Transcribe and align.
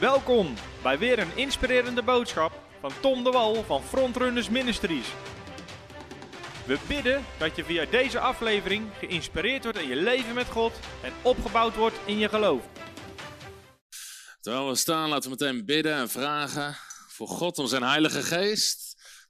Welkom 0.00 0.54
bij 0.82 0.98
weer 0.98 1.18
een 1.18 1.36
inspirerende 1.36 2.02
boodschap 2.02 2.52
van 2.80 2.92
Tom 3.00 3.24
de 3.24 3.30
Wal 3.30 3.64
van 3.64 3.82
Frontrunners 3.82 4.48
Ministries. 4.48 5.06
We 6.66 6.78
bidden 6.88 7.24
dat 7.38 7.56
je 7.56 7.64
via 7.64 7.84
deze 7.84 8.18
aflevering 8.18 8.90
geïnspireerd 8.98 9.62
wordt 9.62 9.78
in 9.78 9.88
je 9.88 9.96
leven 9.96 10.34
met 10.34 10.46
God 10.46 10.72
en 11.02 11.12
opgebouwd 11.22 11.76
wordt 11.76 11.96
in 12.04 12.18
je 12.18 12.28
geloof. 12.28 12.62
Terwijl 14.40 14.68
we 14.68 14.76
staan, 14.76 15.08
laten 15.08 15.30
we 15.30 15.36
meteen 15.38 15.64
bidden 15.64 15.94
en 15.94 16.08
vragen 16.08 16.76
voor 17.08 17.28
God 17.28 17.58
om 17.58 17.66
zijn 17.66 17.82
Heilige 17.82 18.22
Geest. 18.22 18.87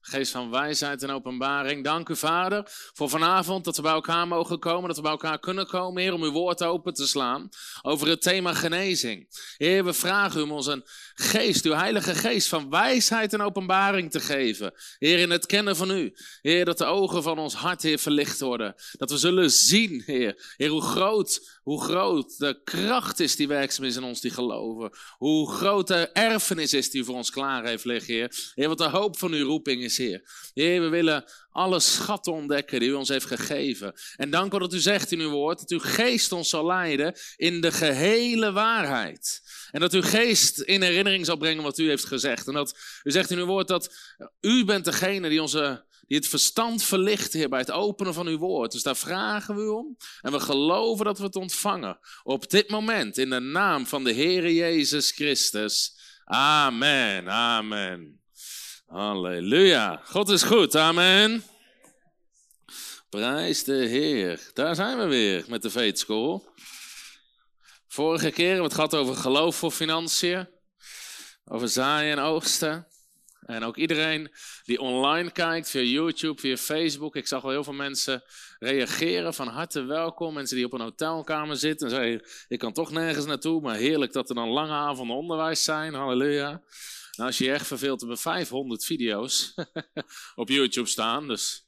Geest 0.09 0.32
van 0.32 0.50
wijsheid 0.50 1.02
en 1.02 1.11
openbaring. 1.11 1.84
Dank 1.84 2.08
u, 2.08 2.16
Vader, 2.16 2.62
voor 2.66 3.08
vanavond 3.08 3.64
dat 3.64 3.77
we 3.77 3.82
bij 3.82 3.93
elkaar 3.93 4.29
mogen 4.29 4.58
komen, 4.58 4.86
dat 4.88 4.96
we 4.96 5.02
bij 5.02 5.11
elkaar 5.11 5.38
kunnen 5.38 5.66
komen, 5.66 6.02
Heer, 6.02 6.12
om 6.12 6.22
uw 6.22 6.30
woord 6.30 6.62
open 6.62 6.95
te 6.95 7.07
slaan 7.07 7.48
over 7.82 8.08
het 8.08 8.22
thema 8.22 8.54
genezing. 8.54 9.29
Heer, 9.57 9.85
we 9.85 9.93
vragen 9.93 10.40
u 10.40 10.43
om 10.43 10.52
ons 10.52 10.66
een 10.66 10.85
geest, 11.14 11.64
uw 11.64 11.72
Heilige 11.72 12.14
Geest 12.14 12.49
van 12.49 12.71
wijsheid 12.71 13.32
en 13.32 13.40
openbaring 13.40 14.11
te 14.11 14.21
geven. 14.21 14.72
Heer, 14.99 15.18
in 15.18 15.30
het 15.30 15.46
kennen 15.46 15.76
van 15.76 15.90
u. 15.90 16.13
Heer, 16.40 16.64
dat 16.64 16.79
de 16.79 16.85
ogen 16.85 17.22
van 17.22 17.38
ons 17.38 17.54
hart, 17.54 17.82
Heer, 17.82 17.99
verlicht 17.99 18.40
worden. 18.40 18.75
Dat 18.93 19.11
we 19.11 19.18
zullen 19.18 19.50
zien, 19.50 20.02
Heer. 20.07 20.54
Heer, 20.57 20.68
hoe 20.68 20.82
groot, 20.82 21.58
hoe 21.63 21.82
groot 21.82 22.38
de 22.38 22.61
kracht 22.64 23.21
is 23.21 23.36
die 23.36 23.49
werkzaam 23.49 23.85
is 23.85 23.96
in 23.96 24.04
ons 24.04 24.21
die 24.21 24.30
geloven. 24.30 24.90
Hoe 25.16 25.50
groot 25.52 25.86
de 25.86 26.08
erfenis 26.13 26.72
is 26.72 26.90
die 26.90 27.04
voor 27.04 27.14
ons 27.14 27.30
klaar 27.30 27.64
heeft 27.64 27.85
liggen, 27.85 28.14
Heer. 28.14 28.52
Heer, 28.54 28.68
wat 28.68 28.79
de 28.79 28.88
hoop 28.88 29.18
van 29.18 29.32
uw 29.32 29.46
roeping 29.46 29.82
is, 29.82 29.96
Heer. 29.98 30.50
Heer, 30.54 30.80
we 30.80 30.88
willen 30.88 31.25
alle 31.50 31.80
schatten 31.80 32.33
ontdekken 32.33 32.80
die 32.80 32.88
u 32.88 32.92
ons 32.92 33.08
heeft 33.08 33.27
gegeven. 33.27 33.92
En 34.16 34.30
dank 34.30 34.55
u 34.55 34.58
dat 34.58 34.74
u 34.74 34.78
zegt 34.78 35.12
in 35.12 35.20
uw 35.20 35.30
woord 35.30 35.58
dat 35.58 35.70
uw 35.70 35.78
geest 35.78 36.33
ons 36.33 36.48
zal 36.48 36.66
leiden 36.66 37.14
in 37.36 37.61
de 37.61 37.72
gehele 37.72 38.52
waarheid. 38.52 39.41
En 39.70 39.80
dat 39.80 39.92
uw 39.92 40.02
geest 40.02 40.60
in 40.60 40.82
herinnering 40.82 41.27
zal 41.27 41.36
brengen 41.36 41.62
wat 41.62 41.78
u 41.78 41.88
heeft 41.88 42.05
gezegd. 42.05 42.46
En 42.46 42.52
dat 42.52 42.78
u 43.02 43.10
zegt 43.10 43.30
in 43.30 43.38
uw 43.38 43.46
woord 43.46 43.68
dat 43.68 43.94
u 44.40 44.64
bent 44.64 44.84
degene 44.84 45.28
die, 45.28 45.42
onze, 45.42 45.84
die 46.06 46.16
het 46.16 46.28
verstand 46.28 46.83
verlicht, 46.83 47.33
Heer, 47.33 47.48
bij 47.48 47.58
het 47.58 47.70
openen 47.70 48.14
van 48.14 48.27
uw 48.27 48.38
woord. 48.38 48.72
Dus 48.72 48.83
daar 48.83 48.96
vragen 48.96 49.55
we 49.55 49.62
u 49.62 49.66
om. 49.66 49.96
En 50.20 50.33
we 50.33 50.40
geloven 50.40 51.05
dat 51.05 51.18
we 51.18 51.24
het 51.24 51.36
ontvangen. 51.36 51.98
Op 52.22 52.50
dit 52.50 52.70
moment, 52.70 53.18
in 53.18 53.30
de 53.30 53.40
naam 53.40 53.86
van 53.86 54.05
de 54.05 54.14
Heere 54.14 54.55
Jezus 54.55 55.10
Christus. 55.10 55.96
Amen, 56.24 57.28
amen. 57.28 58.20
Halleluja. 58.89 60.00
God 60.05 60.28
is 60.28 60.42
goed, 60.42 60.77
amen. 60.77 61.42
Prijs 63.08 63.64
de 63.64 63.75
Heer. 63.75 64.50
Daar 64.53 64.75
zijn 64.75 64.98
we 64.98 65.06
weer 65.06 65.45
met 65.48 65.62
de 65.62 65.70
Faith. 65.70 66.05
Vorige 67.89 68.30
keer 68.30 68.47
hebben 68.47 68.56
we 68.56 68.62
het 68.62 68.75
gehad 68.75 68.95
over 68.95 69.14
geloof 69.14 69.56
voor 69.56 69.70
financiën, 69.70 70.48
over 71.45 71.69
zaaien 71.69 72.12
en 72.12 72.25
oogsten. 72.25 72.86
En 73.41 73.64
ook 73.64 73.77
iedereen 73.77 74.30
die 74.64 74.80
online 74.80 75.30
kijkt, 75.30 75.70
via 75.70 75.80
YouTube, 75.80 76.41
via 76.41 76.56
Facebook. 76.56 77.17
Ik 77.17 77.27
zag 77.27 77.42
wel 77.42 77.50
heel 77.50 77.64
veel 77.64 77.73
mensen 77.73 78.23
reageren. 78.58 79.34
Van 79.34 79.48
harte 79.48 79.83
welkom. 79.83 80.34
Mensen 80.34 80.56
die 80.56 80.64
op 80.64 80.73
een 80.73 80.80
hotelkamer 80.80 81.56
zitten 81.56 81.89
en 81.89 81.95
zeggen: 81.95 82.28
Ik 82.48 82.58
kan 82.58 82.73
toch 82.73 82.91
nergens 82.91 83.27
naartoe. 83.27 83.61
Maar 83.61 83.77
heerlijk 83.77 84.12
dat 84.12 84.28
er 84.28 84.34
dan 84.34 84.48
lange 84.48 84.73
avonden 84.73 85.17
onderwijs 85.17 85.64
zijn. 85.64 85.95
Halleluja. 85.95 86.62
Nou, 87.19 87.30
als 87.30 87.38
je 87.38 87.44
je 87.44 87.52
echt 87.52 87.66
verveelt, 87.66 88.00
hebben 88.00 88.16
we 88.16 88.22
500 88.22 88.84
video's 88.84 89.55
op 90.34 90.48
YouTube 90.48 90.88
staan. 90.88 91.28
Dus 91.28 91.66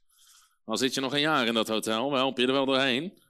al 0.64 0.76
zit 0.76 0.94
je 0.94 1.00
nog 1.00 1.12
een 1.12 1.20
jaar 1.20 1.46
in 1.46 1.54
dat 1.54 1.68
hotel, 1.68 2.10
we 2.10 2.16
helpen 2.16 2.42
je 2.42 2.48
er 2.48 2.54
wel 2.54 2.66
doorheen. 2.66 3.22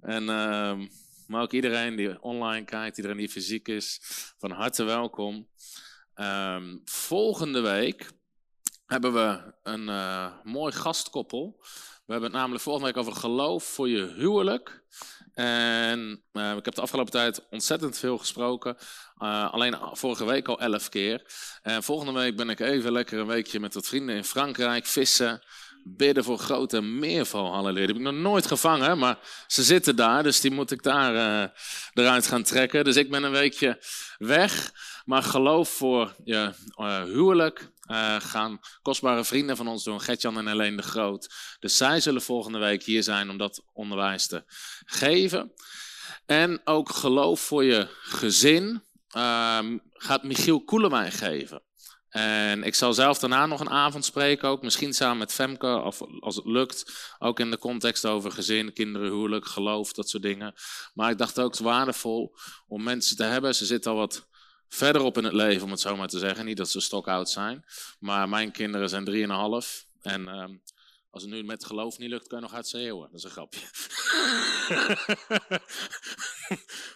En, 0.00 0.22
uh, 0.22 0.86
maar 1.26 1.42
ook 1.42 1.52
iedereen 1.52 1.96
die 1.96 2.22
online 2.22 2.64
kijkt, 2.64 2.96
iedereen 2.96 3.18
die 3.18 3.28
fysiek 3.28 3.68
is, 3.68 4.00
van 4.38 4.50
harte 4.50 4.84
welkom. 4.84 5.48
Um, 6.14 6.82
volgende 6.84 7.60
week 7.60 8.10
hebben 8.86 9.12
we 9.12 9.54
een 9.62 9.88
uh, 9.88 10.32
mooi 10.42 10.72
gastkoppel. 10.72 11.56
We 12.06 12.12
hebben 12.12 12.30
het 12.30 12.38
namelijk 12.38 12.62
volgende 12.62 12.88
week 12.88 12.96
over 12.96 13.14
geloof 13.20 13.64
voor 13.64 13.88
je 13.88 14.06
huwelijk. 14.06 14.84
En 15.34 16.22
uh, 16.32 16.56
ik 16.56 16.64
heb 16.64 16.74
de 16.74 16.80
afgelopen 16.80 17.12
tijd 17.12 17.46
ontzettend 17.50 17.98
veel 17.98 18.18
gesproken. 18.18 18.76
Uh, 19.18 19.52
alleen 19.52 19.76
vorige 19.92 20.24
week 20.24 20.48
al 20.48 20.60
elf 20.60 20.88
keer. 20.88 21.22
En 21.62 21.82
volgende 21.82 22.12
week 22.12 22.36
ben 22.36 22.50
ik 22.50 22.60
even 22.60 22.92
lekker 22.92 23.18
een 23.18 23.26
weekje 23.26 23.60
met 23.60 23.74
wat 23.74 23.86
vrienden 23.86 24.16
in 24.16 24.24
Frankrijk 24.24 24.86
vissen. 24.86 25.42
Bidden 25.86 26.24
voor 26.24 26.38
grote 26.38 26.80
meerval. 26.80 27.62
Die 27.62 27.86
heb 27.86 27.96
ik 27.96 27.98
nog 27.98 28.14
nooit 28.14 28.46
gevangen, 28.46 28.98
maar 28.98 29.18
ze 29.46 29.62
zitten 29.62 29.96
daar, 29.96 30.22
dus 30.22 30.40
die 30.40 30.50
moet 30.50 30.70
ik 30.70 30.82
daar 30.82 31.14
uh, 31.14 31.48
eruit 31.92 32.26
gaan 32.26 32.42
trekken. 32.42 32.84
Dus 32.84 32.96
ik 32.96 33.10
ben 33.10 33.22
een 33.22 33.30
weekje 33.30 33.82
weg. 34.18 34.72
Maar 35.04 35.22
geloof 35.22 35.68
voor 35.68 36.14
je 36.24 36.52
huwelijk 37.04 37.72
uh, 37.90 38.20
gaan 38.20 38.60
kostbare 38.82 39.24
vrienden 39.24 39.56
van 39.56 39.68
ons 39.68 39.84
doen, 39.84 40.00
Gertjan 40.00 40.38
en 40.38 40.46
Helene 40.46 40.76
de 40.76 40.82
Groot. 40.82 41.34
Dus 41.58 41.76
zij 41.76 42.00
zullen 42.00 42.22
volgende 42.22 42.58
week 42.58 42.82
hier 42.82 43.02
zijn 43.02 43.30
om 43.30 43.38
dat 43.38 43.64
onderwijs 43.72 44.26
te 44.26 44.44
geven. 44.84 45.52
En 46.26 46.60
ook 46.64 46.90
geloof 46.90 47.40
voor 47.40 47.64
je 47.64 47.88
gezin 48.02 48.82
uh, 49.16 49.58
gaat 49.92 50.22
Michiel 50.22 50.64
Koelewijn 50.64 51.12
geven. 51.12 51.62
En 52.08 52.62
ik 52.62 52.74
zal 52.74 52.92
zelf 52.92 53.18
daarna 53.18 53.46
nog 53.46 53.60
een 53.60 53.70
avond 53.70 54.04
spreken, 54.04 54.48
ook 54.48 54.62
misschien 54.62 54.92
samen 54.92 55.18
met 55.18 55.32
Femke, 55.32 55.82
of 55.84 56.00
als 56.20 56.36
het 56.36 56.44
lukt, 56.44 56.92
ook 57.18 57.40
in 57.40 57.50
de 57.50 57.58
context 57.58 58.06
over 58.06 58.32
gezin, 58.32 58.72
kinderen, 58.72 59.10
huwelijk, 59.10 59.46
geloof, 59.46 59.92
dat 59.92 60.08
soort 60.08 60.22
dingen. 60.22 60.54
Maar 60.92 61.10
ik 61.10 61.18
dacht 61.18 61.40
ook 61.40 61.52
het 61.52 61.60
waardevol 61.60 62.36
om 62.66 62.82
mensen 62.82 63.16
te 63.16 63.22
hebben. 63.22 63.54
Ze 63.54 63.66
zitten 63.66 63.90
al 63.90 63.96
wat 63.96 64.28
verderop 64.68 65.18
in 65.18 65.24
het 65.24 65.32
leven, 65.32 65.64
om 65.64 65.70
het 65.70 65.80
zo 65.80 65.96
maar 65.96 66.08
te 66.08 66.18
zeggen. 66.18 66.44
Niet 66.44 66.56
dat 66.56 66.70
ze 66.70 66.80
stokoud 66.80 67.30
zijn, 67.30 67.64
maar 67.98 68.28
mijn 68.28 68.50
kinderen 68.50 68.88
zijn 68.88 69.04
drieënhalf. 69.04 69.86
En 70.02 70.28
um, 70.28 70.62
als 71.14 71.22
het 71.22 71.32
nu 71.32 71.42
met 71.42 71.64
geloof 71.64 71.98
niet 71.98 72.10
lukt, 72.10 72.26
kan 72.26 72.38
je 72.38 72.44
nog 72.44 72.52
hard 72.52 72.66
schreeuwen. 72.66 73.08
Dat 73.10 73.18
is 73.18 73.24
een 73.24 73.30
grapje. 73.30 73.60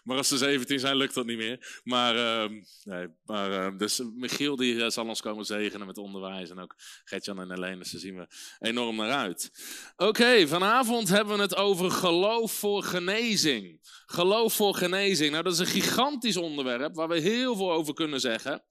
maar 0.05 0.17
als 0.17 0.29
ze 0.29 0.37
17 0.37 0.79
zijn, 0.79 0.97
lukt 0.97 1.15
dat 1.15 1.27
niet 1.27 1.37
meer. 1.37 1.81
Maar, 1.85 2.17
uh, 2.17 2.45
nee, 2.85 3.09
maar 3.25 3.51
uh, 3.51 3.79
dus 3.79 4.03
Michiel 4.15 4.57
die 4.57 4.75
uh, 4.75 4.89
zal 4.89 5.07
ons 5.07 5.21
komen 5.21 5.45
zegenen 5.45 5.87
met 5.87 5.99
onderwijs. 5.99 6.51
En 6.51 6.59
ook 6.59 6.75
Gertjan 7.05 7.41
en 7.41 7.51
Helene, 7.51 7.77
daar 7.77 8.01
zien 8.01 8.17
we 8.17 8.27
enorm 8.59 8.97
naar 8.97 9.13
uit. 9.13 9.51
Oké, 9.97 10.47
vanavond 10.47 11.09
hebben 11.09 11.37
we 11.37 11.43
het 11.43 11.57
over 11.57 11.91
geloof 11.91 12.53
voor 12.53 12.83
genezing. 12.83 13.81
Geloof 14.07 14.55
voor 14.55 14.75
genezing. 14.75 15.31
Nou, 15.31 15.43
dat 15.43 15.53
is 15.53 15.59
een 15.59 15.67
gigantisch 15.67 16.37
onderwerp 16.37 16.95
waar 16.95 17.09
we 17.09 17.21
heel 17.21 17.57
veel 17.57 17.73
over 17.73 17.95
kunnen 17.95 18.21
zeggen. 18.21 18.63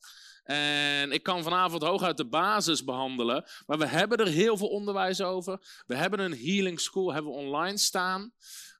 En 0.48 1.12
ik 1.12 1.24
kan 1.24 1.44
vanavond 1.44 1.84
hooguit 1.84 2.18
de 2.18 2.28
basis 2.28 2.84
behandelen. 2.84 3.46
Maar 3.66 3.78
we 3.78 3.88
hebben 3.88 4.18
er 4.18 4.28
heel 4.28 4.58
veel 4.58 4.68
onderwijs 4.68 5.22
over. 5.22 5.84
We 5.86 5.96
hebben 5.96 6.20
een 6.20 6.38
healing 6.38 6.80
school 6.80 7.14
hebben 7.14 7.32
we 7.32 7.38
online 7.38 7.78
staan. 7.78 8.32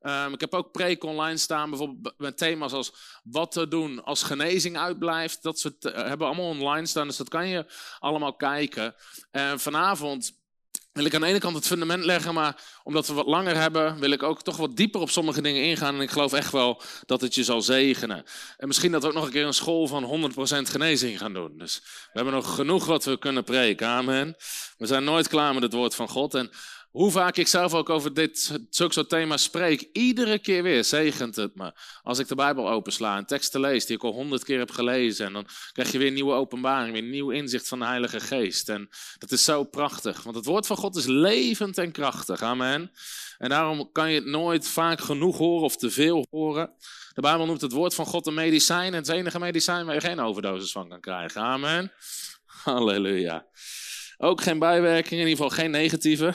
Um, 0.02 0.34
ik 0.34 0.42
heb 0.42 0.54
ook 0.54 0.72
preek 0.72 1.04
online 1.04 1.38
staan, 1.38 1.70
bijvoorbeeld 1.70 2.14
met 2.18 2.38
thema's 2.38 2.74
als 2.74 2.94
wat 3.24 3.52
te 3.52 3.68
doen 3.68 4.04
als 4.04 4.24
genezing 4.24 4.78
uitblijft. 4.78 5.44
Dat 5.44 5.60
soort, 5.60 5.86
uh, 5.86 5.94
hebben 5.94 6.18
we 6.18 6.26
allemaal 6.26 6.50
online 6.50 6.86
staan, 6.86 7.08
dus 7.08 7.18
dat 7.18 7.30
kan 7.30 7.48
je 7.48 7.66
allemaal 8.00 8.36
kijken. 8.36 8.96
En 9.32 9.60
vanavond 9.60 10.37
wil 10.98 11.06
ik 11.06 11.14
aan 11.14 11.22
de 11.22 11.28
ene 11.28 11.40
kant 11.40 11.56
het 11.56 11.68
fundament 11.68 12.04
leggen, 12.06 12.34
maar 12.34 12.62
omdat 12.84 13.08
we 13.08 13.14
wat 13.14 13.26
langer 13.26 13.56
hebben, 13.56 14.00
wil 14.00 14.12
ik 14.12 14.24
ook 14.24 14.42
toch 14.44 14.58
wat 14.58 14.76
dieper 14.76 15.02
op 15.02 15.10
sommige 15.10 15.42
dingen 15.42 15.64
ingaan. 15.64 15.96
En 15.96 16.02
ik 16.02 16.12
geloof 16.12 16.34
echt 16.34 16.52
wel 16.52 16.82
dat 17.06 17.22
het 17.22 17.36
je 17.36 17.44
zal 17.44 17.62
zegenen. 17.62 18.24
En 18.58 18.68
misschien 18.68 18.92
dat 18.92 19.02
we 19.02 19.08
ook 19.08 19.14
nog 19.14 19.26
een 19.26 19.32
keer 19.32 19.46
een 19.46 19.54
school 19.54 19.88
van 19.88 20.32
100% 20.34 20.36
genezing 20.70 21.18
gaan 21.18 21.34
doen. 21.34 21.58
Dus 21.58 21.82
we 21.84 22.10
hebben 22.14 22.34
nog 22.34 22.56
genoeg 22.56 22.86
wat 22.86 23.04
we 23.04 23.20
kunnen 23.20 23.44
preken. 23.44 23.88
Amen. 23.88 24.36
We 24.78 24.86
zijn 24.86 25.04
nooit 25.04 25.28
klaar 25.28 25.54
met 25.54 25.64
het 25.64 25.74
woord 25.74 25.96
van 25.96 26.10
God. 26.10 26.34
En 26.34 26.52
hoe 26.98 27.12
vaak 27.12 27.38
ik 27.38 27.48
zelf 27.48 27.74
ook 27.74 27.90
over 27.90 28.14
dit, 28.14 28.60
zulke 28.70 28.94
soort 28.94 29.10
thema's 29.10 29.44
spreek, 29.44 29.90
iedere 29.94 30.40
keer 30.40 30.64
weer 30.64 30.84
zegent 30.84 31.36
het 31.36 31.56
me. 31.56 31.72
Als 32.04 32.20
ik 32.20 32.28
de 32.28 32.36
Bijbel 32.36 32.70
opensla 32.70 33.18
en 33.18 33.26
teksten 33.26 33.60
lees 33.60 33.86
die 33.86 33.96
ik 33.96 34.04
al 34.04 34.12
honderd 34.12 34.44
keer 34.44 34.60
heb 34.60 34.72
gelezen. 34.72 35.26
En 35.26 35.34
dan 35.34 35.48
krijg 35.72 35.92
je 35.92 35.98
weer 35.98 36.12
nieuwe 36.12 36.34
openbaring, 36.34 36.94
weer 36.94 37.02
nieuw 37.02 37.30
inzicht 37.30 37.68
van 37.68 37.80
de 37.80 37.86
Heilige 37.86 38.20
Geest. 38.20 38.70
En 38.70 38.90
dat 39.18 39.32
is 39.32 39.44
zo 39.44 39.64
prachtig, 39.64 40.24
want 40.24 40.36
het 40.36 40.46
woord 40.46 40.68
van 40.68 40.78
God 40.78 40.96
is 40.96 41.06
levend 41.06 41.78
en 41.78 41.92
krachtig. 41.92 42.42
Amen. 42.42 42.92
En 43.38 43.50
daarom 43.50 43.92
kan 43.92 44.10
je 44.10 44.16
het 44.16 44.28
nooit 44.28 44.68
vaak 44.68 45.02
genoeg 45.02 45.38
horen 45.38 45.66
of 45.66 45.78
te 45.78 45.90
veel 45.90 46.26
horen. 46.30 46.72
De 47.14 47.22
Bijbel 47.22 47.46
noemt 47.46 47.62
het 47.62 47.72
woord 47.72 47.96
van 47.96 48.06
God 48.06 48.28
een 48.28 48.34
medicijn. 48.34 48.94
En 48.94 49.00
het 49.00 49.10
enige 49.10 49.40
medicijn 49.40 49.86
waar 49.86 49.96
je 49.96 50.02
geen 50.02 50.20
overdosis 50.20 50.72
van 50.72 50.90
kan 50.90 51.00
krijgen. 51.00 51.42
Amen. 51.42 51.92
Halleluja. 52.46 53.46
Ook 54.18 54.42
geen 54.42 54.60
bijwerkingen, 54.60 55.24
in 55.24 55.30
ieder 55.30 55.44
geval 55.44 55.64
geen 55.64 55.72
negatieve. 55.72 56.34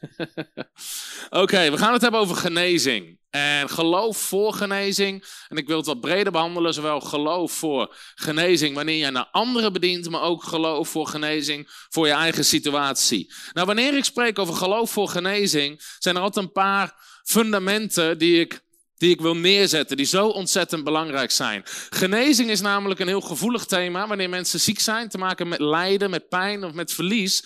Oké, 1.42 1.70
we 1.70 1.78
gaan 1.78 1.92
het 1.92 2.02
hebben 2.02 2.20
over 2.20 2.36
genezing. 2.36 3.18
En 3.30 3.68
geloof 3.68 4.16
voor 4.16 4.52
genezing. 4.52 5.24
En 5.48 5.56
ik 5.56 5.66
wil 5.66 5.76
het 5.76 5.86
wat 5.86 6.00
breder 6.00 6.32
behandelen. 6.32 6.74
Zowel 6.74 7.00
geloof 7.00 7.52
voor 7.52 7.96
genezing 8.14 8.74
wanneer 8.74 8.96
je 8.96 9.10
naar 9.10 9.28
anderen 9.30 9.72
bedient. 9.72 10.10
Maar 10.10 10.22
ook 10.22 10.42
geloof 10.44 10.88
voor 10.88 11.06
genezing 11.06 11.68
voor 11.88 12.06
je 12.06 12.12
eigen 12.12 12.44
situatie. 12.44 13.32
Nou, 13.52 13.66
wanneer 13.66 13.96
ik 13.96 14.04
spreek 14.04 14.38
over 14.38 14.54
geloof 14.54 14.90
voor 14.90 15.08
genezing. 15.08 15.82
Zijn 15.98 16.16
er 16.16 16.22
altijd 16.22 16.44
een 16.44 16.52
paar 16.52 16.94
fundamenten 17.24 18.18
die 18.18 18.40
ik 18.40 18.66
die 18.98 19.10
ik 19.10 19.20
wil 19.20 19.36
neerzetten, 19.36 19.96
die 19.96 20.06
zo 20.06 20.26
ontzettend 20.26 20.84
belangrijk 20.84 21.30
zijn. 21.30 21.62
Genezing 21.90 22.50
is 22.50 22.60
namelijk 22.60 23.00
een 23.00 23.08
heel 23.08 23.20
gevoelig 23.20 23.64
thema. 23.64 24.06
Wanneer 24.06 24.28
mensen 24.28 24.60
ziek 24.60 24.80
zijn, 24.80 25.08
te 25.08 25.18
maken 25.18 25.48
met 25.48 25.60
lijden, 25.60 26.10
met 26.10 26.28
pijn 26.28 26.64
of 26.64 26.72
met 26.72 26.92
verlies. 26.92 27.44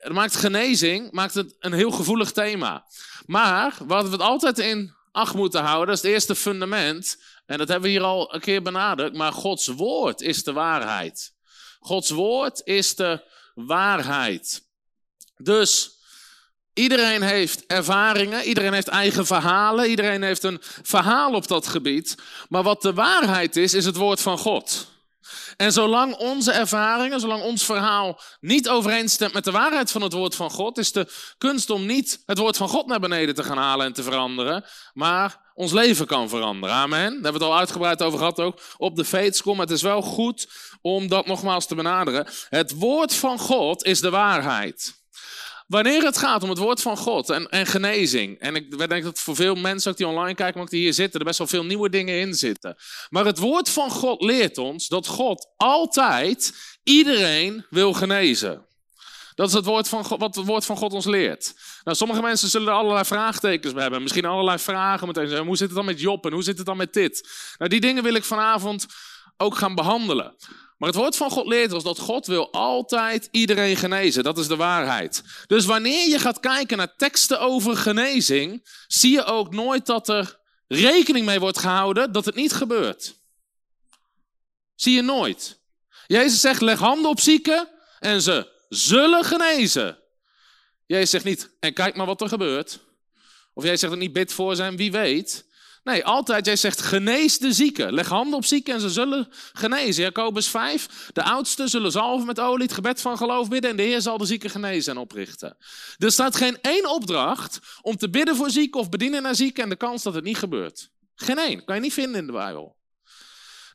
Dat 0.00 0.12
maakt 0.12 0.36
genezing 0.36 1.10
maakt 1.10 1.34
het 1.34 1.54
een 1.58 1.72
heel 1.72 1.90
gevoelig 1.90 2.32
thema. 2.32 2.84
Maar 3.26 3.74
wat 3.86 4.04
we 4.04 4.10
het 4.10 4.20
altijd 4.20 4.58
in 4.58 4.94
acht 5.12 5.34
moeten 5.34 5.62
houden, 5.62 5.86
dat 5.86 5.96
is 5.96 6.02
het 6.02 6.12
eerste 6.12 6.34
fundament. 6.34 7.22
En 7.46 7.58
dat 7.58 7.68
hebben 7.68 7.90
we 7.90 7.96
hier 7.96 8.04
al 8.06 8.34
een 8.34 8.40
keer 8.40 8.62
benadrukt. 8.62 9.16
Maar 9.16 9.32
Gods 9.32 9.66
woord 9.66 10.20
is 10.20 10.44
de 10.44 10.52
waarheid. 10.52 11.32
Gods 11.80 12.10
woord 12.10 12.60
is 12.64 12.94
de 12.94 13.24
waarheid. 13.54 14.62
Dus 15.36 15.98
Iedereen 16.74 17.22
heeft 17.22 17.66
ervaringen, 17.66 18.44
iedereen 18.44 18.72
heeft 18.72 18.88
eigen 18.88 19.26
verhalen, 19.26 19.90
iedereen 19.90 20.22
heeft 20.22 20.42
een 20.42 20.58
verhaal 20.82 21.34
op 21.34 21.46
dat 21.46 21.66
gebied. 21.66 22.14
Maar 22.48 22.62
wat 22.62 22.82
de 22.82 22.94
waarheid 22.94 23.56
is, 23.56 23.74
is 23.74 23.84
het 23.84 23.96
woord 23.96 24.20
van 24.20 24.38
God. 24.38 24.88
En 25.56 25.72
zolang 25.72 26.14
onze 26.14 26.52
ervaringen, 26.52 27.20
zolang 27.20 27.42
ons 27.42 27.64
verhaal 27.64 28.20
niet 28.40 28.68
overeenstemt 28.68 29.32
met 29.32 29.44
de 29.44 29.50
waarheid 29.50 29.90
van 29.90 30.02
het 30.02 30.12
woord 30.12 30.34
van 30.34 30.50
God, 30.50 30.78
is 30.78 30.92
de 30.92 31.06
kunst 31.38 31.70
om 31.70 31.86
niet 31.86 32.22
het 32.26 32.38
woord 32.38 32.56
van 32.56 32.68
God 32.68 32.86
naar 32.86 33.00
beneden 33.00 33.34
te 33.34 33.44
gaan 33.44 33.58
halen 33.58 33.86
en 33.86 33.92
te 33.92 34.02
veranderen, 34.02 34.64
maar 34.92 35.50
ons 35.54 35.72
leven 35.72 36.06
kan 36.06 36.28
veranderen. 36.28 36.76
Amen. 36.76 37.00
Daar 37.00 37.10
hebben 37.10 37.32
we 37.32 37.38
het 37.38 37.42
al 37.42 37.58
uitgebreid 37.58 38.02
over 38.02 38.18
gehad 38.18 38.40
ook 38.40 38.60
op 38.76 38.96
de 38.96 39.04
Faithschool. 39.04 39.54
Maar 39.54 39.66
het 39.66 39.74
is 39.74 39.82
wel 39.82 40.02
goed 40.02 40.48
om 40.80 41.08
dat 41.08 41.26
nogmaals 41.26 41.66
te 41.66 41.74
benaderen. 41.74 42.26
Het 42.48 42.72
woord 42.72 43.14
van 43.14 43.38
God 43.38 43.84
is 43.84 44.00
de 44.00 44.10
waarheid. 44.10 44.99
Wanneer 45.70 46.02
het 46.02 46.18
gaat 46.18 46.42
om 46.42 46.48
het 46.48 46.58
woord 46.58 46.82
van 46.82 46.96
God 46.96 47.30
en, 47.30 47.48
en 47.48 47.66
genezing. 47.66 48.38
En 48.38 48.54
ik 48.54 48.88
denk 48.88 49.04
dat 49.04 49.18
voor 49.18 49.36
veel 49.36 49.54
mensen 49.54 49.90
ook 49.90 49.96
die 49.96 50.06
online 50.06 50.34
kijken, 50.34 50.54
maar 50.54 50.62
ook 50.62 50.70
die 50.70 50.80
hier 50.80 50.94
zitten, 50.94 51.20
er 51.20 51.26
best 51.26 51.38
wel 51.38 51.46
veel 51.46 51.64
nieuwe 51.64 51.90
dingen 51.90 52.20
in 52.20 52.34
zitten. 52.34 52.76
Maar 53.08 53.24
het 53.24 53.38
woord 53.38 53.68
van 53.68 53.90
God 53.90 54.22
leert 54.22 54.58
ons 54.58 54.88
dat 54.88 55.06
God 55.06 55.48
altijd 55.56 56.52
iedereen 56.82 57.66
wil 57.68 57.92
genezen. 57.92 58.66
Dat 59.34 59.48
is 59.48 59.54
het 59.54 59.64
woord 59.64 59.88
van 59.88 60.04
God, 60.04 60.20
wat 60.20 60.34
het 60.34 60.46
woord 60.46 60.64
van 60.64 60.76
God 60.76 60.92
ons 60.92 61.04
leert. 61.06 61.54
Nou, 61.84 61.96
sommige 61.96 62.22
mensen 62.22 62.48
zullen 62.48 62.68
er 62.68 62.74
allerlei 62.74 63.04
vraagtekens 63.04 63.72
bij 63.72 63.82
hebben. 63.82 64.02
Misschien 64.02 64.24
allerlei 64.24 64.58
vragen 64.58 65.06
meteen. 65.06 65.46
Hoe 65.46 65.56
zit 65.56 65.66
het 65.66 65.76
dan 65.76 65.84
met 65.84 66.00
Job 66.00 66.26
en 66.26 66.32
hoe 66.32 66.42
zit 66.42 66.56
het 66.56 66.66
dan 66.66 66.76
met 66.76 66.92
dit? 66.92 67.28
Nou, 67.58 67.70
die 67.70 67.80
dingen 67.80 68.02
wil 68.02 68.14
ik 68.14 68.24
vanavond 68.24 68.86
ook 69.36 69.56
gaan 69.56 69.74
behandelen. 69.74 70.34
Maar 70.80 70.88
het 70.88 70.98
woord 70.98 71.16
van 71.16 71.30
God 71.30 71.46
leert 71.46 71.72
ons 71.72 71.84
dat 71.84 71.98
God 71.98 72.26
wil 72.26 72.52
altijd 72.52 73.28
iedereen 73.30 73.76
genezen. 73.76 74.24
Dat 74.24 74.38
is 74.38 74.46
de 74.46 74.56
waarheid. 74.56 75.22
Dus 75.46 75.64
wanneer 75.64 76.08
je 76.08 76.18
gaat 76.18 76.40
kijken 76.40 76.76
naar 76.76 76.96
teksten 76.96 77.40
over 77.40 77.76
genezing, 77.76 78.68
zie 78.86 79.12
je 79.12 79.24
ook 79.24 79.54
nooit 79.54 79.86
dat 79.86 80.08
er 80.08 80.38
rekening 80.68 81.26
mee 81.26 81.40
wordt 81.40 81.58
gehouden 81.58 82.12
dat 82.12 82.24
het 82.24 82.34
niet 82.34 82.52
gebeurt. 82.52 83.14
Zie 84.74 84.94
je 84.94 85.02
nooit. 85.02 85.60
Jezus 86.06 86.40
zegt, 86.40 86.60
leg 86.60 86.78
handen 86.78 87.10
op 87.10 87.20
zieken 87.20 87.68
en 87.98 88.22
ze 88.22 88.64
zullen 88.68 89.24
genezen. 89.24 89.98
Jezus 90.86 91.10
zegt 91.10 91.24
niet, 91.24 91.56
en 91.58 91.72
kijk 91.72 91.96
maar 91.96 92.06
wat 92.06 92.20
er 92.20 92.28
gebeurt. 92.28 92.78
Of 93.54 93.64
jij 93.64 93.76
zegt 93.76 93.92
ook 93.92 93.98
niet, 93.98 94.12
bid 94.12 94.32
voor 94.32 94.56
zijn, 94.56 94.76
wie 94.76 94.92
weet. 94.92 95.44
Nee, 95.82 96.04
altijd, 96.04 96.46
jij 96.46 96.56
zegt 96.56 96.80
genees 96.80 97.38
de 97.38 97.52
zieken. 97.52 97.92
Leg 97.92 98.08
handen 98.08 98.34
op 98.34 98.44
zieken 98.44 98.74
en 98.74 98.80
ze 98.80 98.90
zullen 98.90 99.28
genezen. 99.52 100.02
Jacobus 100.02 100.48
5, 100.48 101.10
de 101.12 101.22
oudsten 101.22 101.68
zullen 101.68 101.90
zalven 101.90 102.26
met 102.26 102.40
olie, 102.40 102.62
het 102.62 102.72
gebed 102.72 103.00
van 103.00 103.16
geloof 103.16 103.48
bidden 103.48 103.70
en 103.70 103.76
de 103.76 103.82
Heer 103.82 104.00
zal 104.00 104.18
de 104.18 104.24
zieken 104.24 104.50
genezen 104.50 104.92
en 104.92 105.00
oprichten. 105.00 105.56
Er 105.98 106.12
staat 106.12 106.36
geen 106.36 106.58
één 106.60 106.90
opdracht 106.90 107.58
om 107.82 107.96
te 107.96 108.10
bidden 108.10 108.36
voor 108.36 108.50
zieken 108.50 108.80
of 108.80 108.88
bedienen 108.88 109.22
naar 109.22 109.34
zieken 109.34 109.62
en 109.62 109.68
de 109.68 109.76
kans 109.76 110.02
dat 110.02 110.14
het 110.14 110.24
niet 110.24 110.38
gebeurt. 110.38 110.90
Geen 111.14 111.38
één, 111.38 111.64
kan 111.64 111.74
je 111.74 111.80
niet 111.80 111.92
vinden 111.92 112.20
in 112.20 112.26
de 112.26 112.32
Bijbel. 112.32 112.76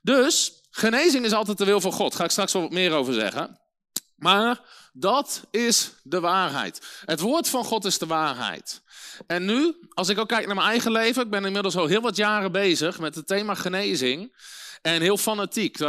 Dus, 0.01 0.61
genezing 0.69 1.25
is 1.25 1.33
altijd 1.33 1.57
de 1.57 1.65
wil 1.65 1.81
van 1.81 1.91
God. 1.91 2.09
Daar 2.09 2.19
ga 2.19 2.23
ik 2.23 2.31
straks 2.31 2.53
wel 2.53 2.61
wat 2.61 2.71
meer 2.71 2.91
over 2.91 3.13
zeggen. 3.13 3.59
Maar 4.15 4.61
dat 4.97 5.47
is 5.51 5.91
de 6.03 6.19
waarheid. 6.19 7.01
Het 7.05 7.19
woord 7.19 7.49
van 7.49 7.63
God 7.63 7.85
is 7.85 7.97
de 7.97 8.05
waarheid. 8.05 8.81
En 9.27 9.45
nu, 9.45 9.75
als 9.93 10.09
ik 10.09 10.19
ook 10.19 10.27
kijk 10.27 10.45
naar 10.45 10.55
mijn 10.55 10.67
eigen 10.67 10.91
leven, 10.91 11.23
ik 11.23 11.29
ben 11.29 11.45
inmiddels 11.45 11.75
al 11.75 11.85
heel 11.85 12.01
wat 12.01 12.15
jaren 12.15 12.51
bezig 12.51 12.99
met 12.99 13.15
het 13.15 13.27
thema 13.27 13.53
genezing. 13.53 14.35
En 14.81 15.01
heel 15.01 15.17
fanatiek. 15.17 15.79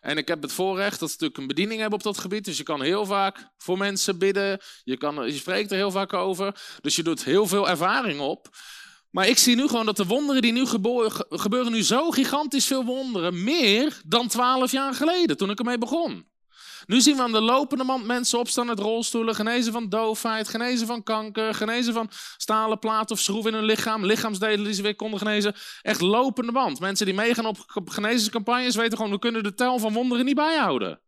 En 0.00 0.16
ik 0.16 0.28
heb 0.28 0.42
het 0.42 0.52
voorrecht 0.52 1.00
dat 1.00 1.08
we 1.08 1.14
natuurlijk 1.14 1.38
een 1.38 1.46
bediening 1.46 1.80
hebben 1.80 1.98
op 1.98 2.04
dat 2.04 2.18
gebied. 2.18 2.44
Dus 2.44 2.56
je 2.56 2.62
kan 2.62 2.82
heel 2.82 3.06
vaak 3.06 3.48
voor 3.58 3.78
mensen 3.78 4.18
bidden. 4.18 4.60
Je, 4.84 4.96
kan, 4.96 5.26
je 5.26 5.36
spreekt 5.36 5.70
er 5.70 5.76
heel 5.76 5.90
vaak 5.90 6.12
over. 6.12 6.60
Dus 6.80 6.96
je 6.96 7.02
doet 7.02 7.24
heel 7.24 7.46
veel 7.46 7.68
ervaring 7.68 8.20
op. 8.20 8.48
Maar 9.10 9.28
ik 9.28 9.38
zie 9.38 9.56
nu 9.56 9.66
gewoon 9.66 9.86
dat 9.86 9.96
de 9.96 10.06
wonderen 10.06 10.42
die 10.42 10.52
nu 10.52 10.66
gebeuren, 10.66 11.26
gebeuren 11.28 11.72
nu 11.72 11.82
zo 11.82 12.10
gigantisch 12.10 12.66
veel 12.66 12.84
wonderen. 12.84 13.44
Meer 13.44 14.00
dan 14.06 14.28
twaalf 14.28 14.72
jaar 14.72 14.94
geleden, 14.94 15.36
toen 15.36 15.50
ik 15.50 15.58
ermee 15.58 15.78
begon. 15.78 16.30
Nu 16.86 17.00
zien 17.00 17.16
we 17.16 17.22
aan 17.22 17.32
de 17.32 17.40
lopende 17.40 17.84
mand 17.84 18.04
mensen 18.04 18.38
opstaan 18.38 18.68
uit 18.68 18.78
rolstoelen, 18.78 19.34
genezen 19.34 19.72
van 19.72 19.88
doofheid, 19.88 20.48
genezen 20.48 20.86
van 20.86 21.02
kanker, 21.02 21.54
genezen 21.54 21.92
van 21.92 22.10
stalen 22.36 22.78
plaat 22.78 23.10
of 23.10 23.20
schroeven 23.20 23.50
in 23.50 23.56
hun 23.56 23.66
lichaam, 23.66 24.06
lichaamsdelen 24.06 24.64
die 24.64 24.74
ze 24.74 24.82
weer 24.82 24.96
konden 24.96 25.18
genezen. 25.18 25.54
Echt 25.82 26.00
lopende 26.00 26.52
band. 26.52 26.80
Mensen 26.80 27.06
die 27.06 27.14
meegaan 27.14 27.46
op 27.46 27.58
genezingscampagnes 27.84 28.76
weten 28.76 28.96
gewoon, 28.96 29.12
we 29.12 29.18
kunnen 29.18 29.42
de 29.42 29.54
tel 29.54 29.78
van 29.78 29.92
wonderen 29.92 30.24
niet 30.24 30.34
bijhouden. 30.34 31.00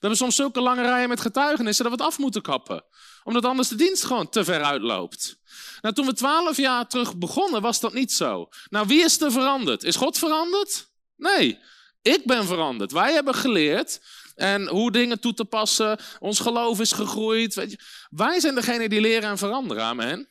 We 0.00 0.06
hebben 0.06 0.18
soms 0.18 0.36
zulke 0.36 0.60
lange 0.60 0.82
rijen 0.82 1.08
met 1.08 1.20
getuigenissen 1.20 1.84
dat 1.84 1.92
we 1.96 2.02
het 2.02 2.12
af 2.12 2.18
moeten 2.18 2.42
kappen. 2.42 2.84
Omdat 3.24 3.44
anders 3.44 3.68
de 3.68 3.74
dienst 3.74 4.04
gewoon 4.04 4.28
te 4.28 4.44
ver 4.44 4.62
uitloopt. 4.62 5.40
Nou, 5.80 5.94
toen 5.94 6.06
we 6.06 6.12
twaalf 6.12 6.56
jaar 6.56 6.86
terug 6.86 7.16
begonnen, 7.16 7.62
was 7.62 7.80
dat 7.80 7.92
niet 7.92 8.12
zo. 8.12 8.48
Nou, 8.70 8.86
wie 8.86 9.04
is 9.04 9.20
er 9.20 9.32
veranderd? 9.32 9.84
Is 9.84 9.96
God 9.96 10.18
veranderd? 10.18 10.88
Nee, 11.16 11.58
ik 12.02 12.22
ben 12.24 12.44
veranderd. 12.44 12.92
Wij 12.92 13.12
hebben 13.12 13.34
geleerd 13.34 14.00
en 14.40 14.68
hoe 14.68 14.90
dingen 14.90 15.20
toe 15.20 15.34
te 15.34 15.44
passen. 15.44 15.98
Ons 16.18 16.40
geloof 16.40 16.80
is 16.80 16.92
gegroeid. 16.92 17.54
Weet 17.54 17.70
je. 17.70 17.78
Wij 18.10 18.40
zijn 18.40 18.54
degene 18.54 18.88
die 18.88 19.00
leren 19.00 19.30
en 19.30 19.38
veranderen. 19.38 19.84
Amen. 19.84 20.28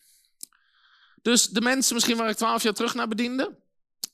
Dus 1.22 1.48
de 1.48 1.62
mensen 1.62 1.94
misschien 1.94 2.18
waar 2.18 2.30
ik 2.30 2.36
twaalf 2.36 2.64
jaar 2.64 2.74
terug 2.74 2.94
naar 2.94 3.08
bediende, 3.08 3.58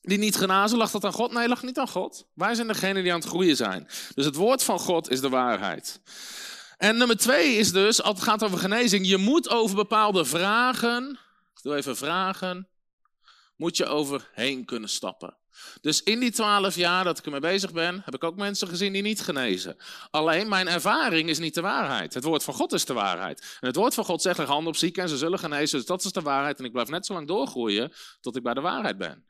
die 0.01 0.17
niet 0.17 0.35
genazen, 0.35 0.77
lag 0.77 0.91
dat 0.91 1.03
aan 1.03 1.13
God? 1.13 1.31
Nee, 1.31 1.47
lag 1.47 1.63
niet 1.63 1.77
aan 1.77 1.87
God. 1.87 2.27
Wij 2.33 2.55
zijn 2.55 2.67
degene 2.67 3.01
die 3.01 3.13
aan 3.13 3.19
het 3.19 3.27
groeien 3.27 3.55
zijn. 3.55 3.87
Dus 4.15 4.25
het 4.25 4.35
woord 4.35 4.63
van 4.63 4.79
God 4.79 5.09
is 5.09 5.21
de 5.21 5.29
waarheid. 5.29 5.99
En 6.77 6.97
nummer 6.97 7.17
twee 7.17 7.55
is 7.55 7.71
dus, 7.71 8.01
als 8.01 8.15
het 8.15 8.27
gaat 8.27 8.43
over 8.43 8.57
genezing, 8.57 9.07
je 9.07 9.17
moet 9.17 9.49
over 9.49 9.75
bepaalde 9.75 10.25
vragen, 10.25 11.19
ik 11.55 11.61
doe 11.61 11.75
even 11.75 11.97
vragen, 11.97 12.67
moet 13.55 13.77
je 13.77 13.85
overheen 13.85 14.65
kunnen 14.65 14.89
stappen. 14.89 15.37
Dus 15.81 16.03
in 16.03 16.19
die 16.19 16.31
twaalf 16.31 16.75
jaar 16.75 17.03
dat 17.03 17.17
ik 17.17 17.25
ermee 17.25 17.39
bezig 17.39 17.71
ben, 17.71 18.01
heb 18.05 18.13
ik 18.13 18.23
ook 18.23 18.35
mensen 18.35 18.67
gezien 18.67 18.93
die 18.93 19.01
niet 19.01 19.21
genezen. 19.21 19.77
Alleen 20.11 20.49
mijn 20.49 20.67
ervaring 20.67 21.29
is 21.29 21.39
niet 21.39 21.53
de 21.53 21.61
waarheid. 21.61 22.13
Het 22.13 22.23
woord 22.23 22.43
van 22.43 22.53
God 22.53 22.73
is 22.73 22.85
de 22.85 22.93
waarheid. 22.93 23.57
En 23.59 23.67
het 23.67 23.75
woord 23.75 23.93
van 23.93 24.05
God 24.05 24.21
zegt: 24.21 24.37
leg 24.37 24.47
handen 24.47 24.67
op 24.67 24.75
zieken 24.75 25.03
en 25.03 25.09
ze 25.09 25.17
zullen 25.17 25.39
genezen. 25.39 25.77
Dus 25.77 25.87
dat 25.87 26.03
is 26.03 26.11
de 26.11 26.21
waarheid. 26.21 26.59
En 26.59 26.65
ik 26.65 26.71
blijf 26.71 26.87
net 26.87 27.05
zo 27.05 27.13
lang 27.13 27.27
doorgroeien 27.27 27.93
tot 28.21 28.35
ik 28.35 28.43
bij 28.43 28.53
de 28.53 28.61
waarheid 28.61 28.97
ben. 28.97 29.25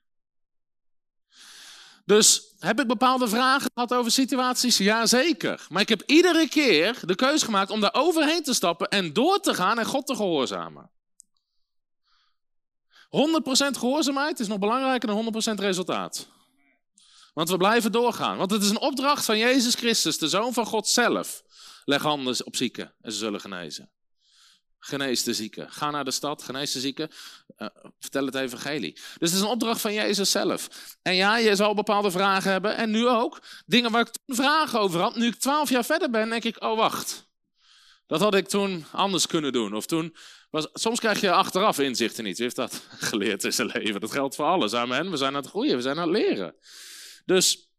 Dus 2.05 2.53
heb 2.59 2.79
ik 2.79 2.87
bepaalde 2.87 3.27
vragen 3.27 3.71
gehad 3.73 3.93
over 3.93 4.11
situaties? 4.11 4.77
Jazeker. 4.77 5.65
Maar 5.69 5.81
ik 5.81 5.89
heb 5.89 6.03
iedere 6.05 6.47
keer 6.47 6.99
de 7.01 7.15
keuze 7.15 7.45
gemaakt 7.45 7.69
om 7.69 7.79
daar 7.79 7.93
overheen 7.93 8.43
te 8.43 8.53
stappen 8.53 8.87
en 8.87 9.13
door 9.13 9.39
te 9.39 9.53
gaan 9.53 9.79
en 9.79 9.85
God 9.85 10.05
te 10.05 10.15
gehoorzamen. 10.15 10.89
100% 13.05 13.77
gehoorzaamheid 13.77 14.39
is 14.39 14.47
nog 14.47 14.59
belangrijker 14.59 15.07
dan 15.07 15.33
100% 15.57 15.59
resultaat. 15.59 16.27
Want 17.33 17.49
we 17.49 17.57
blijven 17.57 17.91
doorgaan. 17.91 18.37
Want 18.37 18.51
het 18.51 18.63
is 18.63 18.69
een 18.69 18.79
opdracht 18.79 19.25
van 19.25 19.37
Jezus 19.37 19.75
Christus, 19.75 20.17
de 20.17 20.27
Zoon 20.27 20.53
van 20.53 20.65
God 20.65 20.87
zelf. 20.87 21.43
Leg 21.85 22.01
handen 22.01 22.45
op 22.45 22.55
zieken 22.55 22.93
en 23.01 23.11
ze 23.11 23.17
zullen 23.17 23.39
genezen. 23.39 23.89
Genees 24.79 25.23
de 25.23 25.33
zieken. 25.33 25.71
Ga 25.71 25.91
naar 25.91 26.05
de 26.05 26.11
stad, 26.11 26.43
genees 26.43 26.71
de 26.71 26.79
zieken. 26.79 27.09
Uh, 27.57 27.67
vertel 27.99 28.25
het 28.25 28.35
evangelie. 28.35 28.93
Dus 28.93 29.29
het 29.29 29.31
is 29.31 29.39
een 29.39 29.47
opdracht 29.47 29.81
van 29.81 29.93
Jezus 29.93 30.31
zelf. 30.31 30.69
En 31.01 31.15
ja, 31.15 31.37
je 31.37 31.55
zal 31.55 31.73
bepaalde 31.73 32.11
vragen 32.11 32.51
hebben. 32.51 32.75
En 32.75 32.91
nu 32.91 33.07
ook. 33.07 33.41
Dingen 33.65 33.91
waar 33.91 34.01
ik 34.01 34.13
toen 34.25 34.35
vragen 34.35 34.79
over 34.79 34.99
had. 34.99 35.15
Nu 35.15 35.27
ik 35.27 35.35
twaalf 35.35 35.69
jaar 35.69 35.85
verder 35.85 36.09
ben, 36.09 36.29
denk 36.29 36.43
ik, 36.43 36.63
oh 36.63 36.77
wacht. 36.77 37.24
Dat 38.07 38.19
had 38.19 38.35
ik 38.35 38.47
toen 38.47 38.85
anders 38.91 39.27
kunnen 39.27 39.53
doen. 39.53 39.73
Of 39.73 39.85
toen 39.85 40.15
was, 40.49 40.67
soms 40.73 40.99
krijg 40.99 41.21
je 41.21 41.31
achteraf 41.31 41.79
inzichten 41.79 42.23
niet. 42.23 42.35
Wie 42.35 42.43
heeft 42.43 42.55
dat 42.55 42.81
geleerd 43.09 43.43
in 43.43 43.53
zijn 43.53 43.71
leven? 43.73 44.01
Dat 44.01 44.11
geldt 44.11 44.35
voor 44.35 44.45
alles. 44.45 44.73
Amen. 44.73 45.11
We 45.11 45.17
zijn 45.17 45.35
aan 45.35 45.41
het 45.41 45.49
groeien, 45.49 45.75
we 45.75 45.81
zijn 45.81 45.99
aan 45.99 46.13
het 46.13 46.17
leren. 46.17 46.55
Dus 47.25 47.69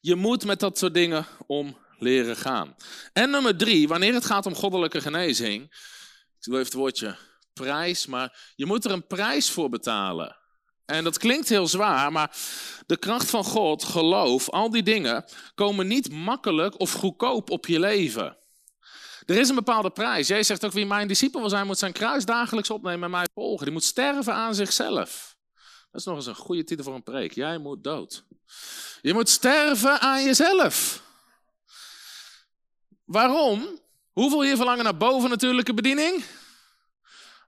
je 0.00 0.14
moet 0.14 0.44
met 0.44 0.60
dat 0.60 0.78
soort 0.78 0.94
dingen 0.94 1.26
om 1.46 1.76
leren 1.98 2.36
gaan. 2.36 2.76
En 3.12 3.30
nummer 3.30 3.56
drie, 3.56 3.88
wanneer 3.88 4.14
het 4.14 4.24
gaat 4.24 4.46
om 4.46 4.54
goddelijke 4.54 5.00
genezing. 5.00 5.62
Ik 5.62 6.42
doe 6.42 6.54
even 6.54 6.66
het 6.66 6.72
woordje 6.72 7.16
prijs, 7.52 8.06
maar 8.06 8.52
je 8.56 8.66
moet 8.66 8.84
er 8.84 8.90
een 8.90 9.06
prijs 9.06 9.50
voor 9.50 9.68
betalen. 9.68 10.36
En 10.84 11.04
dat 11.04 11.18
klinkt 11.18 11.48
heel 11.48 11.66
zwaar, 11.66 12.12
maar 12.12 12.36
de 12.86 12.96
kracht 12.96 13.30
van 13.30 13.44
God, 13.44 13.84
geloof, 13.84 14.50
al 14.50 14.70
die 14.70 14.82
dingen 14.82 15.24
komen 15.54 15.86
niet 15.86 16.10
makkelijk 16.10 16.80
of 16.80 16.92
goedkoop 16.92 17.50
op 17.50 17.66
je 17.66 17.80
leven. 17.80 18.36
Er 19.26 19.36
is 19.36 19.48
een 19.48 19.54
bepaalde 19.54 19.90
prijs. 19.90 20.28
Jij 20.28 20.42
zegt 20.42 20.64
ook 20.64 20.72
wie 20.72 20.86
mijn 20.86 21.08
discipel 21.08 21.40
wil 21.40 21.48
zijn, 21.48 21.66
moet 21.66 21.78
zijn 21.78 21.92
kruis 21.92 22.24
dagelijks 22.24 22.70
opnemen 22.70 23.04
en 23.04 23.10
mij 23.10 23.26
volgen. 23.34 23.64
Die 23.64 23.72
moet 23.72 23.84
sterven 23.84 24.34
aan 24.34 24.54
zichzelf. 24.54 25.36
Dat 25.90 26.00
is 26.00 26.04
nog 26.04 26.16
eens 26.16 26.26
een 26.26 26.34
goede 26.34 26.64
titel 26.64 26.84
voor 26.84 26.94
een 26.94 27.02
preek. 27.02 27.32
Jij 27.32 27.58
moet 27.58 27.84
dood. 27.84 28.24
Je 29.00 29.14
moet 29.14 29.28
sterven 29.28 30.00
aan 30.00 30.24
jezelf. 30.24 31.02
Waarom? 33.04 33.80
Hoeveel 34.12 34.42
hier 34.42 34.56
verlangen 34.56 34.84
naar 34.84 34.96
bovennatuurlijke 34.96 35.74
bediening? 35.74 36.24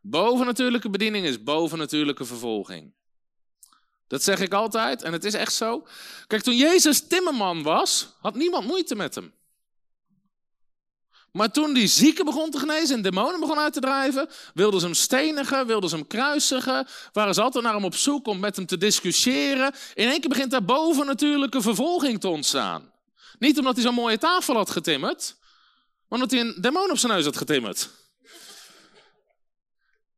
Bovennatuurlijke 0.03 0.91
bediening 0.91 1.27
is 1.27 1.43
bovennatuurlijke 1.43 2.25
vervolging. 2.25 2.95
Dat 4.07 4.23
zeg 4.23 4.41
ik 4.41 4.53
altijd 4.53 5.03
en 5.03 5.13
het 5.13 5.25
is 5.25 5.35
echt 5.35 5.53
zo. 5.53 5.87
Kijk, 6.27 6.43
toen 6.43 6.57
Jezus 6.57 7.07
timmerman 7.07 7.63
was, 7.63 8.17
had 8.21 8.35
niemand 8.35 8.67
moeite 8.67 8.95
met 8.95 9.15
hem. 9.15 9.38
Maar 11.33 11.51
toen 11.51 11.75
die 11.75 11.87
zieken 11.87 12.25
begon 12.25 12.51
te 12.51 12.59
genezen 12.59 12.97
en 12.97 13.03
demonen 13.03 13.41
begon 13.41 13.59
uit 13.59 13.73
te 13.73 13.81
drijven, 13.81 14.29
wilden 14.55 14.81
ze 14.81 14.87
hem 14.87 14.95
stenigen, 14.95 15.67
wilden 15.67 15.91
ze 15.91 15.97
hem 15.97 16.07
kruisigen, 16.07 16.87
waren 17.13 17.35
ze 17.35 17.43
altijd 17.43 17.65
naar 17.65 17.75
hem 17.75 17.85
op 17.85 17.95
zoek 17.95 18.27
om 18.27 18.39
met 18.39 18.57
hem 18.57 18.67
te 18.67 18.79
discussiëren. 18.79 19.75
In 19.95 20.09
één 20.09 20.21
keer 20.21 20.29
begint 20.29 20.51
daar 20.51 20.65
boven 20.65 21.07
natuurlijke 21.07 21.61
vervolging 21.61 22.21
te 22.21 22.29
ontstaan. 22.29 22.93
Niet 23.39 23.59
omdat 23.59 23.75
hij 23.75 23.85
zo'n 23.85 23.95
mooie 23.95 24.19
tafel 24.19 24.55
had 24.55 24.71
getimmerd, 24.71 25.37
maar 26.09 26.19
omdat 26.19 26.31
hij 26.31 26.41
een 26.41 26.57
demon 26.61 26.91
op 26.91 26.99
zijn 26.99 27.13
neus 27.13 27.25
had 27.25 27.37
getimmerd. 27.37 27.91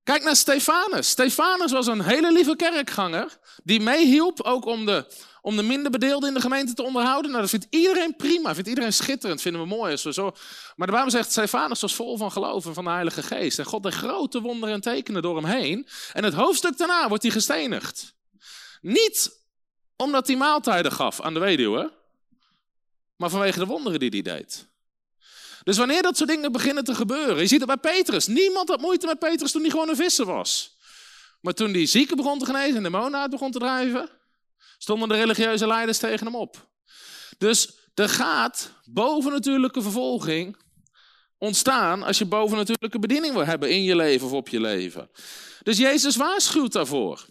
Kijk 0.03 0.23
naar 0.23 0.37
Stefanus. 0.37 1.09
Stefanus 1.09 1.73
was 1.73 1.87
een 1.87 2.03
hele 2.03 2.33
lieve 2.33 2.57
kerkganger 2.57 3.39
die 3.65 3.81
meehielp 3.81 4.41
ook 4.41 4.65
om 4.65 4.87
de, 4.87 5.07
om 5.43 5.57
de 5.57 5.63
minder 5.63 5.91
bedeelden 5.91 6.29
in 6.29 6.35
de 6.35 6.41
gemeente 6.41 6.75
te 6.75 6.83
onderhouden. 6.83 7.31
Nou, 7.31 7.43
dat 7.43 7.51
vindt 7.51 7.67
iedereen 7.71 8.17
prima, 8.17 8.55
vindt 8.55 8.69
iedereen 8.69 8.93
schitterend, 8.93 9.43
vinden 9.43 9.61
we 9.61 9.67
mooi. 9.67 9.97
Zo... 9.97 10.33
Maar 10.77 10.87
de 10.87 10.93
Bijbel 10.93 11.11
zegt, 11.11 11.31
Stefanus 11.31 11.81
was 11.81 11.95
vol 11.95 12.17
van 12.17 12.33
geloof 12.33 12.67
en 12.67 12.75
van 12.75 12.85
de 12.85 12.91
Heilige 12.91 13.23
Geest. 13.23 13.59
En 13.59 13.65
God 13.65 13.83
deed 13.83 13.95
grote 13.95 14.41
wonderen 14.41 14.75
en 14.75 14.81
tekenen 14.81 15.23
door 15.23 15.37
hem 15.37 15.45
heen. 15.45 15.87
En 16.13 16.25
het 16.25 16.35
hoofdstuk 16.35 16.79
daarna 16.79 17.09
wordt 17.09 17.23
hij 17.23 17.33
gestenigd. 17.33 18.15
Niet 18.81 19.39
omdat 19.97 20.27
hij 20.27 20.37
maaltijden 20.37 20.93
gaf 20.93 21.21
aan 21.21 21.35
de 21.35 21.41
weduwe, 21.41 21.93
maar 23.17 23.31
vanwege 23.31 23.59
de 23.59 23.67
wonderen 23.67 24.01
die 24.01 24.09
hij 24.09 24.23
deed. 24.23 24.69
Dus 25.65 25.77
wanneer 25.77 26.03
dat 26.03 26.17
soort 26.17 26.29
dingen 26.29 26.53
beginnen 26.53 26.85
te 26.85 26.95
gebeuren, 26.95 27.39
je 27.39 27.47
ziet 27.47 27.67
het 27.67 27.81
bij 27.81 27.93
Petrus. 27.93 28.27
Niemand 28.27 28.69
had 28.69 28.81
moeite 28.81 29.07
met 29.07 29.19
Petrus 29.19 29.53
toen 29.53 29.61
hij 29.61 29.71
gewoon 29.71 29.89
een 29.89 29.97
visser 29.97 30.27
was. 30.27 30.79
Maar 31.41 31.53
toen 31.53 31.73
die 31.73 31.87
zieken 31.87 32.17
begon 32.17 32.39
te 32.39 32.45
genezen 32.45 32.77
en 32.77 32.83
de 32.83 32.91
demonen 32.91 33.21
uit 33.21 33.31
begon 33.31 33.51
te 33.51 33.59
drijven, 33.59 34.11
stonden 34.83 35.09
de 35.09 35.15
religieuze 35.15 35.67
leiders 35.67 35.99
tegen 35.99 36.27
hem 36.27 36.37
op. 36.37 36.69
Dus 37.39 37.71
er 37.95 38.09
gaat 38.09 38.73
bovennatuurlijke 38.85 39.83
vervolging 39.83 40.57
ontstaan 41.39 42.03
als 42.03 42.19
je 42.19 42.25
bovennatuurlijke 42.25 42.99
bediening 42.99 43.35
wil 43.35 43.45
hebben 43.45 43.71
in 43.71 43.83
je 43.83 43.97
leven 43.97 44.27
of 44.27 44.33
op 44.33 44.49
je 44.49 44.61
leven. 44.61 45.11
Dus 45.63 45.79
Jezus 45.79 46.17
waarschuwt 46.17 46.73
daarvoor. 46.73 47.27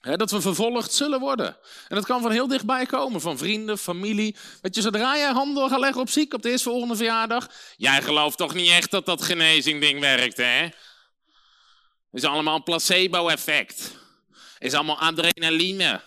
dat 0.00 0.30
we 0.30 0.40
vervolgd 0.40 0.92
zullen 0.92 1.20
worden. 1.20 1.56
En 1.88 1.96
dat 1.96 2.06
kan 2.06 2.22
van 2.22 2.30
heel 2.30 2.48
dichtbij 2.48 2.86
komen, 2.86 3.20
van 3.20 3.38
vrienden, 3.38 3.78
familie. 3.78 4.36
Weet 4.60 4.74
je, 4.74 4.80
zodra 4.80 5.16
jij 5.16 5.32
handen 5.32 5.68
gaat 5.68 5.80
leggen 5.80 6.00
op 6.00 6.10
ziek 6.10 6.34
op 6.34 6.42
de 6.42 6.50
eerstvolgende 6.50 6.96
verjaardag. 6.96 7.50
Jij 7.76 8.02
gelooft 8.02 8.36
toch 8.36 8.54
niet 8.54 8.70
echt 8.70 8.90
dat 8.90 9.06
dat 9.06 9.22
genezing 9.22 9.80
ding 9.80 10.00
werkt, 10.00 10.36
hè? 10.36 10.68
Is 12.12 12.24
allemaal 12.24 12.56
een 12.56 12.62
placebo-effect. 12.62 13.92
Is 14.58 14.74
allemaal 14.74 14.98
adrenaline. 14.98 16.00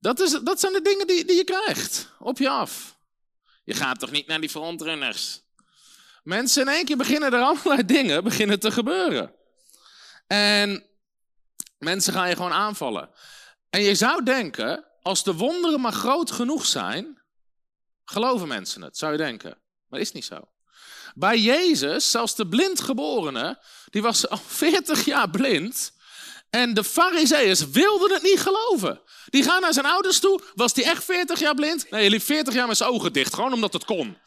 Dat, 0.00 0.20
is, 0.20 0.30
dat 0.30 0.60
zijn 0.60 0.72
de 0.72 0.82
dingen 0.82 1.06
die, 1.06 1.24
die 1.24 1.36
je 1.36 1.44
krijgt 1.44 2.12
op 2.18 2.38
je 2.38 2.48
af. 2.48 2.98
Je 3.64 3.74
gaat 3.74 3.98
toch 3.98 4.10
niet 4.10 4.26
naar 4.26 4.40
die 4.40 4.50
frontrunners? 4.50 5.40
Mensen 6.22 6.62
in 6.62 6.68
één 6.68 6.84
keer 6.84 6.96
beginnen 6.96 7.32
er 7.32 7.42
allerlei 7.50 7.84
dingen 7.84 8.24
beginnen 8.24 8.60
te 8.60 8.70
gebeuren. 8.70 9.34
En 10.26 10.86
mensen 11.78 12.12
gaan 12.12 12.28
je 12.28 12.36
gewoon 12.36 12.52
aanvallen. 12.52 13.10
En 13.70 13.82
je 13.82 13.94
zou 13.94 14.22
denken, 14.22 14.84
als 15.02 15.24
de 15.24 15.34
wonderen 15.34 15.80
maar 15.80 15.92
groot 15.92 16.30
genoeg 16.30 16.66
zijn, 16.66 17.22
geloven 18.04 18.48
mensen 18.48 18.82
het, 18.82 18.96
zou 18.98 19.12
je 19.12 19.18
denken. 19.18 19.50
Maar 19.50 19.98
dat 19.98 20.08
is 20.08 20.12
niet 20.12 20.24
zo. 20.24 20.48
Bij 21.14 21.38
Jezus, 21.38 22.10
zelfs 22.10 22.34
de 22.34 22.48
blindgeborene, 22.48 23.62
die 23.90 24.02
was 24.02 24.28
al 24.28 24.38
40 24.46 25.04
jaar 25.04 25.30
blind. 25.30 25.92
En 26.50 26.74
de 26.74 26.84
fariseeërs 26.84 27.68
wilden 27.70 28.12
het 28.12 28.22
niet 28.22 28.40
geloven. 28.40 29.00
Die 29.26 29.42
gaan 29.42 29.60
naar 29.60 29.72
zijn 29.72 29.86
ouders 29.86 30.18
toe. 30.18 30.40
Was 30.54 30.74
die 30.74 30.84
echt 30.84 31.04
40 31.04 31.38
jaar 31.38 31.54
blind? 31.54 31.90
Nee, 31.90 32.00
hij 32.00 32.10
liep 32.10 32.22
40 32.22 32.54
jaar 32.54 32.66
met 32.66 32.76
zijn 32.76 32.90
ogen 32.90 33.12
dicht. 33.12 33.34
Gewoon 33.34 33.52
omdat 33.52 33.72
het 33.72 33.84
kon. 33.84 34.18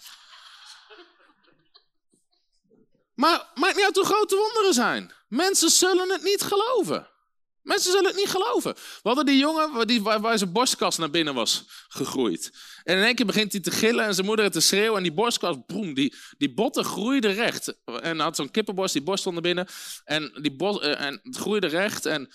Maar 3.15 3.49
maakt 3.55 3.75
niet 3.75 3.85
uit 3.85 3.95
hoe 3.95 4.05
grote 4.05 4.35
wonderen 4.35 4.73
zijn. 4.73 5.13
Mensen 5.27 5.69
zullen 5.69 6.09
het 6.09 6.23
niet 6.23 6.41
geloven. 6.41 7.07
Mensen 7.69 7.91
zullen 7.91 8.07
het 8.07 8.15
niet 8.15 8.29
geloven. 8.29 8.73
We 8.73 8.99
hadden 9.01 9.25
die 9.25 9.38
jongen 9.38 9.88
die, 9.88 10.01
waar, 10.01 10.38
zijn 10.38 10.51
borstkas 10.51 10.97
naar 10.97 11.09
binnen 11.09 11.33
was 11.33 11.65
gegroeid. 11.88 12.51
En 12.83 12.97
in 12.97 13.03
één 13.03 13.15
keer 13.15 13.25
begint 13.25 13.51
hij 13.51 13.61
te 13.61 13.71
gillen 13.71 14.05
en 14.05 14.13
zijn 14.13 14.25
moeder 14.25 14.51
te 14.51 14.59
schreeuwen. 14.59 14.97
En 14.97 15.03
die 15.03 15.13
borstkas, 15.13 15.55
boem, 15.65 15.93
die, 15.93 16.15
die 16.38 16.53
botten 16.53 16.83
groeiden 16.83 17.33
recht. 17.33 17.75
En 18.01 18.19
had 18.19 18.35
zo'n 18.35 18.51
kippenborst, 18.51 18.93
die 18.93 19.01
borst 19.03 19.25
naar 19.25 19.41
binnen. 19.41 19.67
En, 20.03 20.31
die 20.41 20.55
eh, 20.57 21.01
en 21.01 21.19
het 21.23 21.38
groeide 21.38 21.67
recht. 21.67 22.05
En, 22.05 22.29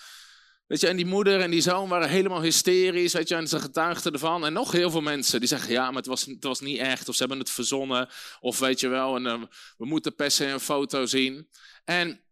weet 0.66 0.80
je, 0.80 0.86
en 0.88 0.96
die 0.96 1.06
moeder 1.06 1.40
en 1.40 1.50
die 1.50 1.60
zoon 1.60 1.88
waren 1.88 2.08
helemaal 2.08 2.42
hysterisch. 2.42 3.12
Weet 3.12 3.28
je, 3.28 3.34
en 3.34 3.48
ze 3.48 3.60
getuigden 3.60 4.12
ervan. 4.12 4.46
En 4.46 4.52
nog 4.52 4.72
heel 4.72 4.90
veel 4.90 5.00
mensen 5.00 5.38
die 5.38 5.48
zeggen, 5.48 5.72
ja, 5.72 5.86
maar 5.86 5.96
het 5.96 6.06
was, 6.06 6.24
het 6.24 6.44
was 6.44 6.60
niet 6.60 6.78
echt. 6.78 7.08
Of 7.08 7.14
ze 7.14 7.20
hebben 7.20 7.38
het 7.38 7.50
verzonnen. 7.50 8.08
Of 8.40 8.58
weet 8.58 8.80
je 8.80 8.88
wel, 8.88 9.16
en, 9.16 9.24
uh, 9.24 9.42
we 9.76 9.86
moeten 9.86 10.14
per 10.14 10.30
se 10.30 10.46
een 10.46 10.60
foto 10.60 11.06
zien. 11.06 11.48
En 11.84 12.23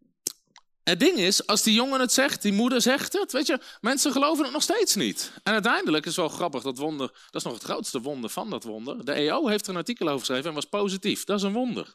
het 0.85 1.01
ding 1.01 1.19
is, 1.19 1.47
als 1.47 1.63
die 1.63 1.75
jongen 1.75 2.01
het 2.01 2.13
zegt, 2.13 2.43
die 2.43 2.53
moeder 2.53 2.83
zegt 2.83 3.13
het, 3.13 3.33
weet 3.33 3.47
je, 3.47 3.61
mensen 3.81 4.13
geloven 4.13 4.45
het 4.45 4.53
nog 4.53 4.63
steeds 4.63 4.95
niet. 4.95 5.33
En 5.43 5.53
uiteindelijk 5.53 6.07
is 6.07 6.17
wel 6.17 6.29
grappig, 6.29 6.63
dat 6.63 6.79
wonder, 6.79 7.07
dat 7.07 7.35
is 7.35 7.43
nog 7.43 7.55
het 7.55 7.63
grootste 7.63 8.01
wonder 8.01 8.31
van 8.31 8.51
dat 8.51 8.65
wonder. 8.65 9.05
De 9.05 9.13
EO 9.13 9.49
heeft 9.49 9.65
er 9.65 9.71
een 9.71 9.77
artikel 9.77 10.07
over 10.07 10.19
geschreven 10.19 10.49
en 10.49 10.55
was 10.55 10.65
positief. 10.65 11.25
Dat 11.25 11.39
is 11.39 11.45
een 11.45 11.53
wonder. 11.53 11.95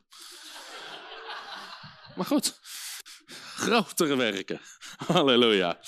maar 2.16 2.26
goed, 2.26 2.60
grotere 3.56 4.16
werken. 4.16 4.62
Halleluja. 5.14 5.80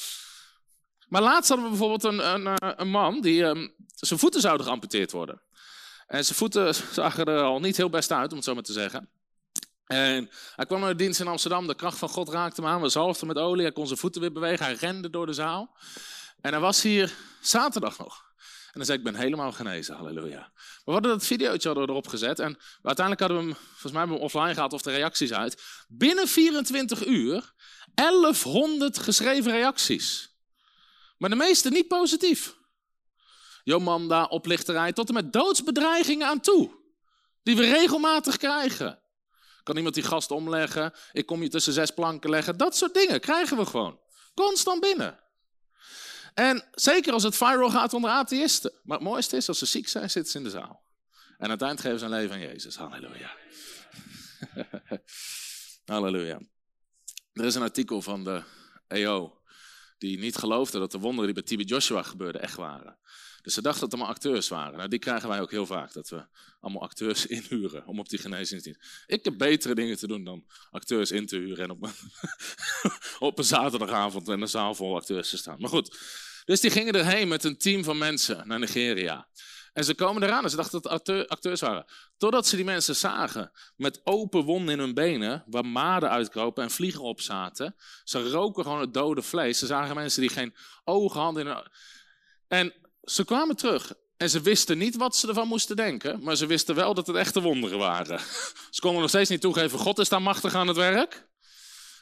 Maar 1.07 1.21
laatst 1.21 1.49
hadden 1.49 1.65
we 1.65 1.77
bijvoorbeeld 1.77 2.03
een, 2.03 2.33
een, 2.33 2.57
eh, 2.57 2.71
een 2.75 2.89
man 2.89 3.21
die 3.21 3.43
um, 3.43 3.73
zijn 3.95 4.19
voeten 4.19 4.41
zouden 4.41 4.65
geamputeerd 4.65 5.11
worden. 5.11 5.41
En 6.07 6.25
zijn 6.25 6.37
voeten 6.37 6.75
zagen 6.91 7.25
er 7.25 7.41
al 7.41 7.59
niet 7.59 7.77
heel 7.77 7.89
best 7.89 8.11
uit, 8.11 8.29
om 8.29 8.35
het 8.35 8.45
zo 8.45 8.53
maar 8.53 8.63
te 8.63 8.73
zeggen. 8.73 9.09
En 9.89 10.29
hij 10.55 10.65
kwam 10.65 10.79
naar 10.79 10.89
de 10.89 11.03
dienst 11.03 11.19
in 11.19 11.27
Amsterdam. 11.27 11.67
De 11.67 11.75
kracht 11.75 11.97
van 11.97 12.09
God 12.09 12.29
raakte 12.29 12.61
hem 12.61 12.69
aan. 12.69 12.81
We 12.81 12.89
zalfden 12.89 13.27
met 13.27 13.37
olie. 13.37 13.63
Hij 13.63 13.71
kon 13.71 13.87
zijn 13.87 13.99
voeten 13.99 14.21
weer 14.21 14.31
bewegen. 14.31 14.65
Hij 14.65 14.73
rende 14.73 15.09
door 15.09 15.25
de 15.25 15.33
zaal. 15.33 15.77
En 16.41 16.51
hij 16.51 16.61
was 16.61 16.81
hier 16.81 17.13
zaterdag 17.41 17.97
nog. 17.97 18.27
En 18.65 18.71
dan 18.73 18.85
zei 18.85 18.97
ik, 18.97 19.03
ben 19.03 19.15
helemaal 19.15 19.51
genezen. 19.51 19.95
Halleluja. 19.95 20.51
We 20.85 20.91
hadden 20.91 21.11
dat 21.11 21.25
videootje 21.25 21.67
hadden 21.67 21.85
we 21.85 21.91
erop 21.91 22.07
gezet. 22.07 22.39
En 22.39 22.57
uiteindelijk 22.81 23.19
hadden 23.19 23.37
we 23.37 23.43
hem, 23.43 23.63
volgens 23.63 23.91
mij 23.91 24.01
hebben 24.01 24.17
we 24.17 24.23
hem 24.23 24.31
offline 24.31 24.53
gehaald 24.53 24.73
of 24.73 24.81
de 24.81 24.91
reacties 24.91 25.33
uit. 25.33 25.63
Binnen 25.87 26.27
24 26.27 27.05
uur 27.05 27.53
1100 27.93 28.97
geschreven 28.97 29.51
reacties. 29.51 30.35
Maar 31.17 31.29
de 31.29 31.35
meeste 31.35 31.69
niet 31.69 31.87
positief. 31.87 32.55
Jomanda, 33.63 34.23
oplichterij, 34.23 34.93
tot 34.93 35.07
en 35.07 35.13
met 35.13 35.33
doodsbedreigingen 35.33 36.27
aan 36.27 36.39
toe. 36.39 36.71
Die 37.43 37.55
we 37.55 37.65
regelmatig 37.65 38.37
krijgen. 38.37 38.99
Kan 39.63 39.77
iemand 39.77 39.95
die 39.95 40.03
gast 40.03 40.31
omleggen? 40.31 40.93
Ik 41.11 41.25
kom 41.25 41.41
je 41.41 41.49
tussen 41.49 41.73
zes 41.73 41.91
planken 41.91 42.29
leggen. 42.29 42.57
Dat 42.57 42.77
soort 42.77 42.93
dingen 42.93 43.19
krijgen 43.19 43.57
we 43.57 43.65
gewoon. 43.65 43.99
Constant 44.33 44.81
binnen. 44.81 45.19
En 46.33 46.67
zeker 46.71 47.13
als 47.13 47.23
het 47.23 47.35
viral 47.35 47.69
gaat 47.69 47.93
onder 47.93 48.09
atheïsten. 48.09 48.71
Maar 48.83 48.97
het 48.97 49.07
mooiste 49.07 49.35
is, 49.35 49.47
als 49.47 49.57
ze 49.57 49.65
ziek 49.65 49.87
zijn, 49.87 50.09
zitten 50.09 50.31
ze 50.31 50.37
in 50.37 50.43
de 50.43 50.49
zaal. 50.49 50.81
En 51.37 51.49
uiteindelijk 51.49 51.79
geven 51.79 51.99
ze 51.99 52.05
een 52.05 52.11
leven 52.11 52.35
aan 52.35 52.41
Jezus. 52.41 52.75
Halleluja. 52.75 53.31
Halleluja. 55.85 56.39
Er 57.33 57.45
is 57.45 57.55
een 57.55 57.61
artikel 57.61 58.01
van 58.01 58.23
de 58.23 58.43
EO 58.87 59.41
die 59.97 60.19
niet 60.19 60.35
geloofde 60.35 60.79
dat 60.79 60.91
de 60.91 60.99
wonderen 60.99 61.25
die 61.25 61.33
bij 61.33 61.43
Tibi 61.43 61.63
Joshua 61.63 62.03
gebeurden 62.03 62.41
echt 62.41 62.55
waren. 62.55 62.97
Dus 63.49 63.57
ze 63.57 63.63
dachten 63.63 63.81
dat 63.81 63.91
het 63.91 63.99
allemaal 63.99 64.15
acteurs 64.15 64.47
waren. 64.47 64.77
Nou, 64.77 64.89
die 64.89 64.99
krijgen 64.99 65.29
wij 65.29 65.41
ook 65.41 65.51
heel 65.51 65.65
vaak, 65.65 65.93
dat 65.93 66.09
we 66.09 66.25
allemaal 66.59 66.81
acteurs 66.81 67.25
inhuren 67.37 67.85
om 67.85 67.99
op 67.99 68.09
die 68.09 68.19
genezingsdienst. 68.19 69.03
Ik 69.07 69.25
heb 69.25 69.37
betere 69.37 69.75
dingen 69.75 69.97
te 69.97 70.07
doen 70.07 70.23
dan 70.23 70.45
acteurs 70.71 71.11
in 71.11 71.25
te 71.25 71.35
huren 71.35 71.63
en 71.63 71.71
op 73.19 73.37
een, 73.37 73.43
zaterdagavond 73.43 74.27
in 74.27 74.41
een 74.41 74.47
zaal 74.47 74.75
vol 74.75 74.95
acteurs 74.95 75.29
te 75.29 75.37
staan. 75.37 75.59
Maar 75.59 75.69
goed, 75.69 75.97
dus 76.45 76.59
die 76.59 76.71
gingen 76.71 76.93
erheen 76.93 77.27
met 77.27 77.43
een 77.43 77.57
team 77.57 77.83
van 77.83 77.97
mensen 77.97 78.47
naar 78.47 78.59
Nigeria. 78.59 79.27
En 79.73 79.83
ze 79.83 79.95
komen 79.95 80.23
eraan 80.23 80.43
en 80.43 80.49
ze 80.49 80.55
dachten 80.55 80.81
dat 80.81 81.07
het 81.07 81.27
acteurs 81.27 81.61
waren. 81.61 81.85
Totdat 82.17 82.47
ze 82.47 82.55
die 82.55 82.65
mensen 82.65 82.95
zagen 82.95 83.51
met 83.75 84.01
open 84.03 84.43
wonden 84.43 84.73
in 84.73 84.79
hun 84.79 84.93
benen, 84.93 85.43
waar 85.47 85.65
maden 85.65 86.09
uitkropen 86.09 86.63
en 86.63 86.71
vliegen 86.71 87.01
op 87.01 87.21
zaten. 87.21 87.75
Ze 88.03 88.29
roken 88.29 88.63
gewoon 88.63 88.79
het 88.79 88.93
dode 88.93 89.21
vlees. 89.21 89.59
Ze 89.59 89.65
zagen 89.65 89.95
mensen 89.95 90.21
die 90.21 90.29
geen 90.29 90.55
ogen 90.83 91.21
hadden. 91.21 91.47
In 91.47 91.63
En 92.47 92.73
ze 93.09 93.25
kwamen 93.25 93.55
terug 93.55 93.93
en 94.17 94.29
ze 94.29 94.41
wisten 94.41 94.77
niet 94.77 94.95
wat 94.95 95.15
ze 95.15 95.27
ervan 95.27 95.47
moesten 95.47 95.75
denken, 95.75 96.23
maar 96.23 96.35
ze 96.35 96.45
wisten 96.45 96.75
wel 96.75 96.93
dat 96.93 97.07
het 97.07 97.15
echte 97.15 97.41
wonderen 97.41 97.77
waren. 97.77 98.19
Ze 98.69 98.81
konden 98.81 99.01
nog 99.01 99.09
steeds 99.09 99.29
niet 99.29 99.41
toegeven, 99.41 99.79
God 99.79 99.99
is 99.99 100.09
daar 100.09 100.21
machtig 100.21 100.53
aan 100.53 100.67
het 100.67 100.77
werk. 100.77 101.27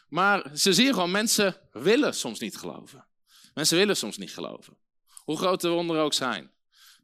Maar 0.10 0.52
ze 0.54 0.74
zien 0.74 0.94
gewoon, 0.94 1.12
mensen 1.12 1.56
willen 1.72 2.14
soms 2.14 2.40
niet 2.40 2.58
geloven. 2.58 3.06
Mensen 3.54 3.78
willen 3.78 3.98
soms 3.98 4.18
niet 4.18 4.34
geloven. 4.34 4.78
Hoe 5.24 5.38
groot 5.38 5.62
de 5.62 5.70
wonderen 5.70 6.02
ook 6.02 6.14
zijn. 6.14 6.52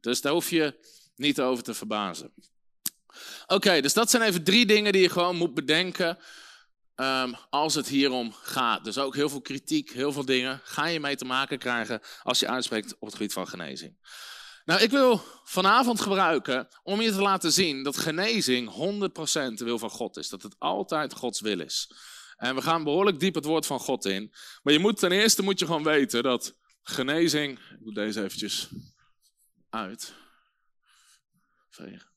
Dus 0.01 0.22
daar 0.22 0.31
hoef 0.31 0.50
je 0.50 0.75
niet 1.15 1.41
over 1.41 1.63
te 1.63 1.74
verbazen. 1.74 2.33
Oké, 3.48 3.81
dus 3.81 3.93
dat 3.93 4.10
zijn 4.10 4.24
even 4.24 4.43
drie 4.43 4.65
dingen 4.65 4.91
die 4.91 5.01
je 5.01 5.10
gewoon 5.10 5.36
moet 5.36 5.53
bedenken 5.53 6.17
um, 6.96 7.36
als 7.50 7.76
het 7.76 7.88
hierom 7.88 8.34
gaat. 8.34 8.84
Dus 8.84 8.98
ook 8.98 9.16
heel 9.16 9.30
veel 9.30 9.42
kritiek, 9.42 9.92
heel 9.92 10.12
veel 10.12 10.26
dingen 10.26 10.62
ga 10.64 10.86
je 10.86 11.00
mee 11.00 11.16
te 11.16 11.26
maken 11.26 11.58
krijgen 11.58 12.02
als 12.24 12.40
je 12.40 12.48
uitspreekt 12.48 12.94
op 13.00 13.08
het 13.08 13.16
gebied 13.16 13.34
van 13.34 13.48
genezing. 13.48 13.98
Nou, 14.66 14.82
ik 14.82 14.90
wil 14.90 15.24
vanavond 15.44 16.02
gebruiken 16.02 16.68
om 16.84 17.02
je 17.02 17.12
te 17.12 17.22
laten 17.22 17.52
zien 17.52 17.84
dat 17.84 17.98
genezing 17.98 18.70
100% 18.70 18.74
de 19.54 19.64
wil 19.64 19.80
van 19.80 19.90
God 19.90 20.18
is. 20.18 20.30
Dat 20.30 20.44
het 20.44 20.56
altijd 20.60 21.14
Gods 21.14 21.42
wil 21.42 21.60
is. 21.60 21.92
En 22.38 22.56
we 22.56 22.62
gaan 22.62 22.84
behoorlijk 22.84 23.20
diep 23.20 23.36
het 23.36 23.46
woord 23.46 23.66
van 23.66 23.80
God 23.80 24.06
in. 24.06 24.34
Maar 24.64 24.74
je 24.74 24.80
moet 24.80 25.00
ten 25.00 25.12
eerste 25.12 25.44
moet 25.44 25.60
je 25.60 25.66
gewoon 25.66 25.84
weten 25.84 26.24
dat 26.24 26.58
genezing. 26.82 27.60
Ik 27.60 27.84
doe 27.84 27.94
deze 27.94 28.24
eventjes 28.24 28.70
uit. 29.70 30.14
Vegen. 31.70 32.12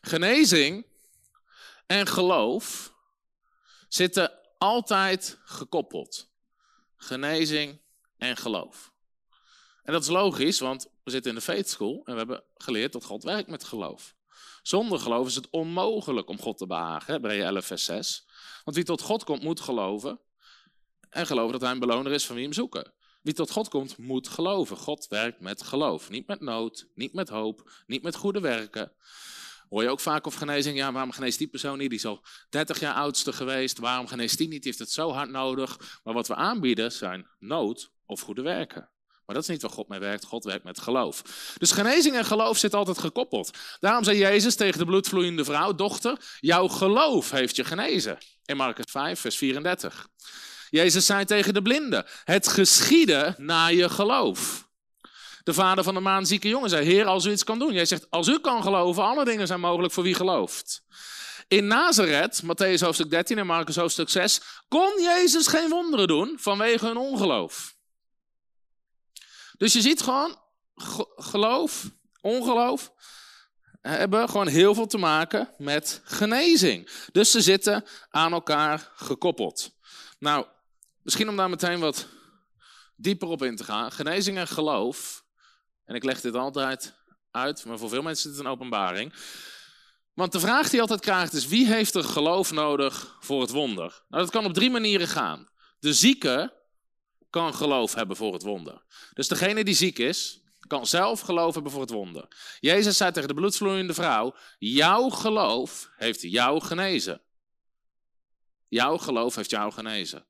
Genezing 0.00 0.86
en 1.86 2.06
geloof 2.06 2.96
zitten 3.88 4.32
altijd 4.58 5.38
gekoppeld. 5.44 6.30
Genezing 6.96 7.80
en 8.16 8.36
geloof. 8.36 8.92
En 9.82 9.92
dat 9.92 10.02
is 10.02 10.08
logisch, 10.08 10.58
want 10.58 10.90
we 11.04 11.10
zitten 11.10 11.30
in 11.30 11.36
de 11.36 11.42
faith 11.42 11.68
school 11.68 12.02
en 12.04 12.12
we 12.12 12.18
hebben 12.18 12.44
geleerd 12.56 12.92
dat 12.92 13.04
God 13.04 13.22
werkt 13.22 13.48
met 13.48 13.64
geloof. 13.64 14.16
Zonder 14.62 14.98
geloof 14.98 15.26
is 15.26 15.34
het 15.34 15.50
onmogelijk 15.50 16.28
om 16.28 16.40
God 16.40 16.58
te 16.58 16.66
behagen, 16.66 17.12
Hebreeën 17.12 17.44
11 17.44 17.66
vers 17.66 17.84
6. 17.84 18.26
Want 18.64 18.76
wie 18.76 18.86
tot 18.86 19.02
God 19.02 19.24
komt, 19.24 19.42
moet 19.42 19.60
geloven. 19.60 20.20
En 21.10 21.26
geloven 21.26 21.52
dat 21.52 21.60
hij 21.60 21.70
een 21.70 21.78
beloner 21.78 22.12
is 22.12 22.26
van 22.26 22.34
wie 22.34 22.44
hem 22.44 22.52
zoeken. 22.52 22.92
Wie 23.22 23.34
tot 23.34 23.50
God 23.50 23.68
komt, 23.68 23.96
moet 23.96 24.28
geloven. 24.28 24.76
God 24.76 25.06
werkt 25.08 25.40
met 25.40 25.62
geloof. 25.62 26.10
Niet 26.10 26.26
met 26.26 26.40
nood, 26.40 26.86
niet 26.94 27.12
met 27.12 27.28
hoop, 27.28 27.70
niet 27.86 28.02
met 28.02 28.16
goede 28.16 28.40
werken. 28.40 28.92
Hoor 29.68 29.82
je 29.82 29.90
ook 29.90 30.00
vaak 30.00 30.26
of 30.26 30.34
genezing? 30.34 30.76
Ja, 30.76 30.92
waarom 30.92 31.12
geneest 31.12 31.38
die 31.38 31.48
persoon 31.48 31.78
niet? 31.78 31.90
Die 31.90 31.98
is 31.98 32.04
al 32.04 32.24
30 32.48 32.80
jaar 32.80 32.94
oudste 32.94 33.32
geweest. 33.32 33.78
Waarom 33.78 34.06
geneest 34.06 34.38
die 34.38 34.48
niet? 34.48 34.62
Die 34.62 34.66
heeft 34.66 34.78
het 34.78 34.90
zo 34.90 35.12
hard 35.12 35.30
nodig. 35.30 36.00
Maar 36.04 36.14
wat 36.14 36.28
we 36.28 36.34
aanbieden 36.34 36.92
zijn 36.92 37.26
nood 37.38 37.90
of 38.06 38.20
goede 38.20 38.42
werken. 38.42 38.90
Maar 39.28 39.36
dat 39.36 39.46
is 39.46 39.52
niet 39.52 39.62
waar 39.62 39.70
God 39.70 39.88
mee 39.88 39.98
werkt. 39.98 40.24
God 40.24 40.44
werkt 40.44 40.64
met 40.64 40.80
geloof. 40.80 41.22
Dus 41.58 41.70
genezing 41.70 42.16
en 42.16 42.24
geloof 42.24 42.58
zit 42.58 42.74
altijd 42.74 42.98
gekoppeld. 42.98 43.50
Daarom 43.80 44.04
zei 44.04 44.18
Jezus 44.18 44.54
tegen 44.54 44.78
de 44.78 44.84
bloedvloeiende 44.84 45.44
vrouw: 45.44 45.74
Dochter, 45.74 46.16
jouw 46.40 46.68
geloof 46.68 47.30
heeft 47.30 47.56
je 47.56 47.64
genezen. 47.64 48.18
In 48.44 48.56
Marcus 48.56 48.90
5, 48.90 49.20
vers 49.20 49.36
34. 49.36 50.08
Jezus 50.70 51.06
zei 51.06 51.24
tegen 51.24 51.54
de 51.54 51.62
blinde: 51.62 52.06
Het 52.24 52.48
geschieden 52.48 53.34
naar 53.38 53.72
je 53.72 53.88
geloof. 53.88 54.67
De 55.48 55.54
vader 55.54 55.84
van 55.84 55.94
de 55.94 56.00
maanzieke 56.00 56.48
jongen 56.48 56.70
zei: 56.70 56.84
Heer, 56.84 57.06
als 57.06 57.24
u 57.24 57.30
iets 57.30 57.44
kan 57.44 57.58
doen. 57.58 57.72
Jij 57.72 57.84
zegt: 57.84 58.10
Als 58.10 58.28
u 58.28 58.38
kan 58.38 58.62
geloven, 58.62 59.02
alle 59.02 59.24
dingen 59.24 59.46
zijn 59.46 59.60
mogelijk 59.60 59.92
voor 59.92 60.02
wie 60.02 60.14
gelooft. 60.14 60.82
In 61.46 61.66
Nazareth, 61.66 62.42
Matthäus 62.42 62.80
hoofdstuk 62.80 63.10
13 63.10 63.38
en 63.38 63.46
Marcus 63.46 63.76
hoofdstuk 63.76 64.08
6, 64.08 64.40
kon 64.68 65.02
Jezus 65.02 65.46
geen 65.46 65.68
wonderen 65.68 66.06
doen 66.06 66.36
vanwege 66.40 66.86
hun 66.86 66.96
ongeloof. 66.96 67.76
Dus 69.56 69.72
je 69.72 69.80
ziet 69.80 70.02
gewoon, 70.02 70.36
geloof, 71.16 71.90
ongeloof, 72.20 72.92
hebben 73.80 74.28
gewoon 74.28 74.48
heel 74.48 74.74
veel 74.74 74.86
te 74.86 74.98
maken 74.98 75.54
met 75.58 76.00
genezing. 76.04 76.90
Dus 77.12 77.30
ze 77.30 77.40
zitten 77.40 77.84
aan 78.10 78.32
elkaar 78.32 78.90
gekoppeld. 78.94 79.70
Nou, 80.18 80.46
misschien 81.02 81.28
om 81.28 81.36
daar 81.36 81.50
meteen 81.50 81.80
wat 81.80 82.06
dieper 82.96 83.28
op 83.28 83.42
in 83.42 83.56
te 83.56 83.64
gaan. 83.64 83.92
Genezing 83.92 84.38
en 84.38 84.48
geloof, 84.48 85.26
en 85.88 85.94
ik 85.94 86.04
leg 86.04 86.20
dit 86.20 86.34
altijd 86.34 86.94
uit, 87.30 87.64
maar 87.64 87.78
voor 87.78 87.88
veel 87.88 88.02
mensen 88.02 88.30
is 88.30 88.36
het 88.36 88.46
een 88.46 88.52
openbaring. 88.52 89.12
Want 90.14 90.32
de 90.32 90.40
vraag 90.40 90.64
die 90.64 90.74
je 90.74 90.80
altijd 90.80 91.00
krijgt 91.00 91.32
is, 91.32 91.46
wie 91.46 91.66
heeft 91.66 91.94
er 91.94 92.04
geloof 92.04 92.52
nodig 92.52 93.16
voor 93.20 93.40
het 93.40 93.50
wonder? 93.50 94.02
Nou, 94.08 94.22
dat 94.22 94.32
kan 94.32 94.44
op 94.44 94.54
drie 94.54 94.70
manieren 94.70 95.08
gaan. 95.08 95.48
De 95.78 95.92
zieke 95.94 96.54
kan 97.30 97.54
geloof 97.54 97.94
hebben 97.94 98.16
voor 98.16 98.32
het 98.32 98.42
wonder. 98.42 98.84
Dus 99.12 99.28
degene 99.28 99.64
die 99.64 99.74
ziek 99.74 99.98
is, 99.98 100.40
kan 100.66 100.86
zelf 100.86 101.20
geloof 101.20 101.54
hebben 101.54 101.72
voor 101.72 101.80
het 101.80 101.90
wonder. 101.90 102.28
Jezus 102.60 102.96
zei 102.96 103.12
tegen 103.12 103.28
de 103.28 103.34
bloedvloeiende 103.34 103.94
vrouw: 103.94 104.34
Jouw 104.58 105.08
geloof 105.08 105.90
heeft 105.96 106.22
jou 106.22 106.60
genezen. 106.60 107.22
Jouw 108.68 108.98
geloof 108.98 109.34
heeft 109.34 109.50
jou 109.50 109.72
genezen. 109.72 110.26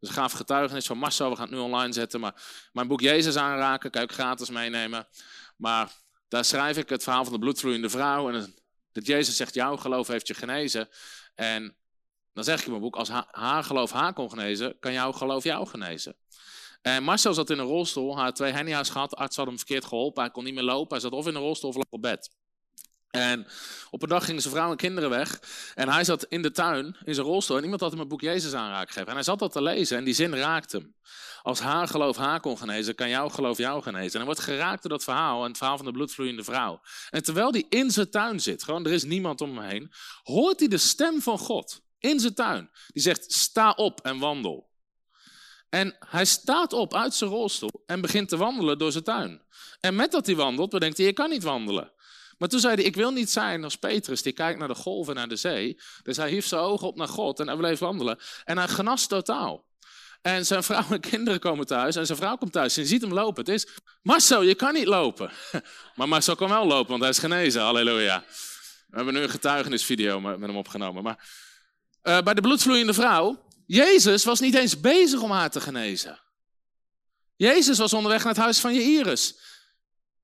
Dus 0.00 0.10
gaaf 0.10 0.32
getuigenis 0.32 0.86
van 0.86 0.98
Marcel, 0.98 1.30
we 1.30 1.36
gaan 1.36 1.46
het 1.46 1.54
nu 1.54 1.60
online 1.60 1.92
zetten. 1.92 2.20
Maar 2.20 2.42
mijn 2.72 2.88
boek 2.88 3.00
Jezus 3.00 3.36
aanraken, 3.36 3.90
kan 3.90 4.02
ook 4.02 4.12
gratis 4.12 4.50
meenemen. 4.50 5.08
Maar 5.56 5.92
daar 6.28 6.44
schrijf 6.44 6.76
ik 6.76 6.88
het 6.88 7.02
verhaal 7.02 7.24
van 7.24 7.32
de 7.32 7.38
bloedvloeiende 7.38 7.90
vrouw. 7.90 8.30
En 8.30 8.54
dat 8.92 9.06
Jezus 9.06 9.36
zegt, 9.36 9.54
jouw 9.54 9.76
geloof 9.76 10.06
heeft 10.06 10.26
je 10.26 10.34
genezen. 10.34 10.88
En 11.34 11.76
dan 12.32 12.44
zeg 12.44 12.58
ik 12.58 12.64
in 12.64 12.70
mijn 12.70 12.82
boek, 12.82 12.96
als 12.96 13.08
haar 13.30 13.64
geloof 13.64 13.90
haar 13.90 14.12
kon 14.12 14.30
genezen, 14.30 14.78
kan 14.78 14.92
jouw 14.92 15.12
geloof 15.12 15.44
jou 15.44 15.66
genezen. 15.66 16.16
En 16.82 17.02
Marcel 17.02 17.34
zat 17.34 17.50
in 17.50 17.58
een 17.58 17.66
rolstoel, 17.66 18.14
hij 18.14 18.24
had 18.24 18.36
twee 18.36 18.52
hernia's 18.52 18.90
gehad, 18.90 19.16
arts 19.16 19.36
had 19.36 19.46
hem 19.46 19.56
verkeerd 19.56 19.84
geholpen, 19.84 20.22
hij 20.22 20.32
kon 20.32 20.44
niet 20.44 20.54
meer 20.54 20.62
lopen, 20.62 20.90
hij 20.90 21.00
zat 21.00 21.12
of 21.12 21.26
in 21.26 21.34
een 21.34 21.40
rolstoel 21.40 21.70
of 21.70 21.76
lag 21.76 21.86
op 21.90 22.02
bed. 22.02 22.30
En 23.10 23.46
op 23.90 24.02
een 24.02 24.08
dag 24.08 24.24
gingen 24.24 24.42
zijn 24.42 24.54
vrouw 24.54 24.70
en 24.70 24.76
kinderen 24.76 25.10
weg. 25.10 25.40
En 25.74 25.88
hij 25.88 26.04
zat 26.04 26.24
in 26.24 26.42
de 26.42 26.50
tuin, 26.50 26.96
in 27.04 27.14
zijn 27.14 27.26
rolstoel. 27.26 27.56
En 27.56 27.62
iemand 27.62 27.80
had 27.80 27.90
hem 27.90 28.00
een 28.00 28.08
boek 28.08 28.20
Jezus 28.20 28.54
aanraak 28.54 28.86
gegeven. 28.86 29.08
En 29.08 29.14
hij 29.14 29.22
zat 29.22 29.38
dat 29.38 29.52
te 29.52 29.62
lezen 29.62 29.96
en 29.96 30.04
die 30.04 30.14
zin 30.14 30.34
raakte 30.34 30.76
hem. 30.76 30.94
Als 31.42 31.60
haar 31.60 31.88
geloof 31.88 32.16
haar 32.16 32.40
kon 32.40 32.58
genezen, 32.58 32.94
kan 32.94 33.08
jouw 33.08 33.28
geloof 33.28 33.58
jou 33.58 33.82
genezen. 33.82 34.10
En 34.10 34.16
hij 34.16 34.24
wordt 34.24 34.40
geraakt 34.40 34.82
door 34.82 34.90
dat 34.90 35.04
verhaal 35.04 35.42
en 35.42 35.48
het 35.48 35.56
verhaal 35.56 35.76
van 35.76 35.86
de 35.86 35.92
bloedvloeiende 35.92 36.44
vrouw. 36.44 36.80
En 37.10 37.22
terwijl 37.22 37.52
hij 37.52 37.66
in 37.68 37.90
zijn 37.90 38.10
tuin 38.10 38.40
zit, 38.40 38.62
gewoon 38.62 38.86
er 38.86 38.92
is 38.92 39.04
niemand 39.04 39.40
om 39.40 39.58
hem 39.58 39.68
heen, 39.68 39.92
hoort 40.22 40.58
hij 40.58 40.68
de 40.68 40.78
stem 40.78 41.22
van 41.22 41.38
God 41.38 41.80
in 41.98 42.20
zijn 42.20 42.34
tuin. 42.34 42.70
Die 42.86 43.02
zegt, 43.02 43.32
sta 43.32 43.70
op 43.70 44.00
en 44.00 44.18
wandel. 44.18 44.70
En 45.68 45.96
hij 45.98 46.24
staat 46.24 46.72
op 46.72 46.94
uit 46.94 47.14
zijn 47.14 47.30
rolstoel 47.30 47.82
en 47.86 48.00
begint 48.00 48.28
te 48.28 48.36
wandelen 48.36 48.78
door 48.78 48.92
zijn 48.92 49.04
tuin. 49.04 49.42
En 49.80 49.96
met 49.96 50.12
dat 50.12 50.26
hij 50.26 50.36
wandelt, 50.36 50.70
bedenkt 50.70 50.96
hij, 50.96 51.06
je 51.06 51.12
kan 51.12 51.30
niet 51.30 51.42
wandelen. 51.42 51.92
Maar 52.38 52.48
toen 52.48 52.60
zei 52.60 52.74
hij, 52.74 52.84
ik 52.84 52.96
wil 52.96 53.10
niet 53.10 53.30
zijn 53.30 53.64
als 53.64 53.76
Petrus, 53.76 54.22
die 54.22 54.32
kijkt 54.32 54.58
naar 54.58 54.68
de 54.68 54.74
golven, 54.74 55.14
naar 55.14 55.28
de 55.28 55.36
zee. 55.36 55.80
Dus 56.02 56.16
hij 56.16 56.30
hief 56.30 56.46
zijn 56.46 56.60
ogen 56.60 56.86
op 56.86 56.96
naar 56.96 57.08
God 57.08 57.40
en 57.40 57.46
hij 57.46 57.56
bleef 57.56 57.78
wandelen. 57.78 58.18
En 58.44 58.58
hij 58.58 58.68
genast 58.68 59.08
totaal. 59.08 59.64
En 60.22 60.46
zijn 60.46 60.62
vrouw 60.70 60.84
en 60.90 61.00
kinderen 61.00 61.40
komen 61.40 61.66
thuis 61.66 61.96
en 61.96 62.06
zijn 62.06 62.18
vrouw 62.18 62.36
komt 62.36 62.52
thuis 62.52 62.76
en 62.76 62.86
ziet 62.86 63.00
hem 63.00 63.12
lopen. 63.12 63.44
Het 63.44 63.54
is, 63.54 63.66
Marcel, 64.02 64.42
je 64.42 64.54
kan 64.54 64.74
niet 64.74 64.86
lopen. 64.86 65.30
Maar 65.94 66.08
Marcel 66.08 66.36
kan 66.36 66.48
wel 66.48 66.66
lopen, 66.66 66.88
want 66.88 67.00
hij 67.00 67.10
is 67.10 67.18
genezen, 67.18 67.62
halleluja. 67.62 68.24
We 68.86 68.96
hebben 68.96 69.14
nu 69.14 69.20
een 69.20 69.30
getuigenisvideo 69.30 70.20
met 70.20 70.40
hem 70.40 70.56
opgenomen. 70.56 71.02
Maar 71.02 71.28
uh, 72.02 72.18
bij 72.20 72.34
de 72.34 72.40
bloedvloeiende 72.40 72.94
vrouw, 72.94 73.44
Jezus 73.66 74.24
was 74.24 74.40
niet 74.40 74.54
eens 74.54 74.80
bezig 74.80 75.20
om 75.20 75.30
haar 75.30 75.50
te 75.50 75.60
genezen. 75.60 76.20
Jezus 77.36 77.78
was 77.78 77.92
onderweg 77.92 78.24
naar 78.24 78.32
het 78.32 78.42
huis 78.42 78.58
van 78.58 78.74
Jairus. 78.74 79.38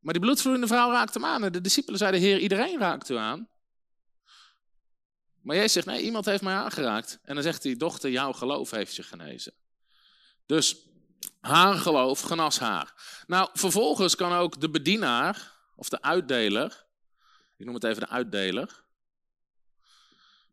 Maar 0.02 0.12
die 0.12 0.22
bloedvloeiende 0.22 0.66
vrouw 0.66 0.90
raakte 0.90 1.18
hem 1.18 1.28
aan. 1.28 1.44
En 1.44 1.52
de 1.52 1.60
discipelen 1.60 1.98
zeiden, 1.98 2.20
Heer, 2.20 2.38
iedereen 2.38 2.78
raakt 2.78 3.08
u 3.08 3.16
aan. 3.16 3.48
Maar 5.42 5.56
Jezus 5.56 5.72
zegt, 5.72 5.86
nee, 5.86 6.02
iemand 6.02 6.24
heeft 6.24 6.42
mij 6.42 6.54
aangeraakt. 6.54 7.18
En 7.22 7.34
dan 7.34 7.42
zegt 7.42 7.62
hij, 7.62 7.76
dochter, 7.76 8.10
jouw 8.10 8.32
geloof 8.32 8.70
heeft 8.70 8.96
je 8.96 9.02
genezen. 9.02 9.52
Dus 10.46 10.76
haar 11.40 11.74
geloof 11.74 12.20
genas 12.20 12.58
haar. 12.58 12.94
Nou, 13.26 13.48
vervolgens 13.52 14.14
kan 14.14 14.32
ook 14.32 14.60
de 14.60 14.70
bedienaar, 14.70 15.52
of 15.76 15.88
de 15.88 16.02
uitdeler, 16.02 16.86
ik 17.56 17.64
noem 17.64 17.74
het 17.74 17.84
even 17.84 18.00
de 18.00 18.08
uitdeler, 18.08 18.84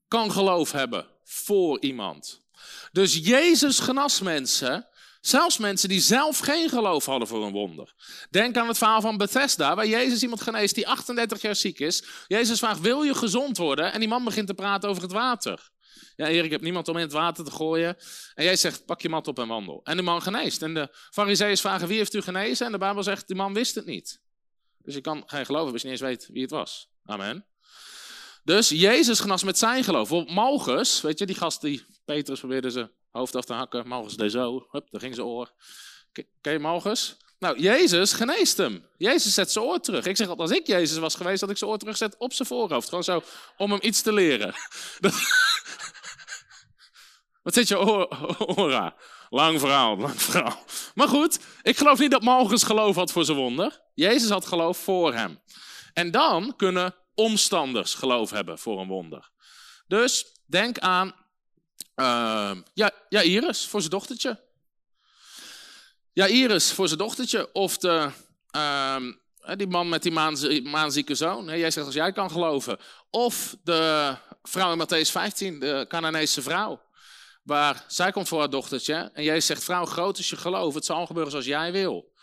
kan 0.07 0.31
geloof 0.31 0.71
hebben 0.71 1.07
voor 1.23 1.79
iemand. 1.81 2.41
Dus 2.91 3.15
Jezus 3.15 3.79
genas 3.79 4.21
mensen 4.21 4.88
Zelfs 5.19 5.58
mensen 5.58 5.89
die 5.89 5.99
zelf 5.99 6.39
geen 6.39 6.69
geloof 6.69 7.05
hadden 7.05 7.27
voor 7.27 7.45
een 7.45 7.51
wonder. 7.51 7.93
Denk 8.29 8.58
aan 8.58 8.67
het 8.67 8.77
verhaal 8.77 9.01
van 9.01 9.17
Bethesda, 9.17 9.75
waar 9.75 9.88
Jezus 9.88 10.21
iemand 10.21 10.41
geneest 10.41 10.75
die 10.75 10.88
38 10.88 11.41
jaar 11.41 11.55
ziek 11.55 11.79
is. 11.79 12.03
Jezus 12.27 12.60
vraagt, 12.60 12.79
wil 12.79 13.03
je 13.03 13.13
gezond 13.13 13.58
worden? 13.58 13.93
En 13.93 13.99
die 13.99 14.10
man 14.10 14.23
begint 14.23 14.47
te 14.47 14.53
praten 14.53 14.89
over 14.89 15.01
het 15.01 15.12
water. 15.12 15.69
Ja, 16.15 16.25
Heer, 16.25 16.43
ik 16.43 16.51
heb 16.51 16.62
niemand 16.62 16.88
om 16.88 16.95
in 16.95 17.01
het 17.01 17.12
water 17.12 17.43
te 17.43 17.51
gooien. 17.51 17.97
En 18.34 18.43
jij 18.43 18.55
zegt, 18.55 18.86
pak 18.86 19.01
je 19.01 19.10
mat 19.10 19.27
op 19.27 19.39
en 19.39 19.47
wandel. 19.47 19.82
En 19.84 19.97
de 19.97 20.03
man 20.03 20.21
geneest. 20.21 20.62
En 20.62 20.73
de 20.73 20.95
fariseeërs 21.12 21.62
vragen, 21.62 21.88
wie 21.88 21.97
heeft 21.97 22.13
u 22.13 22.21
genezen? 22.21 22.65
En 22.65 22.71
de 22.71 22.77
Bijbel 22.77 23.03
zegt, 23.03 23.27
die 23.27 23.36
man 23.36 23.53
wist 23.53 23.75
het 23.75 23.86
niet. 23.86 24.21
Dus 24.77 24.93
je 24.93 25.01
kan 25.01 25.23
geen 25.25 25.45
geloven 25.45 25.73
als 25.73 25.82
je 25.82 25.88
niet 25.88 26.01
eens 26.01 26.10
weet 26.10 26.29
wie 26.32 26.41
het 26.41 26.51
was. 26.51 26.89
Amen. 27.05 27.45
Dus 28.43 28.69
Jezus 28.69 29.19
genas 29.19 29.43
met 29.43 29.58
zijn 29.58 29.84
geloof. 29.84 30.10
Malchus, 30.25 31.01
weet 31.01 31.19
je, 31.19 31.25
die 31.25 31.36
gast 31.36 31.62
die 31.62 31.86
Petrus 32.05 32.39
probeerde 32.39 32.71
ze 32.71 32.91
hoofd 33.11 33.35
af 33.35 33.45
te 33.45 33.53
hakken. 33.53 33.87
Malchus 33.87 34.15
deed 34.15 34.33
hup, 34.33 34.87
daar 34.89 35.01
ging 35.01 35.15
zijn 35.15 35.27
oor. 35.27 35.51
Ken 36.41 36.51
je? 36.51 37.15
Nou, 37.39 37.59
Jezus 37.59 38.13
geneest 38.13 38.57
hem. 38.57 38.85
Jezus 38.97 39.33
zet 39.33 39.51
zijn 39.51 39.65
oor 39.65 39.79
terug. 39.79 40.05
Ik 40.05 40.15
zeg 40.15 40.27
altijd, 40.27 40.49
als 40.49 40.57
ik 40.59 40.67
Jezus 40.67 40.97
was 40.97 41.15
geweest, 41.15 41.41
had 41.41 41.49
ik 41.49 41.57
zijn 41.57 41.69
oor 41.69 41.77
terugzet 41.77 42.17
op 42.17 42.33
zijn 42.33 42.47
voorhoofd. 42.47 42.89
Gewoon 42.89 43.03
zo, 43.03 43.21
om 43.57 43.71
hem 43.71 43.79
iets 43.81 44.01
te 44.01 44.13
leren. 44.13 44.53
Wat 47.43 47.53
zit 47.53 47.67
je 47.67 47.79
oor, 47.79 48.35
oor 48.57 48.93
Lang 49.29 49.59
verhaal, 49.59 49.97
lang 49.97 50.21
verhaal. 50.21 50.63
Maar 50.95 51.07
goed, 51.07 51.39
ik 51.61 51.77
geloof 51.77 51.99
niet 51.99 52.11
dat 52.11 52.23
Malchus 52.23 52.63
geloof 52.63 52.95
had 52.95 53.11
voor 53.11 53.25
zijn 53.25 53.37
wonder. 53.37 53.81
Jezus 53.93 54.29
had 54.29 54.45
geloof 54.45 54.77
voor 54.77 55.13
hem. 55.13 55.39
En 55.93 56.11
dan 56.11 56.53
kunnen 56.55 56.95
omstanders 57.15 57.93
geloof 57.93 58.29
hebben 58.29 58.59
voor 58.59 58.79
een 58.79 58.87
wonder. 58.87 59.29
Dus 59.87 60.25
denk 60.45 60.79
aan 60.79 61.15
uh, 61.99 62.51
ja, 62.73 62.91
ja, 63.09 63.21
Iris 63.21 63.65
voor 63.65 63.79
zijn 63.79 63.91
dochtertje. 63.91 64.39
Ja, 66.13 66.25
Iris 66.25 66.71
voor 66.71 66.88
zijn 66.88 66.99
dochtertje. 66.99 67.53
Of 67.53 67.77
de, 67.77 68.09
uh, 68.55 68.95
die 69.55 69.67
man 69.67 69.89
met 69.89 70.03
die 70.03 70.12
maanzieke 70.63 71.15
zoon. 71.15 71.45
Jij 71.45 71.71
zegt 71.71 71.85
als 71.85 71.95
jij 71.95 72.12
kan 72.12 72.31
geloven. 72.31 72.77
Of 73.09 73.55
de 73.63 74.15
vrouw 74.43 74.71
in 74.71 74.88
Matthäus 74.88 75.12
15, 75.12 75.59
de 75.59 75.85
Canaanese 75.88 76.41
vrouw. 76.41 76.81
Waar 77.43 77.83
zij 77.88 78.12
komt 78.12 78.27
voor 78.27 78.39
haar 78.39 78.49
dochtertje. 78.49 79.12
En 79.13 79.23
jij 79.23 79.41
zegt, 79.41 79.63
vrouw, 79.63 79.85
groot 79.85 80.17
is 80.17 80.29
je 80.29 80.38
geloof. 80.38 80.73
Het 80.73 80.85
zal 80.85 81.05
gebeuren 81.05 81.31
zoals 81.31 81.47
jij 81.47 81.71
wil. 81.71 82.13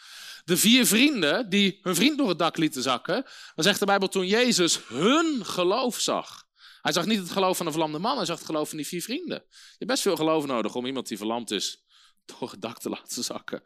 De 0.45 0.57
vier 0.57 0.87
vrienden 0.87 1.49
die 1.49 1.79
hun 1.83 1.95
vriend 1.95 2.19
door 2.19 2.29
het 2.29 2.39
dak 2.39 2.57
lieten 2.57 2.83
zakken. 2.83 3.25
Dan 3.55 3.65
zegt 3.65 3.79
de 3.79 3.87
Bijbel 3.87 4.09
toen 4.09 4.27
Jezus 4.27 4.81
hun 4.89 5.45
geloof 5.45 6.01
zag. 6.01 6.46
Hij 6.87 6.95
zag 6.95 7.07
niet 7.07 7.19
het 7.19 7.31
geloof 7.31 7.57
van 7.57 7.67
een 7.67 7.73
verlamde 7.73 7.99
man, 7.99 8.17
hij 8.17 8.27
zag 8.27 8.39
het 8.39 8.47
geloof 8.47 8.69
van 8.69 8.77
die 8.77 8.87
vier 8.87 9.03
vrienden. 9.03 9.45
Je 9.49 9.75
hebt 9.79 9.91
best 9.91 10.03
veel 10.03 10.17
geloof 10.17 10.47
nodig 10.47 10.75
om 10.75 10.87
iemand 10.87 11.09
die 11.09 11.17
verlamd 11.17 11.51
is 11.51 11.85
door 12.25 12.51
het 12.51 12.63
dak 12.63 12.79
te 12.79 12.89
laten 12.89 13.25
zakken. 13.25 13.63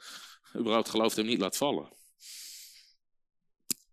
Überhaupt 0.56 0.88
geloof 0.88 1.14
hem 1.14 1.26
niet 1.26 1.40
laat 1.40 1.56
vallen. 1.56 1.92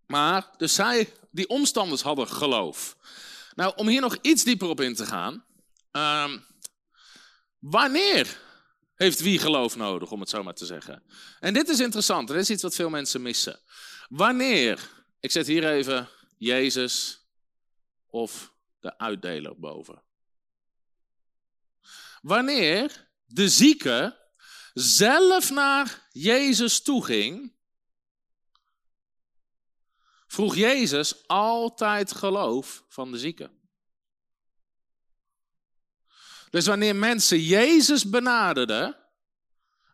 Maar, 0.06 0.54
dus 0.56 0.74
zij, 0.74 1.12
die 1.30 1.48
omstanders 1.48 2.02
hadden 2.02 2.28
geloof. 2.28 2.96
Nou, 3.54 3.72
om 3.76 3.88
hier 3.88 4.00
nog 4.00 4.16
iets 4.20 4.44
dieper 4.44 4.68
op 4.68 4.80
in 4.80 4.94
te 4.94 5.06
gaan. 5.06 5.44
Um, 5.92 6.46
wanneer 7.58 8.40
heeft 8.94 9.20
wie 9.20 9.38
geloof 9.38 9.76
nodig, 9.76 10.10
om 10.10 10.20
het 10.20 10.28
zo 10.28 10.42
maar 10.42 10.54
te 10.54 10.66
zeggen? 10.66 11.02
En 11.40 11.54
dit 11.54 11.68
is 11.68 11.80
interessant, 11.80 12.28
dit 12.28 12.36
is 12.36 12.50
iets 12.50 12.62
wat 12.62 12.74
veel 12.74 12.90
mensen 12.90 13.22
missen. 13.22 13.60
Wanneer, 14.08 14.90
ik 15.20 15.30
zet 15.30 15.46
hier 15.46 15.72
even 15.72 16.08
Jezus 16.36 17.26
of 18.06 18.56
de 18.80 18.98
uitdeler 18.98 19.58
boven. 19.58 20.02
Wanneer 22.22 23.10
de 23.24 23.48
zieke 23.48 24.26
zelf 24.74 25.50
naar 25.50 26.08
Jezus 26.10 26.82
toe 26.82 27.04
ging, 27.04 27.56
vroeg 30.26 30.54
Jezus 30.54 31.26
altijd 31.26 32.12
geloof 32.12 32.84
van 32.88 33.12
de 33.12 33.18
zieke. 33.18 33.50
Dus 36.50 36.66
wanneer 36.66 36.96
mensen 36.96 37.40
Jezus 37.40 38.10
benaderden, 38.10 38.96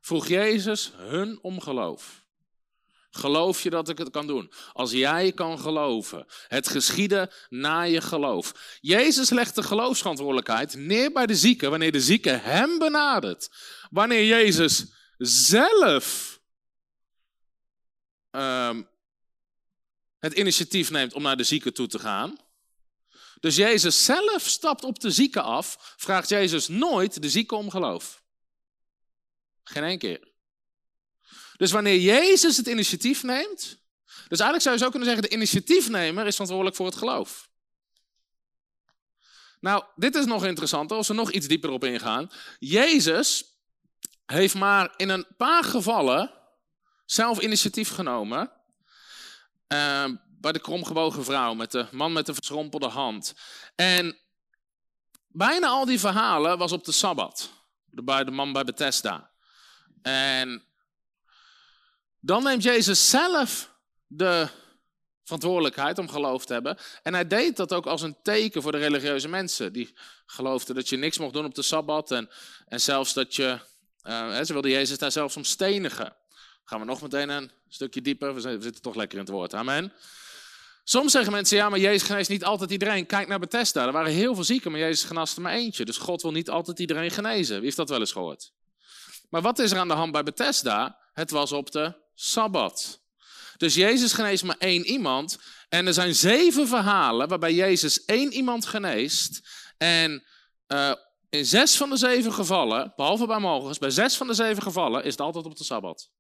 vroeg 0.01 0.27
Jezus 0.27 0.93
hun 0.95 1.39
om 1.43 1.61
geloof. 1.61 2.24
Geloof 3.17 3.63
je 3.63 3.71
dat 3.71 3.89
ik 3.89 3.99
het 3.99 4.11
kan 4.11 4.27
doen? 4.27 4.53
Als 4.73 4.91
jij 4.91 5.33
kan 5.33 5.59
geloven, 5.59 6.27
het 6.49 6.69
geschieden 6.69 7.31
na 7.49 7.83
je 7.83 8.01
geloof. 8.01 8.79
Jezus 8.81 9.31
legt 9.31 9.55
de 9.55 9.63
geloofsverantwoordelijkheid 9.63 10.75
neer 10.75 11.13
bij 11.13 11.27
de 11.27 11.35
zieke 11.35 11.69
wanneer 11.69 11.93
de 11.93 12.01
zieke 12.01 12.31
hem 12.31 12.79
benadert. 12.79 13.51
Wanneer 13.91 14.25
Jezus 14.25 14.87
zelf 15.19 16.41
um, 18.31 18.89
het 20.19 20.33
initiatief 20.33 20.91
neemt 20.91 21.13
om 21.13 21.23
naar 21.23 21.37
de 21.37 21.45
zieke 21.45 21.73
toe 21.73 21.87
te 21.87 21.99
gaan. 21.99 22.39
Dus 23.41 23.57
Jezus 23.57 24.05
zelf 24.05 24.43
stapt 24.43 24.85
op 24.85 25.01
de 25.01 25.11
zieke 25.11 25.41
af, 25.41 25.95
vraagt 25.97 26.29
Jezus 26.29 26.69
nooit 26.69 27.23
de 27.23 27.31
zieke 27.31 27.55
om 27.55 27.71
geloof. 27.71 28.23
Geen 29.65 29.85
één 29.85 29.99
keer. 29.99 30.34
Dus 31.57 31.73
wanneer 31.73 31.99
Jezus 31.99 32.57
het 32.57 32.67
initiatief 32.67 33.23
neemt, 33.23 33.83
dus 34.29 34.41
eigenlijk 34.41 34.63
zou 34.63 34.75
je 34.75 34.81
zo 34.81 34.91
kunnen 34.91 35.09
zeggen, 35.09 35.29
de 35.29 35.35
initiatiefnemer 35.35 36.27
is 36.27 36.33
verantwoordelijk 36.33 36.77
voor 36.77 36.87
het 36.87 36.97
geloof. 36.97 37.49
Nou, 39.61 39.85
dit 39.97 40.15
is 40.15 40.25
nog 40.25 40.45
interessanter 40.45 40.97
als 40.97 41.09
we 41.09 41.15
nog 41.15 41.31
iets 41.31 41.47
dieper 41.47 41.71
op 41.71 41.85
ingaan. 41.85 42.31
Jezus 42.59 43.45
heeft 44.27 44.55
maar 44.55 44.95
in 44.97 45.09
een 45.09 45.27
paar 45.37 45.65
gevallen 45.65 46.33
zelf 47.07 47.41
initiatief 47.41 47.89
genomen. 47.89 48.53
Uh, 49.69 50.05
bij 50.41 50.53
de 50.53 50.61
kromgebogen 50.61 51.25
vrouw, 51.25 51.55
met 51.55 51.71
de 51.71 51.87
man 51.91 52.13
met 52.13 52.27
de 52.27 52.35
verschrompelde 52.35 52.89
hand. 52.89 53.35
En 53.75 54.19
bijna 55.29 55.67
al 55.67 55.85
die 55.85 56.01
verhalen 56.01 56.59
was 56.59 56.73
op 56.73 56.85
de 56.85 56.93
Sabbat. 56.93 57.53
Bij 57.85 58.25
de 58.25 58.31
man 58.31 58.53
bij 58.53 58.65
Bethesda. 58.65 59.31
En 60.03 60.65
dan 62.25 62.43
neemt 62.43 62.63
Jezus 62.63 63.11
zelf 63.11 63.75
de 64.07 64.49
verantwoordelijkheid 65.25 65.99
om 65.99 66.09
geloof 66.09 66.45
te 66.47 66.53
hebben. 66.53 66.79
En 67.03 67.15
hij 67.15 67.27
deed 67.27 67.57
dat 67.57 67.73
ook 67.73 67.87
als 67.87 68.03
een 68.03 68.17
teken 68.23 68.63
voor 68.63 68.73
de 68.73 68.79
religieuze 68.79 69.29
mensen. 69.29 69.73
Die 69.73 69.95
geloofden 70.27 70.75
dat 70.75 70.89
je 70.89 70.97
niks 70.97 71.19
mocht 71.19 71.33
doen 71.33 71.45
op 71.45 71.55
de 71.55 71.63
Sabbat. 71.63 72.11
En, 72.11 72.31
en 72.67 72.81
zelfs 72.81 73.13
dat 73.13 73.35
je... 73.35 73.59
Uh, 74.03 74.43
ze 74.43 74.53
wilden 74.53 74.71
Jezus 74.71 74.99
daar 74.99 75.13
zelfs 75.13 75.37
om 75.37 75.45
stenigen. 75.45 76.17
Gaan 76.65 76.81
we 76.81 76.87
nog 76.87 77.03
meteen 77.03 77.29
een 77.29 77.51
stukje 77.69 78.03
dieper. 78.03 78.35
We 78.35 78.41
zitten 78.41 78.83
toch 78.83 78.95
lekker 78.95 79.19
in 79.19 79.25
het 79.25 79.33
woord. 79.33 79.55
Amen. 79.55 79.93
Soms 80.85 81.13
zeggen 81.13 81.33
mensen, 81.33 81.57
ja, 81.57 81.69
maar 81.69 81.79
Jezus 81.79 82.03
geneest 82.03 82.31
niet 82.31 82.45
altijd 82.45 82.71
iedereen. 82.71 83.07
Kijk 83.07 83.29
naar 83.29 83.39
Bethesda, 83.39 83.87
er 83.87 83.93
waren 83.93 84.13
heel 84.13 84.35
veel 84.35 84.45
zieken, 84.45 84.71
maar 84.71 84.81
Jezus 84.81 85.05
genaste 85.05 85.41
maar 85.41 85.53
eentje. 85.53 85.85
Dus 85.85 85.97
God 85.97 86.23
wil 86.23 86.33
niet 86.33 86.51
altijd 86.51 86.79
iedereen 86.79 87.11
genezen. 87.11 87.55
Wie 87.55 87.65
heeft 87.65 87.77
dat 87.77 87.89
wel 87.89 88.01
eens 88.01 88.13
gehoord? 88.13 88.53
Maar 89.31 89.43
wat 89.43 89.59
is 89.59 89.71
er 89.71 89.79
aan 89.79 89.89
de 89.89 89.95
hand 89.95 90.13
bij 90.13 90.23
Bethesda? 90.23 90.99
Het 91.13 91.31
was 91.31 91.53
op 91.53 91.71
de 91.71 92.04
Sabbat. 92.15 93.03
Dus 93.57 93.75
Jezus 93.75 94.13
geneest 94.13 94.45
maar 94.45 94.59
één 94.59 94.85
iemand. 94.85 95.39
En 95.69 95.87
er 95.87 95.95
zijn 95.95 96.15
zeven 96.15 96.69
verhalen 96.69 97.29
waarbij 97.29 97.55
Jezus 97.55 98.05
één 98.05 98.33
iemand 98.33 98.67
geneest. 98.67 99.49
En 99.77 100.25
uh, 100.69 100.93
in 101.31 101.47
zes 101.47 101.77
van 101.77 101.91
de 101.91 101.97
zeven 101.97 102.33
gevallen, 102.33 102.93
behalve 102.97 103.27
bij 103.27 103.39
morgens, 103.39 103.79
bij 103.79 103.91
zes 103.91 104.17
van 104.17 104.27
de 104.27 104.35
zeven 104.35 104.63
gevallen 104.63 105.05
is 105.05 105.11
het 105.11 105.21
altijd 105.21 105.45
op 105.45 105.57
de 105.57 105.65
Sabbat. 105.65 106.11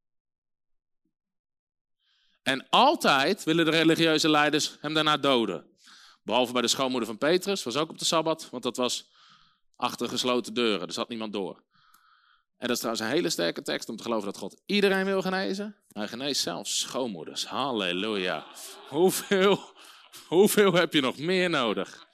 En 2.43 2.67
altijd 2.69 3.45
willen 3.45 3.65
de 3.65 3.71
religieuze 3.71 4.29
leiders 4.29 4.77
hem 4.81 4.95
daarna 4.95 5.17
doden. 5.17 5.67
Behalve 6.23 6.53
bij 6.53 6.63
de 6.63 6.69
schoonmoeder 6.69 7.09
van 7.09 7.19
Petrus, 7.19 7.63
was 7.63 7.77
ook 7.77 7.91
op 7.91 7.99
de 7.99 8.05
Sabbat, 8.05 8.51
want 8.51 8.63
dat 8.63 8.77
was 8.77 9.11
achter 9.77 10.09
gesloten 10.09 10.55
deuren, 10.55 10.87
dus 10.87 10.97
had 10.97 11.09
niemand 11.09 11.33
door. 11.33 11.63
En 12.57 12.71
dat 12.71 12.71
is 12.71 12.79
trouwens 12.79 13.05
een 13.05 13.13
hele 13.13 13.31
sterke 13.31 13.63
tekst 13.63 13.89
om 13.89 13.97
te 13.97 14.03
geloven 14.03 14.27
dat 14.27 14.39
God 14.39 14.61
iedereen 14.67 15.05
wil 15.05 15.23
genezen. 15.23 15.77
Hij 15.95 16.09
geneest 16.09 16.43
zelfs 16.43 16.79
schoonmoeders. 16.79 17.47
Halleluja. 17.47 18.47
Hoeveel, 18.89 19.75
hoeveel 20.27 20.73
heb 20.73 20.93
je 20.93 21.01
nog 21.01 21.19
meer 21.19 21.51
nodig? 21.51 22.07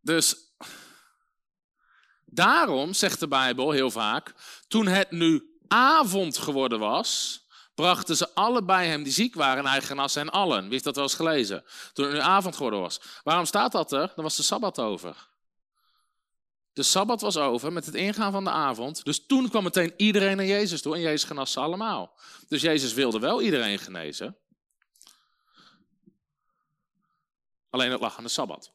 dus 0.02 0.36
daarom 2.26 2.94
zegt 2.94 3.20
de 3.20 3.28
Bijbel 3.28 3.72
heel 3.72 3.92
vaak, 3.92 4.34
toen 4.68 4.88
het 4.88 5.12
nu 5.12 5.58
avond 5.68 6.38
geworden 6.38 6.80
was, 6.80 7.42
brachten 7.76 8.18
ze 8.18 8.34
allebei 8.34 8.88
hem 8.88 9.04
die 9.04 9.14
ziek 9.14 9.36
waren 9.36 9.64
en 9.64 9.70
hij 9.70 9.82
genas 9.82 10.18
allen. 10.18 10.62
Wie 10.62 10.72
heeft 10.72 10.84
dat 10.84 10.96
wel 10.96 11.04
eens 11.04 11.16
gelezen? 11.16 11.64
Toen 11.94 12.06
het 12.06 12.14
nu 12.14 12.20
avond 12.20 12.56
geworden 12.56 12.80
was. 12.80 13.02
Waarom 13.24 13.46
staat 13.46 13.72
dat 13.72 13.92
er? 13.92 14.12
Dan 14.16 14.24
was 14.24 14.36
de 14.36 14.44
Sabbat 14.44 14.80
over. 14.80 15.32
De 16.74 16.84
Sabbat 16.84 17.22
was 17.22 17.38
over 17.38 17.74
met 17.74 17.86
het 17.86 17.96
ingaan 17.96 18.32
van 18.32 18.44
de 18.44 18.50
avond. 18.50 19.06
Dus 19.06 19.26
toen 19.26 19.50
kwam 19.50 19.64
meteen 19.64 19.94
iedereen 19.98 20.38
naar 20.38 20.46
Jezus 20.46 20.82
toe 20.82 20.96
en 20.96 21.02
Jezus 21.02 21.24
genas 21.24 21.52
ze 21.52 21.60
allemaal. 21.60 22.20
Dus 22.48 22.62
Jezus 22.62 22.94
wilde 22.94 23.20
wel 23.20 23.42
iedereen 23.42 23.80
genezen. 23.80 24.38
Alleen 27.70 27.92
het 27.92 28.00
lag 28.00 28.18
aan 28.18 28.24
de 28.24 28.30
Sabbat. 28.30 28.72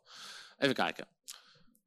Even 0.58 0.74
kijken. 0.74 1.06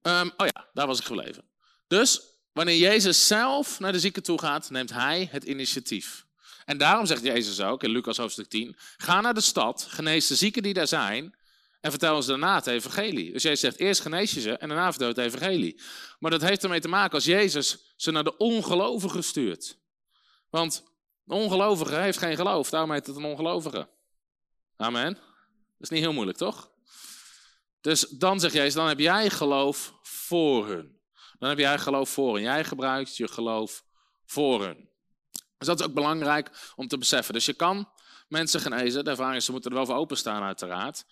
Um, 0.02 0.32
oh 0.38 0.47
ja, 0.47 0.67
daar 0.74 0.88
was 0.88 1.00
ik 1.00 1.06
gebleven. 1.06 1.43
Dus 1.88 2.21
wanneer 2.54 2.78
Jezus 2.78 3.28
zelf 3.28 3.80
naar 3.80 3.91
de 3.91 4.00
zieke 4.00 4.21
toe 4.21 4.39
gaat, 4.39 4.69
neemt 4.69 4.91
hij 4.91 5.28
het 5.32 5.43
initiatief. 5.43 6.26
En 6.65 6.78
daarom 6.78 7.06
zegt 7.06 7.24
Jezus 7.24 7.62
ook 7.62 7.84
in 7.84 7.89
Lucas 7.89 8.17
hoofdstuk 8.17 8.50
10: 8.50 8.76
Ga 8.97 9.21
naar 9.21 9.34
de 9.34 9.41
stad, 9.41 9.86
genees 9.89 10.28
de 10.28 10.36
zieken 10.36 10.63
die 10.63 10.74
daar 10.74 10.88
zijn. 10.88 11.36
En 11.82 11.89
vertel 11.89 12.15
ons 12.15 12.26
daarna 12.26 12.56
het 12.56 12.67
evangelie. 12.67 13.32
Dus 13.32 13.44
Jezus 13.44 13.60
zegt, 13.60 13.80
eerst 13.80 14.02
genees 14.02 14.34
je 14.34 14.41
ze 14.41 14.52
en 14.52 14.67
daarna 14.67 14.89
vertel 14.89 15.08
het 15.08 15.17
evangelie. 15.17 15.82
Maar 16.20 16.32
dat 16.32 16.41
heeft 16.41 16.63
ermee 16.63 16.80
te 16.80 16.88
maken 16.88 17.13
als 17.13 17.26
Jezus 17.26 17.94
ze 17.96 18.12
naar 18.12 18.24
de 18.24 18.38
ongelovigen 18.38 19.24
stuurt. 19.24 19.80
Want 20.50 20.84
de 21.24 21.34
ongelovige 21.34 21.96
heeft 21.96 22.17
geen 22.17 22.36
geloof, 22.36 22.70
daarom 22.70 22.91
heet 22.91 23.08
het 23.08 23.15
een 23.15 23.26
ongelovige. 23.26 23.89
Amen. 24.76 25.13
Dat 25.13 25.80
is 25.80 25.89
niet 25.89 26.00
heel 26.00 26.13
moeilijk, 26.13 26.38
toch? 26.38 26.72
Dus 27.82 28.02
dan 28.10 28.39
zegt 28.39 28.54
Jezus, 28.54 28.74
dan 28.74 28.88
heb 28.88 29.00
jij 29.00 29.30
geloof 29.30 29.94
voor 30.02 30.67
hun. 30.67 31.00
Dan 31.39 31.50
heb 31.50 31.58
jij 31.58 31.80
geloof 31.80 32.10
voor 32.10 32.34
hun. 32.34 32.44
Jij 32.44 32.63
gebruikt 32.63 33.17
je 33.17 33.28
geloof 33.28 33.84
voor 34.26 34.63
hun. 34.63 34.89
Dus 35.58 35.67
dat 35.67 35.80
is 35.80 35.86
ook 35.86 35.94
belangrijk 35.94 36.74
om 36.76 36.88
te 36.88 36.98
beseffen. 36.98 37.34
Dus 37.34 37.46
je 37.46 37.54
kan 37.54 37.89
mensen 38.28 38.60
genezen. 38.60 39.04
De 39.04 39.10
ervaring 39.10 39.38
is, 39.38 39.46
ze 39.46 39.52
moeten 39.52 39.72
er 39.72 39.78
wel 39.78 39.86
voor 39.86 39.96
openstaan 39.96 40.44
uiteraard. 40.44 41.06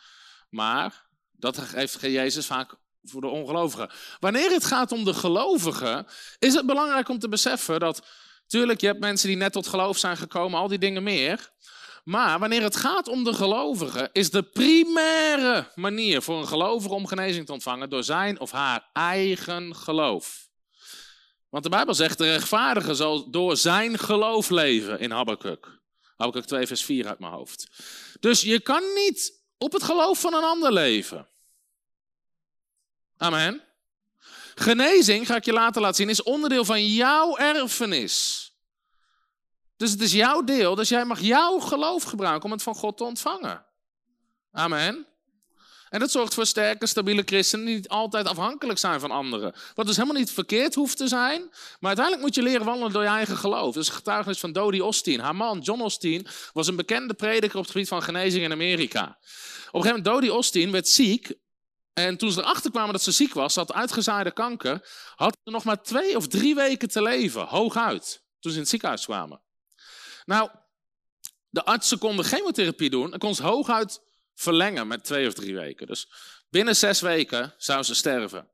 Maar 0.49 1.07
Dat 1.31 1.57
heeft 1.57 2.01
Jezus 2.01 2.45
vaak 2.45 2.75
voor 3.03 3.21
de 3.21 3.27
ongelovigen. 3.27 3.89
Wanneer 4.19 4.51
het 4.51 4.65
gaat 4.65 4.91
om 4.91 5.03
de 5.03 5.13
gelovigen, 5.13 6.07
is 6.39 6.53
het 6.53 6.65
belangrijk 6.65 7.09
om 7.09 7.19
te 7.19 7.29
beseffen 7.29 7.79
dat, 7.79 8.07
tuurlijk, 8.47 8.81
je 8.81 8.87
hebt 8.87 8.99
mensen 8.99 9.27
die 9.27 9.37
net 9.37 9.51
tot 9.51 9.67
geloof 9.67 9.97
zijn 9.97 10.17
gekomen, 10.17 10.59
al 10.59 10.67
die 10.67 10.77
dingen 10.77 11.03
meer. 11.03 11.51
Maar 12.03 12.39
wanneer 12.39 12.61
het 12.61 12.75
gaat 12.75 13.07
om 13.07 13.23
de 13.23 13.33
gelovigen, 13.33 14.09
is 14.11 14.29
de 14.29 14.43
primaire 14.43 15.71
manier 15.75 16.21
voor 16.21 16.37
een 16.37 16.47
gelovige 16.47 16.93
om 16.93 17.07
genezing 17.07 17.45
te 17.45 17.51
ontvangen 17.51 17.89
door 17.89 18.03
zijn 18.03 18.39
of 18.39 18.51
haar 18.51 18.89
eigen 18.93 19.75
geloof. 19.75 20.49
Want 21.49 21.63
de 21.63 21.69
Bijbel 21.69 21.93
zegt, 21.93 22.17
de 22.17 22.31
rechtvaardige 22.31 22.93
zal 22.93 23.29
door 23.31 23.57
zijn 23.57 23.97
geloof 23.97 24.49
leven 24.49 24.99
in 24.99 25.11
Habakkuk. 25.11 25.79
Habakkuk 26.17 26.45
2 26.45 26.67
vers 26.67 26.83
4 26.83 27.07
uit 27.07 27.19
mijn 27.19 27.33
hoofd. 27.33 27.69
Dus 28.19 28.41
je 28.41 28.59
kan 28.59 28.83
niet 28.95 29.38
op 29.59 29.73
het 29.73 29.83
geloof 29.83 30.19
van 30.19 30.33
een 30.33 30.43
ander 30.43 30.73
leven. 30.73 31.27
Amen. 33.17 33.63
Genezing, 34.55 35.25
ga 35.25 35.35
ik 35.35 35.45
je 35.45 35.53
later 35.53 35.81
laten 35.81 35.95
zien, 35.95 36.09
is 36.09 36.23
onderdeel 36.23 36.65
van 36.65 36.85
jouw 36.85 37.37
erfenis. 37.37 38.47
Dus 39.77 39.91
het 39.91 40.01
is 40.01 40.11
jouw 40.11 40.43
deel, 40.43 40.75
dus 40.75 40.89
jij 40.89 41.05
mag 41.05 41.19
jouw 41.19 41.59
geloof 41.59 42.03
gebruiken 42.03 42.45
om 42.45 42.51
het 42.51 42.63
van 42.63 42.75
God 42.75 42.97
te 42.97 43.03
ontvangen. 43.03 43.65
Amen. 44.51 45.08
En 45.89 45.99
dat 45.99 46.11
zorgt 46.11 46.33
voor 46.33 46.45
sterke, 46.45 46.85
stabiele 46.85 47.21
christenen 47.25 47.65
die 47.65 47.75
niet 47.75 47.89
altijd 47.89 48.27
afhankelijk 48.27 48.79
zijn 48.79 48.99
van 48.99 49.11
anderen. 49.11 49.53
Wat 49.73 49.85
dus 49.85 49.95
helemaal 49.95 50.19
niet 50.19 50.31
verkeerd 50.31 50.75
hoeft 50.75 50.97
te 50.97 51.07
zijn. 51.07 51.41
Maar 51.49 51.95
uiteindelijk 51.95 52.25
moet 52.25 52.35
je 52.35 52.41
leren 52.41 52.65
wandelen 52.65 52.93
door 52.93 53.03
je 53.03 53.07
eigen 53.07 53.37
geloof. 53.37 53.75
Een 53.75 53.83
getuigenis 53.83 54.39
van 54.39 54.51
Dodie 54.51 54.83
Osteen. 54.83 55.19
Haar 55.19 55.35
man, 55.35 55.59
John 55.59 55.81
Osteen, 55.81 56.27
was 56.53 56.67
een 56.67 56.75
bekende 56.75 57.13
prediker 57.13 57.57
op 57.57 57.63
het 57.63 57.71
gebied 57.71 57.87
van 57.87 58.03
genezing 58.03 58.43
in 58.43 58.51
Amerika. 58.51 59.03
Op 59.03 59.09
een 59.09 59.81
gegeven 59.81 59.87
moment, 59.87 60.05
Dodie 60.05 60.33
Osteen 60.33 60.71
werd 60.71 60.87
ziek. 60.87 61.33
En 61.93 62.17
toen 62.17 62.31
ze 62.31 62.39
erachter 62.39 62.71
kwamen 62.71 62.91
dat 62.91 63.01
ze 63.01 63.11
ziek 63.11 63.33
was, 63.33 63.55
had 63.55 63.73
uitgezaaide 63.73 64.31
kanker, 64.31 64.89
had 65.15 65.37
ze 65.43 65.51
nog 65.51 65.63
maar 65.63 65.83
twee 65.83 66.15
of 66.15 66.27
drie 66.27 66.55
weken 66.55 66.89
te 66.89 67.01
leven, 67.01 67.45
hooguit, 67.45 68.23
toen 68.39 68.51
ze 68.51 68.57
in 68.57 68.59
het 68.59 68.69
ziekenhuis 68.69 69.05
kwamen. 69.05 69.41
Nou, 70.25 70.49
de 71.49 71.65
artsen 71.65 71.97
konden 71.97 72.25
chemotherapie 72.25 72.89
doen 72.89 73.13
en 73.13 73.19
kon 73.19 73.35
ze 73.35 73.43
hooguit 73.43 74.01
verlengen 74.39 74.87
met 74.87 75.03
twee 75.03 75.27
of 75.27 75.33
drie 75.33 75.55
weken. 75.55 75.87
Dus 75.87 76.07
binnen 76.49 76.75
zes 76.75 77.01
weken 77.01 77.53
zou 77.57 77.83
ze 77.83 77.95
sterven. 77.95 78.49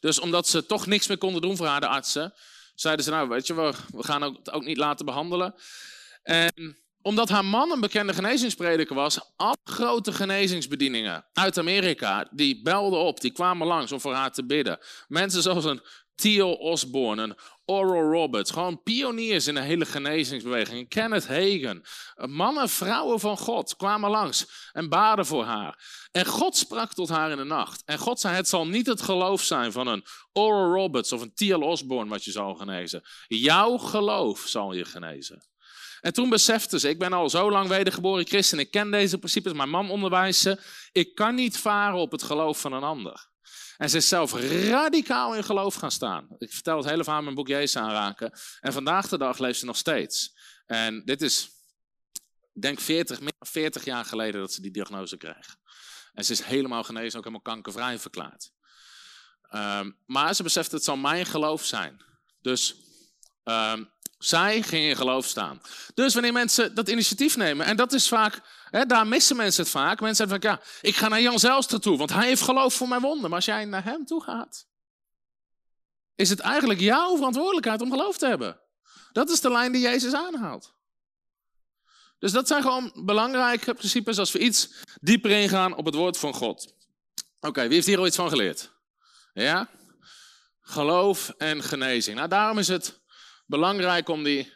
Dus 0.00 0.20
omdat 0.20 0.48
ze 0.48 0.66
toch 0.66 0.86
niks 0.86 1.06
meer 1.06 1.18
konden 1.18 1.42
doen 1.42 1.56
voor 1.56 1.66
haar, 1.66 1.80
de 1.80 1.86
artsen, 1.86 2.34
zeiden 2.74 3.04
ze, 3.04 3.10
nou 3.10 3.28
weet 3.28 3.46
je, 3.46 3.54
we, 3.54 3.72
we 3.94 4.02
gaan 4.02 4.22
het 4.22 4.50
ook 4.50 4.64
niet 4.64 4.76
laten 4.76 5.06
behandelen. 5.06 5.54
En 6.22 6.78
omdat 7.02 7.28
haar 7.28 7.44
man 7.44 7.70
een 7.70 7.80
bekende 7.80 8.14
genezingsprediker 8.14 8.94
was, 8.94 9.20
alle 9.36 9.56
grote 9.64 10.12
genezingsbedieningen 10.12 11.26
uit 11.32 11.58
Amerika, 11.58 12.28
die 12.30 12.62
belden 12.62 12.98
op, 12.98 13.20
die 13.20 13.32
kwamen 13.32 13.66
langs 13.66 13.92
om 13.92 14.00
voor 14.00 14.14
haar 14.14 14.32
te 14.32 14.46
bidden. 14.46 14.78
Mensen 15.08 15.42
zoals 15.42 15.64
een 15.64 15.82
Theo 16.20 16.50
Osborne, 16.50 17.22
een 17.22 17.36
Oral 17.64 18.12
Roberts, 18.12 18.50
gewoon 18.50 18.82
pioniers 18.82 19.46
in 19.46 19.54
de 19.54 19.60
hele 19.60 19.86
genezingsbeweging. 19.86 20.88
Kenneth 20.88 21.26
Hagen, 21.26 21.82
mannen 22.14 22.62
en 22.62 22.68
vrouwen 22.68 23.20
van 23.20 23.38
God 23.38 23.76
kwamen 23.76 24.10
langs 24.10 24.70
en 24.72 24.88
baden 24.88 25.26
voor 25.26 25.44
haar. 25.44 26.08
En 26.10 26.26
God 26.26 26.56
sprak 26.56 26.92
tot 26.92 27.08
haar 27.08 27.30
in 27.30 27.36
de 27.36 27.44
nacht. 27.44 27.82
En 27.84 27.98
God 27.98 28.20
zei, 28.20 28.34
het 28.34 28.48
zal 28.48 28.66
niet 28.66 28.86
het 28.86 29.02
geloof 29.02 29.42
zijn 29.42 29.72
van 29.72 29.86
een 29.86 30.04
Oral 30.32 30.72
Roberts 30.72 31.12
of 31.12 31.20
een 31.20 31.34
T.L. 31.34 31.62
Osborne 31.62 32.10
wat 32.10 32.24
je 32.24 32.30
zal 32.30 32.54
genezen. 32.54 33.02
Jouw 33.26 33.76
geloof 33.76 34.40
zal 34.40 34.72
je 34.72 34.84
genezen. 34.84 35.46
En 36.00 36.12
toen 36.12 36.28
besefte 36.28 36.78
ze, 36.78 36.88
ik 36.88 36.98
ben 36.98 37.12
al 37.12 37.30
zo 37.30 37.50
lang 37.50 37.68
wedergeboren 37.68 38.26
christen, 38.26 38.58
ik 38.58 38.70
ken 38.70 38.90
deze 38.90 39.18
principes, 39.18 39.52
mijn 39.52 39.70
man 39.70 39.90
onderwijst 39.90 40.40
ze. 40.40 40.60
Ik 40.92 41.14
kan 41.14 41.34
niet 41.34 41.58
varen 41.58 41.98
op 41.98 42.10
het 42.10 42.22
geloof 42.22 42.60
van 42.60 42.72
een 42.72 42.82
ander. 42.82 43.28
En 43.78 43.90
ze 43.90 43.96
is 43.96 44.08
zelf 44.08 44.32
radicaal 44.68 45.34
in 45.34 45.44
geloof 45.44 45.74
gaan 45.74 45.90
staan. 45.90 46.26
Ik 46.38 46.52
vertel 46.52 46.76
het 46.76 46.86
hele 46.86 47.02
verhaal 47.02 47.18
in 47.18 47.24
mijn 47.24 47.36
boek 47.36 47.48
Jezus 47.48 47.76
aanraken. 47.76 48.32
En 48.60 48.72
vandaag 48.72 49.08
de 49.08 49.18
dag 49.18 49.38
leeft 49.38 49.58
ze 49.58 49.64
nog 49.64 49.76
steeds. 49.76 50.36
En 50.66 51.04
dit 51.04 51.22
is, 51.22 51.50
denk 52.52 52.80
40, 52.80 53.20
meer 53.20 53.32
dan 53.38 53.48
40 53.48 53.84
jaar 53.84 54.04
geleden 54.04 54.40
dat 54.40 54.52
ze 54.52 54.60
die 54.60 54.70
diagnose 54.70 55.16
kreeg. 55.16 55.56
En 56.12 56.24
ze 56.24 56.32
is 56.32 56.42
helemaal 56.42 56.84
genezen, 56.84 57.18
ook 57.18 57.24
helemaal 57.24 57.54
kankervrij 57.54 57.98
verklaard. 57.98 58.52
Um, 59.50 59.98
maar 60.06 60.34
ze 60.34 60.42
beseft, 60.42 60.72
het 60.72 60.84
zal 60.84 60.96
mijn 60.96 61.26
geloof 61.26 61.64
zijn. 61.64 62.04
Dus 62.40 62.74
um, 63.44 63.90
zij 64.18 64.62
ging 64.62 64.84
in 64.84 64.96
geloof 64.96 65.26
staan. 65.26 65.62
Dus 65.94 66.14
wanneer 66.14 66.32
mensen 66.32 66.74
dat 66.74 66.88
initiatief 66.88 67.36
nemen, 67.36 67.66
en 67.66 67.76
dat 67.76 67.92
is 67.92 68.08
vaak, 68.08 68.40
hè, 68.70 68.86
daar 68.86 69.06
missen 69.06 69.36
mensen 69.36 69.62
het 69.62 69.72
vaak. 69.72 70.00
Mensen 70.00 70.28
zeggen 70.28 70.50
van, 70.50 70.50
ja, 70.50 70.88
ik 70.88 70.96
ga 70.96 71.08
naar 71.08 71.20
Jan 71.20 71.38
Zelstra 71.38 71.78
toe, 71.78 71.96
want 71.96 72.12
hij 72.12 72.26
heeft 72.26 72.42
geloof 72.42 72.74
voor 72.74 72.88
mijn 72.88 73.00
wonden. 73.00 73.22
Maar 73.22 73.38
als 73.38 73.44
jij 73.44 73.64
naar 73.64 73.84
hem 73.84 74.06
toe 74.06 74.22
gaat, 74.22 74.66
is 76.14 76.30
het 76.30 76.40
eigenlijk 76.40 76.80
jouw 76.80 77.16
verantwoordelijkheid 77.16 77.80
om 77.80 77.90
geloof 77.90 78.18
te 78.18 78.26
hebben. 78.26 78.60
Dat 79.12 79.30
is 79.30 79.40
de 79.40 79.50
lijn 79.50 79.72
die 79.72 79.80
Jezus 79.80 80.12
aanhaalt. 80.12 80.76
Dus 82.18 82.32
dat 82.32 82.48
zijn 82.48 82.62
gewoon 82.62 82.92
belangrijke 82.94 83.74
principes 83.74 84.18
als 84.18 84.32
we 84.32 84.38
iets 84.38 84.68
dieper 85.00 85.30
ingaan 85.30 85.76
op 85.76 85.84
het 85.84 85.94
woord 85.94 86.18
van 86.18 86.34
God. 86.34 86.74
Oké, 87.40 87.62
wie 87.62 87.74
heeft 87.74 87.86
hier 87.86 87.98
al 87.98 88.06
iets 88.06 88.16
van 88.16 88.28
geleerd? 88.28 88.72
Ja? 89.32 89.68
Geloof 90.60 91.28
en 91.28 91.62
genezing. 91.62 92.16
Nou, 92.16 92.28
daarom 92.28 92.58
is 92.58 92.68
het 92.68 93.00
belangrijk 93.48 94.08
om, 94.08 94.24
die, 94.24 94.52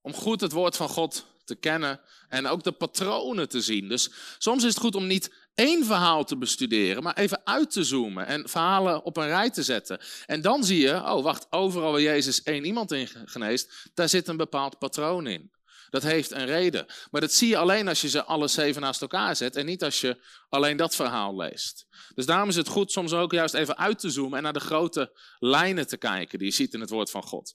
om 0.00 0.12
goed 0.12 0.40
het 0.40 0.52
woord 0.52 0.76
van 0.76 0.88
God 0.88 1.26
te 1.44 1.54
kennen 1.54 2.00
en 2.28 2.46
ook 2.46 2.62
de 2.62 2.72
patronen 2.72 3.48
te 3.48 3.60
zien. 3.60 3.88
Dus 3.88 4.10
soms 4.38 4.64
is 4.64 4.68
het 4.68 4.82
goed 4.82 4.94
om 4.94 5.06
niet 5.06 5.32
één 5.54 5.84
verhaal 5.84 6.24
te 6.24 6.36
bestuderen, 6.36 7.02
maar 7.02 7.16
even 7.16 7.40
uit 7.44 7.70
te 7.70 7.84
zoomen 7.84 8.26
en 8.26 8.48
verhalen 8.48 9.04
op 9.04 9.16
een 9.16 9.26
rij 9.26 9.50
te 9.50 9.62
zetten. 9.62 10.00
En 10.26 10.40
dan 10.40 10.64
zie 10.64 10.80
je, 10.80 10.94
oh 10.94 11.22
wacht, 11.22 11.46
overal 11.50 11.92
waar 11.92 12.00
Jezus 12.00 12.42
één 12.42 12.64
iemand 12.64 12.92
in 12.92 13.08
geneest, 13.24 13.90
daar 13.94 14.08
zit 14.08 14.28
een 14.28 14.36
bepaald 14.36 14.78
patroon 14.78 15.26
in. 15.26 15.50
Dat 15.90 16.02
heeft 16.02 16.30
een 16.30 16.46
reden. 16.46 16.86
Maar 17.10 17.20
dat 17.20 17.32
zie 17.32 17.48
je 17.48 17.56
alleen 17.56 17.88
als 17.88 18.00
je 18.00 18.08
ze 18.08 18.24
alle 18.24 18.48
zeven 18.48 18.82
naast 18.82 19.02
elkaar 19.02 19.36
zet 19.36 19.56
en 19.56 19.66
niet 19.66 19.84
als 19.84 20.00
je 20.00 20.24
alleen 20.48 20.76
dat 20.76 20.94
verhaal 20.94 21.36
leest. 21.36 21.86
Dus 22.14 22.26
daarom 22.26 22.48
is 22.48 22.56
het 22.56 22.68
goed 22.68 22.92
soms 22.92 23.12
ook 23.12 23.32
juist 23.32 23.54
even 23.54 23.78
uit 23.78 23.98
te 23.98 24.10
zoomen 24.10 24.36
en 24.36 24.42
naar 24.42 24.52
de 24.52 24.60
grote 24.60 25.18
lijnen 25.38 25.86
te 25.86 25.96
kijken 25.96 26.38
die 26.38 26.48
je 26.48 26.54
ziet 26.54 26.74
in 26.74 26.80
het 26.80 26.90
woord 26.90 27.10
van 27.10 27.22
God. 27.22 27.54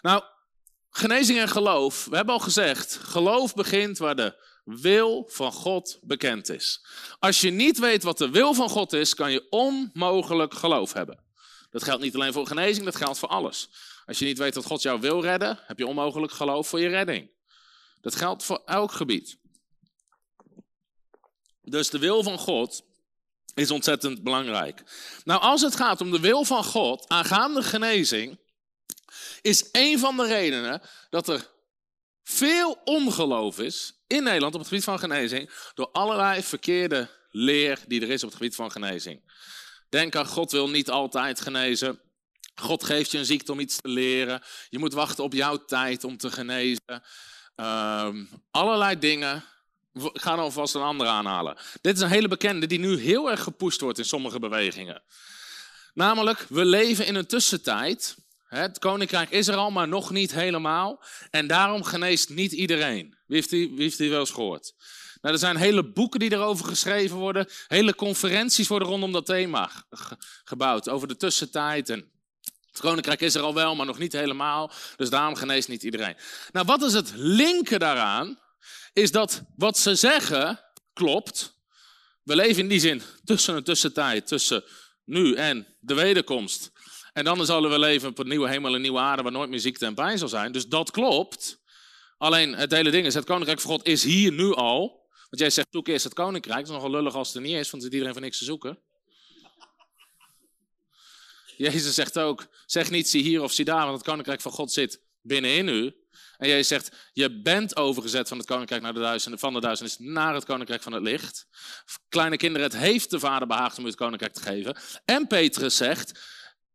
Nou, 0.00 0.22
genezing 0.90 1.38
en 1.38 1.48
geloof. 1.48 2.04
We 2.04 2.16
hebben 2.16 2.34
al 2.34 2.40
gezegd, 2.40 2.94
geloof 3.02 3.54
begint 3.54 3.98
waar 3.98 4.16
de 4.16 4.46
wil 4.64 5.24
van 5.28 5.52
God 5.52 5.98
bekend 6.02 6.48
is. 6.48 6.84
Als 7.18 7.40
je 7.40 7.50
niet 7.50 7.78
weet 7.78 8.02
wat 8.02 8.18
de 8.18 8.30
wil 8.30 8.54
van 8.54 8.68
God 8.68 8.92
is, 8.92 9.14
kan 9.14 9.32
je 9.32 9.46
onmogelijk 9.50 10.54
geloof 10.54 10.92
hebben. 10.92 11.26
Dat 11.70 11.84
geldt 11.84 12.02
niet 12.02 12.14
alleen 12.14 12.32
voor 12.32 12.46
genezing, 12.46 12.84
dat 12.84 12.96
geldt 12.96 13.18
voor 13.18 13.28
alles. 13.28 13.70
Als 14.04 14.18
je 14.18 14.24
niet 14.24 14.38
weet 14.38 14.54
dat 14.54 14.64
God 14.64 14.82
jou 14.82 15.00
wil 15.00 15.22
redden, 15.22 15.58
heb 15.66 15.78
je 15.78 15.86
onmogelijk 15.86 16.32
geloof 16.32 16.68
voor 16.68 16.80
je 16.80 16.88
redding. 16.88 17.30
Dat 18.00 18.14
geldt 18.14 18.44
voor 18.44 18.62
elk 18.64 18.92
gebied. 18.92 19.38
Dus 21.62 21.90
de 21.90 21.98
wil 21.98 22.22
van 22.22 22.38
God 22.38 22.82
is 23.54 23.70
ontzettend 23.70 24.22
belangrijk. 24.22 24.82
Nou, 25.24 25.40
als 25.40 25.60
het 25.60 25.76
gaat 25.76 26.00
om 26.00 26.10
de 26.10 26.20
wil 26.20 26.44
van 26.44 26.64
God 26.64 27.08
aangaande 27.08 27.62
genezing, 27.62 28.38
is 29.42 29.68
een 29.72 29.98
van 29.98 30.16
de 30.16 30.26
redenen 30.26 30.82
dat 31.10 31.28
er 31.28 31.50
veel 32.22 32.80
ongeloof 32.84 33.58
is 33.58 34.02
in 34.06 34.22
Nederland 34.22 34.54
op 34.54 34.60
het 34.60 34.68
gebied 34.68 34.84
van 34.84 34.98
genezing 34.98 35.50
door 35.74 35.90
allerlei 35.92 36.42
verkeerde 36.42 37.10
leer 37.30 37.78
die 37.86 38.00
er 38.00 38.10
is 38.10 38.22
op 38.22 38.28
het 38.28 38.38
gebied 38.38 38.54
van 38.54 38.70
genezing. 38.70 39.22
Denk 39.88 40.16
aan 40.16 40.26
God 40.26 40.50
wil 40.50 40.68
niet 40.68 40.90
altijd 40.90 41.40
genezen. 41.40 42.00
God 42.54 42.84
geeft 42.84 43.10
je 43.10 43.18
een 43.18 43.24
ziekte 43.24 43.52
om 43.52 43.60
iets 43.60 43.76
te 43.76 43.88
leren. 43.88 44.42
Je 44.68 44.78
moet 44.78 44.92
wachten 44.92 45.24
op 45.24 45.32
jouw 45.32 45.64
tijd 45.64 46.04
om 46.04 46.16
te 46.16 46.30
genezen. 46.30 47.02
Um, 47.60 48.28
allerlei 48.50 48.98
dingen. 48.98 49.44
Ik 49.92 50.20
ga 50.20 50.34
alvast 50.34 50.74
een 50.74 50.82
andere 50.82 51.10
aanhalen. 51.10 51.56
Dit 51.80 51.96
is 51.96 52.02
een 52.02 52.08
hele 52.08 52.28
bekende 52.28 52.66
die 52.66 52.78
nu 52.78 52.98
heel 52.98 53.30
erg 53.30 53.42
gepusht 53.42 53.80
wordt 53.80 53.98
in 53.98 54.04
sommige 54.04 54.38
bewegingen. 54.38 55.02
Namelijk, 55.94 56.46
we 56.48 56.64
leven 56.64 57.06
in 57.06 57.14
een 57.14 57.26
tussentijd. 57.26 58.16
Het 58.48 58.78
koninkrijk 58.78 59.30
is 59.30 59.48
er 59.48 59.56
al, 59.56 59.70
maar 59.70 59.88
nog 59.88 60.10
niet 60.10 60.32
helemaal. 60.32 61.02
En 61.30 61.46
daarom 61.46 61.82
geneest 61.82 62.28
niet 62.28 62.52
iedereen. 62.52 63.16
Wie 63.26 63.36
heeft 63.68 63.98
die, 63.98 64.10
wel 64.10 64.20
eens 64.20 64.30
gehoord? 64.30 64.74
Nou, 65.20 65.34
er 65.34 65.40
zijn 65.40 65.56
hele 65.56 65.92
boeken 65.92 66.20
die 66.20 66.32
erover 66.32 66.66
geschreven 66.66 67.16
worden. 67.16 67.48
Hele 67.66 67.94
conferenties 67.94 68.68
worden 68.68 68.88
rondom 68.88 69.12
dat 69.12 69.26
thema 69.26 69.70
gebouwd. 70.44 70.88
Over 70.88 71.08
de 71.08 71.16
tussentijd 71.16 71.88
en 71.88 72.10
het 72.78 72.86
koninkrijk 72.86 73.20
is 73.20 73.34
er 73.34 73.42
al 73.42 73.54
wel, 73.54 73.74
maar 73.74 73.86
nog 73.86 73.98
niet 73.98 74.12
helemaal. 74.12 74.70
Dus 74.96 75.10
daarom 75.10 75.34
geneest 75.34 75.68
niet 75.68 75.82
iedereen. 75.82 76.16
Nou, 76.52 76.66
wat 76.66 76.82
is 76.82 76.92
het 76.92 77.12
linker 77.14 77.78
daaraan? 77.78 78.38
Is 78.92 79.10
dat 79.10 79.42
wat 79.56 79.78
ze 79.78 79.94
zeggen 79.94 80.60
klopt. 80.92 81.56
We 82.22 82.36
leven 82.36 82.62
in 82.62 82.68
die 82.68 82.80
zin 82.80 83.02
tussen 83.24 83.56
een 83.56 83.62
tussentijd, 83.62 84.26
tussen 84.26 84.64
nu 85.04 85.34
en 85.34 85.66
de 85.80 85.94
wederkomst. 85.94 86.70
En 87.12 87.24
dan 87.24 87.46
zullen 87.46 87.70
we 87.70 87.78
leven 87.78 88.08
op 88.08 88.18
een 88.18 88.28
nieuwe 88.28 88.48
hemel 88.48 88.74
en 88.74 88.80
nieuwe 88.80 88.98
aarde 88.98 89.22
waar 89.22 89.32
nooit 89.32 89.50
meer 89.50 89.60
ziekte 89.60 89.86
en 89.86 89.94
pijn 89.94 90.18
zal 90.18 90.28
zijn. 90.28 90.52
Dus 90.52 90.66
dat 90.66 90.90
klopt. 90.90 91.60
Alleen 92.18 92.54
het 92.54 92.72
hele 92.72 92.90
ding 92.90 93.06
is, 93.06 93.14
het 93.14 93.24
koninkrijk 93.24 93.60
van 93.60 93.70
God 93.70 93.86
is 93.86 94.04
hier 94.04 94.32
nu 94.32 94.54
al. 94.54 95.06
Want 95.10 95.42
jij 95.42 95.50
zegt, 95.50 95.68
zoek 95.70 95.88
eerst 95.88 96.04
het 96.04 96.14
koninkrijk. 96.14 96.58
Dat 96.58 96.68
is 96.68 96.74
nogal 96.74 96.90
lullig 96.90 97.14
als 97.14 97.28
het 97.28 97.36
er 97.36 97.42
niet 97.42 97.56
is, 97.56 97.70
want 97.70 97.74
er 97.74 97.82
zit 97.82 97.92
iedereen 97.92 98.12
voor 98.12 98.22
niks 98.22 98.38
te 98.38 98.44
zoeken. 98.44 98.78
Jezus 101.58 101.94
zegt 101.94 102.18
ook, 102.18 102.46
zeg 102.66 102.90
niet 102.90 103.08
zie 103.08 103.22
hier 103.22 103.42
of 103.42 103.52
zie 103.52 103.64
daar, 103.64 103.84
want 103.84 103.96
het 103.96 104.06
koninkrijk 104.06 104.40
van 104.40 104.52
God 104.52 104.72
zit 104.72 105.00
binnenin 105.22 105.68
u. 105.68 105.94
En 106.36 106.48
jij 106.48 106.62
zegt, 106.62 106.92
je 107.12 107.40
bent 107.40 107.76
overgezet 107.76 108.28
van 108.28 108.38
het 108.38 108.46
koninkrijk 108.46 108.82
naar 108.82 108.94
de 108.94 109.00
duizenden, 109.00 109.38
van 109.40 109.52
de 109.52 109.60
duisternis 109.60 109.98
naar 109.98 110.34
het 110.34 110.44
koninkrijk 110.44 110.82
van 110.82 110.92
het 110.92 111.02
licht. 111.02 111.46
Kleine 112.08 112.36
kinderen, 112.36 112.66
het 112.66 112.76
heeft 112.76 113.10
de 113.10 113.18
vader 113.18 113.48
behaagd 113.48 113.78
om 113.78 113.84
u 113.84 113.86
het 113.86 113.96
koninkrijk 113.96 114.32
te 114.32 114.42
geven. 114.42 114.76
En 115.04 115.26
Petrus 115.26 115.76
zegt, 115.76 116.20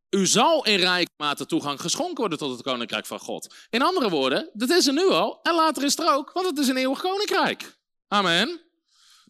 u 0.09 0.25
zal 0.25 0.65
in 0.65 0.79
rijke 0.79 1.11
mate 1.17 1.45
toegang 1.45 1.81
geschonken 1.81 2.17
worden 2.17 2.37
tot 2.37 2.51
het 2.51 2.61
koninkrijk 2.61 3.05
van 3.05 3.19
God. 3.19 3.55
In 3.69 3.81
andere 3.81 4.09
woorden, 4.09 4.49
dat 4.53 4.69
is 4.69 4.87
er 4.87 4.93
nu 4.93 5.07
al 5.09 5.39
en 5.43 5.55
later 5.55 5.83
is 5.83 5.97
er 5.97 6.13
ook, 6.13 6.31
want 6.31 6.45
het 6.45 6.57
is 6.57 6.67
een 6.67 6.77
eeuwig 6.77 7.01
koninkrijk. 7.01 7.77
Amen. 8.07 8.61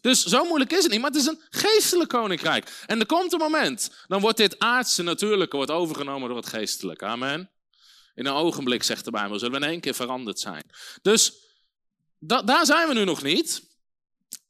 Dus 0.03 0.23
zo 0.23 0.45
moeilijk 0.45 0.71
is 0.71 0.83
het 0.83 0.91
niet, 0.91 1.01
maar 1.01 1.09
het 1.09 1.19
is 1.19 1.25
een 1.25 1.41
geestelijk 1.49 2.09
koninkrijk. 2.09 2.83
En 2.85 2.99
er 2.99 3.05
komt 3.05 3.33
een 3.33 3.39
moment, 3.39 3.91
dan 4.07 4.21
wordt 4.21 4.37
dit 4.37 4.59
aardse 4.59 5.03
natuurlijke 5.03 5.55
wordt 5.55 5.71
overgenomen 5.71 6.27
door 6.27 6.37
het 6.37 6.47
geestelijke. 6.47 7.05
Amen. 7.05 7.49
In 8.15 8.25
een 8.25 8.33
ogenblik, 8.33 8.83
zegt 8.83 9.05
de 9.05 9.11
Bijbel, 9.11 9.39
zullen 9.39 9.59
we 9.59 9.65
in 9.65 9.71
één 9.71 9.79
keer 9.79 9.93
veranderd 9.93 10.39
zijn. 10.39 10.63
Dus 11.01 11.33
daar 12.19 12.65
zijn 12.65 12.87
we 12.87 12.93
nu 12.93 13.03
nog 13.03 13.21
niet. 13.21 13.63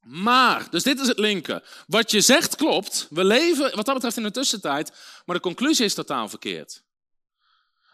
Maar, 0.02 0.70
dus 0.70 0.84
dit 0.84 1.00
is 1.00 1.08
het 1.08 1.20
linker. 1.20 1.84
Wat 1.88 2.12
je 2.12 2.22
zegt 2.22 2.56
klopt. 2.56 3.08
We 3.10 3.24
leven 3.24 3.76
wat 3.76 3.86
dat 3.86 3.94
betreft 3.94 4.18
in 4.18 4.24
de 4.24 4.32
tussentijd. 4.32 4.92
Maar 5.26 5.36
de 5.36 5.42
conclusie 5.42 5.86
is 5.86 5.94
totaal 5.94 6.30
verkeerd. 6.30 6.84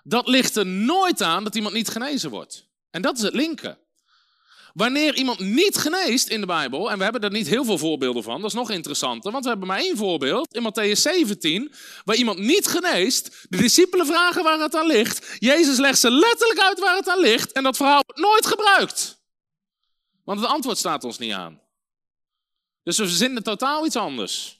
Dat 0.03 0.27
ligt 0.27 0.55
er 0.55 0.65
nooit 0.65 1.21
aan 1.21 1.43
dat 1.43 1.55
iemand 1.55 1.73
niet 1.73 1.89
genezen 1.89 2.29
wordt. 2.29 2.67
En 2.89 3.01
dat 3.01 3.17
is 3.17 3.23
het 3.23 3.33
linker. 3.33 3.77
Wanneer 4.73 5.15
iemand 5.15 5.39
niet 5.39 5.77
geneest 5.77 6.27
in 6.27 6.39
de 6.39 6.45
Bijbel, 6.45 6.91
en 6.91 6.97
we 6.97 7.03
hebben 7.03 7.21
er 7.21 7.31
niet 7.31 7.47
heel 7.47 7.65
veel 7.65 7.77
voorbeelden 7.77 8.23
van, 8.23 8.41
dat 8.41 8.49
is 8.49 8.55
nog 8.55 8.71
interessanter, 8.71 9.31
want 9.31 9.43
we 9.43 9.49
hebben 9.49 9.67
maar 9.67 9.79
één 9.79 9.97
voorbeeld 9.97 10.55
in 10.55 10.63
Matthäus 10.63 11.01
17, 11.01 11.71
waar 12.05 12.15
iemand 12.15 12.39
niet 12.39 12.67
geneest, 12.67 13.45
de 13.49 13.57
discipelen 13.57 14.05
vragen 14.05 14.43
waar 14.43 14.59
het 14.59 14.75
aan 14.75 14.87
ligt, 14.87 15.35
Jezus 15.37 15.77
legt 15.77 15.99
ze 15.99 16.11
letterlijk 16.11 16.59
uit 16.59 16.79
waar 16.79 16.95
het 16.95 17.09
aan 17.09 17.19
ligt, 17.19 17.51
en 17.51 17.63
dat 17.63 17.77
verhaal 17.77 18.03
wordt 18.05 18.21
nooit 18.21 18.45
gebruikt. 18.45 19.21
Want 20.23 20.39
het 20.39 20.49
antwoord 20.49 20.77
staat 20.77 21.03
ons 21.03 21.17
niet 21.17 21.33
aan. 21.33 21.61
Dus 22.83 22.97
we 22.97 23.07
verzinnen 23.07 23.43
totaal 23.43 23.85
iets 23.85 23.95
anders. 23.95 24.58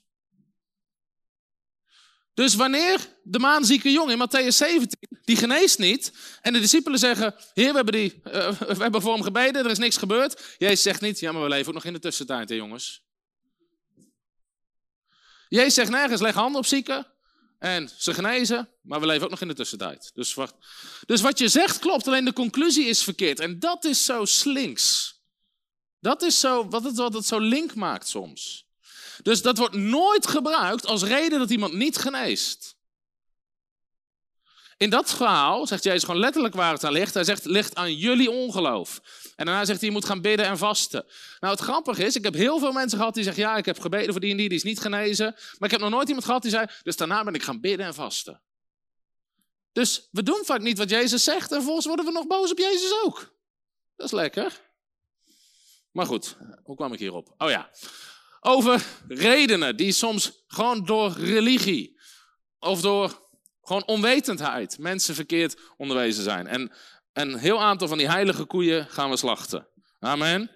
Dus 2.40 2.56
wanneer 2.56 3.08
de 3.24 3.40
maanzieke 3.40 3.92
jongen 3.92 4.20
in 4.20 4.28
Matthäus 4.28 4.56
17, 4.56 5.00
die 5.24 5.36
geneest 5.36 5.80
niet, 5.80 6.12
en 6.42 6.54
de 6.54 6.60
discipelen 6.60 7.00
zeggen, 7.00 7.36
heer, 7.54 7.70
we 7.70 7.76
hebben, 7.76 7.94
die, 7.94 8.22
uh, 8.24 8.52
we 8.78 8.82
hebben 8.82 9.02
voor 9.02 9.14
hem 9.14 9.24
gebeden, 9.24 9.66
er 9.66 9.72
is 9.72 9.78
niks 9.78 9.98
gebeurd. 9.98 10.56
Jezus 10.58 10.82
zegt 10.82 11.02
niet, 11.02 11.20
ja, 11.20 11.32
maar 11.32 11.42
we 11.42 11.48
leven 11.48 11.68
ook 11.68 11.74
nog 11.74 11.86
in 11.86 11.94
de 11.94 12.00
tussentijd, 12.00 12.50
hè, 12.50 12.56
jongens. 12.56 13.04
Jezus 15.50 15.74
zegt 15.74 15.90
nergens, 15.90 16.22
leg 16.22 16.34
handen 16.34 16.60
op 16.60 16.66
zieken 16.66 17.08
en 17.58 17.90
ze 17.98 18.14
genezen, 18.14 18.70
maar 18.82 19.00
we 19.00 19.06
leven 19.06 19.24
ook 19.24 19.32
nog 19.32 19.42
in 19.42 19.48
de 19.48 19.54
tussentijd. 19.54 20.12
Dus 20.14 20.34
wat, 20.34 20.56
dus 21.06 21.22
wat 21.22 21.40
je 21.40 21.48
zegt 21.48 21.80
klopt, 21.80 22.08
alleen 22.08 22.26
de 22.26 22.34
conclusie 22.34 22.86
is 22.86 23.04
verkeerd. 23.04 23.40
En 23.40 23.60
dat 23.60 23.86
is 23.86 24.06
zo 24.06 24.26
slinks. 24.26 25.18
Dat 26.00 26.22
is 26.22 26.40
zo, 26.40 26.68
wat 26.68 26.84
het, 26.84 26.98
wat 26.98 27.14
het 27.14 27.26
zo 27.26 27.40
link 27.40 27.76
maakt 27.76 28.08
soms. 28.08 28.69
Dus 29.22 29.42
dat 29.42 29.58
wordt 29.58 29.76
nooit 29.76 30.28
gebruikt 30.28 30.86
als 30.86 31.04
reden 31.04 31.40
dat 31.40 31.50
iemand 31.50 31.74
niet 31.74 31.98
geneest. 31.98 32.78
In 34.78 34.90
dat 34.90 35.14
verhaal 35.14 35.68
zegt 35.68 35.84
Jezus 35.84 36.04
gewoon 36.04 36.20
letterlijk 36.20 36.56
waar 36.56 36.74
het 36.74 36.84
aan 36.84 36.92
ligt. 36.92 37.14
Hij 37.14 37.24
zegt, 37.24 37.46
ligt 37.46 37.76
aan 37.76 37.96
jullie 37.96 38.32
ongeloof. 38.32 39.02
En 39.36 39.46
daarna 39.46 39.66
zegt 39.66 39.80
hij, 39.80 39.90
je 39.90 39.96
moet 39.96 40.06
gaan 40.06 40.22
bidden 40.22 40.46
en 40.46 40.58
vasten. 40.58 41.06
Nou, 41.40 41.54
het 41.54 41.64
grappige 41.64 42.04
is, 42.04 42.16
ik 42.16 42.24
heb 42.24 42.34
heel 42.34 42.60
veel 42.60 42.72
mensen 42.72 42.98
gehad 42.98 43.14
die 43.14 43.24
zeggen, 43.24 43.44
ja, 43.44 43.58
ik 43.58 43.66
heb 43.66 43.80
gebeden 43.80 44.12
voor 44.12 44.22
die 44.22 44.32
en 44.32 44.38
die, 44.38 44.50
die 44.50 44.58
is 44.58 44.64
niet 44.64 44.80
genezen. 44.80 45.26
Maar 45.36 45.70
ik 45.70 45.72
heb 45.72 45.80
nog 45.80 45.90
nooit 45.90 46.08
iemand 46.08 46.26
gehad 46.26 46.42
die 46.42 46.52
zei, 46.52 46.68
dus 46.84 46.98
daarna 46.98 47.24
ben 47.24 47.34
ik 47.34 47.44
gaan 47.44 47.60
bidden 47.60 47.86
en 47.86 47.94
vasten. 47.94 48.42
Dus 49.72 50.08
we 50.12 50.24
doen 50.24 50.42
vaak 50.46 50.62
niet 50.62 50.78
wat 50.78 50.90
Jezus 50.90 51.24
zegt 51.24 51.50
en 51.50 51.56
vervolgens 51.56 51.86
worden 51.86 52.06
we 52.06 52.12
nog 52.12 52.28
boos 52.28 52.52
op 52.52 52.58
Jezus 52.58 52.94
ook. 53.04 53.36
Dat 53.96 54.06
is 54.06 54.12
lekker. 54.12 54.62
Maar 55.92 56.06
goed, 56.06 56.38
hoe 56.64 56.76
kwam 56.76 56.94
ik 56.94 57.00
hierop? 57.00 57.34
Oh 57.38 57.50
ja, 57.50 57.70
over 58.40 58.82
redenen 59.08 59.76
die 59.76 59.92
soms 59.92 60.44
gewoon 60.48 60.86
door 60.86 61.12
religie 61.12 62.00
of 62.60 62.82
door 62.82 63.28
gewoon 63.62 63.86
onwetendheid 63.86 64.78
mensen 64.80 65.16
verkeerd 65.16 65.60
onderwezen 65.78 66.24
zijn. 66.24 66.48
En 66.48 66.72
een 67.14 67.38
heel 67.38 67.62
aantal 67.62 67.88
van 67.88 67.98
die 67.98 68.10
heilige 68.10 68.46
koeien 68.46 68.88
gaan 68.90 69.10
we 69.10 69.18
slachten. 69.18 69.68
Amen. 70.00 70.52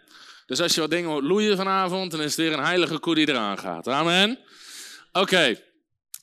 Dus 0.45 0.61
als 0.61 0.75
je 0.75 0.81
wat 0.81 0.89
dingen 0.89 1.09
hoort 1.09 1.23
loeien 1.23 1.57
vanavond, 1.57 2.11
dan 2.11 2.19
is 2.19 2.25
het 2.25 2.35
weer 2.35 2.53
een 2.53 2.65
heilige 2.65 2.99
koe 2.99 3.15
die 3.15 3.29
eraan 3.29 3.57
gaat. 3.57 3.87
Amen. 3.87 4.39
Oké, 5.11 5.59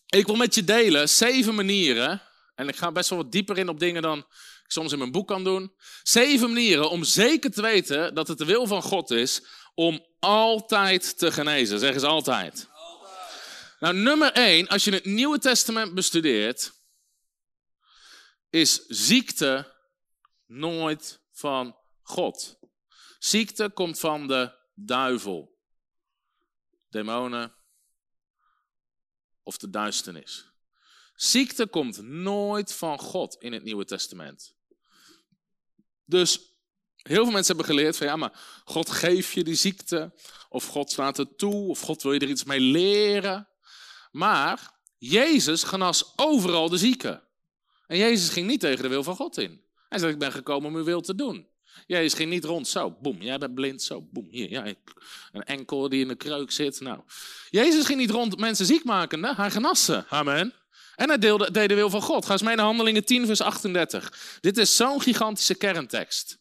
ik 0.07 0.27
wil 0.27 0.37
met 0.37 0.55
je 0.55 0.65
delen 0.65 1.09
zeven 1.09 1.55
manieren. 1.55 2.23
En 2.55 2.69
ik 2.69 2.77
ga 2.77 2.93
best 2.93 3.11
wel 3.11 3.19
wat 3.19 3.33
dieper 3.33 3.59
in 3.59 3.69
op 3.69 3.79
dingen 3.79 4.03
dan 4.03 4.19
ik 4.65 4.77
soms 4.77 4.93
in 4.93 4.99
mijn 4.99 5.11
boek 5.11 5.27
kan 5.27 5.45
doen. 5.45 5.73
Zeven 6.03 6.53
manieren 6.53 6.91
om 6.91 7.05
zeker 7.05 7.51
te 7.51 7.63
weten 7.63 8.15
dat 8.15 8.29
het 8.29 8.39
de 8.39 8.45
wil 8.45 8.67
van 8.67 8.83
God 8.83 9.11
is 9.11 9.43
om 9.75 10.05
altijd 10.21 11.19
te 11.19 11.33
genezen. 11.33 11.79
Zeg 11.79 11.95
eens 11.95 12.03
altijd. 12.03 12.69
Nou, 13.81 13.95
nummer 13.95 14.33
één, 14.33 14.69
als 14.69 14.85
je 14.85 14.93
het 14.93 15.05
Nieuwe 15.05 15.39
Testament 15.39 15.95
bestudeert, 15.95 16.73
is 18.51 18.87
ziekte 18.87 19.75
nooit 20.47 21.21
van 21.33 21.77
God. 22.03 22.59
Ziekte 23.19 23.71
komt 23.75 23.99
van 23.99 24.27
de 24.27 24.53
duivel, 24.75 25.59
demonen 26.89 27.55
of 29.43 29.57
de 29.57 29.71
duisternis. 29.71 30.49
Ziekte 31.15 31.67
komt 31.67 32.03
nooit 32.03 32.75
van 32.75 32.99
God 32.99 33.37
in 33.39 33.53
het 33.53 33.63
Nieuwe 33.63 33.85
Testament. 33.85 34.55
Dus 36.05 36.50
Heel 37.03 37.23
veel 37.23 37.33
mensen 37.33 37.57
hebben 37.57 37.75
geleerd 37.75 37.97
van 37.97 38.07
ja, 38.07 38.17
maar 38.17 38.33
God 38.65 38.91
geeft 38.91 39.33
je 39.33 39.45
die 39.45 39.55
ziekte, 39.55 40.13
of 40.49 40.67
God 40.67 40.91
slaat 40.91 41.17
het 41.17 41.39
toe, 41.39 41.69
of 41.69 41.81
God 41.81 42.03
wil 42.03 42.13
je 42.13 42.19
er 42.19 42.29
iets 42.29 42.45
mee 42.45 42.61
leren. 42.61 43.49
Maar 44.11 44.71
Jezus 44.99 45.63
genas 45.63 46.13
overal 46.17 46.69
de 46.69 46.79
zieken. 46.79 47.23
En 47.87 47.97
Jezus 47.97 48.29
ging 48.29 48.47
niet 48.47 48.61
tegen 48.61 48.83
de 48.83 48.89
wil 48.89 49.03
van 49.03 49.17
God 49.17 49.39
in. 49.39 49.65
Hij 49.89 49.99
zei, 49.99 50.13
ik 50.13 50.19
ben 50.19 50.33
gekomen 50.33 50.69
om 50.69 50.77
uw 50.77 50.85
wil 50.85 51.01
te 51.01 51.15
doen. 51.15 51.49
Jezus 51.87 52.15
ging 52.15 52.31
niet 52.31 52.45
rond, 52.45 52.69
zo, 52.69 52.97
boem, 53.01 53.23
jij 53.23 53.39
bent 53.39 53.55
blind, 53.55 53.83
zo, 53.83 54.09
boem, 54.13 54.27
hier, 54.31 54.77
een 55.33 55.45
enkel 55.45 55.89
die 55.89 56.01
in 56.01 56.09
de 56.09 56.15
kreuk 56.15 56.51
zit. 56.51 56.81
Nou, 56.81 57.01
Jezus 57.51 57.87
ging 57.87 57.99
niet 57.99 58.11
rond 58.11 58.39
mensen 58.39 58.67
ziek 58.67 58.85
maken, 58.85 59.25
hij 59.25 59.51
genas 59.51 59.85
ze, 59.85 60.09
amen. 60.09 60.55
En 61.01 61.09
hij 61.09 61.19
deed 61.19 61.69
de 61.69 61.75
wil 61.75 61.91
van 61.91 62.03
God. 62.03 62.27
Ga 62.27 62.33
eens 62.33 62.43
mee 62.43 62.57
naar 62.57 62.65
Handelingen 62.65 63.05
10, 63.05 63.27
vers 63.27 63.41
38. 63.41 64.39
Dit 64.41 64.59
is 64.59 64.77
zo'n 64.77 65.01
gigantische 65.01 65.55
kerntekst. 65.55 66.39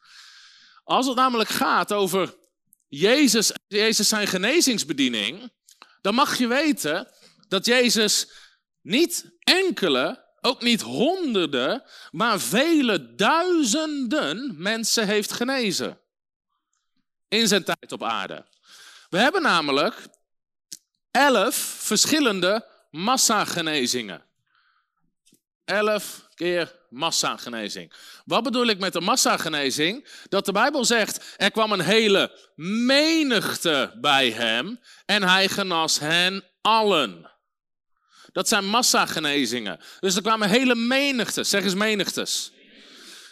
Als 0.89 1.05
het 1.07 1.15
namelijk 1.15 1.49
gaat 1.49 1.93
over 1.93 2.35
Jezus, 2.87 3.51
Jezus 3.67 4.07
zijn 4.07 4.27
genezingsbediening, 4.27 5.51
dan 6.01 6.13
mag 6.13 6.37
je 6.37 6.47
weten 6.47 7.07
dat 7.47 7.65
Jezus 7.65 8.31
niet 8.81 9.31
enkele, 9.39 10.25
ook 10.41 10.61
niet 10.61 10.81
honderden, 10.81 11.83
maar 12.11 12.39
vele 12.39 13.15
duizenden 13.15 14.55
mensen 14.57 15.07
heeft 15.07 15.31
genezen. 15.31 15.99
In 17.27 17.47
zijn 17.47 17.63
tijd 17.63 17.91
op 17.91 18.03
aarde. 18.03 18.45
We 19.09 19.17
hebben 19.17 19.41
namelijk 19.41 20.07
elf 21.11 21.55
verschillende 21.79 22.67
massagenezingen. 22.91 24.28
Elf 25.69 26.27
keer 26.35 26.75
massagenezing. 26.89 27.93
Wat 28.25 28.43
bedoel 28.43 28.65
ik 28.65 28.79
met 28.79 28.93
de 28.93 29.01
massagenezing? 29.01 30.07
Dat 30.29 30.45
de 30.45 30.51
Bijbel 30.51 30.85
zegt, 30.85 31.33
er 31.37 31.51
kwam 31.51 31.71
een 31.71 31.81
hele 31.81 32.31
menigte 32.85 33.93
bij 34.01 34.31
hem 34.31 34.79
en 35.05 35.23
hij 35.23 35.49
genas 35.49 35.99
hen 35.99 36.43
allen. 36.61 37.31
Dat 38.31 38.47
zijn 38.47 38.65
massagenezingen. 38.65 39.79
Dus 39.99 40.15
er 40.15 40.21
kwamen 40.21 40.49
hele 40.49 40.75
menigtes, 40.75 41.49
zeg 41.49 41.63
eens 41.63 41.75
menigtes. 41.75 42.51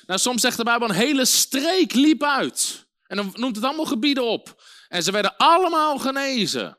Nou, 0.05 0.19
soms 0.19 0.41
zegt 0.41 0.57
de 0.57 0.63
Bijbel, 0.63 0.89
een 0.89 0.95
hele 0.95 1.25
streek 1.25 1.93
liep 1.93 2.23
uit. 2.23 2.85
En 3.07 3.17
dan 3.17 3.33
noemt 3.35 3.55
het 3.55 3.65
allemaal 3.65 3.85
gebieden 3.85 4.23
op. 4.23 4.63
En 4.87 5.03
ze 5.03 5.11
werden 5.11 5.37
allemaal 5.37 5.97
genezen. 5.97 6.76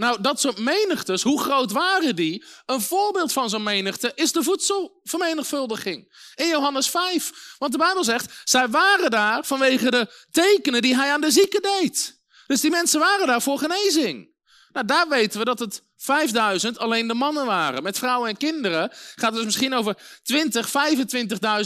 Nou, 0.00 0.20
dat 0.20 0.40
soort 0.40 0.58
menigtes, 0.58 1.22
hoe 1.22 1.40
groot 1.40 1.72
waren 1.72 2.16
die? 2.16 2.44
Een 2.66 2.80
voorbeeld 2.80 3.32
van 3.32 3.50
zo'n 3.50 3.62
menigte 3.62 4.12
is 4.14 4.32
de 4.32 4.42
voedselvermenigvuldiging. 4.42 6.12
In 6.34 6.48
Johannes 6.48 6.90
5. 6.90 7.54
Want 7.58 7.72
de 7.72 7.78
Bijbel 7.78 8.04
zegt, 8.04 8.40
zij 8.44 8.68
waren 8.68 9.10
daar 9.10 9.44
vanwege 9.44 9.90
de 9.90 10.26
tekenen 10.30 10.82
die 10.82 10.96
hij 10.96 11.12
aan 11.12 11.20
de 11.20 11.30
zieken 11.30 11.62
deed. 11.62 12.20
Dus 12.46 12.60
die 12.60 12.70
mensen 12.70 13.00
waren 13.00 13.26
daar 13.26 13.42
voor 13.42 13.58
genezing. 13.58 14.34
Nou, 14.72 14.86
daar 14.86 15.08
weten 15.08 15.38
we 15.38 15.44
dat 15.44 15.58
het 15.58 15.82
5000 15.96 16.78
alleen 16.78 17.08
de 17.08 17.14
mannen 17.14 17.46
waren. 17.46 17.82
Met 17.82 17.98
vrouwen 17.98 18.28
en 18.28 18.36
kinderen 18.36 18.90
gaat 18.90 19.30
het 19.30 19.34
dus 19.34 19.44
misschien 19.44 19.74
over 19.74 19.96
20, 20.22 20.68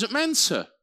25.000 0.06 0.10
mensen. 0.10 0.73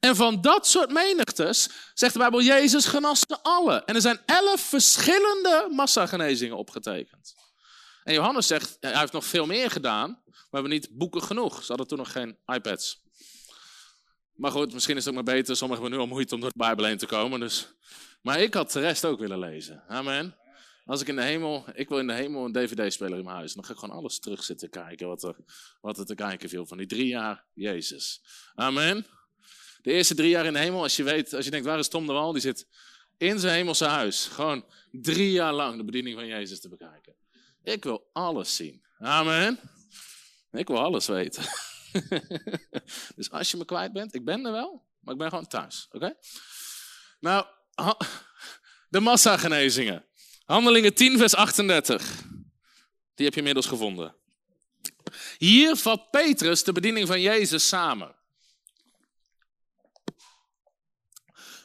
En 0.00 0.16
van 0.16 0.40
dat 0.40 0.66
soort 0.66 0.92
menigtes, 0.92 1.68
zegt 1.94 2.12
de 2.12 2.18
Bijbel, 2.18 2.42
Jezus 2.42 2.86
genas 2.86 3.20
ze 3.20 3.38
alle. 3.42 3.84
En 3.84 3.94
er 3.94 4.00
zijn 4.00 4.20
elf 4.26 4.60
verschillende 4.60 5.68
massagenezingen 5.70 6.56
opgetekend. 6.56 7.34
En 8.04 8.14
Johannes 8.14 8.46
zegt, 8.46 8.76
hij 8.80 8.98
heeft 8.98 9.12
nog 9.12 9.24
veel 9.24 9.46
meer 9.46 9.70
gedaan, 9.70 10.10
maar 10.10 10.32
we 10.32 10.48
hebben 10.50 10.70
niet 10.70 10.88
boeken 10.90 11.22
genoeg. 11.22 11.60
Ze 11.60 11.66
hadden 11.66 11.86
toen 11.86 11.98
nog 11.98 12.12
geen 12.12 12.38
iPads. 12.46 13.02
Maar 14.34 14.50
goed, 14.50 14.72
misschien 14.72 14.96
is 14.96 15.04
het 15.04 15.14
ook 15.16 15.24
maar 15.24 15.34
beter. 15.34 15.56
Sommigen 15.56 15.82
hebben 15.82 16.00
nu 16.00 16.06
al 16.06 16.14
moeite 16.14 16.34
om 16.34 16.40
door 16.40 16.50
de 16.50 16.58
Bijbel 16.58 16.84
heen 16.84 16.98
te 16.98 17.06
komen. 17.06 17.40
Dus. 17.40 17.68
Maar 18.22 18.40
ik 18.40 18.54
had 18.54 18.72
de 18.72 18.80
rest 18.80 19.04
ook 19.04 19.20
willen 19.20 19.38
lezen. 19.38 19.84
Amen. 19.88 20.36
Als 20.84 21.00
ik 21.00 21.08
in 21.08 21.16
de 21.16 21.22
hemel, 21.22 21.64
ik 21.72 21.88
wil 21.88 21.98
in 21.98 22.06
de 22.06 22.12
hemel 22.12 22.44
een 22.44 22.52
dvd-speler 22.52 23.18
in 23.18 23.24
mijn 23.24 23.36
huis. 23.36 23.52
Dan 23.52 23.64
ga 23.64 23.72
ik 23.72 23.78
gewoon 23.78 23.96
alles 23.96 24.18
terug 24.18 24.44
zitten 24.44 24.70
kijken 24.70 25.08
wat 25.08 25.22
er, 25.22 25.36
wat 25.80 25.98
er 25.98 26.06
te 26.06 26.14
kijken 26.14 26.48
viel 26.48 26.66
van 26.66 26.78
die 26.78 26.86
drie 26.86 27.06
jaar 27.06 27.44
Jezus. 27.54 28.22
Amen. 28.54 29.06
De 29.82 29.92
eerste 29.92 30.14
drie 30.14 30.30
jaar 30.30 30.46
in 30.46 30.52
de 30.52 30.58
hemel, 30.58 30.82
als 30.82 30.96
je 30.96 31.02
weet, 31.02 31.34
als 31.34 31.44
je 31.44 31.50
denkt, 31.50 31.66
waar 31.66 31.78
is 31.78 31.88
Tom 31.88 32.06
de 32.06 32.12
Wal? 32.12 32.32
Die 32.32 32.42
zit 32.42 32.66
in 33.16 33.38
zijn 33.38 33.54
hemelse 33.54 33.84
huis. 33.84 34.26
Gewoon 34.26 34.64
drie 34.90 35.30
jaar 35.30 35.52
lang 35.52 35.76
de 35.76 35.84
bediening 35.84 36.16
van 36.16 36.26
Jezus 36.26 36.60
te 36.60 36.68
bekijken. 36.68 37.14
Ik 37.62 37.84
wil 37.84 38.10
alles 38.12 38.56
zien. 38.56 38.82
Amen. 38.98 39.60
Ik 40.52 40.66
wil 40.66 40.78
alles 40.78 41.06
weten. 41.06 41.44
dus 43.16 43.30
als 43.30 43.50
je 43.50 43.56
me 43.56 43.64
kwijt 43.64 43.92
bent, 43.92 44.14
ik 44.14 44.24
ben 44.24 44.46
er 44.46 44.52
wel, 44.52 44.86
maar 45.00 45.14
ik 45.14 45.20
ben 45.20 45.28
gewoon 45.28 45.46
thuis. 45.46 45.88
Oké? 45.90 46.14
Nou, 47.20 47.46
de 48.88 49.00
massagenezingen. 49.00 50.04
Handelingen 50.44 50.94
10, 50.94 51.18
vers 51.18 51.34
38. 51.34 52.22
Die 53.14 53.24
heb 53.24 53.34
je 53.34 53.40
inmiddels 53.40 53.66
gevonden. 53.66 54.14
Hier 55.38 55.76
vat 55.76 56.10
Petrus 56.10 56.64
de 56.64 56.72
bediening 56.72 57.06
van 57.06 57.20
Jezus 57.20 57.68
samen. 57.68 58.14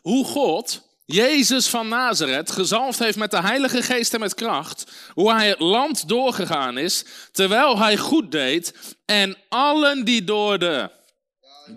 Hoe 0.05 0.25
God 0.25 0.81
Jezus 1.05 1.67
van 1.67 1.87
Nazareth 1.87 2.51
gezalfd 2.51 2.99
heeft 2.99 3.17
met 3.17 3.31
de 3.31 3.41
Heilige 3.41 3.81
Geest 3.81 4.13
en 4.13 4.19
met 4.19 4.33
kracht, 4.33 4.91
hoe 5.13 5.33
hij 5.33 5.47
het 5.47 5.59
land 5.59 6.07
doorgegaan 6.07 6.77
is, 6.77 7.05
terwijl 7.31 7.77
hij 7.77 7.97
goed 7.97 8.31
deed 8.31 8.73
en 9.05 9.37
allen 9.49 10.05
die 10.05 10.23
door 10.23 10.59
de 10.59 10.89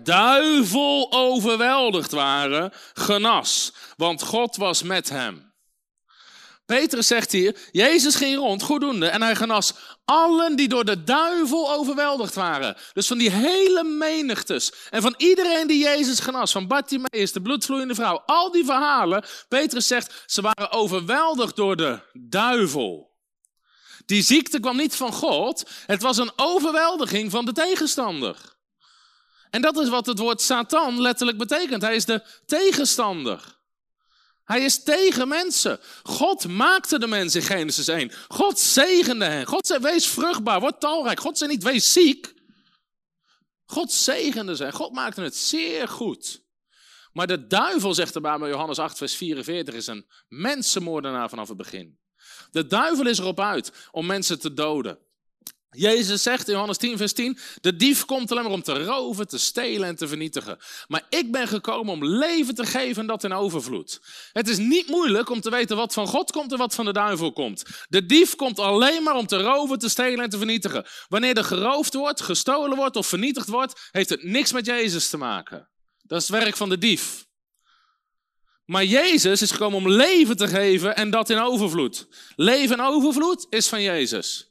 duivel 0.03 1.07
overweldigd 1.11 2.11
waren, 2.11 2.71
genas, 2.93 3.73
want 3.97 4.21
God 4.21 4.55
was 4.55 4.83
met 4.83 5.09
hem. 5.09 5.48
Petrus 6.69 7.07
zegt 7.07 7.31
hier, 7.31 7.55
Jezus 7.71 8.15
ging 8.15 8.37
rond, 8.37 8.61
goeddoende, 8.61 9.07
en 9.07 9.21
hij 9.21 9.35
genas 9.35 9.73
allen 10.05 10.55
die 10.55 10.67
door 10.67 10.85
de 10.85 11.03
duivel 11.03 11.71
overweldigd 11.71 12.35
waren. 12.35 12.77
Dus 12.93 13.07
van 13.07 13.17
die 13.17 13.31
hele 13.31 13.83
menigtes. 13.83 14.73
En 14.89 15.01
van 15.01 15.13
iedereen 15.17 15.67
die 15.67 15.83
Jezus 15.83 16.19
genas, 16.19 16.51
van 16.51 16.67
Bartimaeus, 16.67 17.31
de 17.31 17.41
bloedvloeiende 17.41 17.95
vrouw, 17.95 18.21
al 18.25 18.51
die 18.51 18.65
verhalen. 18.65 19.23
Petrus 19.47 19.87
zegt, 19.87 20.23
ze 20.25 20.41
waren 20.41 20.71
overweldigd 20.71 21.55
door 21.55 21.75
de 21.75 21.99
duivel. 22.13 23.17
Die 24.05 24.21
ziekte 24.21 24.59
kwam 24.59 24.77
niet 24.77 24.95
van 24.95 25.13
God, 25.13 25.69
het 25.85 26.01
was 26.01 26.17
een 26.17 26.31
overweldiging 26.35 27.31
van 27.31 27.45
de 27.45 27.53
tegenstander. 27.53 28.35
En 29.49 29.61
dat 29.61 29.77
is 29.77 29.89
wat 29.89 30.05
het 30.05 30.19
woord 30.19 30.41
Satan 30.41 31.01
letterlijk 31.01 31.37
betekent. 31.37 31.81
Hij 31.81 31.95
is 31.95 32.05
de 32.05 32.23
tegenstander. 32.45 33.58
Hij 34.49 34.61
is 34.61 34.83
tegen 34.83 35.27
mensen. 35.27 35.79
God 36.03 36.47
maakte 36.47 36.99
de 36.99 37.07
mens 37.07 37.35
in 37.35 37.41
Genesis 37.41 37.87
1. 37.87 38.11
God 38.27 38.59
zegende 38.59 39.25
hen. 39.25 39.45
God 39.45 39.67
zei, 39.67 39.79
wees 39.79 40.07
vruchtbaar, 40.07 40.59
word 40.59 40.79
talrijk. 40.79 41.19
God 41.19 41.37
zei 41.37 41.49
niet, 41.51 41.63
wees 41.63 41.93
ziek. 41.93 42.33
God 43.65 43.91
zegende 43.91 44.55
ze. 44.55 44.71
God 44.71 44.93
maakte 44.93 45.21
het 45.21 45.35
zeer 45.35 45.87
goed. 45.87 46.43
Maar 47.13 47.27
de 47.27 47.47
duivel, 47.47 47.93
zegt 47.93 48.13
de 48.13 48.21
bij 48.21 48.37
Johannes 48.37 48.79
8, 48.79 48.97
vers 48.97 49.15
44, 49.15 49.73
is 49.73 49.87
een 49.87 50.07
mensenmoordenaar 50.27 51.29
vanaf 51.29 51.47
het 51.47 51.57
begin. 51.57 51.99
De 52.51 52.67
duivel 52.67 53.07
is 53.07 53.19
erop 53.19 53.39
uit 53.39 53.71
om 53.91 54.05
mensen 54.05 54.39
te 54.39 54.53
doden. 54.53 54.99
Jezus 55.71 56.23
zegt 56.23 56.47
in 56.47 56.53
Johannes 56.53 56.77
10, 56.77 56.97
vers 56.97 57.13
10: 57.13 57.37
De 57.61 57.75
dief 57.75 58.05
komt 58.05 58.31
alleen 58.31 58.43
maar 58.43 58.51
om 58.51 58.63
te 58.63 58.83
roven, 58.83 59.27
te 59.27 59.37
stelen 59.37 59.87
en 59.87 59.95
te 59.95 60.07
vernietigen. 60.07 60.57
Maar 60.87 61.05
ik 61.09 61.31
ben 61.31 61.47
gekomen 61.47 61.93
om 61.93 62.05
leven 62.05 62.55
te 62.55 62.65
geven 62.65 63.01
en 63.01 63.07
dat 63.07 63.23
in 63.23 63.33
overvloed. 63.33 64.01
Het 64.31 64.47
is 64.47 64.57
niet 64.57 64.87
moeilijk 64.87 65.29
om 65.29 65.41
te 65.41 65.49
weten 65.49 65.75
wat 65.75 65.93
van 65.93 66.07
God 66.07 66.31
komt 66.31 66.51
en 66.51 66.57
wat 66.57 66.75
van 66.75 66.85
de 66.85 66.93
duivel 66.93 67.33
komt. 67.33 67.63
De 67.87 68.05
dief 68.05 68.35
komt 68.35 68.59
alleen 68.59 69.03
maar 69.03 69.15
om 69.15 69.27
te 69.27 69.41
roven, 69.41 69.79
te 69.79 69.89
stelen 69.89 70.23
en 70.23 70.29
te 70.29 70.37
vernietigen. 70.37 70.85
Wanneer 71.07 71.37
er 71.37 71.43
geroofd 71.43 71.93
wordt, 71.93 72.21
gestolen 72.21 72.77
wordt 72.77 72.95
of 72.95 73.07
vernietigd 73.07 73.47
wordt, 73.47 73.89
heeft 73.91 74.09
het 74.09 74.23
niks 74.23 74.51
met 74.51 74.65
Jezus 74.65 75.09
te 75.09 75.17
maken. 75.17 75.69
Dat 76.01 76.21
is 76.21 76.27
het 76.27 76.37
werk 76.43 76.57
van 76.57 76.69
de 76.69 76.77
dief. 76.77 77.27
Maar 78.65 78.85
Jezus 78.85 79.41
is 79.41 79.51
gekomen 79.51 79.77
om 79.77 79.89
leven 79.89 80.37
te 80.37 80.47
geven 80.47 80.95
en 80.95 81.09
dat 81.09 81.29
in 81.29 81.39
overvloed. 81.39 82.07
Leven 82.35 82.77
in 82.77 82.83
overvloed 82.83 83.45
is 83.49 83.67
van 83.67 83.81
Jezus. 83.81 84.48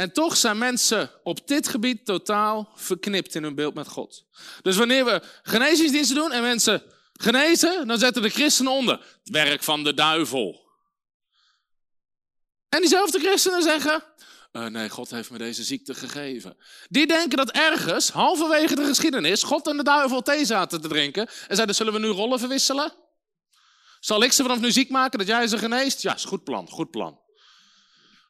En 0.00 0.12
toch 0.12 0.36
zijn 0.36 0.58
mensen 0.58 1.10
op 1.22 1.48
dit 1.48 1.68
gebied 1.68 2.04
totaal 2.04 2.72
verknipt 2.74 3.34
in 3.34 3.42
hun 3.42 3.54
beeld 3.54 3.74
met 3.74 3.88
God. 3.88 4.24
Dus 4.62 4.76
wanneer 4.76 5.04
we 5.04 5.22
genezingsdiensten 5.42 6.16
doen 6.16 6.32
en 6.32 6.42
mensen 6.42 6.82
genezen, 7.12 7.86
dan 7.86 7.98
zetten 7.98 8.22
de 8.22 8.28
christenen 8.28 8.72
onder. 8.72 8.94
Het 8.94 9.30
werk 9.30 9.62
van 9.62 9.84
de 9.84 9.94
duivel. 9.94 10.68
En 12.68 12.80
diezelfde 12.80 13.18
christenen 13.18 13.62
zeggen, 13.62 14.02
uh, 14.52 14.66
nee, 14.66 14.88
God 14.88 15.10
heeft 15.10 15.30
me 15.30 15.38
deze 15.38 15.62
ziekte 15.62 15.94
gegeven. 15.94 16.56
Die 16.88 17.06
denken 17.06 17.36
dat 17.36 17.50
ergens, 17.50 18.10
halverwege 18.10 18.74
de 18.74 18.84
geschiedenis, 18.84 19.42
God 19.42 19.66
en 19.66 19.76
de 19.76 19.82
duivel 19.82 20.22
thee 20.22 20.44
zaten 20.44 20.80
te 20.80 20.88
drinken. 20.88 21.28
En 21.48 21.54
zeiden, 21.54 21.76
zullen 21.76 21.92
we 21.92 21.98
nu 21.98 22.08
rollen 22.08 22.38
verwisselen? 22.38 22.92
Zal 23.98 24.22
ik 24.22 24.32
ze 24.32 24.42
vanaf 24.42 24.60
nu 24.60 24.72
ziek 24.72 24.90
maken 24.90 25.18
dat 25.18 25.28
jij 25.28 25.46
ze 25.46 25.58
geneest? 25.58 26.02
Ja, 26.02 26.14
is 26.14 26.24
goed 26.24 26.44
plan, 26.44 26.68
goed 26.68 26.90
plan. 26.90 27.20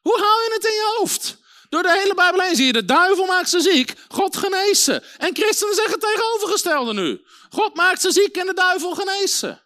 Hoe 0.01 0.19
haal 0.19 0.41
je 0.41 0.51
het 0.53 0.65
in 0.65 0.73
je 0.73 0.95
hoofd? 0.97 1.39
Door 1.71 1.83
de 1.83 1.91
hele 1.91 2.13
Bijbel 2.13 2.41
heen 2.41 2.55
zie 2.55 2.65
je, 2.65 2.73
de 2.73 2.85
duivel 2.85 3.25
maakt 3.25 3.49
ze 3.49 3.59
ziek, 3.59 3.93
God 4.07 4.37
geneest 4.37 4.83
ze. 4.83 5.03
En 5.17 5.35
christenen 5.35 5.75
zeggen 5.75 5.93
het 5.93 6.01
tegenovergestelde 6.01 6.93
nu. 6.93 7.25
God 7.49 7.75
maakt 7.75 8.01
ze 8.01 8.11
ziek 8.11 8.37
en 8.37 8.45
de 8.45 8.53
duivel 8.53 8.95
geneest 8.95 9.35
ze. 9.35 9.57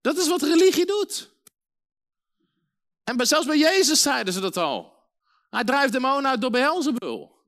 Dat 0.00 0.16
is 0.16 0.28
wat 0.28 0.42
religie 0.42 0.86
doet. 0.86 1.30
En 3.04 3.26
zelfs 3.26 3.46
bij 3.46 3.58
Jezus 3.58 4.02
zeiden 4.02 4.32
ze 4.32 4.40
dat 4.40 4.56
al. 4.56 4.92
Hij 5.50 5.64
drijft 5.64 5.92
demonen 5.92 6.30
uit 6.30 6.40
door 6.40 6.50
Beelzebul. 6.50 7.44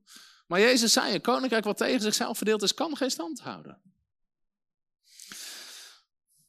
Maar 0.47 0.59
Jezus 0.59 0.93
zei, 0.93 1.13
een 1.13 1.21
koninkrijk 1.21 1.63
wat 1.63 1.77
tegen 1.77 2.01
zichzelf 2.01 2.37
verdeeld 2.37 2.61
is, 2.61 2.73
kan 2.73 2.97
geen 2.97 3.11
stand 3.11 3.39
houden. 3.39 3.81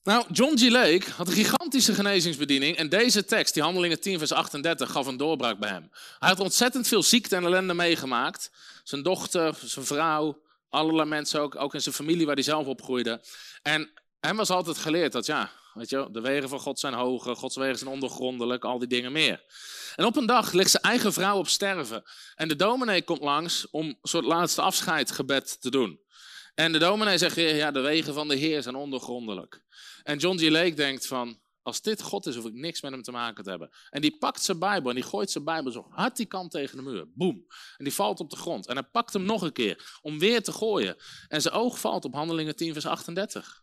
Nou, 0.03 0.25
John 0.33 0.57
G. 0.59 0.69
Lake 0.69 1.11
had 1.17 1.29
een 1.29 1.35
gigantische 1.35 1.95
genezingsbediening 1.95 2.77
en 2.77 2.89
deze 2.89 3.25
tekst, 3.25 3.55
die 3.55 3.63
handelingen 3.63 4.01
10 4.01 4.19
vers 4.19 4.33
38, 4.33 4.91
gaf 4.91 5.07
een 5.07 5.17
doorbraak 5.17 5.59
bij 5.59 5.71
hem. 5.71 5.91
Hij 6.19 6.29
had 6.29 6.41
ontzettend 6.41 6.89
veel 6.89 7.03
ziekte 7.03 7.37
en 7.37 7.45
ellende 7.45 7.75
meegemaakt. 7.75 8.51
Zijn 8.85 9.03
dochter, 9.03 9.55
zijn 9.65 9.85
vrouw, 9.85 10.43
allerlei 10.69 11.09
mensen 11.09 11.41
ook, 11.41 11.57
ook 11.57 11.75
in 11.75 11.83
zijn 11.83 11.95
familie 11.95 12.27
waar 12.27 12.35
hij 12.35 12.45
zelf 12.45 12.67
opgroeide. 12.67 13.21
En 13.63 13.91
hem 14.21 14.37
was 14.37 14.51
altijd 14.51 14.79
geleerd 14.79 15.13
dat, 15.13 15.27
ja, 15.27 15.51
weet 15.75 15.91
je, 15.91 16.09
de 16.13 16.21
wegen 16.21 16.49
van 16.49 16.61
God 16.61 16.79
zijn 16.79 16.95
hoger, 16.95 17.37
Gods 17.37 17.57
wegen 17.57 17.79
zijn 17.79 17.91
ondergrondelijk, 17.91 18.65
al 18.65 18.79
die 18.79 18.89
dingen 18.89 19.13
meer. 19.13 19.43
En 19.97 20.05
op 20.05 20.17
een 20.17 20.27
dag 20.27 20.53
ligt 20.53 20.71
zijn 20.71 20.83
eigen 20.83 21.13
vrouw 21.13 21.39
op 21.39 21.49
sterven. 21.49 22.03
En 22.35 22.49
de 22.49 22.57
dominee 22.57 23.03
komt 23.03 23.21
langs 23.21 23.71
om 23.71 23.87
een 23.87 23.99
soort 24.03 24.25
laatste 24.25 24.63
afscheidsgebed 24.63 25.61
te 25.61 25.71
doen. 25.71 26.01
En 26.55 26.73
de 26.73 26.79
dominee 26.79 27.19
zegt, 27.19 27.37
ja, 27.37 27.71
de 27.71 27.81
wegen 27.81 28.15
van 28.15 28.29
de 28.29 28.37
Heer 28.37 28.63
zijn 28.63 28.75
ondergrondelijk. 28.75 29.63
En 30.03 30.19
John 30.19 30.39
G. 30.39 30.49
Lake 30.49 30.75
denkt 30.75 31.07
van, 31.07 31.41
als 31.63 31.83
dit 31.83 32.03
God 32.03 32.27
is, 32.27 32.35
hoef 32.37 32.45
ik 32.45 32.55
niks 32.55 32.81
met 32.81 32.93
hem 32.93 33.03
te 33.03 33.11
maken 33.11 33.45
te 33.45 33.51
hebben. 33.51 33.71
En 33.91 34.01
die 34.01 34.19
pakt 34.19 34.43
zijn 34.43 34.59
Bijbel 34.59 34.89
en 34.89 34.97
die 34.97 35.05
gooit 35.05 35.31
zijn 35.31 35.45
Bijbel 35.45 35.73
zo 35.73 35.87
hard 35.91 36.17
die 36.17 36.27
kan 36.27 36.49
tegen 36.49 36.77
de 36.77 36.83
muur. 36.83 37.07
Boom. 37.15 37.47
En 37.77 37.85
die 37.85 37.95
valt 37.95 38.21
op 38.21 38.31
de 38.31 38.37
grond. 38.37 38.67
En 38.67 38.77
hij 38.77 38.89
pakt 38.93 39.13
hem 39.13 39.23
nog 39.23 39.43
een 39.43 39.53
keer 39.53 39.99
om 40.03 40.19
weer 40.19 40.43
te 40.43 40.53
gooien. 40.53 40.97
En 41.29 41.43
zijn 41.43 41.55
oog 41.55 41.81
valt 41.81 42.05
op 42.05 42.15
Handelingen 42.15 42.57
10, 42.57 42.73
vers 42.73 42.87
38. 42.87 43.63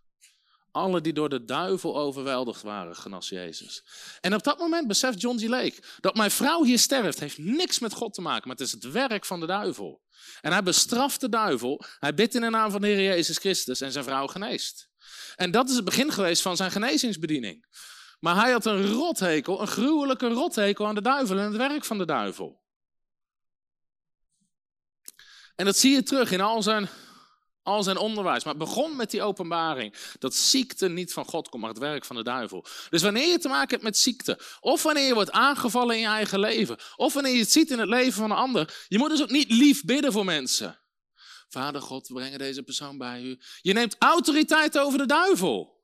Alle 0.77 1.01
die 1.01 1.13
door 1.13 1.29
de 1.29 1.45
duivel 1.45 1.97
overweldigd 1.97 2.61
waren, 2.61 2.95
genas 2.95 3.29
Jezus. 3.29 3.83
En 4.21 4.33
op 4.33 4.43
dat 4.43 4.59
moment 4.59 4.87
beseft 4.87 5.21
John 5.21 5.37
G. 5.37 5.47
Lake 5.47 5.83
dat 5.99 6.15
mijn 6.15 6.31
vrouw 6.31 6.63
hier 6.63 6.79
sterft, 6.79 7.19
heeft 7.19 7.37
niks 7.37 7.79
met 7.79 7.93
God 7.93 8.13
te 8.13 8.21
maken, 8.21 8.47
maar 8.47 8.57
het 8.57 8.65
is 8.65 8.71
het 8.71 8.91
werk 8.91 9.25
van 9.25 9.39
de 9.39 9.45
duivel. 9.45 10.01
En 10.41 10.51
hij 10.51 10.63
bestraft 10.63 11.21
de 11.21 11.29
duivel, 11.29 11.83
hij 11.99 12.13
bidt 12.13 12.35
in 12.35 12.41
de 12.41 12.49
naam 12.49 12.71
van 12.71 12.81
de 12.81 12.87
Heer 12.87 13.03
Jezus 13.03 13.37
Christus 13.37 13.81
en 13.81 13.91
zijn 13.91 14.03
vrouw 14.03 14.27
geneest. 14.27 14.89
En 15.35 15.51
dat 15.51 15.69
is 15.69 15.75
het 15.75 15.85
begin 15.85 16.11
geweest 16.11 16.41
van 16.41 16.55
zijn 16.55 16.71
genezingsbediening. 16.71 17.65
Maar 18.19 18.35
hij 18.35 18.51
had 18.51 18.65
een 18.65 18.85
rothekel, 18.85 19.61
een 19.61 19.67
gruwelijke 19.67 20.27
rothekel 20.27 20.87
aan 20.87 20.95
de 20.95 21.01
duivel 21.01 21.37
en 21.37 21.43
het 21.43 21.55
werk 21.55 21.85
van 21.85 21.97
de 21.97 22.05
duivel. 22.05 22.61
En 25.55 25.65
dat 25.65 25.77
zie 25.77 25.91
je 25.91 26.03
terug 26.03 26.31
in 26.31 26.41
al 26.41 26.63
zijn, 26.63 26.89
al 27.67 27.83
zijn 27.83 27.97
onderwijs. 27.97 28.43
Maar 28.43 28.53
het 28.53 28.63
begon 28.63 28.95
met 28.95 29.11
die 29.11 29.21
openbaring. 29.21 29.93
Dat 30.19 30.35
ziekte 30.35 30.89
niet 30.89 31.13
van 31.13 31.25
God 31.25 31.49
komt, 31.49 31.61
maar 31.61 31.71
het 31.71 31.79
werk 31.79 32.05
van 32.05 32.15
de 32.15 32.23
duivel. 32.23 32.65
Dus 32.89 33.01
wanneer 33.01 33.27
je 33.27 33.37
te 33.37 33.47
maken 33.47 33.69
hebt 33.69 33.83
met 33.83 33.97
ziekte, 33.97 34.39
of 34.59 34.83
wanneer 34.83 35.07
je 35.07 35.13
wordt 35.13 35.31
aangevallen 35.31 35.95
in 35.95 36.01
je 36.01 36.07
eigen 36.07 36.39
leven, 36.39 36.77
of 36.95 37.13
wanneer 37.13 37.33
je 37.33 37.39
het 37.39 37.51
ziet 37.51 37.71
in 37.71 37.79
het 37.79 37.89
leven 37.89 38.13
van 38.13 38.31
een 38.31 38.37
ander, 38.37 38.85
je 38.87 38.97
moet 38.97 39.09
dus 39.09 39.21
ook 39.21 39.29
niet 39.29 39.51
lief 39.51 39.83
bidden 39.83 40.11
voor 40.11 40.25
mensen. 40.25 40.79
Vader 41.47 41.81
God, 41.81 42.07
we 42.07 42.13
brengen 42.13 42.39
deze 42.39 42.63
persoon 42.63 42.97
bij 42.97 43.21
u. 43.21 43.39
Je 43.61 43.73
neemt 43.73 43.95
autoriteit 43.99 44.77
over 44.77 44.97
de 44.97 45.05
duivel. 45.05 45.75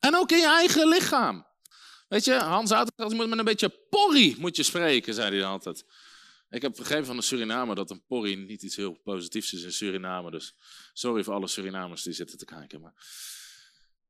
En 0.00 0.16
ook 0.16 0.30
in 0.30 0.38
je 0.38 0.46
eigen 0.46 0.88
lichaam. 0.88 1.46
Weet 2.08 2.24
je, 2.24 2.34
Hans 2.34 2.70
altijd 2.70 3.10
je 3.10 3.14
moet 3.14 3.28
met 3.28 3.38
een 3.38 3.44
beetje 3.44 3.68
porrie 3.68 4.36
moet 4.38 4.56
je 4.56 4.62
spreken, 4.62 5.14
zei 5.14 5.36
hij 5.36 5.44
altijd. 5.44 5.84
Ik 6.52 6.62
heb 6.62 6.72
begrepen 6.76 7.06
van 7.06 7.16
de 7.16 7.22
Suriname 7.22 7.74
dat 7.74 7.90
een 7.90 8.04
porrie 8.06 8.36
niet 8.36 8.62
iets 8.62 8.76
heel 8.76 9.00
positiefs 9.04 9.52
is 9.52 9.62
in 9.62 9.72
Suriname. 9.72 10.30
Dus 10.30 10.54
sorry 10.92 11.24
voor 11.24 11.34
alle 11.34 11.48
Surinamers 11.48 12.02
die 12.02 12.12
zitten 12.12 12.38
te 12.38 12.44
kijken. 12.44 12.80
Maar... 12.80 12.92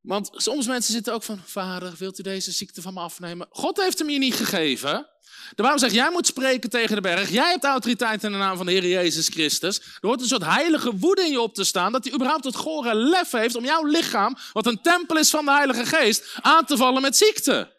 Want 0.00 0.30
soms 0.32 0.66
mensen 0.66 0.92
zitten 0.92 1.12
ook 1.12 1.22
van, 1.22 1.40
vader, 1.44 1.94
wilt 1.98 2.18
u 2.18 2.22
deze 2.22 2.52
ziekte 2.52 2.82
van 2.82 2.94
me 2.94 3.00
afnemen? 3.00 3.46
God 3.50 3.80
heeft 3.80 3.98
hem 3.98 4.10
je 4.10 4.18
niet 4.18 4.34
gegeven. 4.34 5.08
De 5.54 5.62
Bijbel 5.62 5.78
zegt, 5.78 5.94
jij 5.94 6.10
moet 6.10 6.26
spreken 6.26 6.70
tegen 6.70 6.94
de 6.94 7.00
berg. 7.00 7.30
Jij 7.30 7.50
hebt 7.50 7.64
autoriteit 7.64 8.24
in 8.24 8.32
de 8.32 8.38
naam 8.38 8.56
van 8.56 8.66
de 8.66 8.72
Heer 8.72 8.86
Jezus 8.86 9.28
Christus. 9.28 9.78
Er 9.78 9.98
wordt 10.00 10.22
een 10.22 10.28
soort 10.28 10.44
heilige 10.44 10.96
woede 10.96 11.22
in 11.22 11.30
je 11.30 11.40
op 11.40 11.54
te 11.54 11.64
staan. 11.64 11.92
Dat 11.92 12.04
hij 12.04 12.14
überhaupt 12.14 12.44
het 12.44 12.56
gore 12.56 12.94
lef 12.94 13.30
heeft 13.30 13.54
om 13.54 13.64
jouw 13.64 13.84
lichaam, 13.84 14.36
wat 14.52 14.66
een 14.66 14.80
tempel 14.80 15.18
is 15.18 15.30
van 15.30 15.44
de 15.44 15.50
Heilige 15.50 15.86
Geest, 15.86 16.36
aan 16.40 16.64
te 16.64 16.76
vallen 16.76 17.02
met 17.02 17.16
ziekte. 17.16 17.72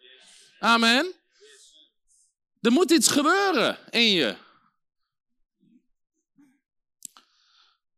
Amen. 0.59 1.13
Er 2.61 2.71
moet 2.71 2.91
iets 2.91 3.07
gebeuren 3.07 3.77
in 3.89 4.11
je. 4.11 4.35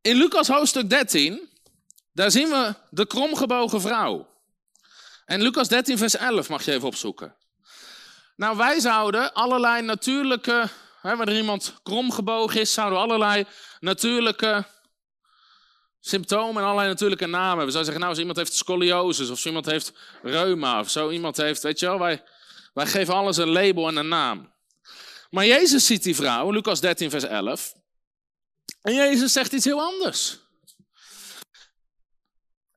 In 0.06 0.16
Lucas 0.16 0.48
hoofdstuk 0.48 0.90
13, 0.90 1.50
daar 2.14 2.32
zien 2.32 2.50
we 2.50 2.74
de 2.90 3.06
kromgebogen 3.08 3.82
vrouw. 3.82 4.28
En 5.26 5.42
Lucas 5.42 5.68
13, 5.68 5.98
vers 5.98 6.16
11 6.16 6.50
mag 6.50 6.66
je 6.66 6.72
even 6.72 6.88
opzoeken. 6.88 7.36
Nou, 8.36 8.58
wij 8.58 8.80
zouden 8.80 9.34
allerlei 9.34 9.82
natuurlijke, 9.82 10.70
hè, 11.02 11.16
wanneer 11.16 11.38
iemand 11.38 11.74
kromgebogen 11.84 12.62
is, 12.62 12.74
zouden 12.74 12.98
we 12.98 13.04
allerlei 13.04 13.46
natuurlijke 13.80 14.66
symptomen 16.00 16.62
en 16.62 16.68
allerlei 16.68 16.88
natuurlijke 16.90 17.28
namen. 17.28 17.66
We 17.66 17.72
zouden 17.72 17.84
zeggen, 17.84 18.00
nou, 18.00 18.10
als 18.10 18.20
iemand 18.20 18.38
heeft 18.38 18.54
scoliosis, 18.54 19.30
of 19.30 19.46
iemand 19.46 19.66
heeft 19.66 19.94
reuma, 20.22 20.80
of 20.80 20.90
zo 20.90 21.10
iemand 21.10 21.38
heeft, 21.38 21.62
weet 21.62 21.80
je 21.80 21.86
wel, 21.86 22.00
wij, 22.00 22.24
wij 22.74 22.86
geven 22.86 23.14
alles 23.14 23.38
een 23.38 23.52
label 23.52 23.88
en 23.88 23.96
een 23.96 24.08
naam. 24.08 24.54
Maar 25.30 25.46
Jezus 25.46 25.86
ziet 25.86 26.04
die 26.04 26.16
vrouw, 26.16 26.52
Lucas 26.52 26.80
13, 26.80 27.10
vers 27.10 27.24
11. 27.24 27.84
En 28.86 28.94
Jezus 28.94 29.32
zegt 29.32 29.52
iets 29.52 29.66
heel 29.66 29.82
anders. 29.82 30.40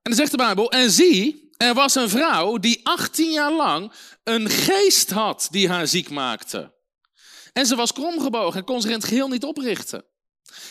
En 0.03 0.15
dan 0.15 0.15
zegt 0.15 0.31
de 0.31 0.37
Bijbel, 0.37 0.71
en 0.71 0.91
zie, 0.91 1.51
er 1.57 1.75
was 1.75 1.95
een 1.95 2.09
vrouw 2.09 2.59
die 2.59 2.81
18 2.87 3.31
jaar 3.31 3.53
lang 3.53 3.93
een 4.25 4.49
geest 4.49 5.11
had 5.11 5.49
die 5.51 5.69
haar 5.69 5.87
ziek 5.87 6.11
maakte. 6.11 6.75
En 7.53 7.67
ze 7.67 7.77
was 7.77 7.93
kromgebogen 7.93 8.59
en 8.59 8.65
kon 8.65 8.81
zich 8.81 8.91
in 8.91 8.97
het 8.97 9.07
geheel 9.07 9.29
niet 9.29 9.45
oprichten. 9.45 10.05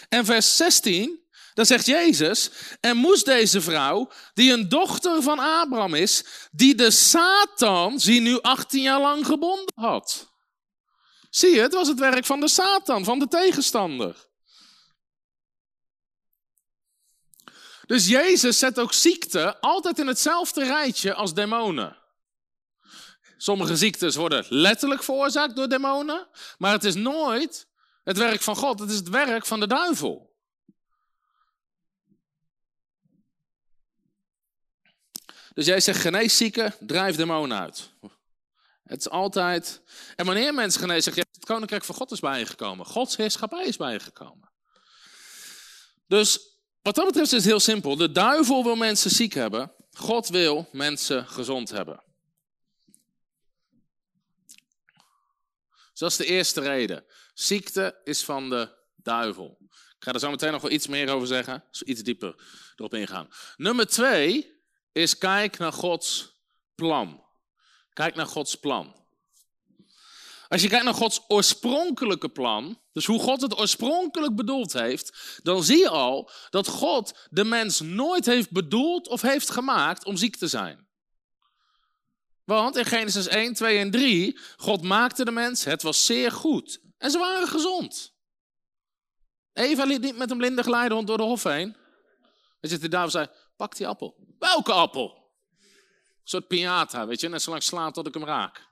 En 0.09 0.25
vers 0.25 0.55
16, 0.57 1.19
dan 1.53 1.65
zegt 1.65 1.85
Jezus, 1.85 2.49
en 2.79 2.97
moest 2.97 3.25
deze 3.25 3.61
vrouw, 3.61 4.11
die 4.33 4.51
een 4.51 4.69
dochter 4.69 5.21
van 5.21 5.39
Abraham 5.39 5.93
is, 5.93 6.23
die 6.51 6.75
de 6.75 6.91
Satan, 6.91 7.99
zie 7.99 8.21
nu 8.21 8.41
18 8.41 8.81
jaar 8.81 9.01
lang 9.01 9.25
gebonden 9.25 9.73
had. 9.75 10.35
Zie 11.29 11.55
je, 11.55 11.61
het 11.61 11.73
was 11.73 11.87
het 11.87 11.99
werk 11.99 12.25
van 12.25 12.39
de 12.39 12.47
Satan, 12.47 13.03
van 13.03 13.19
de 13.19 13.27
tegenstander. 13.27 14.26
Dus 17.87 18.07
Jezus 18.07 18.59
zet 18.59 18.79
ook 18.79 18.93
ziekte 18.93 19.59
altijd 19.59 19.99
in 19.99 20.07
hetzelfde 20.07 20.63
rijtje 20.63 21.13
als 21.13 21.33
demonen. 21.33 21.97
Sommige 23.37 23.75
ziektes 23.75 24.15
worden 24.15 24.45
letterlijk 24.49 25.03
veroorzaakt 25.03 25.55
door 25.55 25.69
demonen, 25.69 26.27
maar 26.57 26.71
het 26.71 26.83
is 26.83 26.95
nooit 26.95 27.67
het 28.03 28.17
werk 28.17 28.41
van 28.41 28.55
God, 28.55 28.79
het 28.79 28.89
is 28.89 28.95
het 28.95 29.09
werk 29.09 29.45
van 29.45 29.59
de 29.59 29.67
duivel. 29.67 30.35
Dus 35.53 35.65
jij 35.65 35.79
zegt 35.79 36.01
genees 36.01 36.37
zieken, 36.37 36.75
drijf 36.79 37.15
demonen 37.15 37.59
uit. 37.59 37.89
Het 38.83 38.99
is 38.99 39.09
altijd. 39.09 39.81
En 40.15 40.25
wanneer 40.25 40.53
mensen 40.53 40.81
genezen, 40.81 41.13
zeg 41.13 41.25
het 41.31 41.45
koninkrijk 41.45 41.83
van 41.83 41.95
God 41.95 42.11
is 42.11 42.19
bijgekomen. 42.19 42.85
Gods 42.85 43.17
heerschappij 43.17 43.65
is 43.65 43.77
bijgekomen. 43.77 44.51
Dus 46.07 46.46
wat 46.87 46.95
dat 46.95 47.05
betreft 47.05 47.31
is 47.31 47.37
het 47.37 47.47
heel 47.47 47.59
simpel. 47.59 47.95
De 47.95 48.11
duivel 48.11 48.63
wil 48.63 48.75
mensen 48.75 49.09
ziek 49.09 49.33
hebben. 49.33 49.71
God 49.91 50.27
wil 50.27 50.69
mensen 50.71 51.27
gezond 51.27 51.69
hebben. 51.69 52.03
Dat 55.93 56.11
is 56.11 56.17
de 56.17 56.25
eerste 56.25 56.61
reden. 56.61 57.05
Ziekte 57.33 58.01
is 58.03 58.23
van 58.23 58.49
de 58.49 58.69
duivel. 58.95 59.57
Ik 59.69 59.95
ga 60.03 60.13
er 60.13 60.19
zo 60.19 60.29
meteen 60.29 60.51
nog 60.51 60.61
wel 60.61 60.71
iets 60.71 60.87
meer 60.87 61.09
over 61.09 61.27
zeggen. 61.27 61.63
Iets 61.85 62.03
dieper 62.03 62.35
erop 62.75 62.93
ingaan. 62.93 63.29
Nummer 63.55 63.87
twee 63.87 64.61
is 64.91 65.17
kijk 65.17 65.57
naar 65.57 65.73
Gods 65.73 66.41
plan. 66.75 67.25
Kijk 67.93 68.15
naar 68.15 68.27
Gods 68.27 68.55
plan. 68.55 69.06
Als 70.47 70.61
je 70.61 70.67
kijkt 70.67 70.85
naar 70.85 70.93
Gods 70.93 71.21
oorspronkelijke 71.27 72.29
plan, 72.29 72.81
dus 72.91 73.05
hoe 73.05 73.19
God 73.19 73.41
het 73.41 73.59
oorspronkelijk 73.59 74.35
bedoeld 74.35 74.73
heeft, 74.73 75.39
dan 75.43 75.63
zie 75.63 75.77
je 75.77 75.89
al 75.89 76.31
dat 76.49 76.67
God 76.67 77.27
de 77.29 77.43
mens 77.43 77.79
nooit 77.79 78.25
heeft 78.25 78.51
bedoeld 78.51 79.07
of 79.07 79.21
heeft 79.21 79.49
gemaakt 79.49 80.05
om 80.05 80.17
ziek 80.17 80.35
te 80.35 80.47
zijn. 80.47 80.87
Want 82.43 82.75
in 82.75 82.85
Genesis 82.85 83.27
1, 83.27 83.53
2 83.53 83.77
en 83.77 83.91
3, 83.91 84.39
God 84.57 84.81
maakte 84.81 85.25
de 85.25 85.31
mens, 85.31 85.63
het 85.63 85.81
was 85.81 86.05
zeer 86.05 86.31
goed. 86.31 86.81
En 86.97 87.11
ze 87.11 87.17
waren 87.17 87.47
gezond. 87.47 88.15
Eva 89.53 89.83
liet 89.83 90.01
niet 90.01 90.17
met 90.17 90.31
een 90.31 90.37
blinde 90.37 90.63
geleidehond 90.63 91.07
door 91.07 91.17
de 91.17 91.23
hof 91.23 91.43
heen. 91.43 91.75
Weet 92.59 92.71
je, 92.71 92.77
de 92.77 92.87
duivel 92.87 93.11
zei, 93.11 93.27
pak 93.55 93.75
die 93.75 93.87
appel. 93.87 94.15
Welke 94.39 94.71
appel? 94.71 95.31
Een 95.59 96.23
soort 96.23 96.45
piñata, 96.45 97.07
weet 97.07 97.19
je, 97.19 97.29
net 97.29 97.41
zo 97.41 97.49
lang 97.49 97.63
slaan 97.63 97.91
tot 97.91 98.07
ik 98.07 98.13
hem 98.13 98.25
raak. 98.25 98.66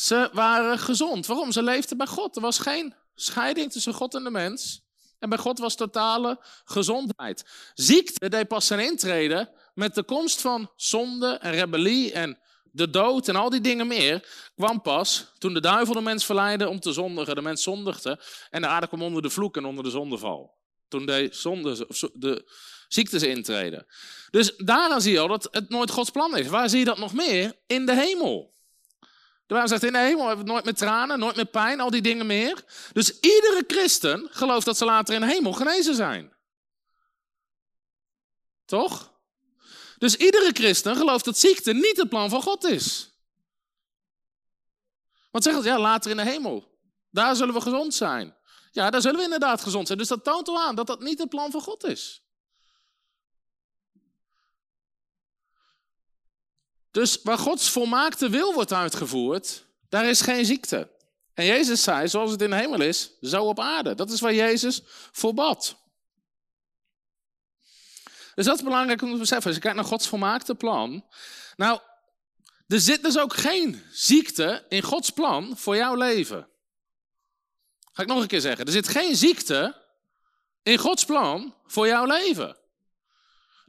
Ze 0.00 0.30
waren 0.32 0.78
gezond. 0.78 1.26
Waarom? 1.26 1.52
Ze 1.52 1.62
leefden 1.62 1.96
bij 1.96 2.06
God. 2.06 2.36
Er 2.36 2.42
was 2.42 2.58
geen 2.58 2.94
scheiding 3.14 3.72
tussen 3.72 3.94
God 3.94 4.14
en 4.14 4.24
de 4.24 4.30
mens. 4.30 4.82
En 5.18 5.28
bij 5.28 5.38
God 5.38 5.58
was 5.58 5.74
totale 5.74 6.38
gezondheid. 6.64 7.44
Ziekte 7.74 8.28
deed 8.28 8.48
pas 8.48 8.66
zijn 8.66 8.80
intreden 8.80 9.50
met 9.74 9.94
de 9.94 10.02
komst 10.02 10.40
van 10.40 10.70
zonde 10.76 11.28
en 11.28 11.52
rebellie 11.52 12.12
en 12.12 12.38
de 12.72 12.90
dood 12.90 13.28
en 13.28 13.36
al 13.36 13.50
die 13.50 13.60
dingen 13.60 13.86
meer. 13.86 14.28
kwam 14.54 14.82
pas 14.82 15.32
toen 15.38 15.54
de 15.54 15.60
duivel 15.60 15.94
de 15.94 16.00
mens 16.00 16.24
verleidde 16.24 16.68
om 16.68 16.80
te 16.80 16.92
zondigen. 16.92 17.34
De 17.34 17.42
mens 17.42 17.62
zondigde 17.62 18.20
en 18.50 18.60
de 18.60 18.68
aarde 18.68 18.86
kwam 18.86 19.02
onder 19.02 19.22
de 19.22 19.30
vloek 19.30 19.56
en 19.56 19.64
onder 19.64 19.84
de 19.84 19.90
zondeval. 19.90 20.58
Toen 20.88 21.06
de, 21.06 21.28
zonde, 21.30 21.86
de 22.12 22.52
ziektes 22.88 23.22
intreden. 23.22 23.86
Dus 24.30 24.56
daaraan 24.56 25.00
zie 25.00 25.12
je 25.12 25.20
al 25.20 25.28
dat 25.28 25.48
het 25.50 25.68
nooit 25.68 25.90
Gods 25.90 26.10
plan 26.10 26.36
is. 26.36 26.46
Waar 26.46 26.68
zie 26.68 26.78
je 26.78 26.84
dat 26.84 26.98
nog 26.98 27.12
meer? 27.12 27.56
In 27.66 27.86
de 27.86 27.94
hemel. 27.94 28.58
De 29.50 29.56
Bijbel 29.56 29.78
zegt 29.78 29.94
in 29.94 30.00
de 30.00 30.06
hemel 30.06 30.36
nooit 30.36 30.64
met 30.64 30.76
tranen, 30.76 31.18
nooit 31.18 31.36
met 31.36 31.50
pijn, 31.50 31.80
al 31.80 31.90
die 31.90 32.02
dingen 32.02 32.26
meer. 32.26 32.64
Dus 32.92 33.20
iedere 33.20 33.64
christen 33.66 34.28
gelooft 34.30 34.66
dat 34.66 34.76
ze 34.76 34.84
later 34.84 35.14
in 35.14 35.20
de 35.20 35.26
hemel 35.26 35.52
genezen 35.52 35.94
zijn. 35.94 36.32
Toch? 38.64 39.12
Dus 39.98 40.16
iedere 40.16 40.50
christen 40.52 40.96
gelooft 40.96 41.24
dat 41.24 41.38
ziekte 41.38 41.72
niet 41.72 41.96
het 41.96 42.08
plan 42.08 42.30
van 42.30 42.42
God 42.42 42.64
is. 42.64 43.10
Want 45.30 45.44
zegt 45.44 45.56
het, 45.56 45.66
ja, 45.66 45.78
later 45.78 46.10
in 46.10 46.16
de 46.16 46.24
hemel. 46.24 46.78
Daar 47.10 47.36
zullen 47.36 47.54
we 47.54 47.60
gezond 47.60 47.94
zijn. 47.94 48.36
Ja, 48.70 48.90
daar 48.90 49.00
zullen 49.00 49.18
we 49.18 49.24
inderdaad 49.24 49.62
gezond 49.62 49.86
zijn. 49.86 49.98
Dus 49.98 50.08
dat 50.08 50.24
toont 50.24 50.48
al 50.48 50.60
aan 50.60 50.74
dat 50.74 50.86
dat 50.86 51.00
niet 51.00 51.18
het 51.18 51.28
plan 51.28 51.50
van 51.50 51.60
God 51.60 51.84
is. 51.84 52.22
Dus 56.90 57.20
waar 57.22 57.38
Gods 57.38 57.70
volmaakte 57.70 58.28
wil 58.28 58.54
wordt 58.54 58.72
uitgevoerd, 58.72 59.66
daar 59.88 60.08
is 60.08 60.20
geen 60.20 60.44
ziekte. 60.44 60.90
En 61.34 61.44
Jezus 61.44 61.82
zei, 61.82 62.08
zoals 62.08 62.30
het 62.30 62.42
in 62.42 62.50
de 62.50 62.56
hemel 62.56 62.80
is, 62.80 63.10
zo 63.20 63.44
op 63.44 63.60
aarde. 63.60 63.94
Dat 63.94 64.10
is 64.10 64.20
waar 64.20 64.34
Jezus 64.34 64.82
voor 65.12 65.34
bad. 65.34 65.76
Dus 68.34 68.44
dat 68.44 68.56
is 68.56 68.64
belangrijk 68.64 69.02
om 69.02 69.12
te 69.12 69.18
beseffen. 69.18 69.46
Als 69.46 69.54
je 69.54 69.60
kijkt 69.60 69.76
naar 69.76 69.86
Gods 69.86 70.08
volmaakte 70.08 70.54
plan. 70.54 71.04
Nou, 71.56 71.80
er 72.66 72.80
zit 72.80 73.02
dus 73.02 73.18
ook 73.18 73.34
geen 73.34 73.82
ziekte 73.92 74.64
in 74.68 74.82
Gods 74.82 75.10
plan 75.10 75.56
voor 75.56 75.76
jouw 75.76 75.94
leven. 75.94 76.48
Ga 77.92 78.02
ik 78.02 78.08
nog 78.08 78.20
een 78.20 78.28
keer 78.28 78.40
zeggen. 78.40 78.66
Er 78.66 78.72
zit 78.72 78.88
geen 78.88 79.16
ziekte 79.16 79.82
in 80.62 80.78
Gods 80.78 81.04
plan 81.04 81.54
voor 81.66 81.86
jouw 81.86 82.04
leven. 82.04 82.59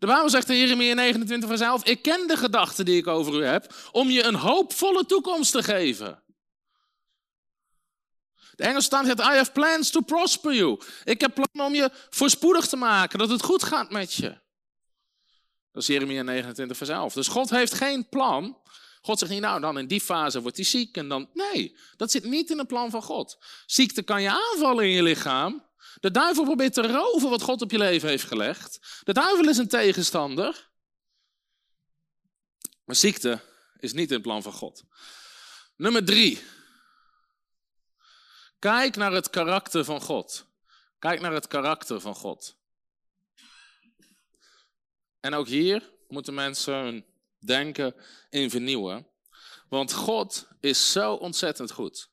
De 0.02 0.08
Bijbel 0.08 0.30
zegt 0.30 0.50
in 0.50 0.58
Jeremia 0.58 0.94
29 0.94 1.50
vers 1.50 1.62
11, 1.62 1.86
ik 1.86 2.02
ken 2.02 2.28
de 2.28 2.38
gedachten 2.38 2.86
die 2.86 2.98
ik 2.98 3.08
over 3.08 3.34
u 3.34 3.46
heb, 3.46 3.76
om 3.92 4.10
je 4.10 4.24
een 4.24 4.36
hoopvolle 4.36 5.06
toekomst 5.06 5.52
te 5.52 5.64
geven. 5.64 6.24
De 8.56 8.64
Engelse 8.64 8.86
staat 8.86 9.06
zegt, 9.06 9.20
I 9.20 9.24
have 9.24 9.52
plans 9.52 9.90
to 9.90 10.02
prosper 10.02 10.54
you. 10.54 10.80
Ik 11.04 11.22
heb 11.22 11.34
plannen 11.34 11.66
om 11.66 11.84
je 11.84 11.90
voorspoedig 12.10 12.68
te 12.68 12.76
maken, 12.76 13.20
dat 13.20 13.30
het 13.30 13.44
goed 13.44 13.64
gaat 13.64 13.92
met 13.92 14.14
je. 14.14 14.30
Dat 15.72 15.82
is 15.82 15.88
Jeremia 15.88 16.22
29 16.22 16.78
vers 16.78 16.90
11. 16.90 17.14
Dus 17.14 17.28
God 17.28 17.50
heeft 17.50 17.74
geen 17.74 18.10
plan 18.10 18.62
God 19.02 19.20
zegt 19.20 19.32
niet, 19.32 19.42
nou 19.42 19.62
dan 19.62 19.78
in 19.78 19.88
die 19.88 20.02
fase 20.02 20.42
wordt 20.42 20.58
hij 20.58 20.66
ziek 20.66 20.98
en 20.98 21.08
dan... 21.08 21.30
Nee, 21.34 21.78
dat 21.98 22.12
zit 22.12 22.24
niet 22.24 22.50
in 22.50 22.58
het 22.58 22.68
plan 22.68 22.90
van 22.90 23.02
God. 23.02 23.38
Ziekte 23.66 24.04
kan 24.04 24.22
je 24.22 24.30
aanvallen 24.30 24.84
in 24.84 24.92
je 24.92 25.04
lichaam. 25.04 25.70
De 26.00 26.12
duivel 26.12 26.44
probeert 26.44 26.74
te 26.74 26.88
roven 26.88 27.30
wat 27.30 27.42
God 27.42 27.62
op 27.62 27.72
je 27.72 27.78
leven 27.78 28.10
heeft 28.10 28.24
gelegd. 28.24 28.80
De 29.04 29.14
duivel 29.14 29.50
is 29.50 29.58
een 29.58 29.68
tegenstander. 29.68 30.70
Maar 32.84 32.96
ziekte 32.96 33.42
is 33.80 33.94
niet 33.94 34.12
in 34.12 34.22
plan 34.22 34.42
van 34.42 34.54
God. 34.54 34.84
Nummer 35.76 36.06
drie. 36.06 36.44
Kijk 38.60 38.96
naar 38.96 39.12
het 39.12 39.30
karakter 39.30 39.86
van 39.86 40.02
God. 40.02 40.46
Kijk 41.00 41.22
naar 41.22 41.34
het 41.34 41.48
karakter 41.48 42.02
van 42.02 42.16
God. 42.16 42.58
En 45.20 45.34
ook 45.34 45.48
hier 45.48 45.92
moeten 46.08 46.34
mensen 46.34 46.74
hun 46.74 47.06
denken 47.40 47.96
in 48.30 48.50
vernieuwen. 48.50 49.08
Want 49.70 49.94
God 49.94 50.48
is 50.60 50.92
zo 50.92 51.14
ontzettend 51.14 51.72
goed. 51.72 52.10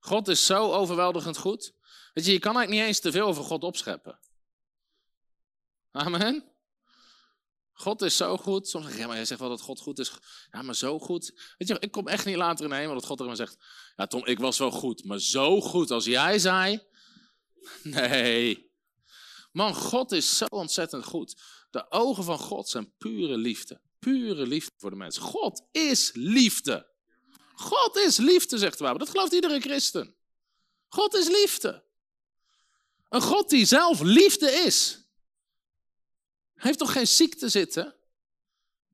God 0.00 0.28
is 0.28 0.46
zo 0.46 0.72
overweldigend 0.72 1.36
goed. 1.36 1.74
Weet 2.12 2.24
je, 2.24 2.32
je 2.32 2.38
kan 2.38 2.56
eigenlijk 2.56 2.80
niet 2.80 2.88
eens 2.88 3.00
te 3.00 3.12
veel 3.12 3.26
over 3.26 3.44
God 3.44 3.64
opscheppen. 3.64 4.18
Amen. 5.90 6.52
God 7.72 8.02
is 8.02 8.16
zo 8.16 8.36
goed. 8.36 8.68
Soms 8.68 8.86
zeg 8.86 9.06
maar 9.06 9.16
jij 9.16 9.24
zegt 9.24 9.40
wel 9.40 9.48
dat 9.48 9.60
God 9.60 9.80
goed 9.80 9.98
is. 9.98 10.12
Ja, 10.50 10.62
maar 10.62 10.74
zo 10.74 10.98
goed. 10.98 11.54
Weet 11.58 11.68
je, 11.68 11.76
ik 11.78 11.90
kom 11.90 12.08
echt 12.08 12.24
niet 12.24 12.36
later 12.36 12.64
in 12.64 12.70
de 12.70 12.76
hemel 12.76 12.94
dat 12.94 13.04
God 13.04 13.16
tegen 13.16 13.32
me 13.32 13.38
zegt, 13.38 13.56
ja 13.96 14.06
Tom, 14.06 14.26
ik 14.26 14.38
was 14.38 14.58
wel 14.58 14.70
goed, 14.70 15.04
maar 15.04 15.20
zo 15.20 15.60
goed 15.60 15.90
als 15.90 16.04
jij 16.04 16.38
zei. 16.38 16.80
Nee. 17.82 18.70
Man, 19.52 19.74
God 19.74 20.12
is 20.12 20.36
zo 20.36 20.44
ontzettend 20.44 21.04
goed. 21.04 21.42
De 21.70 21.90
ogen 21.90 22.24
van 22.24 22.38
God 22.38 22.68
zijn 22.68 22.92
pure 22.98 23.36
liefde. 23.36 23.80
Pure 23.98 24.46
liefde 24.46 24.72
voor 24.76 24.90
de 24.90 24.96
mensen. 24.96 25.22
God 25.22 25.62
is 25.70 26.10
liefde. 26.14 26.90
God 27.54 27.96
is 27.96 28.16
liefde, 28.16 28.58
zegt 28.58 28.78
de 28.78 28.82
Bijbel. 28.82 28.98
Dat 28.98 29.08
gelooft 29.08 29.32
iedere 29.32 29.60
christen. 29.60 30.16
God 30.88 31.14
is 31.14 31.28
liefde. 31.28 31.84
Een 33.12 33.22
God 33.22 33.50
die 33.50 33.64
zelf 33.64 34.00
liefde 34.00 34.50
is. 34.50 34.98
heeft 36.54 36.78
toch 36.78 36.92
geen 36.92 37.06
ziekte 37.06 37.48
zitten 37.48 37.94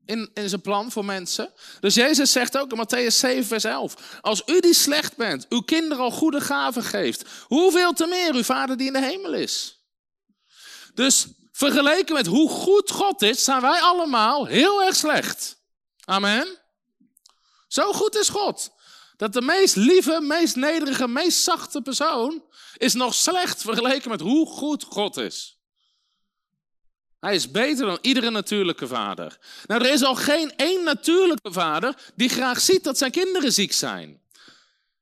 in, 0.05 0.31
in 0.35 0.49
zijn 0.49 0.61
plan 0.61 0.93
voor 0.93 1.05
mensen? 1.05 1.53
Dus 1.81 1.95
Jezus 1.95 2.33
zegt 2.33 2.59
ook 2.59 2.73
in 2.73 2.87
Matthäus 2.87 3.15
7, 3.15 3.45
vers 3.45 3.65
11. 3.65 4.19
Als 4.21 4.43
u 4.47 4.61
die 4.61 4.75
slecht 4.75 5.17
bent, 5.17 5.47
uw 5.49 5.61
kinderen 5.61 6.05
al 6.05 6.11
goede 6.11 6.41
gaven 6.41 6.83
geeft, 6.83 7.25
hoeveel 7.47 7.93
te 7.93 8.07
meer 8.07 8.35
uw 8.35 8.43
vader 8.43 8.77
die 8.77 8.87
in 8.87 8.93
de 8.93 9.03
hemel 9.03 9.35
is? 9.35 9.81
Dus 10.95 11.27
vergeleken 11.53 12.15
met 12.15 12.27
hoe 12.27 12.49
goed 12.51 12.91
God 12.91 13.23
is, 13.23 13.45
zijn 13.45 13.61
wij 13.61 13.81
allemaal 13.81 14.47
heel 14.47 14.83
erg 14.83 14.97
slecht. 14.97 15.63
Amen. 16.05 16.59
Zo 17.69 17.93
goed 17.93 18.17
is 18.17 18.29
God. 18.29 18.71
Dat 19.19 19.33
de 19.33 19.43
meest 19.43 19.77
lieve, 19.77 20.21
meest 20.21 20.57
nederige, 20.57 21.09
meest 21.09 21.43
zachte 21.43 21.83
persoon 21.83 22.43
is 22.77 22.95
nog 22.95 23.15
slecht 23.15 23.63
vergeleken 23.63 24.11
met 24.11 24.21
hoe 24.21 24.47
goed 24.47 24.85
God 24.85 25.17
is. 25.17 25.59
Hij 27.21 27.35
is 27.35 27.51
beter 27.51 27.87
dan 27.87 27.99
iedere 28.01 28.31
natuurlijke 28.31 28.87
vader. 28.87 29.39
Nou, 29.67 29.85
er 29.85 29.93
is 29.93 30.03
al 30.03 30.15
geen 30.15 30.57
één 30.57 30.85
natuurlijke 30.85 31.53
vader 31.53 32.13
die 32.15 32.29
graag 32.29 32.61
ziet 32.61 32.85
dat 32.85 32.99
zijn 32.99 33.11
kinderen 33.11 33.53
ziek 33.53 33.73
zijn. 33.73 34.21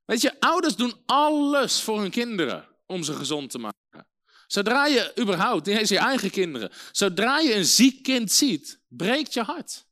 Weet 0.05 0.21
je, 0.21 0.41
ouders 0.41 0.77
doen 0.77 0.95
alles 1.07 1.81
voor 1.81 2.01
hun 2.01 2.11
kinderen 2.11 2.69
om 2.87 3.03
ze 3.03 3.15
gezond 3.15 3.51
te 3.51 3.59
maken. 3.59 4.07
Zodra 4.47 4.87
je 4.87 5.13
überhaupt, 5.21 5.67
niet 5.67 5.79
eens 5.79 5.89
je 5.89 5.99
eigen 5.99 6.31
kinderen, 6.31 6.71
zodra 6.93 7.39
je 7.39 7.55
een 7.55 7.65
ziek 7.65 8.03
kind 8.03 8.33
ziet, 8.33 8.81
breekt 8.89 9.35
je 9.35 9.43
hart. 9.43 9.87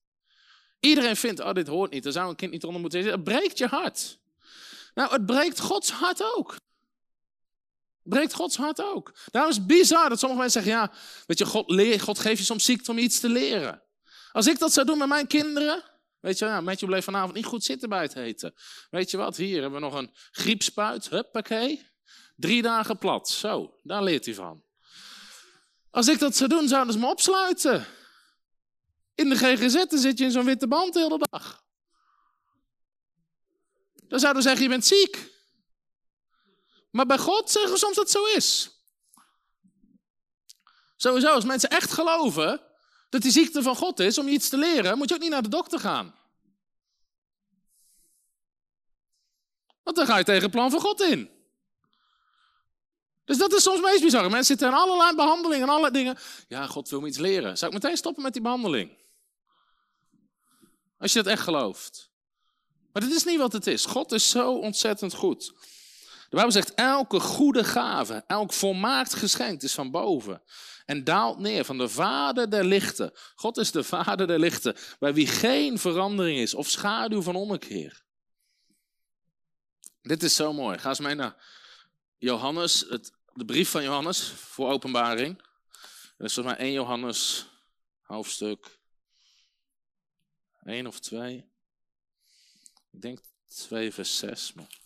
Iedereen 0.85 1.17
vindt, 1.17 1.41
oh 1.41 1.53
dit 1.53 1.67
hoort 1.67 1.91
niet, 1.91 2.07
er 2.07 2.13
zou 2.13 2.29
een 2.29 2.37
kind 2.37 2.53
niet 2.53 2.65
onder 2.65 2.81
moeten 2.81 3.03
zitten. 3.03 3.21
Het 3.21 3.29
breekt 3.29 3.59
je 3.59 3.67
hart. 3.67 4.19
Nou, 4.95 5.13
het 5.13 5.27
breekt 5.27 5.61
Gods 5.61 5.91
hart 5.91 6.23
ook. 6.37 6.57
Breekt 8.03 8.35
Gods 8.35 8.57
hart 8.57 8.83
ook. 8.83 9.15
Daarom 9.31 9.51
is 9.51 9.67
bizar 9.67 10.09
dat 10.09 10.19
sommige 10.19 10.41
mensen 10.41 10.63
zeggen, 10.63 10.83
ja, 10.83 10.93
weet 11.27 11.39
je, 11.39 11.47
God, 11.47 11.71
leer, 11.71 12.01
God 12.01 12.19
geeft 12.19 12.39
je 12.39 12.45
soms 12.45 12.65
ziekte 12.65 12.91
om 12.91 12.99
iets 12.99 13.21
te 13.21 13.29
leren. 13.29 13.83
Als 14.33 14.47
ik 14.47 14.59
dat 14.59 14.73
zou 14.73 14.87
doen 14.87 14.99
met 14.99 15.09
mijn 15.09 15.27
kinderen, 15.27 15.83
weet 16.21 16.39
je, 16.39 16.45
ja, 16.45 16.61
Matthew 16.61 16.89
bleef 16.89 17.05
vanavond 17.05 17.35
niet 17.35 17.45
goed 17.45 17.65
zitten 17.65 17.89
bij 17.89 18.03
het 18.03 18.17
eten. 18.17 18.55
Weet 18.91 19.11
je 19.11 19.17
wat, 19.17 19.37
hier 19.37 19.61
hebben 19.61 19.81
we 19.81 19.87
nog 19.87 19.95
een 19.95 20.15
griepspuit, 20.31 21.09
huppakee. 21.09 21.87
Drie 22.37 22.63
dagen 22.63 22.99
plat, 22.99 23.29
zo, 23.29 23.79
daar 23.83 24.03
leert 24.03 24.25
hij 24.25 24.35
van. 24.35 24.63
Als 25.91 26.09
ik 26.09 26.19
dat 26.19 26.37
zou 26.37 26.49
doen, 26.49 26.69
zouden 26.69 26.93
ze 26.93 26.99
me 26.99 27.07
opsluiten. 27.07 27.87
In 29.15 29.29
de 29.29 29.37
GGZ 29.37 29.85
zit 29.89 30.19
je 30.19 30.25
in 30.25 30.31
zo'n 30.31 30.45
witte 30.45 30.69
band 30.69 30.93
de 30.93 31.01
hele 31.01 31.27
dag. 31.31 31.65
Dan 34.09 34.19
zouden 34.19 34.43
we 34.43 34.49
zeggen, 34.49 34.63
je 34.63 34.69
bent 34.69 34.87
ziek. 34.87 35.33
Maar 36.91 37.07
bij 37.07 37.19
God 37.19 37.51
zeggen 37.51 37.73
we 37.73 37.79
soms 37.79 37.95
dat 37.95 38.05
het 38.05 38.13
zo 38.13 38.25
is. 38.25 38.71
Sowieso, 40.97 41.29
als 41.29 41.45
mensen 41.45 41.69
echt 41.69 41.93
geloven 41.93 42.61
dat 43.09 43.23
die 43.23 43.31
ziekte 43.31 43.63
van 43.63 43.77
God 43.77 44.01
is 44.01 44.19
om 44.19 44.27
je 44.27 44.33
iets 44.33 44.49
te 44.49 44.57
leren, 44.57 44.99
moet 44.99 45.09
je 45.09 45.15
ook 45.15 45.21
niet 45.21 45.31
naar 45.31 45.43
de 45.43 45.49
dokter 45.49 45.81
gaan. 45.81 46.15
Want 49.83 49.97
dan 49.97 50.07
ga 50.07 50.19
je 50.19 50.25
tegen 50.25 50.43
het 50.43 50.51
plan 50.51 50.71
van 50.71 50.81
God 50.81 51.01
in. 51.01 51.31
Dus 53.25 53.39
dat 53.39 53.53
is 53.53 53.63
soms 53.63 53.81
meest 53.81 54.03
bizar. 54.03 54.23
Mensen 54.23 54.45
zitten 54.45 54.69
in 54.69 54.75
allerlei 54.75 55.15
behandelingen 55.15 55.63
en 55.63 55.69
allerlei 55.69 55.93
dingen. 55.93 56.19
Ja, 56.49 56.67
God 56.67 56.89
wil 56.89 57.01
me 57.01 57.09
iets 57.09 57.19
leren. 57.19 57.59
Zou 57.59 57.75
ik 57.75 57.83
meteen 57.83 57.97
stoppen 57.97 58.23
met 58.23 58.33
die 58.33 58.43
behandeling? 58.43 59.04
Als 60.99 61.13
je 61.13 61.23
dat 61.23 61.33
echt 61.33 61.43
gelooft. 61.43 62.13
Maar 62.93 63.03
dat 63.03 63.13
is 63.13 63.25
niet 63.25 63.39
wat 63.39 63.53
het 63.53 63.67
is. 63.67 63.85
God 63.85 64.13
is 64.13 64.31
zo 64.31 64.59
ontzettend 64.59 65.15
goed. 65.15 65.53
De 66.29 66.41
Bijbel 66.41 66.53
zegt, 66.53 66.75
elke 66.75 67.21
goede 67.21 67.65
gave, 67.65 68.25
elk 68.27 68.53
volmaakt 68.53 69.15
geschenk 69.15 69.63
is 69.63 69.75
van 69.75 69.91
boven. 69.91 70.43
En 70.87 71.05
daalt 71.05 71.39
neer 71.39 71.65
van 71.65 71.79
de 71.79 71.89
vader 71.89 72.51
der 72.51 72.65
lichten. 72.65 73.13
God 73.35 73.57
is 73.57 73.71
de 73.71 73.85
vader 73.85 74.27
der 74.27 74.39
lichten, 74.39 74.77
bij 74.99 75.15
wie 75.15 75.27
geen 75.27 75.79
verandering 75.79 76.39
is 76.39 76.55
of 76.55 76.69
schaduw 76.69 77.23
van 77.23 77.37
ommekeer. 77.37 78.03
Dit 80.03 80.23
is 80.23 80.35
zo 80.35 80.53
mooi. 80.53 80.79
Ga 80.79 80.89
eens 80.89 81.01
mee 81.01 81.15
naar 81.15 81.45
Johannes, 82.19 82.85
het, 82.89 83.13
de 83.33 83.45
brief 83.45 83.71
van 83.71 83.83
Johannes 83.83 84.23
voor 84.29 84.71
openbaring. 84.71 85.37
Dat 86.17 86.27
is 86.27 86.35
volgens 86.35 86.57
mij 86.57 86.67
1 86.67 86.73
Johannes, 86.73 87.47
hoofdstuk 88.03 88.79
1 90.65 90.87
of 90.87 91.01
2. 91.01 91.51
Ik 92.91 93.03
denk 93.03 93.21
2 93.49 93.93
vers 93.93 94.19
6. 94.19 94.53
Maar... 94.53 94.79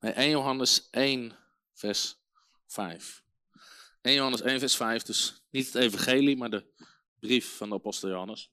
Nee, 0.00 0.12
1 0.12 0.30
Johannes 0.30 0.88
1 0.90 1.36
vers 1.74 2.16
5. 2.66 3.22
1 4.00 4.14
Johannes 4.14 4.40
1 4.40 4.58
vers 4.58 4.76
5, 4.76 5.02
dus 5.02 5.42
niet 5.50 5.66
het 5.66 5.74
evangelie, 5.74 6.36
maar 6.36 6.50
de 6.50 6.64
brief 7.20 7.56
van 7.56 7.68
de 7.68 7.74
apostel 7.74 8.08
Johannes. 8.08 8.50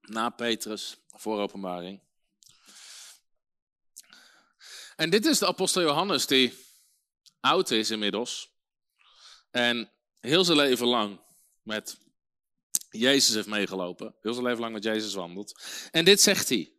Na 0.00 0.30
Petrus, 0.30 0.96
voor 1.08 1.40
openbaring. 1.40 2.00
En 4.96 5.10
dit 5.10 5.26
is 5.26 5.38
de 5.38 5.46
apostel 5.46 5.82
Johannes 5.82 6.26
die 6.26 6.58
oud 7.40 7.70
is 7.70 7.90
inmiddels. 7.90 8.50
En 9.50 9.90
heel 10.26 10.44
zijn 10.44 10.58
leven 10.58 10.86
lang 10.86 11.20
met 11.62 11.98
Jezus 12.90 13.34
heeft 13.34 13.46
meegelopen. 13.46 14.14
Heel 14.20 14.32
zijn 14.32 14.44
leven 14.44 14.60
lang 14.60 14.72
met 14.72 14.84
Jezus 14.84 15.14
wandelt. 15.14 15.60
En 15.90 16.04
dit 16.04 16.20
zegt 16.20 16.48
hij. 16.48 16.70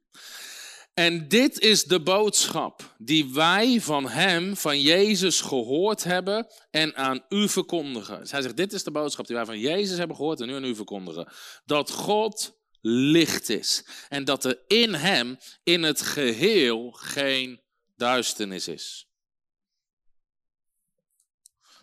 En 0.93 1.27
dit 1.27 1.59
is 1.59 1.83
de 1.83 2.01
boodschap 2.01 2.95
die 2.97 3.33
wij 3.33 3.81
van 3.81 4.09
Hem, 4.09 4.55
van 4.55 4.81
Jezus, 4.81 5.41
gehoord 5.41 6.03
hebben 6.03 6.47
en 6.69 6.95
aan 6.95 7.25
u 7.29 7.49
verkondigen. 7.49 8.19
Dus 8.19 8.31
hij 8.31 8.41
zegt, 8.41 8.57
dit 8.57 8.73
is 8.73 8.83
de 8.83 8.91
boodschap 8.91 9.27
die 9.27 9.35
wij 9.35 9.45
van 9.45 9.59
Jezus 9.59 9.97
hebben 9.97 10.15
gehoord 10.15 10.41
en 10.41 10.47
nu 10.47 10.55
aan 10.55 10.63
u 10.63 10.75
verkondigen. 10.75 11.27
Dat 11.65 11.91
God 11.91 12.57
licht 12.81 13.49
is 13.49 13.85
en 14.09 14.25
dat 14.25 14.45
er 14.45 14.59
in 14.67 14.93
Hem, 14.93 15.37
in 15.63 15.83
het 15.83 16.01
geheel, 16.01 16.91
geen 16.91 17.61
duisternis 17.95 18.67
is. 18.67 19.07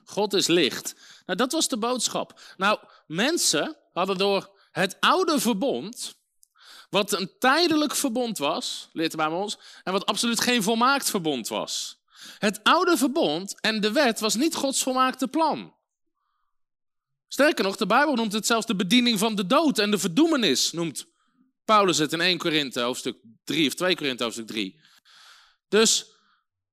God 0.05 0.33
is 0.33 0.47
licht. 0.47 0.95
Nou, 1.27 1.39
dat 1.39 1.53
was 1.53 1.69
de 1.69 1.77
boodschap. 1.77 2.41
Nou, 2.57 2.79
mensen 3.07 3.77
hadden 3.93 4.19
door 4.19 4.51
het 4.71 4.97
oude 5.01 5.41
verbond, 5.41 6.15
wat 6.91 7.13
een 7.13 7.31
tijdelijk 7.39 7.95
verbond 7.95 8.39
was, 8.39 8.89
leert 8.93 9.11
de 9.11 9.17
bij 9.17 9.27
ons, 9.27 9.59
en 9.83 9.93
wat 9.93 10.07
absoluut 10.07 10.41
geen 10.41 10.63
volmaakt 10.63 11.11
verbond 11.11 11.49
was. 11.49 12.03
Het 12.39 12.61
oude 12.63 12.97
verbond 12.97 13.61
en 13.61 13.81
de 13.81 13.93
wet 13.93 14.21
was 14.21 14.35
niet 14.35 14.55
Gods 14.55 14.83
volmaakte 14.83 15.29
plan. 15.29 15.75
Sterker 17.29 17.65
nog, 17.65 17.77
de 17.77 17.87
Bijbel 17.87 18.15
noemt 18.15 18.33
het 18.33 18.47
zelfs 18.47 18.67
de 18.67 18.77
bediening 18.77 19.19
van 19.19 19.35
de 19.35 19.47
dood 19.47 19.79
en 19.79 19.91
de 19.91 19.99
verdoemenis, 19.99 20.73
noemt 20.73 21.07
Paulus 21.65 21.99
het 21.99 22.13
in 22.13 22.21
1 22.21 22.39
Korinthe 22.39 22.81
hoofdstuk 22.81 23.17
3 23.45 23.67
of 23.67 23.75
2 23.75 23.97
Korinthe 23.97 24.23
hoofdstuk 24.23 24.47
3. 24.47 24.81
Dus, 25.69 26.07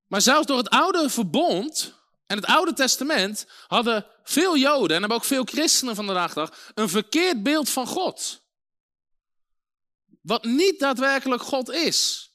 maar 0.08 0.22
zelfs 0.22 0.47
door 0.47 0.58
het 0.58 0.70
oude 0.70 1.10
verbond 1.10 2.01
En 2.32 2.38
het 2.38 2.45
Oude 2.45 2.73
Testament 2.73 3.45
hadden 3.67 4.05
veel 4.23 4.57
Joden 4.57 4.95
en 4.95 4.99
hebben 4.99 5.17
ook 5.17 5.23
veel 5.23 5.43
christenen 5.43 5.95
van 5.95 6.07
de 6.07 6.13
dag 6.13 6.51
een 6.73 6.89
verkeerd 6.89 7.43
beeld 7.43 7.69
van 7.69 7.88
God. 7.88 8.41
Wat 10.21 10.43
niet 10.43 10.79
daadwerkelijk 10.79 11.41
God 11.41 11.71
is. 11.71 12.32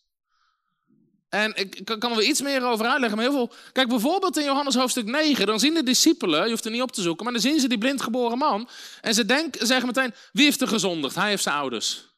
En 1.29 1.55
ik 1.55 1.85
kan 1.99 2.13
er 2.13 2.23
iets 2.23 2.43
meer 2.43 2.65
over 2.65 2.87
uitleggen. 2.87 3.19
Maar 3.19 3.27
heel 3.27 3.37
veel... 3.37 3.53
Kijk, 3.73 3.89
bijvoorbeeld 3.89 4.37
in 4.37 4.45
Johannes 4.45 4.75
hoofdstuk 4.75 5.07
9, 5.07 5.47
dan 5.47 5.61
zien 5.61 5.75
de 5.75 5.83
discipelen, 5.83 6.45
je 6.45 6.51
hoeft 6.51 6.65
er 6.65 6.71
niet 6.71 6.83
op 6.83 6.93
te 6.93 7.03
zoeken, 7.03 7.25
maar 7.25 7.33
dan 7.33 7.43
zien 7.43 7.61
ze 7.61 7.69
die 7.69 7.79
blindgeboren 7.79 8.39
man. 8.39 8.69
En 9.01 9.15
ze 9.15 9.25
denken, 9.25 9.67
zeggen 9.67 9.87
meteen, 9.87 10.15
wie 10.33 10.45
heeft 10.45 10.61
er 10.61 10.69
gezondigd? 10.69 11.15
Hij 11.15 11.29
heeft 11.29 11.43
zijn 11.43 11.57
ouders. 11.57 12.15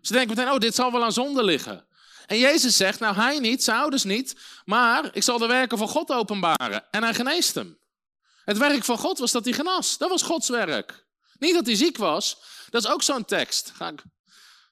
Ze 0.00 0.12
denken 0.12 0.36
meteen, 0.36 0.52
oh, 0.52 0.58
dit 0.58 0.74
zal 0.74 0.92
wel 0.92 1.04
aan 1.04 1.12
zonde 1.12 1.44
liggen. 1.44 1.86
En 2.28 2.38
Jezus 2.38 2.76
zegt, 2.76 3.00
nou 3.00 3.14
hij 3.14 3.38
niet, 3.38 3.64
zijn 3.64 3.78
ouders 3.78 4.04
niet, 4.04 4.36
maar 4.64 5.10
ik 5.12 5.22
zal 5.22 5.38
de 5.38 5.46
werken 5.46 5.78
van 5.78 5.88
God 5.88 6.10
openbaren. 6.10 6.90
En 6.90 7.02
hij 7.02 7.14
geneest 7.14 7.54
hem. 7.54 7.78
Het 8.44 8.58
werk 8.58 8.84
van 8.84 8.98
God 8.98 9.18
was 9.18 9.32
dat 9.32 9.44
hij 9.44 9.54
genas. 9.54 9.98
Dat 9.98 10.10
was 10.10 10.22
Gods 10.22 10.48
werk. 10.48 11.06
Niet 11.38 11.54
dat 11.54 11.66
hij 11.66 11.74
ziek 11.74 11.96
was. 11.96 12.42
Dat 12.70 12.84
is 12.84 12.90
ook 12.90 13.02
zo'n 13.02 13.24
tekst. 13.24 13.72
Dat 13.78 14.00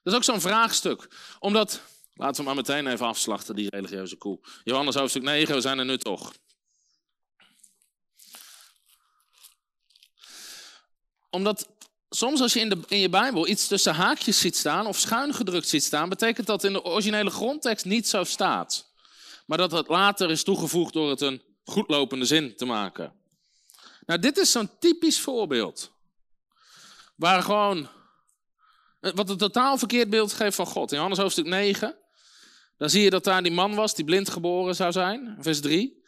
is 0.03 0.13
ook 0.13 0.23
zo'n 0.23 0.41
vraagstuk. 0.41 1.07
Omdat, 1.39 1.81
laten 2.13 2.35
we 2.35 2.43
maar 2.43 2.55
meteen 2.55 2.87
even 2.87 3.05
afslachten, 3.05 3.55
die 3.55 3.69
religieuze 3.69 4.15
koe. 4.15 4.39
Johannes 4.63 4.95
hoofdstuk 4.95 5.23
9, 5.23 5.55
we 5.55 5.61
zijn 5.61 5.79
er 5.79 5.85
nu 5.85 5.97
toch. 5.97 6.33
Omdat 11.29 11.76
soms 12.09 12.41
als 12.41 12.53
je 12.53 12.59
in, 12.59 12.69
de, 12.69 12.79
in 12.87 12.99
je 12.99 13.09
Bijbel 13.09 13.47
iets 13.47 13.67
tussen 13.67 13.93
haakjes 13.93 14.39
ziet 14.39 14.55
staan 14.55 14.87
of 14.87 14.99
schuin 14.99 15.33
gedrukt 15.33 15.67
ziet 15.67 15.83
staan, 15.83 16.09
betekent 16.09 16.47
dat 16.47 16.63
in 16.63 16.73
de 16.73 16.83
originele 16.83 17.29
grondtekst 17.29 17.85
niet 17.85 18.07
zo 18.07 18.23
staat. 18.23 18.91
Maar 19.45 19.57
dat 19.57 19.71
het 19.71 19.87
later 19.87 20.29
is 20.29 20.43
toegevoegd 20.43 20.93
door 20.93 21.09
het 21.09 21.21
een 21.21 21.41
goedlopende 21.63 22.25
zin 22.25 22.55
te 22.55 22.65
maken. 22.65 23.13
Nou, 24.05 24.19
dit 24.19 24.37
is 24.37 24.51
zo'n 24.51 24.69
typisch 24.79 25.19
voorbeeld. 25.19 25.91
Waar 27.15 27.43
gewoon, 27.43 27.87
wat 28.99 29.29
een 29.29 29.37
totaal 29.37 29.77
verkeerd 29.77 30.09
beeld 30.09 30.33
geeft 30.33 30.55
van 30.55 30.65
God. 30.65 30.89
In 30.91 30.95
Johannes 30.95 31.19
hoofdstuk 31.19 31.45
9, 31.45 31.95
dan 32.77 32.89
zie 32.89 33.01
je 33.01 33.09
dat 33.09 33.23
daar 33.23 33.43
die 33.43 33.51
man 33.51 33.75
was 33.75 33.95
die 33.95 34.05
blind 34.05 34.29
geboren 34.29 34.75
zou 34.75 34.91
zijn, 34.91 35.37
vers 35.39 35.61
3. 35.61 36.03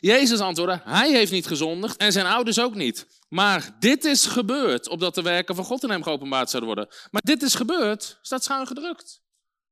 Jezus 0.00 0.40
antwoordde, 0.40 0.80
hij 0.84 1.10
heeft 1.10 1.32
niet 1.32 1.46
gezondigd 1.46 1.96
en 1.96 2.12
zijn 2.12 2.26
ouders 2.26 2.60
ook 2.60 2.74
niet. 2.74 3.06
Maar 3.32 3.76
dit 3.78 4.04
is 4.04 4.26
gebeurd, 4.26 4.88
opdat 4.88 5.14
de 5.14 5.22
werken 5.22 5.54
van 5.54 5.64
God 5.64 5.82
in 5.82 5.90
hem 5.90 6.02
geopenbaard 6.02 6.50
zouden 6.50 6.74
worden. 6.74 6.94
Maar 7.10 7.22
dit 7.24 7.42
is 7.42 7.54
gebeurd, 7.54 8.18
staat 8.22 8.44
schuin 8.44 8.66
gedrukt. 8.66 9.22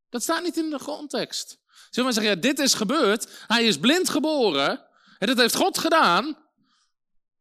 Dat 0.09 0.23
staat 0.23 0.43
niet 0.43 0.57
in 0.57 0.71
de 0.71 0.79
grondtekst. 0.79 1.59
Zullen 1.91 2.09
we 2.09 2.15
zeggen, 2.15 2.35
ja, 2.35 2.41
dit 2.41 2.59
is 2.59 2.75
gebeurd, 2.75 3.45
hij 3.47 3.65
is 3.65 3.79
blind 3.79 4.09
geboren 4.09 4.87
en 5.19 5.27
dat 5.27 5.37
heeft 5.37 5.55
God 5.55 5.79
gedaan, 5.79 6.37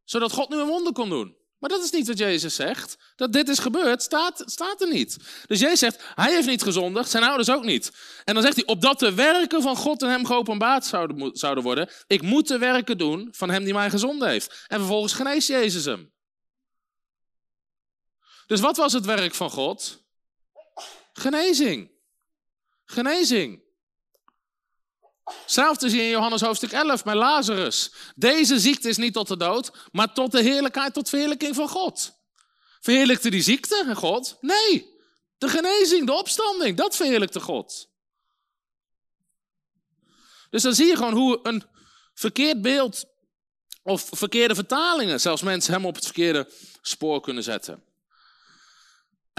zodat 0.04 0.32
God 0.32 0.48
nu 0.48 0.56
een 0.56 0.66
wonder 0.66 0.92
kon 0.92 1.08
doen. 1.08 1.36
Maar 1.60 1.70
dat 1.70 1.84
is 1.84 1.90
niet 1.90 2.06
wat 2.06 2.18
Jezus 2.18 2.54
zegt. 2.54 2.96
Dat 3.16 3.32
dit 3.32 3.48
is 3.48 3.58
gebeurd, 3.58 4.02
staat, 4.02 4.42
staat 4.46 4.80
er 4.80 4.88
niet. 4.88 5.16
Dus 5.46 5.60
Jezus 5.60 5.78
zegt, 5.78 6.02
hij 6.14 6.32
heeft 6.32 6.46
niet 6.46 6.62
gezondigd, 6.62 7.10
zijn 7.10 7.24
ouders 7.24 7.50
ook 7.50 7.64
niet. 7.64 7.90
En 8.24 8.34
dan 8.34 8.42
zegt 8.42 8.56
hij, 8.56 8.66
opdat 8.66 8.98
de 8.98 9.14
werken 9.14 9.62
van 9.62 9.76
God 9.76 10.02
in 10.02 10.08
hem 10.08 10.26
geopenbaard 10.26 10.84
zouden, 10.84 11.30
zouden 11.32 11.64
worden, 11.64 11.90
ik 12.06 12.22
moet 12.22 12.48
de 12.48 12.58
werken 12.58 12.98
doen 12.98 13.28
van 13.30 13.50
hem 13.50 13.64
die 13.64 13.72
mij 13.72 13.90
gezonden 13.90 14.28
heeft. 14.28 14.64
En 14.68 14.78
vervolgens 14.78 15.12
geneest 15.12 15.48
Jezus 15.48 15.84
hem. 15.84 16.12
Dus 18.46 18.60
wat 18.60 18.76
was 18.76 18.92
het 18.92 19.04
werk 19.04 19.34
van 19.34 19.50
God? 19.50 20.04
Genezing. 21.12 21.90
Genezing. 22.84 23.62
Hetzelfde 25.42 25.88
zie 25.88 25.98
je 25.98 26.04
in 26.04 26.10
Johannes 26.10 26.40
hoofdstuk 26.40 26.72
11 26.72 27.04
met 27.04 27.14
Lazarus. 27.14 27.92
Deze 28.14 28.58
ziekte 28.58 28.88
is 28.88 28.96
niet 28.96 29.12
tot 29.12 29.28
de 29.28 29.36
dood, 29.36 29.70
maar 29.92 30.12
tot 30.12 30.32
de 30.32 30.42
heerlijkheid, 30.42 30.94
tot 30.94 31.08
verheerlijking 31.08 31.54
van 31.54 31.68
God. 31.68 32.12
Verheerlijkte 32.80 33.30
die 33.30 33.42
ziekte 33.42 33.92
God? 33.94 34.36
Nee, 34.40 34.98
de 35.38 35.48
genezing, 35.48 36.06
de 36.06 36.12
opstanding, 36.12 36.76
dat 36.76 36.96
verheerlijkte 36.96 37.40
God. 37.40 37.88
Dus 40.50 40.62
dan 40.62 40.74
zie 40.74 40.86
je 40.86 40.96
gewoon 40.96 41.12
hoe 41.12 41.40
een 41.42 41.64
verkeerd 42.14 42.62
beeld 42.62 43.04
of 43.82 44.08
verkeerde 44.10 44.54
vertalingen 44.54 45.20
zelfs 45.20 45.42
mensen 45.42 45.72
hem 45.72 45.86
op 45.86 45.94
het 45.94 46.04
verkeerde 46.04 46.48
spoor 46.82 47.20
kunnen 47.20 47.42
zetten. 47.42 47.82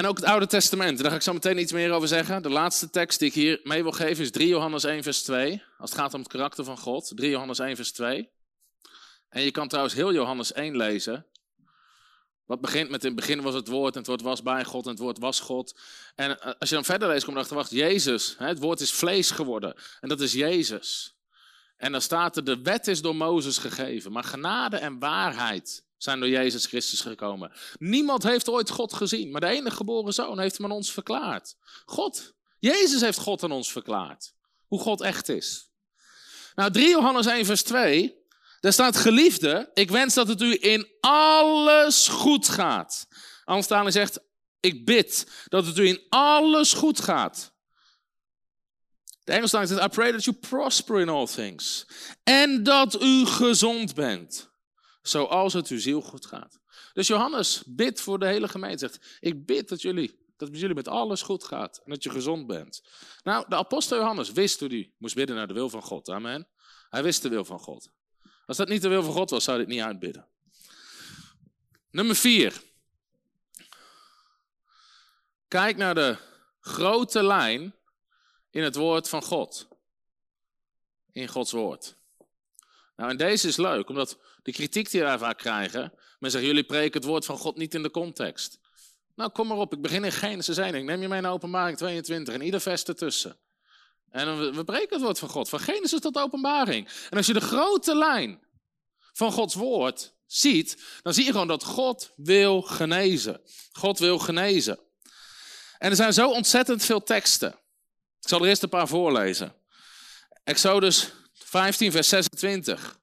En 0.01 0.07
ook 0.07 0.17
het 0.17 0.25
Oude 0.25 0.47
Testament, 0.47 0.97
daar 0.97 1.09
ga 1.09 1.15
ik 1.15 1.21
zo 1.21 1.33
meteen 1.33 1.57
iets 1.57 1.71
meer 1.71 1.91
over 1.91 2.07
zeggen. 2.07 2.41
De 2.41 2.49
laatste 2.49 2.89
tekst 2.89 3.19
die 3.19 3.27
ik 3.27 3.33
hier 3.33 3.59
mee 3.63 3.83
wil 3.83 3.91
geven 3.91 4.23
is 4.23 4.31
3 4.31 4.47
Johannes 4.47 4.83
1, 4.83 5.03
vers 5.03 5.23
2. 5.23 5.63
Als 5.77 5.89
het 5.89 5.99
gaat 5.99 6.13
om 6.13 6.19
het 6.19 6.29
karakter 6.29 6.63
van 6.63 6.77
God. 6.77 7.11
3 7.15 7.29
Johannes 7.29 7.59
1, 7.59 7.75
vers 7.75 7.91
2. 7.91 8.29
En 9.29 9.41
je 9.41 9.51
kan 9.51 9.67
trouwens 9.67 9.95
heel 9.95 10.13
Johannes 10.13 10.53
1 10.53 10.77
lezen. 10.77 11.25
Wat 12.45 12.61
begint 12.61 12.89
met 12.89 13.01
in 13.03 13.07
het 13.11 13.19
begin 13.19 13.41
was 13.41 13.53
het 13.53 13.67
woord 13.67 13.93
en 13.93 13.99
het 13.99 14.07
woord 14.07 14.21
was 14.21 14.41
bij 14.41 14.65
God 14.65 14.85
en 14.85 14.91
het 14.91 14.99
woord 14.99 15.19
was 15.19 15.39
God. 15.39 15.79
En 16.15 16.41
eh, 16.41 16.53
als 16.59 16.69
je 16.69 16.75
dan 16.75 16.85
verder 16.85 17.07
leest, 17.07 17.23
kom 17.23 17.33
je 17.33 17.39
erachter, 17.39 17.57
wacht, 17.57 17.71
Jezus, 17.71 18.35
het 18.37 18.59
woord 18.59 18.79
is 18.79 18.91
vlees 18.91 19.31
geworden. 19.31 19.75
En 19.99 20.09
dat 20.09 20.21
is 20.21 20.33
Jezus. 20.33 21.15
En 21.77 21.91
dan 21.91 22.01
staat 22.01 22.37
er, 22.37 22.43
de 22.43 22.61
wet 22.61 22.87
is 22.87 23.01
door 23.01 23.15
Mozes 23.15 23.57
gegeven, 23.57 24.11
maar 24.11 24.23
genade 24.23 24.77
en 24.77 24.99
waarheid 24.99 25.83
zijn 26.03 26.19
door 26.19 26.29
Jezus 26.29 26.65
Christus 26.65 27.01
gekomen. 27.01 27.51
Niemand 27.77 28.23
heeft 28.23 28.49
ooit 28.49 28.69
God 28.69 28.93
gezien, 28.93 29.31
maar 29.31 29.41
de 29.41 29.47
enige 29.47 29.75
geboren 29.75 30.13
zoon 30.13 30.39
heeft 30.39 30.57
hem 30.57 30.65
aan 30.65 30.71
ons 30.71 30.91
verklaard. 30.91 31.55
God, 31.85 32.33
Jezus 32.59 33.01
heeft 33.01 33.17
God 33.17 33.43
aan 33.43 33.51
ons 33.51 33.71
verklaard. 33.71 34.33
Hoe 34.67 34.79
God 34.79 35.01
echt 35.01 35.29
is. 35.29 35.69
Nou, 36.55 36.71
3 36.71 36.89
Johannes 36.89 37.25
1 37.25 37.45
vers 37.45 37.63
2, 37.63 38.15
daar 38.59 38.73
staat 38.73 38.97
geliefde, 38.97 39.71
ik 39.73 39.91
wens 39.91 40.13
dat 40.13 40.27
het 40.27 40.41
u 40.41 40.57
in 40.61 40.87
alles 40.99 42.07
goed 42.07 42.49
gaat. 42.49 43.07
Anders 43.43 43.93
zegt, 43.93 44.19
ik 44.59 44.85
bid 44.85 45.27
dat 45.47 45.65
het 45.65 45.77
u 45.77 45.87
in 45.87 46.01
alles 46.09 46.73
goed 46.73 47.01
gaat. 47.01 47.53
De 49.23 49.31
Engelse 49.31 49.65
zegt, 49.65 49.83
I 49.83 49.87
pray 49.87 50.11
that 50.11 50.23
you 50.23 50.37
prosper 50.37 50.99
in 50.99 51.09
all 51.09 51.27
things. 51.27 51.85
En 52.23 52.63
dat 52.63 53.01
u 53.01 53.25
gezond 53.25 53.95
bent 53.95 54.50
zoals 55.01 55.53
het 55.53 55.67
uw 55.67 55.79
ziel 55.79 56.01
goed 56.01 56.25
gaat. 56.25 56.59
Dus 56.93 57.07
Johannes 57.07 57.63
bidt 57.65 58.01
voor 58.01 58.19
de 58.19 58.25
hele 58.25 58.47
gemeente. 58.47 58.77
Zegt, 58.77 59.17
ik 59.19 59.45
bid 59.45 59.69
dat 59.69 59.81
jullie, 59.81 60.25
dat 60.37 60.47
het 60.47 60.59
jullie 60.59 60.75
met 60.75 60.87
alles 60.87 61.21
goed 61.21 61.43
gaat 61.43 61.81
en 61.83 61.91
dat 61.91 62.03
je 62.03 62.09
gezond 62.09 62.47
bent. 62.47 62.83
Nou, 63.23 63.45
de 63.49 63.55
apostel 63.55 63.97
Johannes 63.97 64.31
wist 64.31 64.59
hoe 64.59 64.69
hij 64.69 64.93
moest 64.97 65.15
bidden 65.15 65.35
naar 65.35 65.47
de 65.47 65.53
wil 65.53 65.69
van 65.69 65.81
God. 65.81 66.09
Amen. 66.09 66.47
Hij 66.89 67.03
wist 67.03 67.21
de 67.21 67.29
wil 67.29 67.45
van 67.45 67.59
God. 67.59 67.91
Als 68.45 68.57
dat 68.57 68.67
niet 68.67 68.81
de 68.81 68.87
wil 68.87 69.03
van 69.03 69.13
God 69.13 69.29
was, 69.29 69.43
zou 69.43 69.57
hij 69.57 69.65
het 69.65 69.75
niet 69.75 69.85
uitbidden. 69.85 70.27
Nummer 71.91 72.15
vier. 72.15 72.61
Kijk 75.47 75.77
naar 75.77 75.95
de 75.95 76.17
grote 76.59 77.23
lijn 77.23 77.75
in 78.49 78.63
het 78.63 78.75
woord 78.75 79.09
van 79.09 79.23
God. 79.23 79.67
In 81.11 81.27
Gods 81.27 81.51
woord. 81.51 81.95
Nou, 82.95 83.09
en 83.09 83.17
deze 83.17 83.47
is 83.47 83.57
leuk, 83.57 83.89
omdat 83.89 84.17
de 84.41 84.51
kritiek 84.51 84.91
die 84.91 85.01
wij 85.01 85.17
vaak 85.17 85.37
krijgen, 85.37 85.93
men 86.19 86.31
zegt, 86.31 86.45
jullie 86.45 86.63
preken 86.63 86.99
het 86.99 87.09
woord 87.09 87.25
van 87.25 87.37
God 87.37 87.57
niet 87.57 87.73
in 87.73 87.83
de 87.83 87.91
context. 87.91 88.59
Nou, 89.15 89.31
kom 89.31 89.47
maar 89.47 89.57
op, 89.57 89.73
ik 89.73 89.81
begin 89.81 90.03
in 90.03 90.11
Genesis 90.11 90.57
1, 90.57 90.75
ik 90.75 90.83
neem 90.83 91.01
je 91.01 91.07
mee 91.07 91.21
naar 91.21 91.31
openbaring 91.31 91.77
22 91.77 92.33
en 92.33 92.41
ieder 92.41 92.61
vers 92.61 92.83
ertussen. 92.83 93.39
En 94.09 94.53
we, 94.55 94.63
preken 94.63 94.95
het 94.95 95.01
woord 95.01 95.19
van 95.19 95.29
God, 95.29 95.49
van 95.49 95.59
Genesis 95.59 95.99
tot 95.99 96.17
openbaring. 96.17 96.89
En 97.09 97.17
als 97.17 97.27
je 97.27 97.33
de 97.33 97.41
grote 97.41 97.97
lijn 97.97 98.39
van 99.13 99.31
Gods 99.31 99.55
woord 99.55 100.13
ziet, 100.25 100.83
dan 101.01 101.13
zie 101.13 101.25
je 101.25 101.31
gewoon 101.31 101.47
dat 101.47 101.63
God 101.63 102.11
wil 102.15 102.61
genezen. 102.61 103.41
God 103.71 103.99
wil 103.99 104.19
genezen. 104.19 104.79
En 105.77 105.89
er 105.89 105.95
zijn 105.95 106.13
zo 106.13 106.29
ontzettend 106.29 106.85
veel 106.85 107.03
teksten. 107.03 107.49
Ik 108.21 108.27
zal 108.27 108.41
er 108.41 108.47
eerst 108.47 108.63
een 108.63 108.69
paar 108.69 108.87
voorlezen. 108.87 109.55
Exodus 110.43 111.11
15, 111.33 111.91
vers 111.91 112.09
26. 112.09 112.99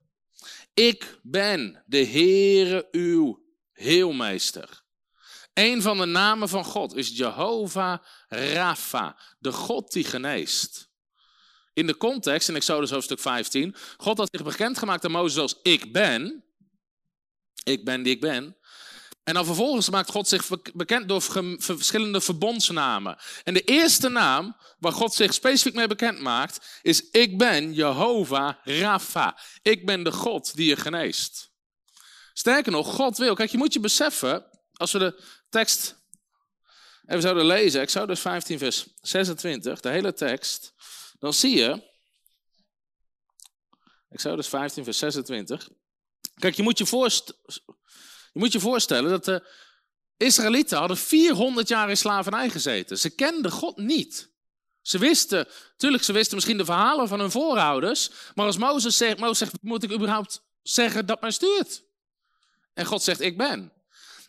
Ik 0.79 1.19
ben 1.21 1.83
de 1.85 2.05
Heere 2.05 2.87
uw 2.91 3.45
heelmeester. 3.71 4.83
Een 5.53 5.81
van 5.81 5.97
de 5.97 6.05
namen 6.05 6.49
van 6.49 6.65
God 6.65 6.95
is 6.95 7.17
Jehovah 7.17 7.99
Rapha, 8.27 9.19
de 9.39 9.51
God 9.51 9.91
die 9.91 10.03
geneest. 10.03 10.89
In 11.73 11.87
de 11.87 11.97
context, 11.97 12.49
in 12.49 12.55
Exodus 12.55 12.89
hoofdstuk 12.89 13.19
15, 13.19 13.75
God 13.97 14.17
had 14.17 14.27
zich 14.31 14.43
bekendgemaakt 14.43 15.05
aan 15.05 15.11
Mozes 15.11 15.41
als 15.41 15.59
ik 15.61 15.91
ben. 15.91 16.45
Ik 17.63 17.85
ben 17.85 18.03
die 18.03 18.13
ik 18.13 18.21
ben. 18.21 18.57
En 19.29 19.35
dan 19.35 19.45
vervolgens 19.45 19.89
maakt 19.89 20.11
God 20.11 20.27
zich 20.27 20.47
bekend 20.73 21.07
door 21.07 21.21
verschillende 21.57 22.21
verbondsnamen. 22.21 23.17
En 23.43 23.53
de 23.53 23.63
eerste 23.63 24.09
naam 24.09 24.57
waar 24.79 24.91
God 24.91 25.13
zich 25.13 25.33
specifiek 25.33 25.73
mee 25.73 25.87
bekend 25.87 26.19
maakt, 26.19 26.79
is 26.81 27.09
ik 27.09 27.37
ben 27.37 27.73
Jehovah 27.73 28.53
Rapha. 28.63 29.39
Ik 29.61 29.85
ben 29.85 30.03
de 30.03 30.11
God 30.11 30.55
die 30.55 30.69
je 30.69 30.75
geneest. 30.75 31.51
Sterker 32.33 32.71
nog, 32.71 32.95
God 32.95 33.17
wil. 33.17 33.35
Kijk, 33.35 33.51
je 33.51 33.57
moet 33.57 33.73
je 33.73 33.79
beseffen, 33.79 34.45
als 34.73 34.91
we 34.91 34.99
de 34.99 35.23
tekst 35.49 35.95
even 37.05 37.21
zouden 37.21 37.45
lezen, 37.45 37.81
Exodus 37.81 38.19
15 38.19 38.57
vers 38.57 38.87
26, 39.01 39.79
de 39.79 39.89
hele 39.89 40.13
tekst, 40.13 40.73
dan 41.19 41.33
zie 41.33 41.57
je, 41.57 41.83
Exodus 44.09 44.47
15 44.47 44.83
vers 44.83 44.97
26, 44.97 45.69
Kijk, 46.35 46.55
je 46.55 46.63
moet 46.63 46.77
je, 46.77 46.85
voorst 46.85 47.33
je 48.33 48.39
moet 48.39 48.51
je 48.51 48.59
voorstellen 48.59 49.09
dat 49.09 49.25
de 49.25 49.43
Israëlieten 50.17 50.77
hadden 50.77 50.97
400 50.97 51.67
jaar 51.67 51.89
in 51.89 51.97
slavernij 51.97 52.49
gezeten. 52.49 52.97
Ze 52.97 53.09
kenden 53.09 53.51
God 53.51 53.77
niet. 53.77 54.29
Ze 54.81 54.97
wisten, 54.97 55.47
tuurlijk, 55.77 56.03
ze 56.03 56.13
wisten 56.13 56.35
misschien 56.35 56.57
de 56.57 56.65
verhalen 56.65 57.07
van 57.07 57.19
hun 57.19 57.31
voorouders. 57.31 58.11
Maar 58.35 58.45
als 58.45 58.57
Mozes 58.57 58.97
zegt, 58.97 59.19
Mozes 59.19 59.37
zegt, 59.37 59.53
moet 59.61 59.83
ik 59.83 59.91
überhaupt 59.91 60.41
zeggen 60.61 61.05
dat 61.05 61.21
mij 61.21 61.31
stuurt? 61.31 61.83
En 62.73 62.85
God 62.85 63.03
zegt, 63.03 63.21
ik 63.21 63.37
ben. 63.37 63.73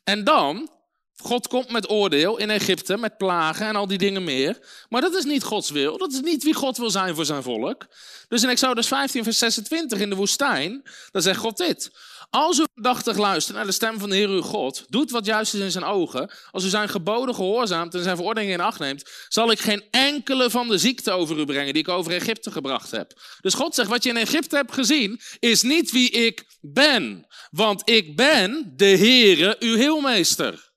En 0.05 0.25
dan, 0.25 0.71
God 1.17 1.49
komt 1.49 1.71
met 1.71 1.91
oordeel 1.91 2.37
in 2.37 2.51
Egypte, 2.51 2.97
met 2.97 3.17
plagen 3.17 3.67
en 3.67 3.77
al 3.77 3.87
die 3.87 3.99
dingen 3.99 4.25
meer. 4.25 4.59
Maar 4.89 5.01
dat 5.01 5.15
is 5.15 5.25
niet 5.25 5.43
Gods 5.43 5.71
wil. 5.71 5.99
Dat 5.99 6.13
is 6.13 6.21
niet 6.21 6.43
wie 6.43 6.55
God 6.55 6.77
wil 6.77 6.91
zijn 6.91 7.15
voor 7.15 7.25
zijn 7.25 7.43
volk. 7.43 7.87
Dus 8.29 8.43
in 8.43 8.49
Exodus 8.49 8.87
15, 8.87 9.25
vers 9.25 9.39
26 9.39 9.99
in 9.99 10.11
de 10.11 10.17
woestijn, 10.17 10.83
dan 11.11 11.23
zegt 11.23 11.39
God 11.39 11.57
dit. 11.57 11.91
Als 12.31 12.59
u 12.59 12.65
aandachtig 12.75 13.17
luistert 13.17 13.57
naar 13.57 13.67
de 13.67 13.73
stem 13.73 13.99
van 13.99 14.11
de 14.11 14.17
Heer 14.17 14.29
uw 14.29 14.41
God, 14.41 14.85
doet 14.89 15.11
wat 15.11 15.27
juist 15.27 15.55
is 15.55 15.61
in 15.61 15.71
zijn 15.71 15.85
ogen, 15.85 16.31
als 16.51 16.65
u 16.65 16.69
zijn 16.69 16.89
geboden 16.89 17.35
gehoorzaamt 17.35 17.95
en 17.95 18.03
zijn 18.03 18.17
verordeningen 18.17 18.55
in 18.55 18.65
acht 18.65 18.79
neemt, 18.79 19.11
zal 19.29 19.51
ik 19.51 19.59
geen 19.59 19.85
enkele 19.91 20.51
van 20.51 20.69
de 20.69 20.79
ziekte 20.79 21.11
over 21.11 21.39
u 21.39 21.45
brengen 21.45 21.73
die 21.73 21.83
ik 21.83 21.89
over 21.89 22.13
Egypte 22.13 22.51
gebracht 22.51 22.91
heb. 22.91 23.21
Dus 23.41 23.55
God 23.55 23.75
zegt, 23.75 23.89
wat 23.89 24.03
je 24.03 24.09
in 24.09 24.17
Egypte 24.17 24.57
hebt 24.57 24.73
gezien, 24.73 25.21
is 25.39 25.63
niet 25.63 25.91
wie 25.91 26.11
ik 26.11 26.45
ben, 26.61 27.27
want 27.51 27.91
ik 27.91 28.17
ben 28.17 28.73
de 28.77 28.97
Heere, 28.97 29.57
uw 29.59 29.77
heelmeester. 29.77 30.71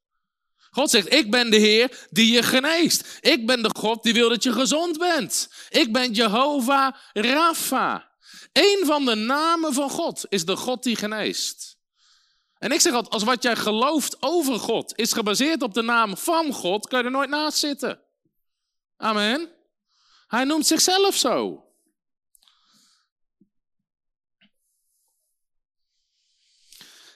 God 0.69 0.89
zegt, 0.89 1.13
ik 1.13 1.31
ben 1.31 1.49
de 1.49 1.57
Heer 1.57 2.07
die 2.09 2.33
je 2.33 2.43
geneest. 2.43 3.17
Ik 3.21 3.45
ben 3.45 3.63
de 3.63 3.71
God 3.75 4.03
die 4.03 4.13
wil 4.13 4.29
dat 4.29 4.43
je 4.43 4.51
gezond 4.51 4.97
bent. 4.97 5.49
Ik 5.69 5.91
ben 5.91 6.11
Jehovah 6.11 6.93
Rapha. 7.13 8.11
Een 8.51 8.81
van 8.85 9.05
de 9.05 9.15
namen 9.15 9.73
van 9.73 9.89
God 9.89 10.25
is 10.29 10.45
de 10.45 10.55
God 10.55 10.83
die 10.83 10.95
geneest. 10.95 11.77
En 12.57 12.71
ik 12.71 12.79
zeg 12.79 12.93
altijd, 12.93 13.13
als 13.13 13.23
wat 13.23 13.43
jij 13.43 13.55
gelooft 13.55 14.17
over 14.19 14.59
God 14.59 14.97
is 14.97 15.13
gebaseerd 15.13 15.61
op 15.61 15.73
de 15.73 15.81
naam 15.81 16.17
van 16.17 16.53
God, 16.53 16.87
kan 16.87 16.99
je 16.99 17.05
er 17.05 17.11
nooit 17.11 17.29
naast 17.29 17.57
zitten. 17.57 18.01
Amen. 18.97 19.51
Hij 20.27 20.43
noemt 20.43 20.67
zichzelf 20.67 21.15
zo. 21.15 21.67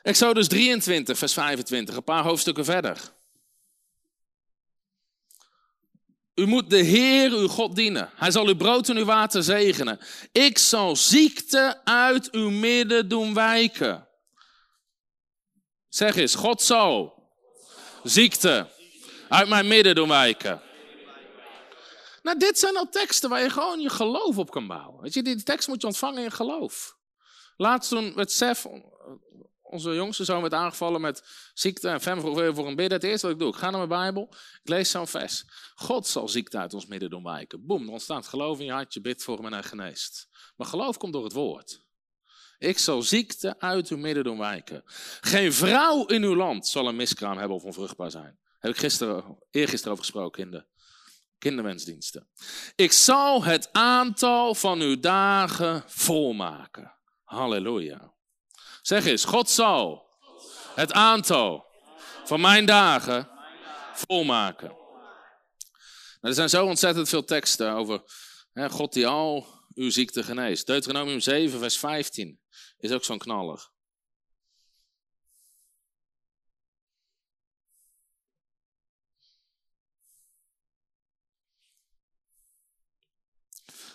Exodus 0.01 0.47
23, 0.47 1.17
vers 1.17 1.33
25, 1.33 1.95
een 1.95 2.03
paar 2.03 2.23
hoofdstukken 2.23 2.65
verder. 2.65 3.15
U 6.39 6.45
moet 6.45 6.69
de 6.69 6.77
Heer, 6.77 7.31
uw 7.31 7.47
God, 7.47 7.75
dienen. 7.75 8.09
Hij 8.15 8.31
zal 8.31 8.47
uw 8.47 8.55
brood 8.55 8.89
en 8.89 8.97
uw 8.97 9.05
water 9.05 9.43
zegenen. 9.43 9.99
Ik 10.31 10.57
zal 10.57 10.95
ziekte 10.95 11.81
uit 11.83 12.31
uw 12.31 12.49
midden 12.49 13.09
doen 13.09 13.33
wijken. 13.33 14.07
Zeg 15.89 16.15
eens, 16.15 16.35
God 16.35 16.61
zal 16.61 17.23
ziekte 18.03 18.69
uit 19.29 19.49
mijn 19.49 19.67
midden 19.67 19.95
doen 19.95 20.07
wijken. 20.07 20.61
Nou, 22.21 22.37
dit 22.37 22.59
zijn 22.59 22.77
al 22.77 22.89
teksten 22.89 23.29
waar 23.29 23.41
je 23.41 23.49
gewoon 23.49 23.79
je 23.79 23.89
geloof 23.89 24.37
op 24.37 24.51
kan 24.51 24.67
bouwen. 24.67 25.01
Weet 25.01 25.13
je, 25.13 25.23
die 25.23 25.43
tekst 25.43 25.67
moet 25.67 25.81
je 25.81 25.87
ontvangen 25.87 26.23
in 26.23 26.31
geloof. 26.31 26.97
Laatst 27.55 27.89
toen 27.89 28.13
het 28.15 28.31
Sef 28.31 28.65
onze 29.69 29.93
jongste 29.93 30.23
zoon 30.23 30.41
werd 30.41 30.53
aangevallen 30.53 31.01
met 31.01 31.23
ziekte 31.53 31.89
en 31.89 32.01
fem 32.01 32.21
voor, 32.21 32.55
voor 32.55 32.67
een 32.67 32.75
bidden. 32.75 32.97
Het 32.97 33.07
eerste 33.07 33.25
wat 33.25 33.35
ik 33.35 33.41
doe, 33.41 33.51
ik 33.51 33.59
ga 33.59 33.69
naar 33.69 33.87
mijn 33.87 34.01
Bijbel, 34.01 34.27
ik 34.63 34.69
lees 34.69 34.91
zo'n 34.91 35.07
vers. 35.07 35.45
God 35.75 36.07
zal 36.07 36.27
ziekte 36.29 36.57
uit 36.57 36.73
ons 36.73 36.85
midden 36.85 37.09
doen 37.09 37.23
wijken. 37.23 37.65
Boem, 37.65 37.85
er 37.85 37.91
ontstaat 37.91 38.27
geloof 38.27 38.59
in 38.59 38.65
je 38.65 38.71
hart, 38.71 38.93
je 38.93 39.01
bidt 39.01 39.23
voor 39.23 39.35
hem 39.35 39.45
en 39.45 39.53
hij 39.53 39.63
geneest. 39.63 40.29
Maar 40.55 40.67
geloof 40.67 40.97
komt 40.97 41.13
door 41.13 41.23
het 41.23 41.33
woord. 41.33 41.85
Ik 42.57 42.77
zal 42.77 43.01
ziekte 43.01 43.59
uit 43.59 43.87
uw 43.87 43.97
midden 43.97 44.23
doen 44.23 44.37
wijken. 44.37 44.81
Geen 45.21 45.53
vrouw 45.53 46.05
in 46.05 46.23
uw 46.23 46.35
land 46.35 46.67
zal 46.67 46.87
een 46.87 46.95
miskraam 46.95 47.37
hebben 47.37 47.57
of 47.57 47.63
onvruchtbaar 47.63 48.11
zijn. 48.11 48.39
Heb 48.59 48.71
ik 48.71 48.77
gisteren, 48.77 49.37
eergisteren 49.51 49.91
over 49.91 50.03
gesproken 50.03 50.43
in 50.43 50.51
de 50.51 50.65
kinderwensdiensten. 51.37 52.27
Ik 52.75 52.91
zal 52.91 53.43
het 53.43 53.69
aantal 53.71 54.55
van 54.55 54.81
uw 54.81 54.99
dagen 54.99 55.83
volmaken. 55.87 56.95
Halleluja. 57.23 58.16
Zeg 58.87 59.05
eens, 59.05 59.25
God 59.25 59.49
zal 59.49 60.09
het 60.75 60.91
aantal 60.91 61.65
van 62.25 62.41
mijn 62.41 62.65
dagen 62.65 63.29
volmaken. 63.93 64.67
Nou, 64.67 64.77
er 66.21 66.33
zijn 66.33 66.49
zo 66.49 66.65
ontzettend 66.65 67.09
veel 67.09 67.23
teksten 67.23 67.71
over 67.71 68.01
hè, 68.53 68.69
God 68.69 68.93
die 68.93 69.07
al 69.07 69.47
uw 69.73 69.89
ziekte 69.89 70.23
geneest. 70.23 70.65
Deuteronomium 70.65 71.19
7, 71.19 71.59
vers 71.59 71.77
15 71.77 72.39
is 72.77 72.91
ook 72.91 73.03
zo'n 73.03 73.17
knaller. 73.17 73.69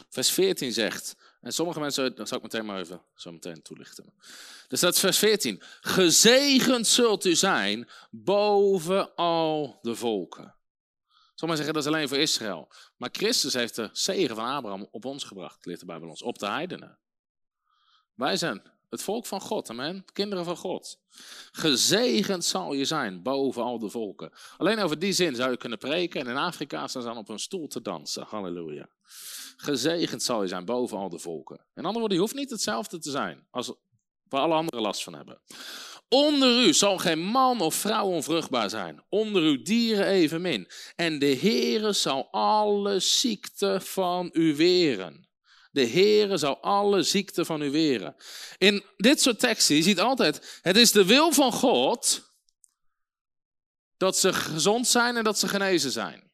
Vers 0.09 0.30
14 0.30 0.72
zegt, 0.72 1.31
en 1.43 1.53
sommige 1.53 1.80
mensen, 1.80 2.14
dat 2.14 2.28
zal 2.28 2.36
ik 2.36 2.43
meteen 2.43 2.64
maar 2.64 2.78
even 2.78 3.03
zo 3.14 3.32
meteen 3.32 3.62
toelichten. 3.62 4.14
Dus 4.68 4.80
dat 4.80 4.95
is 4.95 5.01
vers 5.01 5.18
14. 5.18 5.62
Gezegend 5.80 6.86
zult 6.86 7.24
u 7.24 7.34
zijn 7.34 7.88
boven 8.11 9.14
al 9.14 9.78
de 9.82 9.95
volken. 9.95 10.55
Sommigen 11.34 11.64
zeggen 11.64 11.74
dat 11.74 11.82
is 11.82 11.99
alleen 11.99 12.09
voor 12.09 12.18
Israël. 12.18 12.72
Maar 12.97 13.09
Christus 13.12 13.55
heeft 13.55 13.74
de 13.74 13.88
zegen 13.93 14.36
van 14.36 14.45
Abraham 14.45 14.88
op 14.90 15.05
ons 15.05 15.24
gebracht, 15.24 15.66
leert 15.66 15.80
de 15.80 15.86
Bijbel 15.86 16.09
ons, 16.09 16.22
op 16.22 16.38
de 16.38 16.47
heidenen. 16.47 16.99
Wij 18.14 18.36
zijn 18.36 18.71
het 18.93 19.03
volk 19.03 19.26
van 19.26 19.40
God, 19.40 19.70
amen. 19.70 20.05
Kinderen 20.12 20.45
van 20.45 20.57
God. 20.57 20.99
Gezegend 21.53 22.45
zal 22.45 22.72
je 22.72 22.84
zijn 22.84 23.22
boven 23.22 23.62
al 23.62 23.78
de 23.78 23.88
volken. 23.88 24.32
Alleen 24.57 24.78
over 24.78 24.99
die 24.99 25.12
zin 25.12 25.34
zou 25.34 25.51
je 25.51 25.57
kunnen 25.57 25.78
preken 25.78 26.20
en 26.20 26.26
in 26.26 26.36
Afrika 26.36 26.86
staan 26.86 27.03
ze 27.03 27.11
op 27.11 27.28
een 27.28 27.38
stoel 27.38 27.66
te 27.66 27.82
dansen. 27.82 28.24
Halleluja. 28.28 28.88
Gezegend 29.57 30.22
zal 30.22 30.43
je 30.43 30.49
zijn 30.49 30.64
boven 30.64 30.99
al 30.99 31.09
de 31.09 31.18
volken. 31.18 31.57
In 31.57 31.84
andere 31.84 31.99
woorden, 31.99 32.16
je 32.16 32.22
hoeft 32.22 32.34
niet 32.34 32.51
hetzelfde 32.51 32.99
te 32.99 33.11
zijn 33.11 33.47
als 33.51 33.72
waar 34.28 34.40
alle 34.40 34.55
anderen 34.55 34.80
last 34.80 35.03
van 35.03 35.14
hebben. 35.14 35.40
Onder 36.09 36.66
u 36.66 36.72
zal 36.72 36.99
geen 36.99 37.18
man 37.18 37.61
of 37.61 37.74
vrouw 37.74 38.07
onvruchtbaar 38.07 38.70
zijn. 38.70 39.05
Onder 39.09 39.43
uw 39.43 39.62
dieren 39.62 40.07
evenmin. 40.07 40.68
En 40.97 41.18
de 41.18 41.36
Heere 41.36 41.93
zal 41.93 42.28
alle 42.30 43.01
ziekte 43.01 43.80
van 43.80 44.30
u 44.32 44.57
weren. 44.57 45.31
De 45.72 45.86
Heere 45.86 46.36
zal 46.36 46.60
alle 46.60 47.02
ziekte 47.02 47.44
van 47.44 47.62
u 47.62 47.70
weren. 47.70 48.16
In 48.58 48.84
dit 48.96 49.20
soort 49.20 49.38
teksten, 49.38 49.76
je 49.76 49.82
ziet 49.82 50.00
altijd, 50.00 50.60
het 50.62 50.76
is 50.76 50.92
de 50.92 51.04
wil 51.04 51.32
van 51.32 51.52
God 51.52 52.30
dat 53.96 54.18
ze 54.18 54.32
gezond 54.32 54.88
zijn 54.88 55.16
en 55.16 55.24
dat 55.24 55.38
ze 55.38 55.48
genezen 55.48 55.90
zijn. 55.90 56.30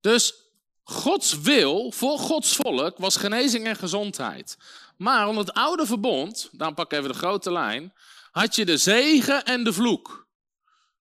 Dus 0.00 0.34
Gods 0.82 1.40
wil 1.40 1.92
voor 1.92 2.18
Gods 2.18 2.56
volk 2.56 2.98
was 2.98 3.16
genezing 3.16 3.66
en 3.66 3.76
gezondheid. 3.76 4.56
Maar 4.96 5.28
onder 5.28 5.44
het 5.44 5.54
oude 5.54 5.86
verbond, 5.86 6.48
dan 6.52 6.74
pak 6.74 6.92
ik 6.92 6.98
even 6.98 7.12
de 7.12 7.18
grote 7.18 7.52
lijn, 7.52 7.94
had 8.30 8.54
je 8.54 8.64
de 8.64 8.76
zegen 8.76 9.44
en 9.44 9.64
de 9.64 9.72
vloek. 9.72 10.28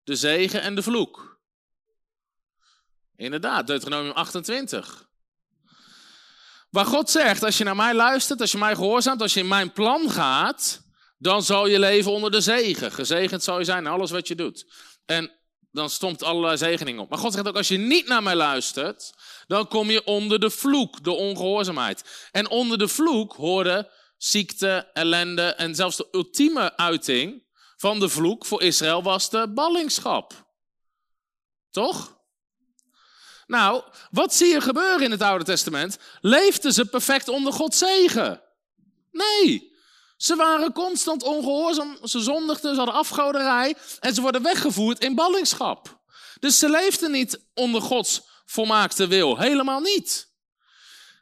De 0.03 0.15
zegen 0.15 0.61
en 0.61 0.75
de 0.75 0.83
vloek. 0.83 1.28
Inderdaad, 3.19 3.67
Deuteronomium 3.67 4.13
28. 4.13 5.07
Waar 6.69 6.85
God 6.85 7.09
zegt, 7.09 7.43
als 7.43 7.57
je 7.57 7.63
naar 7.63 7.75
mij 7.75 7.93
luistert, 7.93 8.41
als 8.41 8.51
je 8.51 8.57
mij 8.57 8.75
gehoorzaamt, 8.75 9.21
als 9.21 9.33
je 9.33 9.39
in 9.39 9.47
mijn 9.47 9.73
plan 9.73 10.09
gaat, 10.09 10.81
dan 11.17 11.43
zal 11.43 11.67
je 11.67 11.79
leven 11.79 12.11
onder 12.11 12.31
de 12.31 12.41
zegen. 12.41 12.91
Gezegend 12.91 13.43
zal 13.43 13.59
je 13.59 13.65
zijn 13.65 13.85
in 13.85 13.91
alles 13.91 14.11
wat 14.11 14.27
je 14.27 14.35
doet. 14.35 14.73
En 15.05 15.31
dan 15.71 15.89
stomt 15.89 16.23
allerlei 16.23 16.57
zegeningen 16.57 17.01
op. 17.01 17.09
Maar 17.09 17.19
God 17.19 17.33
zegt 17.33 17.47
ook, 17.47 17.55
als 17.55 17.67
je 17.67 17.77
niet 17.77 18.07
naar 18.07 18.23
mij 18.23 18.35
luistert, 18.35 19.13
dan 19.47 19.67
kom 19.67 19.89
je 19.89 20.05
onder 20.05 20.39
de 20.39 20.49
vloek, 20.49 21.03
de 21.03 21.11
ongehoorzaamheid. 21.11 22.29
En 22.31 22.49
onder 22.49 22.77
de 22.77 22.87
vloek 22.87 23.33
hoorde 23.33 23.91
ziekte, 24.17 24.89
ellende 24.93 25.43
en 25.43 25.75
zelfs 25.75 25.97
de 25.97 26.07
ultieme 26.11 26.77
uiting 26.77 27.43
van 27.77 27.99
de 27.99 28.09
vloek 28.09 28.45
voor 28.45 28.61
Israël 28.61 29.03
was 29.03 29.29
de 29.29 29.51
ballingschap. 29.53 30.47
Toch? 31.71 32.17
Nou, 33.49 33.83
wat 34.11 34.33
zie 34.33 34.47
je 34.47 34.61
gebeuren 34.61 35.01
in 35.01 35.11
het 35.11 35.21
Oude 35.21 35.43
Testament? 35.43 35.97
Leefden 36.21 36.73
ze 36.73 36.85
perfect 36.85 37.27
onder 37.27 37.53
Gods 37.53 37.77
zegen? 37.77 38.41
Nee. 39.11 39.73
Ze 40.17 40.35
waren 40.35 40.73
constant 40.73 41.23
ongehoorzaam, 41.23 41.97
ze 42.03 42.19
zondigden, 42.19 42.71
ze 42.71 42.77
hadden 42.77 42.95
afgoderij 42.95 43.75
en 43.99 44.13
ze 44.13 44.21
worden 44.21 44.41
weggevoerd 44.41 45.03
in 45.03 45.15
ballingschap. 45.15 45.99
Dus 46.39 46.59
ze 46.59 46.69
leefden 46.69 47.11
niet 47.11 47.39
onder 47.53 47.81
Gods 47.81 48.21
volmaakte 48.45 49.07
wil, 49.07 49.37
helemaal 49.37 49.79
niet. 49.79 50.31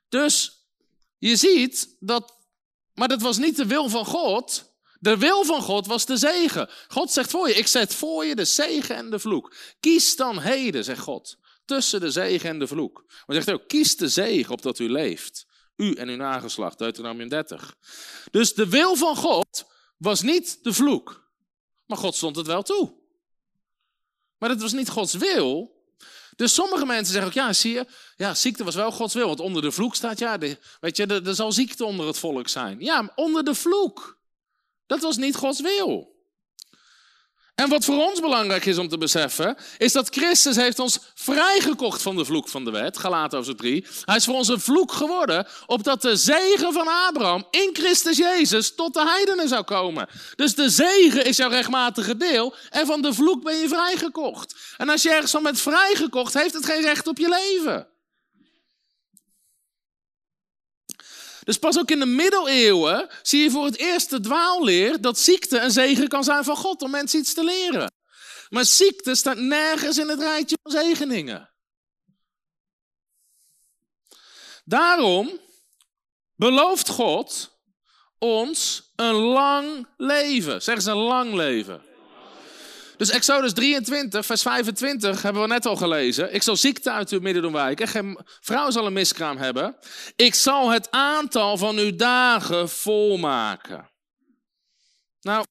Dus 0.10 0.52
je 1.18 1.36
ziet 1.36 1.96
dat, 2.00 2.34
maar 2.94 3.08
dat 3.08 3.22
was 3.22 3.38
niet 3.38 3.56
de 3.56 3.66
wil 3.66 3.90
van 3.90 4.06
God. 4.06 4.76
De 5.00 5.18
wil 5.18 5.44
van 5.46 5.62
God 5.62 5.88
was 5.88 6.06
de 6.06 6.18
zegen. 6.18 6.70
God 6.88 7.12
zegt 7.12 7.30
voor 7.30 7.48
je, 7.48 7.54
ik 7.54 7.68
zet 7.68 7.96
voor 7.96 8.26
je 8.26 8.36
de 8.36 8.46
zegen 8.46 8.96
en 8.96 9.10
de 9.10 9.20
vloek. 9.20 9.56
Kies 9.80 10.16
dan 10.16 10.40
heden, 10.40 10.84
zegt 10.84 11.02
God, 11.02 11.38
tussen 11.68 12.00
de 12.00 12.12
zegen 12.12 12.50
en 12.50 12.60
de 12.60 12.68
vloek. 12.68 13.04
Maar 13.08 13.36
zegt 13.36 13.52
ook, 13.52 13.68
kies 13.68 13.96
de 13.96 14.10
zegen 14.10 14.54
opdat 14.54 14.80
u 14.80 14.90
leeft 14.90 15.46
U 15.78 15.94
en 15.94 16.10
uw 16.10 16.16
nageslacht, 16.16 16.78
Deuteronomium 16.78 17.30
30. 17.30 17.76
Dus 18.32 18.54
de 18.54 18.70
wil 18.70 18.96
van 18.96 19.16
God 19.16 19.66
was 19.98 20.22
niet 20.22 20.64
de 20.64 20.74
vloek. 20.74 21.30
Maar 21.86 21.98
God 21.98 22.16
stond 22.16 22.36
het 22.36 22.48
wel 22.48 22.64
toe. 22.64 22.94
Maar 24.38 24.50
het 24.50 24.62
was 24.62 24.74
niet 24.74 24.90
Gods 24.90 25.14
wil. 25.14 25.76
Dus 26.36 26.54
sommige 26.54 26.86
mensen 26.86 27.14
zeggen 27.14 27.30
ook, 27.30 27.38
ja, 27.38 27.54
zie 27.54 27.74
je, 27.74 27.86
ja, 28.16 28.36
ziekte 28.36 28.64
was 28.64 28.76
wel 28.76 28.92
Gods 28.92 29.14
wil. 29.14 29.28
Want 29.28 29.40
onder 29.40 29.62
de 29.62 29.72
vloek 29.72 29.96
staat, 29.96 30.20
ja, 30.20 30.38
weet 30.80 30.98
je, 30.98 31.06
er, 31.06 31.28
er 31.28 31.36
zal 31.36 31.52
ziekte 31.52 31.86
onder 31.86 32.08
het 32.08 32.18
volk 32.18 32.48
zijn. 32.48 32.80
Ja, 32.80 33.12
onder 33.16 33.44
de 33.44 33.56
vloek. 33.56 34.20
Dat 34.86 35.02
was 35.02 35.18
niet 35.18 35.36
Gods 35.36 35.62
wil. 35.62 36.17
En 37.58 37.70
wat 37.70 37.86
voor 37.86 38.06
ons 38.06 38.20
belangrijk 38.20 38.66
is 38.66 38.78
om 38.78 38.88
te 38.88 38.98
beseffen, 38.98 39.58
is 39.78 39.92
dat 39.92 40.10
Christus 40.10 40.56
heeft 40.56 40.80
ons 40.80 41.00
vrijgekocht 41.16 42.02
van 42.02 42.16
de 42.16 42.26
vloek 42.26 42.48
van 42.50 42.66
de 42.66 42.72
wet, 42.72 42.98
Galaten 42.98 43.40
over 43.40 43.56
3. 43.56 43.86
Hij 44.06 44.16
is 44.16 44.26
voor 44.26 44.36
ons 44.36 44.48
een 44.48 44.60
vloek 44.60 44.92
geworden, 44.92 45.48
opdat 45.66 46.02
de 46.02 46.16
zegen 46.16 46.74
van 46.74 46.88
Abraham 47.08 47.48
in 47.52 47.70
Christus 47.74 48.18
Jezus 48.18 48.76
tot 48.76 48.94
de 48.94 49.04
heidenen 49.04 49.48
zou 49.48 49.64
komen. 49.64 50.08
Dus 50.36 50.56
de 50.56 50.70
zegen 50.70 51.26
is 51.26 51.38
jouw 51.38 51.50
rechtmatige 51.50 52.18
deel 52.18 52.56
en 52.70 52.86
van 52.86 53.02
de 53.02 53.14
vloek 53.14 53.44
ben 53.44 53.58
je 53.58 53.68
vrijgekocht. 53.68 54.56
En 54.78 54.90
als 54.90 55.02
je 55.02 55.10
ergens 55.10 55.32
van 55.32 55.44
bent 55.44 55.62
vrijgekocht, 55.62 56.34
heeft 56.34 56.54
het 56.54 56.66
geen 56.66 56.82
recht 56.82 57.08
op 57.08 57.18
je 57.18 57.30
leven. 57.30 57.88
Dus 61.48 61.58
pas 61.58 61.80
ook 61.80 61.92
in 61.92 62.00
de 62.00 62.06
middeleeuwen 62.06 63.10
zie 63.22 63.44
je 63.44 63.52
voor 63.52 63.66
het 63.66 63.78
eerst 63.78 64.10
de 64.10 64.20
dwaalleer 64.20 65.02
dat 65.02 65.20
ziekte 65.20 65.60
een 65.60 65.72
zegen 65.72 66.08
kan 66.08 66.24
zijn 66.24 66.44
van 66.44 66.56
God 66.58 66.82
om 66.82 66.92
mensen 66.92 67.20
iets 67.20 67.34
te 67.34 67.44
leren. 67.44 67.92
Maar 68.50 68.66
ziekte 68.66 69.16
staat 69.16 69.38
nergens 69.38 69.98
in 69.98 70.10
het 70.10 70.20
rijtje 70.20 70.58
van 70.64 70.72
zegeningen. 70.72 71.54
Daarom 74.64 75.40
belooft 76.36 76.90
God 76.90 77.58
ons 78.20 78.92
een 78.96 79.16
lang 79.16 79.88
leven. 79.98 80.62
Zeg 80.62 80.76
eens 80.76 80.86
een 80.86 80.96
lang 80.96 81.34
leven. 81.34 81.87
Dus 82.98 83.10
Exodus 83.10 83.54
23, 83.54 84.26
vers 84.26 84.42
25 84.42 85.22
hebben 85.22 85.42
we 85.42 85.48
net 85.48 85.66
al 85.66 85.76
gelezen. 85.76 86.34
Ik 86.34 86.44
zal 86.44 86.56
ziekte 86.56 86.92
uit 86.92 87.10
uw 87.10 87.20
midden 87.20 87.42
doen 87.42 87.52
wijken. 87.52 87.88
Geen 87.88 88.20
vrouw 88.26 88.70
zal 88.70 88.86
een 88.86 88.94
miskraam 88.94 89.38
hebben. 89.38 89.78
Ik 90.16 90.36
zal 90.36 90.70
het 90.70 90.92
aantal 90.92 91.58
van 91.58 91.78
uw 91.78 91.96
dagen 91.96 92.70
volmaken. 92.70 93.90
Nou, 95.22 95.46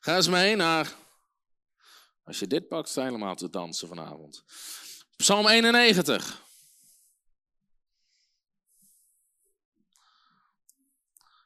ga 0.00 0.16
eens 0.16 0.28
mee 0.28 0.56
naar. 0.56 0.92
Als 2.24 2.38
je 2.38 2.46
dit 2.46 2.68
pakt, 2.68 2.88
sta 2.88 3.02
helemaal 3.02 3.34
te 3.34 3.50
dansen 3.50 3.88
vanavond. 3.88 4.44
Psalm 5.16 5.48
91. 5.48 6.42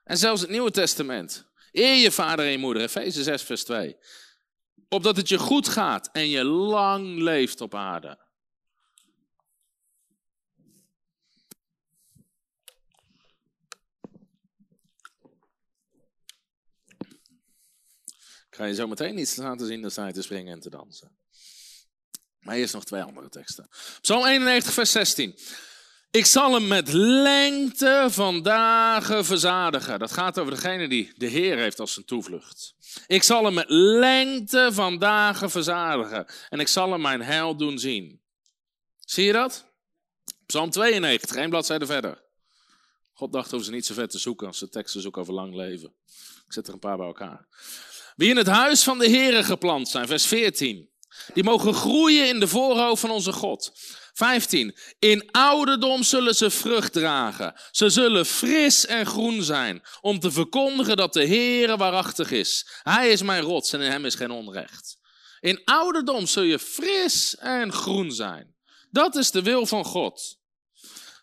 En 0.04 0.16
zelfs 0.16 0.40
het 0.40 0.50
Nieuwe 0.50 0.70
Testament. 0.70 1.49
Eer 1.72 1.96
je 1.96 2.10
vader 2.10 2.44
en 2.44 2.50
je 2.50 2.58
moeder, 2.58 2.82
Efeze 2.82 3.22
6, 3.22 3.42
vers 3.42 3.64
2. 3.64 3.96
Opdat 4.88 5.16
het 5.16 5.28
je 5.28 5.38
goed 5.38 5.68
gaat 5.68 6.08
en 6.12 6.28
je 6.28 6.44
lang 6.44 7.18
leeft 7.18 7.60
op 7.60 7.74
aarde. 7.74 8.18
Ik 18.50 18.56
ga 18.56 18.64
je 18.64 18.74
zo 18.74 18.86
meteen 18.86 19.18
iets 19.18 19.36
laten 19.36 19.66
zien, 19.66 19.82
dan 19.82 20.06
je 20.06 20.12
te 20.12 20.22
springen 20.22 20.52
en 20.52 20.60
te 20.60 20.70
dansen. 20.70 21.16
Maar 22.40 22.56
eerst 22.56 22.74
nog 22.74 22.84
twee 22.84 23.02
andere 23.02 23.28
teksten. 23.28 23.68
Psalm 24.00 24.26
91, 24.26 24.72
vers 24.72 24.90
16. 24.90 25.38
Ik 26.12 26.26
zal 26.26 26.52
hem 26.52 26.66
met 26.66 26.92
lengte 26.92 28.06
van 28.10 28.42
dagen 28.42 29.24
verzadigen. 29.24 29.98
Dat 29.98 30.12
gaat 30.12 30.38
over 30.38 30.54
degene 30.54 30.88
die 30.88 31.12
de 31.16 31.26
Heer 31.26 31.56
heeft 31.56 31.80
als 31.80 31.92
zijn 31.92 32.06
toevlucht. 32.06 32.74
Ik 33.06 33.22
zal 33.22 33.44
hem 33.44 33.54
met 33.54 33.68
lengte 33.68 34.68
van 34.72 34.98
dagen 34.98 35.50
verzadigen. 35.50 36.26
En 36.48 36.60
ik 36.60 36.68
zal 36.68 36.90
hem 36.90 37.00
mijn 37.00 37.22
heil 37.22 37.56
doen 37.56 37.78
zien. 37.78 38.20
Zie 39.00 39.24
je 39.24 39.32
dat? 39.32 39.64
Psalm 40.46 40.70
92, 40.70 41.36
één 41.36 41.50
bladzijde 41.50 41.86
verder. 41.86 42.22
God 43.12 43.32
dacht 43.32 43.52
over 43.52 43.66
ze 43.66 43.72
niet 43.72 43.86
zo 43.86 43.94
ver 43.94 44.08
te 44.08 44.18
zoeken 44.18 44.46
als 44.46 44.58
de 44.58 44.68
teksten 44.68 45.00
zoeken 45.00 45.20
over 45.20 45.34
lang 45.34 45.54
leven. 45.54 45.92
Ik 46.46 46.52
zet 46.52 46.66
er 46.66 46.72
een 46.72 46.78
paar 46.78 46.96
bij 46.96 47.06
elkaar. 47.06 47.46
Wie 48.16 48.30
in 48.30 48.36
het 48.36 48.46
huis 48.46 48.82
van 48.82 48.98
de 48.98 49.08
Heer 49.08 49.44
geplant 49.44 49.88
zijn, 49.88 50.06
vers 50.06 50.26
14. 50.26 50.90
Die 51.34 51.44
mogen 51.44 51.74
groeien 51.74 52.28
in 52.28 52.40
de 52.40 52.48
voorhoofd 52.48 53.00
van 53.00 53.10
onze 53.10 53.32
God. 53.32 53.72
15. 54.20 54.76
In 54.98 55.30
ouderdom 55.30 56.02
zullen 56.02 56.34
ze 56.34 56.50
vrucht 56.50 56.92
dragen. 56.92 57.54
Ze 57.70 57.90
zullen 57.90 58.26
fris 58.26 58.86
en 58.86 59.06
groen 59.06 59.42
zijn. 59.42 59.82
Om 60.00 60.18
te 60.18 60.30
verkondigen 60.30 60.96
dat 60.96 61.12
de 61.12 61.26
Heere 61.26 61.76
waarachtig 61.76 62.30
is. 62.30 62.66
Hij 62.82 63.10
is 63.10 63.22
mijn 63.22 63.42
rots 63.42 63.72
en 63.72 63.80
in 63.80 63.90
hem 63.90 64.04
is 64.04 64.14
geen 64.14 64.30
onrecht. 64.30 64.98
In 65.40 65.64
ouderdom 65.64 66.26
zul 66.26 66.42
je 66.42 66.58
fris 66.58 67.36
en 67.36 67.72
groen 67.72 68.12
zijn. 68.12 68.54
Dat 68.90 69.16
is 69.16 69.30
de 69.30 69.42
wil 69.42 69.66
van 69.66 69.84
God. 69.84 70.38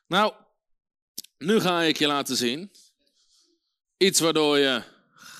Nou, 0.07 0.33
nu 1.37 1.59
ga 1.59 1.81
ik 1.81 1.97
je 1.97 2.07
laten 2.07 2.35
zien. 2.35 2.71
Iets 3.97 4.19
waardoor 4.19 4.57
je 4.57 4.83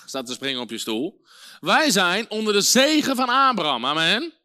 staat 0.06 0.26
te 0.26 0.34
springen 0.34 0.62
op 0.62 0.70
je 0.70 0.78
stoel. 0.78 1.26
Wij 1.60 1.90
zijn 1.90 2.30
onder 2.30 2.54
de 2.54 2.62
zegen 2.62 3.16
van 3.16 3.30
Abraham. 3.30 3.86
Amen. 3.86 4.37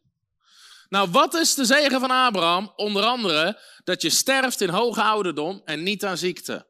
Nou, 0.93 1.11
wat 1.11 1.35
is 1.35 1.55
de 1.55 1.65
zegen 1.65 2.01
van 2.01 2.11
Abraham? 2.11 2.73
Onder 2.77 3.05
andere 3.05 3.61
dat 3.85 4.03
je 4.03 4.11
sterft 4.11 4.61
in 4.61 4.69
hoge 4.69 5.03
ouderdom 5.03 5.63
en 5.65 5.83
niet 5.83 6.05
aan 6.05 6.19
ziekte. 6.19 6.67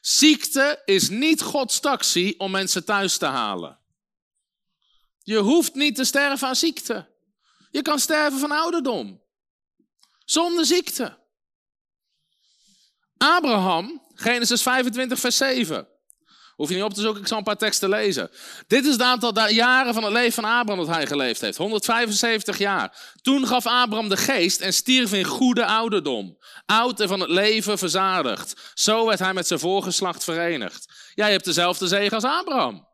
Ziekte 0.00 0.82
is 0.84 1.08
niet 1.08 1.42
Gods 1.42 1.80
taxi 1.80 2.34
om 2.38 2.50
mensen 2.50 2.84
thuis 2.84 3.18
te 3.18 3.26
halen. 3.26 3.80
Je 5.22 5.38
hoeft 5.38 5.74
niet 5.74 5.94
te 5.94 6.04
sterven 6.04 6.48
aan 6.48 6.56
ziekte. 6.56 7.14
Je 7.70 7.82
kan 7.82 7.98
sterven 7.98 8.38
van 8.38 8.50
ouderdom. 8.50 9.22
Zonder 10.24 10.66
ziekte. 10.66 11.18
Abraham, 13.16 14.06
Genesis 14.14 14.62
25, 14.62 15.18
vers 15.18 15.36
7. 15.36 15.88
Hoef 16.56 16.68
je 16.68 16.74
niet 16.74 16.84
op 16.84 16.94
te 16.94 17.00
zoeken, 17.00 17.20
ik 17.20 17.26
zal 17.26 17.38
een 17.38 17.44
paar 17.44 17.56
teksten 17.56 17.88
lezen. 17.88 18.30
Dit 18.66 18.84
is 18.84 18.92
het 18.92 19.02
aantal 19.02 19.48
jaren 19.48 19.94
van 19.94 20.02
het 20.02 20.12
leven 20.12 20.32
van 20.32 20.44
Abraham 20.44 20.86
dat 20.86 20.94
hij 20.94 21.06
geleefd 21.06 21.40
heeft. 21.40 21.56
175 21.56 22.58
jaar. 22.58 23.14
Toen 23.22 23.46
gaf 23.46 23.66
Abraham 23.66 24.08
de 24.08 24.16
geest 24.16 24.60
en 24.60 24.72
stierf 24.72 25.12
in 25.12 25.24
goede 25.24 25.66
ouderdom. 25.66 26.38
Oud 26.66 27.00
en 27.00 27.08
van 27.08 27.20
het 27.20 27.30
leven 27.30 27.78
verzadigd. 27.78 28.70
Zo 28.74 29.06
werd 29.06 29.18
hij 29.18 29.32
met 29.32 29.46
zijn 29.46 29.60
voorgeslacht 29.60 30.24
verenigd. 30.24 31.10
Jij 31.14 31.30
hebt 31.30 31.44
dezelfde 31.44 31.86
zegen 31.86 32.14
als 32.14 32.24
Abraham. 32.24 32.88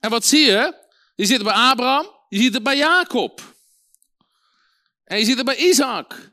En 0.00 0.10
wat 0.10 0.26
zie 0.26 0.46
je? 0.46 0.86
Je 1.14 1.32
het 1.32 1.42
bij 1.42 1.52
Abraham, 1.52 2.10
je 2.28 2.38
ziet 2.38 2.54
het 2.54 2.62
bij 2.62 2.76
Jacob. 2.76 3.40
En 5.04 5.18
je 5.18 5.24
ziet 5.24 5.36
het 5.36 5.44
bij 5.46 5.56
Isaac. 5.56 6.30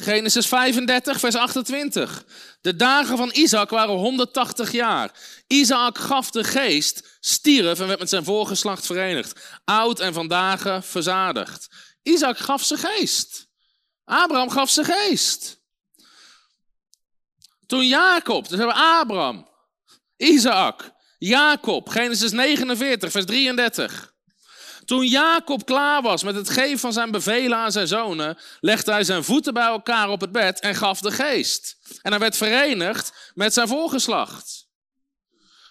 Genesis 0.00 0.46
35, 0.46 1.20
vers 1.20 1.34
28. 1.34 2.24
De 2.60 2.76
dagen 2.76 3.16
van 3.16 3.30
Isaac 3.32 3.70
waren 3.70 3.94
180 3.94 4.72
jaar. 4.72 5.10
Isaac 5.46 5.98
gaf 5.98 6.30
de 6.30 6.44
geest, 6.44 7.16
stierf 7.20 7.80
en 7.80 7.86
werd 7.86 7.98
met 7.98 8.08
zijn 8.08 8.24
voorgeslacht 8.24 8.86
verenigd. 8.86 9.40
Oud 9.64 10.00
en 10.00 10.14
vandaag 10.14 10.84
verzadigd. 10.86 11.68
Isaac 12.02 12.38
gaf 12.38 12.64
zijn 12.64 12.80
geest. 12.80 13.48
Abraham 14.04 14.50
gaf 14.50 14.70
zijn 14.70 14.86
geest. 14.86 15.60
Toen 17.66 17.86
Jacob, 17.86 18.48
dus 18.48 18.58
hebben 18.58 18.76
we 18.76 18.82
Abraham, 18.82 19.48
Isaac, 20.16 20.90
Jacob, 21.18 21.88
Genesis 21.88 22.30
49, 22.30 23.10
vers 23.10 23.24
33. 23.24 24.14
Toen 24.88 25.06
Jacob 25.06 25.66
klaar 25.66 26.02
was 26.02 26.22
met 26.22 26.34
het 26.34 26.50
geven 26.50 26.78
van 26.78 26.92
zijn 26.92 27.10
bevelen 27.10 27.58
aan 27.58 27.72
zijn 27.72 27.86
zonen, 27.86 28.38
legde 28.60 28.92
hij 28.92 29.04
zijn 29.04 29.24
voeten 29.24 29.54
bij 29.54 29.66
elkaar 29.66 30.08
op 30.08 30.20
het 30.20 30.32
bed 30.32 30.60
en 30.60 30.74
gaf 30.74 31.00
de 31.00 31.10
geest. 31.10 31.76
En 32.02 32.10
hij 32.10 32.20
werd 32.20 32.36
verenigd 32.36 33.32
met 33.34 33.52
zijn 33.52 33.68
voorgeslacht. 33.68 34.68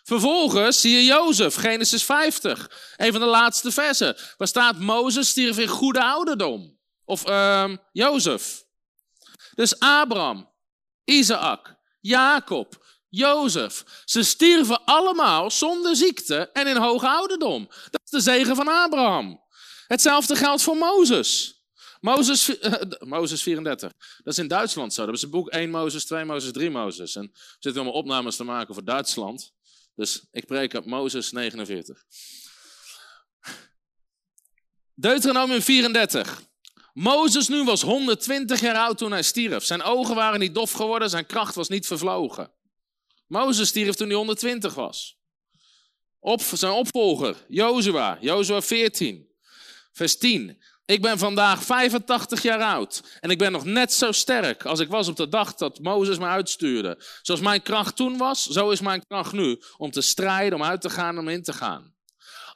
Vervolgens 0.04 0.82
zie 0.82 0.92
je 0.92 1.06
Jozef, 1.06 1.56
Genesis 1.56 2.04
50, 2.04 2.72
een 2.98 3.12
van 3.12 3.22
de 3.22 3.28
laatste 3.28 3.72
versen. 3.72 4.18
Waar 4.38 4.48
staat 4.48 4.80
Mozes 4.80 5.30
stierf 5.30 5.58
in 5.58 5.68
goede 5.68 6.04
ouderdom. 6.04 6.80
Of 7.06 7.30
uh, 7.30 7.70
Jozef. 7.92 8.64
Dus 9.56 9.80
Abraham, 9.80 10.50
Isaac, 11.04 11.76
Jacob, 12.02 12.86
Jozef. 13.10 13.84
Ze 14.06 14.24
stierven 14.24 14.86
allemaal 14.86 15.52
zonder 15.52 15.96
ziekte 15.96 16.50
en 16.54 16.68
in 16.68 16.78
hoge 16.78 17.08
ouderdom. 17.08 17.70
De 18.10 18.20
zegen 18.20 18.56
van 18.56 18.68
Abraham. 18.68 19.42
Hetzelfde 19.88 20.36
geldt 20.36 20.62
voor 20.62 20.78
Mozes. 20.78 21.62
Mozes, 22.00 22.52
Mozes 23.00 23.42
34. 23.42 23.92
Dat 24.24 24.34
is 24.34 24.40
in 24.40 24.48
Duitsland 24.48 24.94
zo. 24.94 25.06
Dat 25.06 25.16
is 25.16 25.22
een 25.22 25.30
boek 25.30 25.50
1 25.50 25.70
Mozes, 25.70 26.06
2 26.06 26.26
Mozes, 26.26 26.52
3 26.52 26.70
Mozes. 26.70 27.16
En 27.16 27.24
er 27.24 27.56
zitten 27.60 27.82
allemaal 27.82 28.00
opnames 28.00 28.36
te 28.36 28.44
maken 28.44 28.74
voor 28.74 28.84
Duitsland. 28.84 29.54
Dus 29.96 30.28
ik 30.32 30.46
preek 30.46 30.74
op 30.74 30.86
Mozes 30.86 31.32
49. 31.32 32.04
Deuteronomium 34.94 35.62
34. 35.62 36.42
Mozes 36.94 37.48
nu 37.48 37.64
was 37.64 37.82
120 37.82 38.60
jaar 38.60 38.76
oud 38.76 38.98
toen 38.98 39.12
hij 39.12 39.24
stierf. 39.24 39.64
Zijn 39.64 39.82
ogen 39.84 40.16
waren 40.16 40.40
niet 40.40 40.54
dof 40.54 40.72
geworden, 40.72 41.10
zijn 41.10 41.26
kracht 41.26 41.56
was 41.56 41.68
niet 41.68 41.88
vervlogen. 41.88 42.52
Mozes 43.28 43.68
stierf 43.68 43.96
toen 43.96 44.08
hij 44.08 44.16
120 44.16 44.74
was. 44.74 45.17
Op, 46.28 46.42
zijn 46.42 46.72
opvolger, 46.72 47.36
Jozua, 47.48 48.18
Jozua 48.22 48.62
14, 48.62 49.28
vers 49.92 50.18
10. 50.18 50.62
Ik 50.86 51.02
ben 51.02 51.18
vandaag 51.18 51.64
85 51.64 52.42
jaar 52.42 52.62
oud 52.62 53.04
en 53.20 53.30
ik 53.30 53.38
ben 53.38 53.52
nog 53.52 53.66
net 53.66 53.94
zo 53.94 54.12
sterk 54.12 54.66
als 54.66 54.80
ik 54.80 54.90
was 54.90 55.08
op 55.08 55.16
de 55.16 55.28
dag 55.30 55.54
dat 55.56 55.80
Mozes 55.80 56.18
me 56.18 56.26
uitstuurde. 56.26 57.04
Zoals 57.22 57.42
mijn 57.42 57.62
kracht 57.62 57.96
toen 57.96 58.18
was, 58.18 58.46
zo 58.46 58.70
is 58.70 58.82
mijn 58.82 59.06
kracht 59.08 59.32
nu 59.32 59.62
om 59.78 59.92
te 59.92 60.02
strijden, 60.02 60.60
om 60.60 60.64
uit 60.64 60.82
te 60.82 60.90
gaan, 60.90 61.18
om 61.18 61.28
in 61.28 61.44
te 61.44 61.54
gaan. 61.54 61.96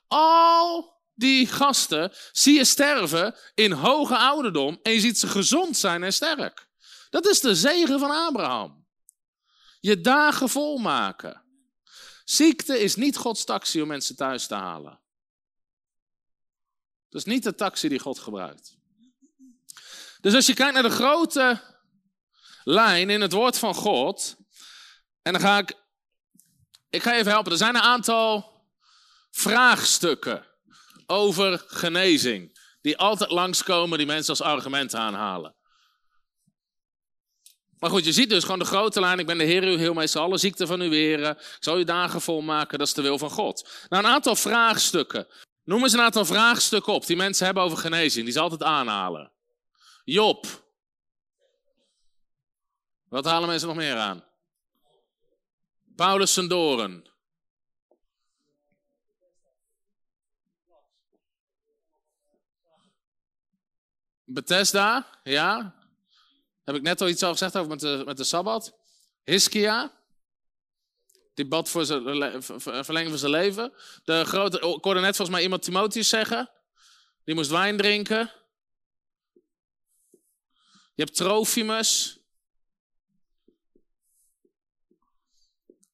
Al 0.08 0.94
die 1.14 1.48
gasten 1.48 2.12
zie 2.32 2.58
je 2.58 2.66
sterven 2.66 3.36
in 3.54 3.72
hoge 3.72 4.18
ouderdom 4.18 4.80
en 4.84 4.92
je 4.92 5.00
ziet 5.00 5.20
ze 5.20 5.28
gezond 5.28 5.78
zijn 5.78 6.04
en 6.04 6.14
sterk. 6.14 6.68
Dat 7.10 7.28
is 7.28 7.40
de 7.40 7.56
zegen 7.56 8.00
van 8.00 8.12
Abraham. 8.12 8.86
Je 9.80 10.02
dagen 10.02 10.50
volmaken. 10.50 11.41
Ziekte 12.32 12.80
is 12.80 12.96
niet 12.96 13.18
Gods 13.18 13.44
taxi 13.44 13.82
om 13.82 13.88
mensen 13.88 14.16
thuis 14.16 14.48
te 14.48 14.56
halen. 14.56 15.00
Dat 17.10 17.22
is 17.22 17.34
niet 17.34 17.44
de 17.44 17.56
taxi 17.56 17.88
die 17.88 18.00
God 18.00 18.20
gebruikt. 18.20 18.78
Dus 20.22 20.34
als 20.34 20.46
je 20.46 20.54
kijkt 20.54 20.74
naar 20.74 20.84
de 20.84 20.90
grote 20.90 21.62
lijn 22.64 23.10
in 23.10 23.22
het 23.22 23.32
woord 23.32 23.58
van 23.58 23.74
God, 23.74 24.36
en 25.22 25.34
dan 25.34 25.42
ga 25.42 25.58
ik, 25.58 25.74
ik 26.90 27.04
ga 27.04 27.12
je 27.12 27.20
even 27.20 27.32
helpen. 27.32 27.52
Er 27.52 27.58
zijn 27.58 27.76
een 27.76 27.82
aantal 27.82 28.64
vraagstukken 29.32 30.46
over 31.06 31.64
genezing, 31.68 32.60
die 32.82 32.98
altijd 32.98 33.32
langskomen, 33.32 33.98
die 33.98 34.08
mensen 34.08 34.30
als 34.30 34.42
argument 34.42 34.96
aanhalen. 34.96 35.56
Maar 37.82 37.90
goed, 37.90 38.06
je 38.06 38.12
ziet 38.12 38.30
dus 38.30 38.44
gewoon 38.44 38.60
de 38.60 38.66
grote 38.66 39.00
lijn. 39.00 39.20
Ik 39.20 39.26
ben 39.26 39.38
de 39.38 39.44
Heer, 39.44 39.64
uw 39.64 39.78
heel 39.78 39.94
meestal 39.94 40.24
alle 40.24 40.38
ziekten 40.38 40.68
van 40.68 40.82
u 40.82 40.90
weren. 40.90 41.32
Ik 41.38 41.58
zal 41.60 41.76
uw 41.76 41.84
dagen 41.84 42.22
volmaken, 42.22 42.78
dat 42.78 42.88
is 42.88 42.94
de 42.94 43.02
wil 43.02 43.18
van 43.18 43.30
God. 43.30 43.70
Nou, 43.90 44.04
een 44.04 44.12
aantal 44.12 44.36
vraagstukken. 44.36 45.28
Noem 45.64 45.84
eens 45.84 45.94
een 45.94 46.02
aantal 46.02 46.26
vraagstukken 46.26 46.94
op 46.94 47.06
die 47.06 47.16
mensen 47.16 47.46
hebben 47.46 47.64
over 47.64 47.78
genezing, 47.78 48.26
die 48.26 48.34
ze 48.34 48.40
altijd 48.40 48.64
aanhalen. 48.64 49.32
Job. 50.04 50.46
Wat 53.10 53.26
halen 53.26 53.50
mensen 53.50 53.68
nog 53.68 53.78
meer 53.78 53.96
aan? 53.96 54.24
Paulus 55.96 56.34
Sendoren. 56.34 57.10
Bethesda, 64.24 65.08
ja. 65.24 65.81
Heb 66.64 66.76
ik 66.76 66.82
net 66.82 67.02
al 67.02 67.08
iets 67.08 67.24
al 67.24 67.32
gezegd 67.32 67.58
over 67.58 67.70
met 67.70 67.80
de, 67.80 68.02
met 68.06 68.18
de 68.18 68.24
Sabbat. 68.24 68.78
Hiskia. 69.24 70.00
Die 71.34 71.48
bad 71.48 71.70
voor 71.70 71.86
zijn 71.86 72.04
verlengen 72.84 73.10
van 73.10 73.18
zijn 73.18 73.32
leven. 73.32 73.74
De 74.04 74.26
grote, 74.26 74.58
ik 74.58 74.84
hoorde 74.84 75.00
net 75.00 75.16
volgens 75.16 75.30
mij 75.30 75.42
iemand 75.42 75.62
Timotheus 75.62 76.10
zeggen. 76.10 76.50
Die 77.24 77.36
moest 77.36 77.50
wijn 77.50 77.78
drinken. 77.78 78.32
Je 80.94 81.04
hebt 81.04 81.16
Trofimus. 81.16 82.20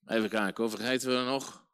Even 0.05 0.29
kijken, 0.29 0.63
hoe 0.63 0.75
vergeten 0.75 1.09
we 1.09 1.15
er 1.15 1.25
nog? 1.25 1.65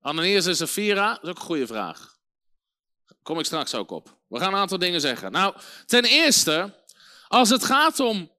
Ananias 0.00 0.46
en 0.46 0.56
Safira, 0.56 1.14
dat 1.14 1.22
is 1.22 1.28
ook 1.28 1.36
een 1.36 1.42
goede 1.42 1.66
vraag. 1.66 2.19
Kom 3.22 3.38
ik 3.38 3.44
straks 3.44 3.74
ook 3.74 3.90
op. 3.90 4.16
We 4.28 4.38
gaan 4.38 4.52
een 4.52 4.60
aantal 4.60 4.78
dingen 4.78 5.00
zeggen. 5.00 5.32
Nou, 5.32 5.54
ten 5.86 6.04
eerste, 6.04 6.74
als 7.28 7.50
het 7.50 7.64
gaat 7.64 8.00
om 8.00 8.30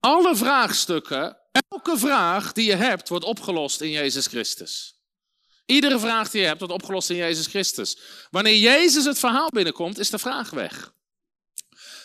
alle 0.00 0.36
vraagstukken, 0.36 1.36
elke 1.68 1.98
vraag 1.98 2.52
die 2.52 2.66
je 2.66 2.74
hebt, 2.74 3.08
wordt 3.08 3.24
opgelost 3.24 3.80
in 3.80 3.90
Jezus 3.90 4.26
Christus. 4.26 4.94
Iedere 5.66 5.98
vraag 5.98 6.30
die 6.30 6.40
je 6.40 6.46
hebt, 6.46 6.58
wordt 6.58 6.74
opgelost 6.74 7.10
in 7.10 7.16
Jezus 7.16 7.46
Christus. 7.46 7.98
Wanneer 8.30 8.56
Jezus 8.56 9.04
het 9.04 9.18
verhaal 9.18 9.48
binnenkomt, 9.48 9.98
is 9.98 10.10
de 10.10 10.18
vraag 10.18 10.50
weg. 10.50 10.92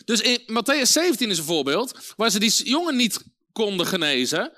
Dus 0.06 0.22
in 0.22 0.42
Matthäus 0.42 0.92
17 0.92 1.30
is 1.30 1.38
een 1.38 1.44
voorbeeld, 1.44 2.14
waar 2.18 2.30
ze 2.30 2.39
die 2.39 2.64
jongen 2.64 2.96
niet 2.96 3.24
konden 3.52 3.86
genezen. 3.86 4.52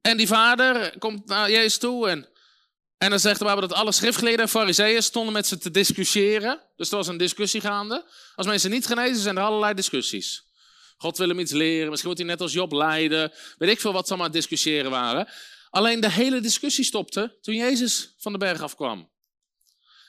En 0.00 0.16
die 0.16 0.26
vader 0.26 0.98
komt 0.98 1.26
naar 1.26 1.50
Jezus 1.50 1.78
toe 1.78 2.08
en 2.08 2.28
en 2.98 3.10
dan 3.10 3.18
zegt 3.18 3.38
de 3.38 3.44
Bijbel 3.44 3.68
dat 3.68 3.78
alle 3.78 3.92
schriftgeleerden 3.92 4.44
en 4.44 4.50
fariseeën 4.50 5.02
stonden 5.02 5.32
met 5.32 5.46
ze 5.46 5.58
te 5.58 5.70
discussiëren. 5.70 6.60
Dus 6.76 6.90
er 6.90 6.96
was 6.96 7.06
een 7.06 7.16
discussie 7.16 7.60
gaande. 7.60 8.04
Als 8.34 8.46
mensen 8.46 8.70
niet 8.70 8.86
genezen 8.86 9.22
zijn 9.22 9.36
er 9.36 9.42
allerlei 9.42 9.74
discussies. 9.74 10.46
God 10.96 11.18
wil 11.18 11.28
hem 11.28 11.38
iets 11.38 11.52
leren, 11.52 11.88
misschien 11.88 12.10
moet 12.10 12.18
hij 12.18 12.26
net 12.26 12.40
als 12.40 12.52
Job 12.52 12.72
lijden. 12.72 13.32
Weet 13.58 13.70
ik 13.70 13.80
veel 13.80 13.92
wat 13.92 14.06
ze 14.06 14.12
allemaal 14.12 14.30
discussiëren 14.30 14.90
waren. 14.90 15.28
Alleen 15.70 16.00
de 16.00 16.10
hele 16.10 16.40
discussie 16.40 16.84
stopte 16.84 17.36
toen 17.40 17.54
Jezus 17.54 18.14
van 18.18 18.32
de 18.32 18.38
berg 18.38 18.60
afkwam. 18.60 19.10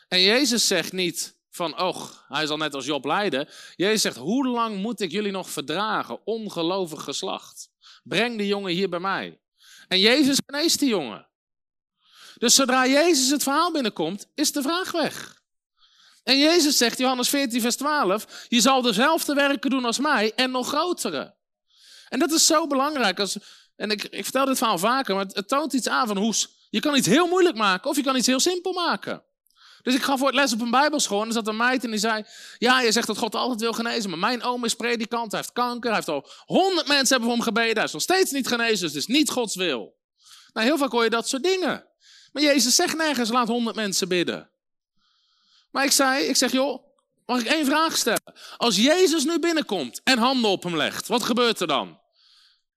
En 0.07 0.21
Jezus 0.21 0.67
zegt 0.67 0.91
niet 0.91 1.35
van, 1.49 1.79
och, 1.79 2.25
hij 2.27 2.45
zal 2.45 2.57
net 2.57 2.73
als 2.73 2.85
Job 2.85 3.05
lijden. 3.05 3.49
Jezus 3.75 4.01
zegt, 4.01 4.17
hoe 4.17 4.47
lang 4.47 4.77
moet 4.77 5.01
ik 5.01 5.11
jullie 5.11 5.31
nog 5.31 5.49
verdragen, 5.49 6.25
ongelovig 6.25 7.03
geslacht? 7.03 7.69
Breng 8.03 8.37
de 8.37 8.47
jongen 8.47 8.71
hier 8.71 8.89
bij 8.89 8.99
mij. 8.99 9.39
En 9.87 9.99
Jezus 9.99 10.37
geneest 10.45 10.79
die 10.79 10.89
jongen. 10.89 11.28
Dus 12.39 12.55
zodra 12.55 12.87
Jezus 12.87 13.29
het 13.29 13.43
verhaal 13.43 13.71
binnenkomt, 13.71 14.27
is 14.35 14.51
de 14.51 14.61
vraag 14.61 14.91
weg. 14.91 15.37
En 16.23 16.37
Jezus 16.37 16.77
zegt, 16.77 16.97
Johannes 16.97 17.29
14, 17.29 17.61
vers 17.61 17.75
12, 17.75 18.45
je 18.47 18.61
zal 18.61 18.81
dezelfde 18.81 19.33
werken 19.33 19.69
doen 19.69 19.85
als 19.85 19.99
mij 19.99 20.31
en 20.35 20.51
nog 20.51 20.67
grotere. 20.67 21.35
En 22.09 22.19
dat 22.19 22.31
is 22.31 22.45
zo 22.45 22.67
belangrijk. 22.67 23.19
Als, 23.19 23.37
en 23.75 23.91
ik, 23.91 24.03
ik 24.03 24.23
vertel 24.23 24.45
dit 24.45 24.57
verhaal 24.57 24.77
vaker, 24.77 25.15
maar 25.15 25.25
het, 25.25 25.47
toont 25.47 25.73
iets 25.73 25.87
aan 25.87 26.07
van 26.07 26.17
hoe 26.17 26.33
je 26.69 26.79
kan 26.79 26.95
iets 26.95 27.07
heel 27.07 27.27
moeilijk 27.27 27.55
maken 27.57 27.89
of 27.89 27.95
je 27.95 28.03
kan 28.03 28.15
iets 28.15 28.27
heel 28.27 28.39
simpel 28.39 28.73
maken. 28.73 29.23
Dus 29.81 29.95
ik 29.95 30.03
gaf 30.03 30.19
voor 30.19 30.27
het 30.27 30.35
les 30.35 30.53
op 30.53 30.61
een 30.61 30.71
bijbelschool 30.71 31.21
en 31.21 31.27
er 31.27 31.33
zat 31.33 31.47
een 31.47 31.57
meid 31.57 31.83
en 31.83 31.89
die 31.89 31.99
zei... 31.99 32.25
Ja, 32.57 32.81
je 32.81 32.91
zegt 32.91 33.07
dat 33.07 33.17
God 33.17 33.35
altijd 33.35 33.59
wil 33.59 33.73
genezen, 33.73 34.09
maar 34.09 34.19
mijn 34.19 34.43
oom 34.43 34.65
is 34.65 34.73
predikant, 34.73 35.31
hij 35.31 35.39
heeft 35.39 35.53
kanker, 35.53 35.89
hij 35.89 35.95
heeft 35.95 36.07
al 36.07 36.29
honderd 36.45 36.87
mensen 36.87 37.07
hebben 37.07 37.27
voor 37.27 37.37
hem 37.37 37.41
gebeden, 37.41 37.75
hij 37.75 37.83
is 37.83 37.91
nog 37.91 38.01
steeds 38.01 38.31
niet 38.31 38.47
genezen, 38.47 38.79
dus 38.79 38.93
het 38.93 38.95
is 38.95 39.07
niet 39.07 39.29
Gods 39.29 39.55
wil. 39.55 39.97
Nou, 40.53 40.67
heel 40.67 40.77
vaak 40.77 40.91
hoor 40.91 41.03
je 41.03 41.09
dat 41.09 41.27
soort 41.27 41.43
dingen. 41.43 41.88
Maar 42.31 42.43
Jezus 42.43 42.75
zegt 42.75 42.97
nergens, 42.97 43.29
laat 43.29 43.47
honderd 43.47 43.75
mensen 43.75 44.07
bidden. 44.07 44.49
Maar 45.71 45.85
ik 45.85 45.91
zei, 45.91 46.25
ik 46.25 46.35
zeg, 46.35 46.51
joh, 46.51 46.83
mag 47.25 47.39
ik 47.39 47.47
één 47.47 47.65
vraag 47.65 47.97
stellen? 47.97 48.33
Als 48.57 48.75
Jezus 48.75 49.23
nu 49.23 49.39
binnenkomt 49.39 50.01
en 50.03 50.17
handen 50.17 50.51
op 50.51 50.63
hem 50.63 50.75
legt, 50.75 51.07
wat 51.07 51.23
gebeurt 51.23 51.59
er 51.59 51.67
dan? 51.67 51.99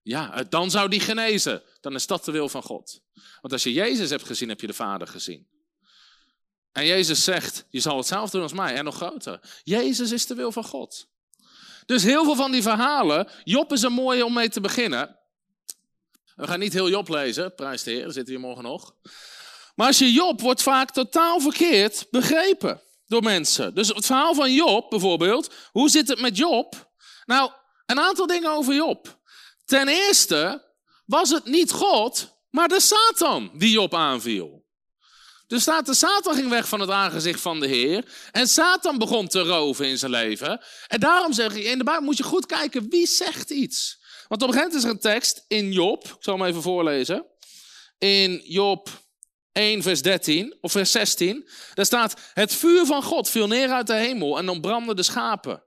Ja, 0.03 0.42
dan 0.48 0.70
zou 0.70 0.88
die 0.88 1.00
genezen. 1.00 1.62
Dan 1.80 1.94
is 1.94 2.07
dat 2.07 2.24
de 2.24 2.32
wil 2.32 2.48
van 2.48 2.62
God. 2.62 3.00
Want 3.40 3.53
als 3.53 3.62
je 3.62 3.72
Jezus 3.72 4.11
hebt 4.11 4.26
gezien, 4.26 4.48
heb 4.48 4.61
je 4.61 4.66
de 4.66 4.72
Vader 4.72 5.09
gezien. 5.09 5.46
En 6.72 6.86
Jezus 6.86 7.24
zegt, 7.24 7.64
je 7.70 7.81
zal 7.81 7.97
hetzelfde 7.97 8.32
doen 8.32 8.43
als 8.43 8.52
mij 8.52 8.74
en 8.74 8.85
nog 8.85 8.97
groter. 8.97 9.40
Jezus 9.64 10.10
is 10.10 10.26
de 10.26 10.35
wil 10.35 10.52
van 10.52 10.64
God. 10.64 11.09
Dus 11.86 12.02
heel 12.02 12.24
veel 12.24 12.36
van 12.36 12.52
die 12.52 12.62
verhalen, 12.62 13.28
Job 13.44 13.72
is 13.72 13.82
een 13.82 13.93
mooie 13.93 14.24
om 14.24 14.32
mee 14.32 14.48
te 14.48 14.60
beginnen. 14.60 15.18
We 16.36 16.47
gaan 16.47 16.59
niet 16.59 16.72
heel 16.72 16.89
Job 16.89 17.09
lezen, 17.09 17.55
prijs 17.55 17.82
de 17.82 17.90
Heer, 17.90 18.02
daar 18.02 18.12
zitten 18.12 18.35
we 18.35 18.40
morgen 18.40 18.64
nog. 18.64 18.94
Maar 19.74 19.86
als 19.86 19.99
je 19.99 20.12
Job 20.12 20.40
wordt 20.40 20.62
vaak 20.62 20.90
totaal 20.90 21.40
verkeerd 21.40 22.07
begrepen 22.11 22.82
door 23.07 23.23
mensen. 23.23 23.74
Dus 23.74 23.89
het 23.89 24.07
verhaal 24.07 24.35
van 24.35 24.53
Job 24.53 24.90
bijvoorbeeld, 24.90 25.55
hoe 25.70 25.89
zit 25.89 26.09
het 26.09 26.20
met 26.20 26.36
Job? 26.36 26.93
Nou, 27.24 27.51
een 27.86 28.01
aantal 28.01 28.27
dingen 28.27 28.51
over 28.51 28.74
Job. 28.74 29.20
Ten 29.65 29.89
eerste 29.89 30.70
was 31.07 31.31
het 31.31 31.44
niet 31.44 31.70
God, 31.70 32.36
maar 32.51 32.69
de 32.69 32.81
Satan 32.81 33.51
die 33.55 33.70
Job 33.70 33.94
aanviel. 33.94 34.62
Dus 35.47 35.62
staat 35.62 35.86
de 35.86 35.94
Satan 35.94 36.35
ging 36.35 36.49
weg 36.49 36.69
van 36.69 36.81
het 36.81 36.90
aangezicht 36.90 37.40
van 37.40 37.61
de 37.61 37.66
Heer. 37.66 38.05
En 38.31 38.49
Satan 38.49 38.99
begon 38.99 39.28
te 39.28 39.40
roven 39.40 39.89
in 39.89 39.99
zijn 39.99 40.11
leven. 40.11 40.65
En 40.86 41.01
daarom 41.01 41.32
zeg 41.32 41.55
ik, 41.55 41.65
in 41.65 41.78
de 41.78 41.85
Bijbel 41.85 42.05
moet 42.05 42.16
je 42.16 42.23
goed 42.23 42.47
kijken 42.47 42.89
wie 42.89 43.07
zegt 43.07 43.51
iets. 43.51 44.01
Want 44.28 44.43
op 44.43 44.49
een 44.49 44.55
gegeven 44.55 44.74
moment 44.74 44.74
is 44.74 44.85
er 44.85 44.90
een 44.90 45.20
tekst 45.20 45.44
in 45.49 45.73
Job. 45.73 46.05
Ik 46.05 46.16
zal 46.19 46.39
hem 46.39 46.47
even 46.47 46.62
voorlezen. 46.62 47.27
In 47.99 48.40
Job 48.44 48.89
1, 49.52 49.82
vers 49.82 50.02
13 50.02 50.56
of 50.60 50.72
vers 50.72 50.90
16. 50.90 51.48
Daar 51.74 51.84
staat: 51.84 52.14
Het 52.34 52.54
vuur 52.54 52.86
van 52.86 53.02
God 53.02 53.28
viel 53.28 53.46
neer 53.46 53.68
uit 53.68 53.86
de 53.86 53.94
hemel 53.94 54.38
en 54.38 54.48
ontbrandde 54.48 54.94
de 54.94 55.02
schapen. 55.02 55.62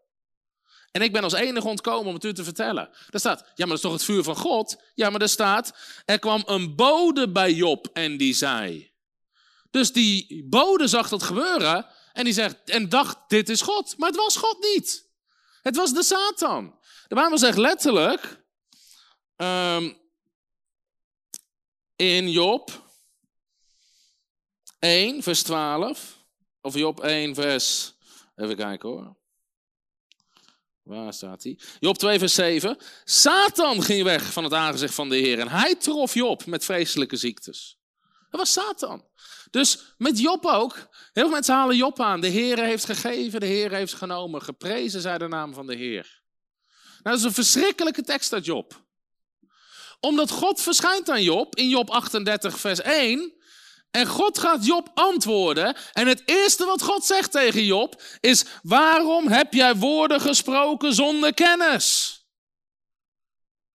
En 0.91 1.01
ik 1.01 1.11
ben 1.11 1.23
als 1.23 1.33
enige 1.33 1.67
ontkomen 1.67 2.07
om 2.07 2.13
het 2.13 2.23
u 2.23 2.33
te 2.33 2.43
vertellen. 2.43 2.89
Daar 3.09 3.19
staat: 3.19 3.39
Ja, 3.39 3.51
maar 3.55 3.67
dat 3.67 3.75
is 3.75 3.81
toch 3.81 3.91
het 3.91 4.03
vuur 4.03 4.23
van 4.23 4.35
God? 4.35 4.83
Ja, 4.93 5.09
maar 5.09 5.21
er 5.21 5.29
staat: 5.29 5.77
Er 6.05 6.19
kwam 6.19 6.43
een 6.45 6.75
bode 6.75 7.31
bij 7.31 7.53
Job 7.53 7.87
en 7.93 8.17
die 8.17 8.33
zei. 8.33 8.93
Dus 9.71 9.91
die 9.91 10.45
bode 10.49 10.87
zag 10.87 11.09
dat 11.09 11.23
gebeuren 11.23 11.85
en 12.13 12.23
die 12.23 12.33
zegt 12.33 12.69
en 12.69 12.89
dacht: 12.89 13.17
Dit 13.27 13.49
is 13.49 13.61
God. 13.61 13.97
Maar 13.97 14.09
het 14.09 14.17
was 14.17 14.35
God 14.37 14.57
niet. 14.73 15.09
Het 15.61 15.75
was 15.75 15.93
de 15.93 16.03
Satan. 16.03 16.79
De 17.07 17.15
Bijbel 17.15 17.37
zegt 17.37 17.57
letterlijk 17.57 18.43
um, 19.35 19.97
in 21.95 22.31
Job 22.31 22.84
1, 24.85 25.23
vers 25.23 25.43
12. 25.43 26.25
Of 26.61 26.75
Job 26.75 26.99
1, 26.99 27.35
vers 27.35 27.93
Even 28.35 28.55
kijken 28.55 28.89
hoor. 28.89 29.15
Waar 30.83 31.13
staat 31.13 31.43
hij? 31.43 31.59
Job 31.79 31.97
2, 31.97 32.19
vers 32.19 32.33
7. 32.33 32.77
Satan 33.03 33.83
ging 33.83 34.03
weg 34.03 34.33
van 34.33 34.43
het 34.43 34.53
aangezicht 34.53 34.93
van 34.93 35.09
de 35.09 35.15
Heer 35.15 35.39
en 35.39 35.47
hij 35.47 35.75
trof 35.75 36.13
Job 36.13 36.45
met 36.45 36.65
vreselijke 36.65 37.15
ziektes. 37.15 37.77
Dat 38.29 38.39
was 38.39 38.53
Satan. 38.53 39.05
Dus 39.51 39.95
met 39.97 40.19
Job 40.19 40.45
ook. 40.45 40.75
Heel 40.75 41.23
veel 41.23 41.29
mensen 41.29 41.55
halen 41.55 41.75
Job 41.75 41.99
aan. 41.99 42.21
De 42.21 42.27
Heer 42.27 42.63
heeft 42.63 42.85
gegeven, 42.85 43.39
de 43.39 43.45
Heer 43.45 43.71
heeft 43.71 43.93
genomen. 43.93 44.41
Geprezen 44.41 45.01
zij 45.01 45.17
de 45.17 45.27
naam 45.27 45.53
van 45.53 45.67
de 45.67 45.75
Heer. 45.75 46.23
Nou, 47.03 47.15
dat 47.15 47.17
is 47.17 47.23
een 47.23 47.43
verschrikkelijke 47.43 48.01
tekst 48.01 48.33
uit 48.33 48.45
Job. 48.45 48.83
Omdat 49.99 50.31
God 50.31 50.61
verschijnt 50.61 51.09
aan 51.09 51.23
Job 51.23 51.55
in 51.55 51.69
Job 51.69 51.89
38, 51.89 52.59
vers 52.59 52.81
1. 52.81 53.33
En 53.95 54.07
God 54.07 54.39
gaat 54.39 54.65
Job 54.65 54.89
antwoorden. 54.93 55.77
En 55.93 56.07
het 56.07 56.21
eerste 56.25 56.65
wat 56.65 56.81
God 56.81 57.05
zegt 57.05 57.31
tegen 57.31 57.65
Job 57.65 58.01
is: 58.19 58.43
Waarom 58.63 59.27
heb 59.27 59.53
jij 59.53 59.75
woorden 59.75 60.21
gesproken 60.21 60.93
zonder 60.93 61.33
kennis? 61.33 62.19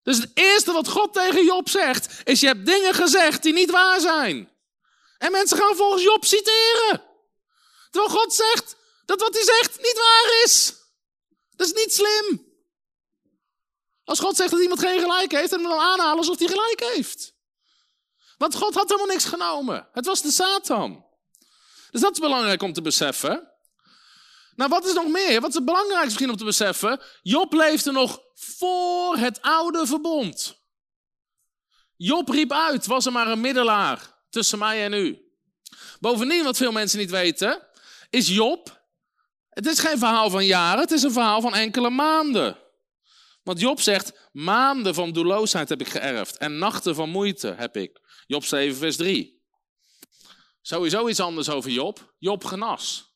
Dus 0.03 0.17
het 0.17 0.31
eerste 0.33 0.71
wat 0.71 0.87
God 0.87 1.13
tegen 1.13 1.45
Job 1.45 1.69
zegt 1.69 2.21
is: 2.23 2.39
Je 2.39 2.47
hebt 2.47 2.65
dingen 2.65 2.93
gezegd 2.93 3.43
die 3.43 3.53
niet 3.53 3.71
waar 3.71 3.99
zijn. 3.99 4.49
En 5.17 5.31
mensen 5.31 5.57
gaan 5.57 5.75
volgens 5.75 6.03
Job 6.03 6.25
citeren. 6.25 7.03
Terwijl 7.89 8.13
God 8.13 8.33
zegt 8.33 8.75
dat 9.05 9.19
wat 9.19 9.33
hij 9.33 9.43
zegt 9.43 9.77
niet 9.77 9.97
waar 9.97 10.43
is. 10.43 10.73
Dat 11.55 11.67
is 11.67 11.73
niet 11.73 11.93
slim. 11.93 12.47
Als 14.03 14.19
God 14.19 14.35
zegt 14.35 14.51
dat 14.51 14.61
iemand 14.61 14.79
geen 14.79 14.99
gelijk 14.99 15.31
heeft, 15.31 15.49
dan 15.49 15.63
dan 15.63 15.79
aanhalen 15.79 16.17
alsof 16.17 16.39
hij 16.39 16.47
gelijk 16.47 16.93
heeft. 16.93 17.37
Want 18.39 18.55
God 18.55 18.73
had 18.73 18.89
helemaal 18.89 19.13
niks 19.13 19.25
genomen. 19.25 19.87
Het 19.91 20.05
was 20.05 20.21
de 20.21 20.31
Satan. 20.31 21.05
Dus 21.91 22.01
dat 22.01 22.11
is 22.11 22.19
belangrijk 22.19 22.61
om 22.61 22.73
te 22.73 22.81
beseffen. 22.81 23.47
Nou, 24.55 24.69
wat 24.69 24.85
is 24.85 24.93
nog 24.93 25.07
meer? 25.07 25.41
Wat 25.41 25.49
is 25.49 25.55
het 25.55 25.65
belangrijkste 25.65 26.05
misschien 26.05 26.29
om 26.29 26.37
te 26.37 26.43
beseffen? 26.43 27.01
Job 27.21 27.53
leefde 27.53 27.91
nog 27.91 28.19
voor 28.35 29.17
het 29.17 29.41
oude 29.41 29.87
verbond. 29.87 30.61
Job 31.95 32.29
riep 32.29 32.51
uit, 32.51 32.85
was 32.85 33.05
er 33.05 33.11
maar 33.11 33.27
een 33.27 33.41
middelaar 33.41 34.15
tussen 34.29 34.59
mij 34.59 34.83
en 34.83 34.93
u. 34.93 35.31
Bovendien, 35.99 36.43
wat 36.43 36.57
veel 36.57 36.71
mensen 36.71 36.99
niet 36.99 37.09
weten, 37.09 37.67
is 38.09 38.27
Job. 38.27 38.81
Het 39.49 39.65
is 39.65 39.79
geen 39.79 39.97
verhaal 39.97 40.29
van 40.29 40.45
jaren, 40.45 40.81
het 40.81 40.91
is 40.91 41.03
een 41.03 41.11
verhaal 41.11 41.41
van 41.41 41.55
enkele 41.55 41.89
maanden. 41.89 42.57
Want 43.43 43.59
Job 43.59 43.81
zegt: 43.81 44.29
Maanden 44.31 44.93
van 44.93 45.11
doelloosheid 45.11 45.69
heb 45.69 45.81
ik 45.81 45.87
geërfd 45.87 46.37
en 46.37 46.57
nachten 46.57 46.95
van 46.95 47.09
moeite 47.09 47.53
heb 47.57 47.77
ik. 47.77 47.99
Job 48.29 48.43
7, 48.43 48.75
vers 48.77 48.95
3. 48.95 49.41
Sowieso 50.61 51.07
iets 51.07 51.19
anders 51.19 51.49
over 51.49 51.71
Job. 51.71 52.13
Job 52.17 52.43
genas. 52.43 53.13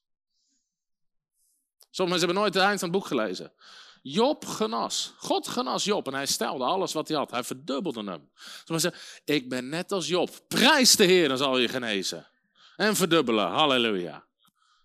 Sommige 1.90 2.20
mensen 2.20 2.20
hebben 2.20 2.36
nooit 2.36 2.54
het 2.54 2.64
eind 2.64 2.80
van 2.80 2.90
het 2.90 2.98
boek 2.98 3.08
gelezen. 3.08 3.54
Job 4.02 4.46
genas. 4.46 5.14
God 5.18 5.48
genas 5.48 5.84
Job 5.84 6.08
en 6.08 6.14
hij 6.14 6.26
stelde 6.26 6.64
alles 6.64 6.94
wat 6.94 7.08
hij 7.08 7.18
had. 7.18 7.32
Hij 7.32 7.44
verdubbelde 7.44 8.04
hem. 8.04 8.30
Sommigen 8.64 8.92
zeggen, 8.92 9.02
ik 9.26 9.50
ben 9.50 9.70
net 9.70 9.92
als 9.92 10.08
Job. 10.08 10.30
Prijs 10.48 10.96
de 10.96 11.04
Heer, 11.04 11.28
dan 11.28 11.38
zal 11.38 11.58
je 11.58 11.68
genezen. 11.68 12.28
En 12.76 12.96
verdubbelen, 12.96 13.48
halleluja. 13.48 14.26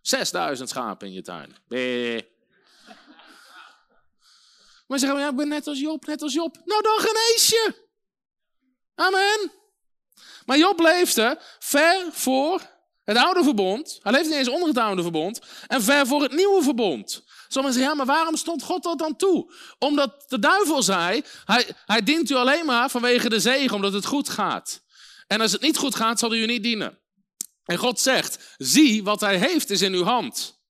6000 0.01 0.69
schapen 0.69 1.07
in 1.07 1.13
je 1.13 1.23
tuin. 1.23 1.57
Bee. 1.69 2.29
Maar 4.87 4.99
zeggen, 4.99 5.19
ja, 5.19 5.29
ik 5.29 5.37
ben 5.37 5.49
net 5.49 5.67
als 5.67 5.81
Job, 5.81 6.07
net 6.07 6.23
als 6.23 6.33
Job. 6.33 6.61
Nou, 6.65 6.83
dan 6.83 6.99
genees 6.99 7.49
je. 7.49 7.87
Amen. 8.95 9.58
Maar 10.49 10.59
Job 10.59 10.81
leefde 10.81 11.39
ver 11.59 12.07
voor 12.13 12.61
het 13.05 13.17
oude 13.17 13.43
verbond. 13.43 13.99
Hij 14.03 14.13
leefde 14.13 14.29
niet 14.29 14.39
eens 14.39 14.49
onder 14.49 14.69
het 14.69 14.79
oude 14.79 15.03
verbond. 15.03 15.41
En 15.67 15.83
ver 15.83 16.07
voor 16.07 16.23
het 16.23 16.33
nieuwe 16.33 16.63
verbond. 16.63 17.23
Sommigen 17.49 17.79
zeggen, 17.79 17.97
ja, 17.97 18.05
maar 18.05 18.15
waarom 18.17 18.37
stond 18.37 18.63
God 18.63 18.83
dat 18.83 18.99
dan 18.99 19.17
toe? 19.17 19.53
Omdat 19.79 20.25
de 20.29 20.39
duivel 20.39 20.83
zei, 20.83 21.25
hij, 21.45 21.69
hij 21.87 22.03
dient 22.03 22.31
u 22.31 22.35
alleen 22.35 22.67
maar 22.67 22.91
vanwege 22.91 23.29
de 23.29 23.41
zegen, 23.41 23.75
omdat 23.75 23.93
het 23.93 24.07
goed 24.07 24.29
gaat. 24.29 24.83
En 25.27 25.41
als 25.41 25.53
het 25.53 25.61
niet 25.61 25.77
goed 25.77 25.95
gaat, 25.95 26.19
zal 26.19 26.31
hij 26.31 26.39
u 26.39 26.47
niet 26.47 26.63
dienen. 26.63 26.99
En 27.65 27.77
God 27.77 28.01
zegt, 28.01 28.55
zie, 28.57 29.05
wat 29.05 29.21
hij 29.21 29.37
heeft 29.37 29.71
is 29.71 29.83
in 29.83 29.93
uw 29.93 30.05
hand. 30.05 30.61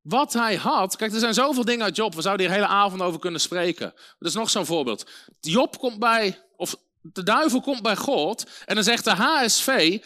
Wat 0.00 0.32
hij 0.32 0.56
had, 0.56 0.96
kijk, 0.96 1.12
er 1.12 1.18
zijn 1.18 1.34
zoveel 1.34 1.64
dingen 1.64 1.84
uit 1.84 1.96
Job, 1.96 2.14
we 2.14 2.22
zouden 2.22 2.46
hier 2.46 2.54
hele 2.54 2.70
avond 2.72 3.02
over 3.02 3.20
kunnen 3.20 3.40
spreken. 3.40 3.94
Dat 4.18 4.28
is 4.28 4.34
nog 4.34 4.50
zo'n 4.50 4.66
voorbeeld. 4.66 5.10
Job 5.40 5.78
komt 5.78 5.98
bij, 5.98 6.44
of 6.56 6.76
de 7.02 7.22
duivel 7.22 7.60
komt 7.60 7.82
bij 7.82 7.96
God 7.96 8.50
en 8.64 8.74
dan 8.74 8.84
zegt 8.84 9.04
de 9.04 9.14
HSV, 9.14 9.98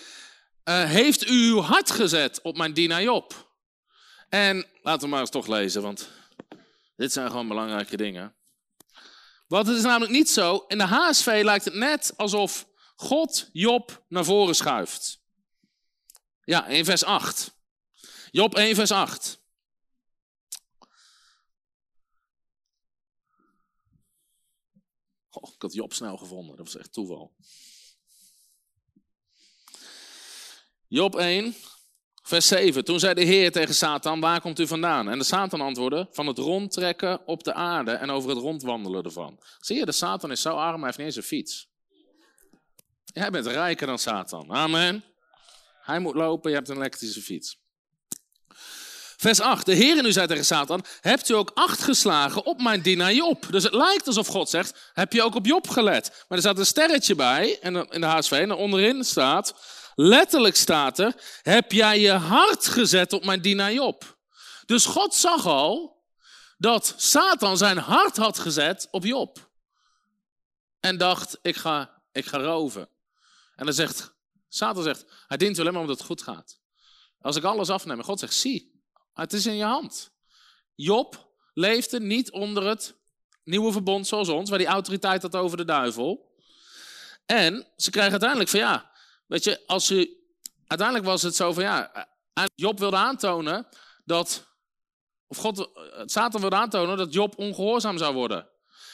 uh, 0.64 0.85
heeft 0.85 1.27
u 1.27 1.48
uw 1.48 1.60
hart 1.60 1.90
gezet 1.90 2.40
op 2.43 2.56
mijn 2.56 2.73
dienaar 2.73 3.02
Job? 3.02 3.51
En 4.28 4.66
laten 4.82 5.02
we 5.02 5.09
maar 5.09 5.20
eens 5.20 5.31
toch 5.31 5.47
lezen, 5.47 5.82
want 5.82 6.09
dit 6.97 7.12
zijn 7.12 7.31
gewoon 7.31 7.48
belangrijke 7.48 7.97
dingen. 7.97 8.35
Want 9.47 9.66
het 9.66 9.77
is 9.77 9.82
namelijk 9.82 10.12
niet 10.12 10.31
zo, 10.31 10.64
in 10.69 10.78
de 10.78 10.86
HSV 10.86 11.40
lijkt 11.44 11.64
het 11.64 11.74
net 11.74 12.12
alsof 12.16 12.66
God 12.97 13.48
Job 13.52 14.05
naar 14.09 14.24
voren 14.24 14.55
schuift. 14.55 15.20
Ja, 16.44 16.66
1 16.66 16.85
vers 16.85 17.05
8. 17.05 17.60
Job 18.31 18.55
1 18.55 18.74
vers 18.74 18.90
8. 18.90 19.41
Oh, 25.35 25.53
ik 25.55 25.63
had 25.63 25.73
Job 25.73 25.93
snel 25.93 26.17
gevonden, 26.17 26.57
dat 26.57 26.67
was 26.67 26.77
echt 26.77 26.93
toeval. 26.93 27.35
Job 30.89 31.17
1, 31.17 31.55
vers 32.23 32.47
7. 32.47 32.85
Toen 32.85 32.99
zei 32.99 33.15
de 33.15 33.23
Heer 33.23 33.53
tegen 33.53 33.75
Satan, 33.75 34.21
waar 34.21 34.41
komt 34.41 34.59
u 34.59 34.67
vandaan? 34.67 35.09
En 35.09 35.19
de 35.19 35.25
Satan 35.25 35.61
antwoordde, 35.61 36.09
van 36.11 36.27
het 36.27 36.39
rondtrekken 36.39 37.27
op 37.27 37.45
de 37.45 37.55
aarde 37.55 37.91
en 37.91 38.11
over 38.11 38.31
het 38.31 38.39
rondwandelen 38.39 39.03
ervan. 39.03 39.43
Zie 39.59 39.77
je, 39.77 39.85
de 39.85 39.93
Satan 39.93 40.31
is 40.31 40.41
zo 40.41 40.51
arm, 40.57 40.77
hij 40.77 40.85
heeft 40.85 40.97
niet 40.97 41.07
eens 41.07 41.17
een 41.17 41.23
fiets. 41.23 41.71
Jij 43.05 43.31
bent 43.31 43.47
rijker 43.47 43.87
dan 43.87 43.99
Satan. 43.99 44.53
Amen. 44.53 45.05
Hij 45.83 45.99
moet 45.99 46.15
lopen, 46.15 46.51
je 46.51 46.57
hebt 46.57 46.69
een 46.69 46.77
elektrische 46.77 47.23
fiets. 47.23 47.62
Vers 49.23 49.40
8. 49.40 49.66
De 49.66 49.74
Heer 49.74 50.03
nu 50.03 50.12
zei 50.12 50.27
tegen 50.27 50.44
Satan, 50.44 50.85
hebt 51.01 51.28
u 51.28 51.35
ook 51.35 51.51
acht 51.55 51.82
geslagen 51.82 52.44
op 52.44 52.62
mijn 52.62 52.82
dienaar 52.82 53.12
Job? 53.12 53.47
Dus 53.51 53.62
het 53.62 53.73
lijkt 53.73 54.07
alsof 54.07 54.27
God 54.27 54.49
zegt, 54.49 54.90
heb 54.93 55.12
je 55.12 55.23
ook 55.23 55.35
op 55.35 55.47
Job 55.47 55.69
gelet? 55.69 56.09
Maar 56.09 56.39
er 56.39 56.44
staat 56.44 56.59
een 56.59 56.66
sterretje 56.66 57.15
bij, 57.15 57.51
in 57.51 58.01
de 58.01 58.07
HSV, 58.07 58.31
en 58.31 58.53
onderin 58.53 59.05
staat, 59.05 59.55
letterlijk 59.94 60.57
staat 60.57 60.99
er, 60.99 61.15
heb 61.43 61.73
jij 61.73 62.01
je 62.01 62.11
hart 62.11 62.69
gezet 62.69 63.12
op 63.12 63.24
mijn 63.24 63.40
dienaar 63.40 63.73
Job? 63.73 64.19
Dus 64.66 64.85
God 64.85 65.15
zag 65.15 65.47
al 65.47 66.03
dat 66.59 66.94
Satan 66.97 67.57
zijn 67.57 67.78
hart 67.78 68.16
had 68.16 68.39
gezet 68.39 68.89
op 68.90 69.05
Job. 69.05 69.51
En 70.81 70.99
dacht, 70.99 71.39
ik 71.43 71.57
ga, 71.57 72.03
ik 72.12 72.27
ga 72.27 72.39
roven. 72.39 72.89
En 73.57 73.65
dan 73.65 73.74
zegt, 73.74 74.15
Satan 74.49 74.82
zegt, 74.82 75.05
hij 75.27 75.36
dient 75.36 75.59
alleen 75.59 75.73
maar 75.73 75.82
omdat 75.82 75.99
het 75.99 76.07
goed 76.07 76.23
gaat. 76.23 76.61
Als 77.20 77.36
ik 77.36 77.44
alles 77.44 77.70
afneem, 77.70 78.03
God 78.03 78.20
zegt, 78.20 78.35
zie, 78.35 78.72
het 79.15 79.33
is 79.33 79.47
in 79.47 79.57
je 79.57 79.65
hand. 79.65 80.11
Job 80.75 81.31
leefde 81.55 82.01
niet 82.01 82.31
onder 82.31 82.67
het 82.67 82.95
nieuwe 83.45 83.73
verbond 83.73 84.07
zoals 84.07 84.29
ons, 84.29 84.51
waar 84.51 84.59
die 84.59 84.69
autoriteit 84.69 85.23
had 85.23 85.37
over 85.37 85.57
de 85.57 85.65
duivel. 85.65 86.31
En 87.27 87.67
ze 87.77 87.91
krijgen 87.91 88.13
uiteindelijk 88.13 88.51
van 88.51 88.61
ja, 88.61 88.91
weet 89.27 89.45
je, 89.45 89.67
als 89.67 89.87
ze. 89.87 90.21
Uiteindelijk 90.67 91.09
was 91.11 91.23
het 91.23 91.37
zo 91.37 91.53
van 91.53 91.63
ja, 91.63 92.09
Job 92.55 92.79
wilde 92.79 92.97
aantonen 92.97 93.67
dat. 94.05 94.51
Of 95.27 95.39
God, 95.39 95.71
Satan 96.05 96.41
wilde 96.41 96.57
aantonen 96.57 96.97
dat 96.97 97.13
Job 97.13 97.39
ongehoorzaam 97.39 97.99
zou 97.99 98.15
worden. 98.15 98.49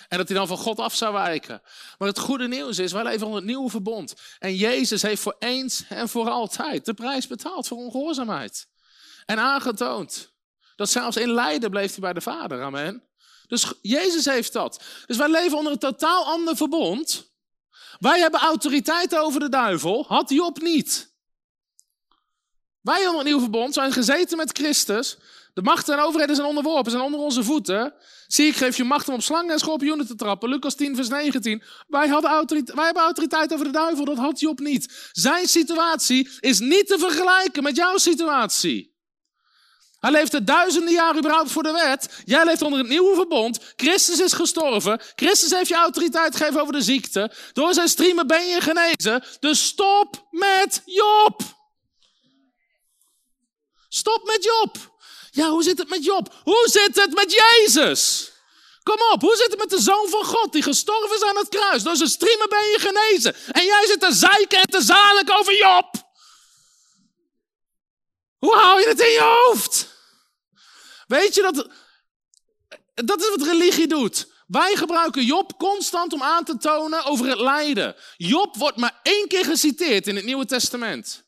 En 0.08 0.18
dat 0.18 0.28
hij 0.28 0.36
dan 0.36 0.46
van 0.46 0.56
God 0.56 0.78
af 0.78 0.94
zou 0.94 1.12
wijken. 1.12 1.62
Maar 1.98 2.08
het 2.08 2.18
goede 2.18 2.48
nieuws 2.48 2.78
is, 2.78 2.92
wij 2.92 3.02
leven 3.02 3.26
onder 3.26 3.40
het 3.40 3.50
nieuwe 3.50 3.70
verbond. 3.70 4.14
En 4.38 4.54
Jezus 4.54 5.02
heeft 5.02 5.22
voor 5.22 5.36
eens 5.38 5.84
en 5.88 6.08
voor 6.08 6.28
altijd 6.28 6.84
de 6.84 6.94
prijs 6.94 7.26
betaald 7.26 7.66
voor 7.66 7.78
ongehoorzaamheid. 7.78 8.68
En 9.28 9.38
aangetoond 9.38 10.32
dat 10.76 10.90
zelfs 10.90 11.16
in 11.16 11.30
lijden 11.30 11.70
bleef 11.70 11.90
hij 11.90 12.00
bij 12.00 12.12
de 12.12 12.20
Vader. 12.20 12.62
Amen. 12.62 13.02
Dus 13.46 13.72
Jezus 13.82 14.24
heeft 14.24 14.52
dat. 14.52 14.82
Dus 15.06 15.16
wij 15.16 15.30
leven 15.30 15.58
onder 15.58 15.72
een 15.72 15.78
totaal 15.78 16.24
ander 16.24 16.56
verbond. 16.56 17.32
Wij 17.98 18.20
hebben 18.20 18.40
autoriteit 18.40 19.16
over 19.16 19.40
de 19.40 19.48
duivel, 19.48 20.04
had 20.06 20.30
Job 20.30 20.60
niet. 20.60 21.14
Wij 22.80 23.00
onder 23.00 23.14
het 23.14 23.24
nieuwe 23.24 23.40
verbond 23.40 23.74
zijn 23.74 23.92
gezeten 23.92 24.36
met 24.36 24.58
Christus. 24.58 25.16
De 25.54 25.62
machten 25.62 25.94
en 25.94 26.04
overheden 26.04 26.36
zijn 26.36 26.48
onderworpen, 26.48 26.90
zijn 26.90 27.02
onder 27.02 27.20
onze 27.20 27.42
voeten. 27.42 27.94
Zie, 28.26 28.46
ik 28.46 28.56
geef 28.56 28.76
je 28.76 28.84
macht 28.84 29.08
om 29.08 29.14
op 29.14 29.22
slangen 29.22 29.52
en 29.52 29.58
schorpioenen 29.58 30.06
te 30.06 30.14
trappen. 30.14 30.48
Lucas 30.48 30.74
10, 30.74 30.94
vers 30.94 31.08
19. 31.08 31.62
Wij, 31.86 32.08
hadden 32.08 32.74
wij 32.74 32.84
hebben 32.84 33.02
autoriteit 33.02 33.52
over 33.52 33.64
de 33.64 33.72
duivel, 33.72 34.04
dat 34.04 34.16
had 34.16 34.40
Job 34.40 34.58
niet. 34.58 35.10
Zijn 35.12 35.48
situatie 35.48 36.30
is 36.40 36.58
niet 36.58 36.86
te 36.86 36.98
vergelijken 36.98 37.62
met 37.62 37.76
jouw 37.76 37.96
situatie. 37.96 38.96
Hij 40.00 40.10
leefde 40.10 40.44
duizenden 40.44 40.92
jaren 40.92 41.18
überhaupt 41.18 41.50
voor 41.50 41.62
de 41.62 41.72
wet. 41.72 42.08
Jij 42.24 42.44
leeft 42.44 42.62
onder 42.62 42.78
het 42.78 42.88
nieuwe 42.88 43.14
verbond. 43.14 43.58
Christus 43.76 44.20
is 44.20 44.32
gestorven. 44.32 45.00
Christus 45.14 45.50
heeft 45.50 45.68
je 45.68 45.74
autoriteit 45.74 46.36
gegeven 46.36 46.60
over 46.60 46.72
de 46.72 46.82
ziekte. 46.82 47.32
Door 47.52 47.74
zijn 47.74 47.88
streamen 47.88 48.26
ben 48.26 48.46
je 48.46 48.60
genezen. 48.60 49.24
Dus 49.40 49.66
stop 49.66 50.26
met 50.30 50.82
Job. 50.84 51.40
Stop 53.88 54.26
met 54.26 54.44
Job. 54.44 54.76
Ja, 55.30 55.48
hoe 55.48 55.62
zit 55.62 55.78
het 55.78 55.88
met 55.88 56.04
Job? 56.04 56.34
Hoe 56.44 56.68
zit 56.70 56.96
het 56.96 57.14
met 57.14 57.32
Jezus? 57.32 58.32
Kom 58.82 58.96
op, 59.12 59.20
hoe 59.20 59.36
zit 59.36 59.50
het 59.50 59.58
met 59.58 59.70
de 59.70 59.80
Zoon 59.80 60.08
van 60.08 60.24
God 60.24 60.52
die 60.52 60.62
gestorven 60.62 61.16
is 61.16 61.22
aan 61.22 61.36
het 61.36 61.48
kruis? 61.48 61.82
Door 61.82 61.96
zijn 61.96 62.08
striemen 62.08 62.48
ben 62.48 62.58
je 62.58 62.78
genezen. 62.78 63.34
En 63.50 63.64
jij 63.64 63.84
zit 63.86 64.00
te 64.00 64.12
zeiken 64.12 64.58
en 64.58 64.70
te 64.70 64.82
zalen 64.82 65.38
over 65.38 65.56
Job. 65.56 66.07
Hoe 68.38 68.54
hou 68.54 68.80
je 68.80 68.88
het 68.88 69.00
in 69.00 69.10
je 69.10 69.44
hoofd? 69.46 69.96
Weet 71.06 71.34
je 71.34 71.42
dat. 71.42 71.70
Dat 72.94 73.20
is 73.20 73.30
wat 73.30 73.42
religie 73.42 73.86
doet. 73.86 74.28
Wij 74.46 74.76
gebruiken 74.76 75.24
Job 75.24 75.58
constant 75.58 76.12
om 76.12 76.22
aan 76.22 76.44
te 76.44 76.56
tonen 76.56 77.04
over 77.04 77.28
het 77.28 77.40
lijden. 77.40 77.96
Job 78.16 78.56
wordt 78.56 78.76
maar 78.76 79.00
één 79.02 79.28
keer 79.28 79.44
geciteerd 79.44 80.06
in 80.06 80.16
het 80.16 80.24
Nieuwe 80.24 80.44
Testament. 80.44 81.24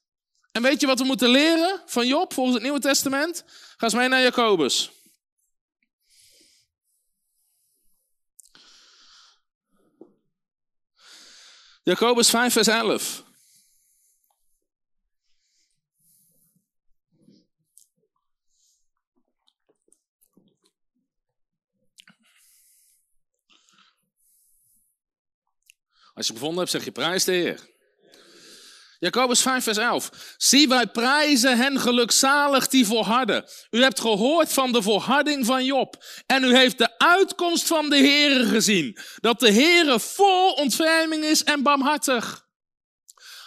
En 0.52 0.62
weet 0.62 0.80
je 0.80 0.86
wat 0.86 0.98
we 0.98 1.04
moeten 1.04 1.28
leren 1.28 1.82
van 1.86 2.06
Job 2.06 2.32
volgens 2.32 2.54
het 2.54 2.64
Nieuwe 2.64 2.80
Testament? 2.80 3.44
Ga 3.76 3.84
eens 3.86 3.94
mee 3.94 4.08
naar 4.08 4.22
Jacobus. 4.22 4.90
Jacobus 11.82 12.30
5, 12.30 12.52
vers 12.52 12.66
11. 12.66 13.22
Als 26.20 26.28
je 26.28 26.34
bevonden 26.34 26.58
hebt, 26.58 26.70
zeg 26.70 26.84
je 26.84 26.90
prijs 26.90 27.24
de 27.24 27.32
Heer. 27.32 27.68
Jacobus 28.98 29.42
5, 29.42 29.64
vers 29.64 29.76
11. 29.76 30.34
Zie, 30.36 30.68
wij 30.68 30.86
prijzen 30.86 31.56
hen 31.56 31.80
gelukzalig 31.80 32.68
die 32.68 32.86
volharden. 32.86 33.44
U 33.70 33.82
hebt 33.82 34.00
gehoord 34.00 34.52
van 34.52 34.72
de 34.72 34.82
volharding 34.82 35.46
van 35.46 35.64
Job. 35.64 36.04
En 36.26 36.44
u 36.44 36.56
heeft 36.56 36.78
de 36.78 36.98
uitkomst 36.98 37.66
van 37.66 37.90
de 37.90 37.96
Heere 37.96 38.44
gezien. 38.44 38.98
Dat 39.20 39.40
de 39.40 39.52
Heere 39.52 40.00
vol 40.00 40.52
ontferming 40.52 41.24
is 41.24 41.44
en 41.44 41.62
barmhartig. 41.62 42.46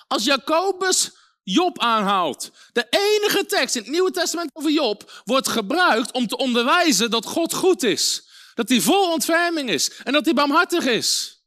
Als 0.08 0.24
Jacobus 0.24 1.12
Job 1.44 1.80
aanhaalt, 1.80 2.52
de 2.72 2.88
enige 2.90 3.46
tekst 3.46 3.76
in 3.76 3.82
het 3.82 3.92
Nieuwe 3.92 4.12
Testament 4.12 4.50
over 4.54 4.72
Job 4.72 5.22
wordt 5.24 5.48
gebruikt 5.48 6.12
om 6.12 6.28
te 6.28 6.38
onderwijzen 6.38 7.10
dat 7.10 7.26
God 7.26 7.54
goed 7.54 7.84
is. 7.84 8.28
Dat 8.54 8.70
hij 8.70 8.82
vol 8.82 9.12
ontferming 9.12 9.70
is 9.70 9.92
en 10.04 10.14
dat 10.14 10.26
hij 10.26 10.34
barmhartig 10.34 10.86
is. 10.86 11.42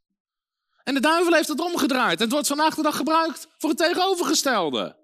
En 0.87 0.95
de 0.95 1.01
duivel 1.01 1.33
heeft 1.33 1.49
het 1.49 1.61
omgedraaid. 1.61 2.17
En 2.17 2.25
het 2.25 2.33
wordt 2.33 2.47
vandaag 2.47 2.75
de 2.75 2.83
dag 2.83 2.97
gebruikt 2.97 3.47
voor 3.59 3.69
het 3.69 3.79
tegenovergestelde. 3.79 4.97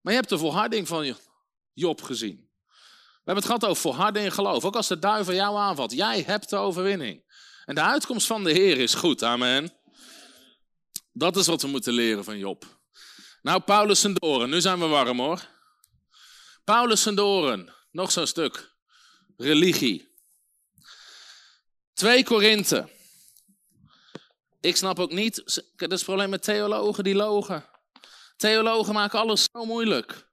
Maar 0.00 0.12
je 0.12 0.18
hebt 0.18 0.28
de 0.28 0.38
volharding 0.38 0.88
van 0.88 1.16
Job 1.72 2.02
gezien. 2.02 2.50
We 2.66 3.18
hebben 3.24 3.34
het 3.34 3.44
gehad 3.44 3.64
over 3.64 3.82
volharding 3.82 4.24
en 4.24 4.32
geloof. 4.32 4.64
Ook 4.64 4.76
als 4.76 4.88
de 4.88 4.98
duivel 4.98 5.34
jou 5.34 5.56
aanvalt. 5.56 5.92
Jij 5.92 6.22
hebt 6.26 6.50
de 6.50 6.56
overwinning. 6.56 7.22
En 7.64 7.74
de 7.74 7.80
uitkomst 7.80 8.26
van 8.26 8.44
de 8.44 8.50
Heer 8.50 8.78
is 8.78 8.94
goed. 8.94 9.22
Amen. 9.22 9.72
Dat 11.12 11.36
is 11.36 11.46
wat 11.46 11.62
we 11.62 11.68
moeten 11.68 11.92
leren 11.92 12.24
van 12.24 12.38
Job. 12.38 12.64
Nou, 13.42 13.60
Paulus 13.60 14.04
en 14.04 14.14
Doren. 14.14 14.50
Nu 14.50 14.60
zijn 14.60 14.78
we 14.78 14.86
warm 14.86 15.18
hoor. 15.18 15.48
Paulus 16.64 17.06
en 17.06 17.14
Doren. 17.14 17.74
Nog 17.90 18.10
zo'n 18.10 18.26
stuk. 18.26 18.72
Religie. 19.36 20.08
2 21.94 22.24
Korinthe. 22.24 22.88
Ik 24.62 24.76
snap 24.76 24.98
ook 24.98 25.12
niet, 25.12 25.36
dat 25.76 25.92
is 25.92 25.96
het 25.96 26.04
probleem 26.04 26.30
met 26.30 26.42
theologen 26.42 27.04
die 27.04 27.14
logen. 27.14 27.64
Theologen 28.36 28.94
maken 28.94 29.18
alles 29.18 29.48
zo 29.52 29.64
moeilijk. 29.64 30.30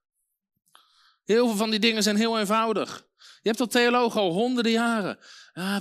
Heel 1.23 1.47
veel 1.47 1.55
van 1.55 1.69
die 1.69 1.79
dingen 1.79 2.03
zijn 2.03 2.15
heel 2.15 2.39
eenvoudig. 2.39 3.07
Je 3.17 3.47
hebt 3.47 3.57
dat 3.57 3.71
theologen 3.71 4.21
al 4.21 4.31
honderden 4.31 4.71
jaren. 4.71 5.19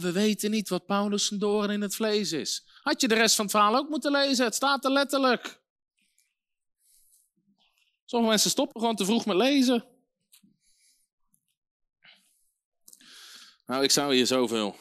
We 0.01 0.13
weten 0.13 0.51
niet 0.51 0.69
wat 0.69 0.87
Paulus 0.87 1.31
een 1.31 1.39
doorn 1.39 1.71
in 1.71 1.81
het 1.81 1.95
vlees 1.95 2.33
is. 2.33 2.67
Had 2.83 3.01
je 3.01 3.09
de 3.09 3.15
rest 3.15 3.35
van 3.35 3.45
het 3.45 3.55
verhaal 3.55 3.77
ook 3.77 3.89
moeten 3.89 4.11
lezen? 4.11 4.45
Het 4.45 4.55
staat 4.55 4.85
er 4.85 4.91
letterlijk. 4.91 5.61
Sommige 8.05 8.31
mensen 8.31 8.51
stoppen 8.51 8.81
gewoon 8.81 8.97
te 8.97 9.05
vroeg 9.05 9.27
met 9.27 9.37
lezen. 9.37 9.85
Nou, 13.67 13.83
ik 13.83 13.91
zou 13.91 14.15
hier 14.15 14.27
zoveel 14.27 14.77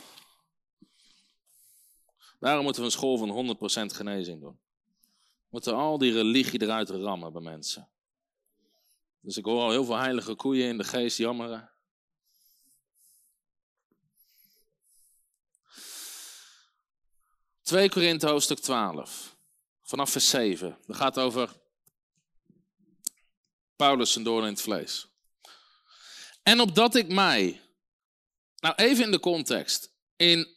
Daarom 2.40 2.64
moeten 2.64 2.82
we 2.82 2.88
een 2.88 2.94
school 2.94 3.18
van 3.18 3.58
100% 3.92 3.96
genezing 3.96 4.42
doen. 4.42 4.60
We 5.48 5.48
moeten 5.50 5.76
al 5.76 5.98
die 5.98 6.14
religie 6.14 6.62
eruit 6.62 6.90
rammen 6.90 7.34
bij 7.34 7.42
mensen. 7.42 7.90
Dus 9.20 9.38
ik 9.38 9.46
hoor 9.46 9.62
al 9.62 9.72
heel 9.72 9.86
veel 9.86 9.98
heilige 9.98 10.36
koeien 10.36 10.68
in 10.68 10.78
de 10.78 10.84
geest 10.84 11.18
jammeren. 11.18 11.72
...2 17.74 17.86
Korinthe 17.90 18.28
hoofdstuk 18.28 18.60
12, 18.60 19.38
vanaf 19.82 20.10
vers 20.10 20.30
7. 20.30 20.78
Dat 20.86 20.96
gaat 20.96 21.20
over 21.20 21.56
Paulus 23.76 24.16
en 24.16 24.24
doorn 24.24 24.44
in 24.44 24.52
het 24.52 24.62
vlees. 24.62 25.08
En 26.44 26.60
opdat 26.60 26.96
ik 26.96 27.08
mij... 27.08 27.62
Nou, 28.58 28.76
even 28.76 29.04
in 29.04 29.12
de 29.12 29.20
context. 29.20 29.92
In 30.16 30.57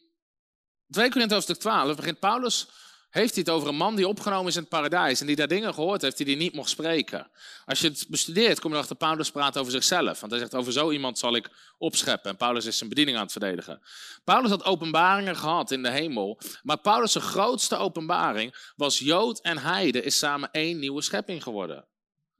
2 0.91 1.09
Korinthe 1.09 1.33
hoofdstuk 1.33 1.57
12 1.57 1.95
begint 1.95 2.19
Paulus, 2.19 2.67
heeft 3.09 3.35
hij 3.35 3.43
het 3.45 3.53
over 3.53 3.67
een 3.67 3.75
man 3.75 3.95
die 3.95 4.07
opgenomen 4.07 4.47
is 4.47 4.55
in 4.55 4.61
het 4.61 4.69
paradijs 4.69 5.19
en 5.21 5.27
die 5.27 5.35
daar 5.35 5.47
dingen 5.47 5.73
gehoord 5.73 6.01
heeft 6.01 6.17
die 6.17 6.25
hij 6.25 6.35
niet 6.35 6.53
mocht 6.53 6.69
spreken. 6.69 7.31
Als 7.65 7.79
je 7.79 7.87
het 7.87 8.05
bestudeert, 8.09 8.59
kom 8.59 8.69
je 8.69 8.75
erachter 8.75 8.95
Paulus 8.95 9.31
praat 9.31 9.57
over 9.57 9.71
zichzelf. 9.71 10.19
Want 10.19 10.31
hij 10.31 10.41
zegt, 10.41 10.55
over 10.55 10.71
zo 10.71 10.91
iemand 10.91 11.19
zal 11.19 11.35
ik 11.35 11.49
opscheppen. 11.77 12.31
En 12.31 12.37
Paulus 12.37 12.65
is 12.65 12.77
zijn 12.77 12.89
bediening 12.89 13.17
aan 13.17 13.23
het 13.23 13.31
verdedigen. 13.31 13.81
Paulus 14.23 14.49
had 14.49 14.63
openbaringen 14.63 15.35
gehad 15.35 15.71
in 15.71 15.83
de 15.83 15.91
hemel. 15.91 16.39
Maar 16.63 16.77
Paulus' 16.77 17.15
grootste 17.15 17.75
openbaring 17.75 18.71
was 18.75 18.99
Jood 18.99 19.41
en 19.41 19.57
Heide 19.57 20.03
is 20.03 20.17
samen 20.17 20.51
één 20.51 20.79
nieuwe 20.79 21.01
schepping 21.01 21.43
geworden. 21.43 21.85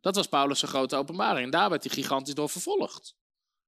Dat 0.02 0.16
was 0.16 0.28
Paulus' 0.28 0.62
grote 0.62 0.96
openbaring. 0.96 1.46
En 1.46 1.52
daar 1.52 1.70
werd 1.70 1.84
hij 1.84 1.94
gigantisch 1.94 2.34
door 2.34 2.50
vervolgd. 2.50 3.16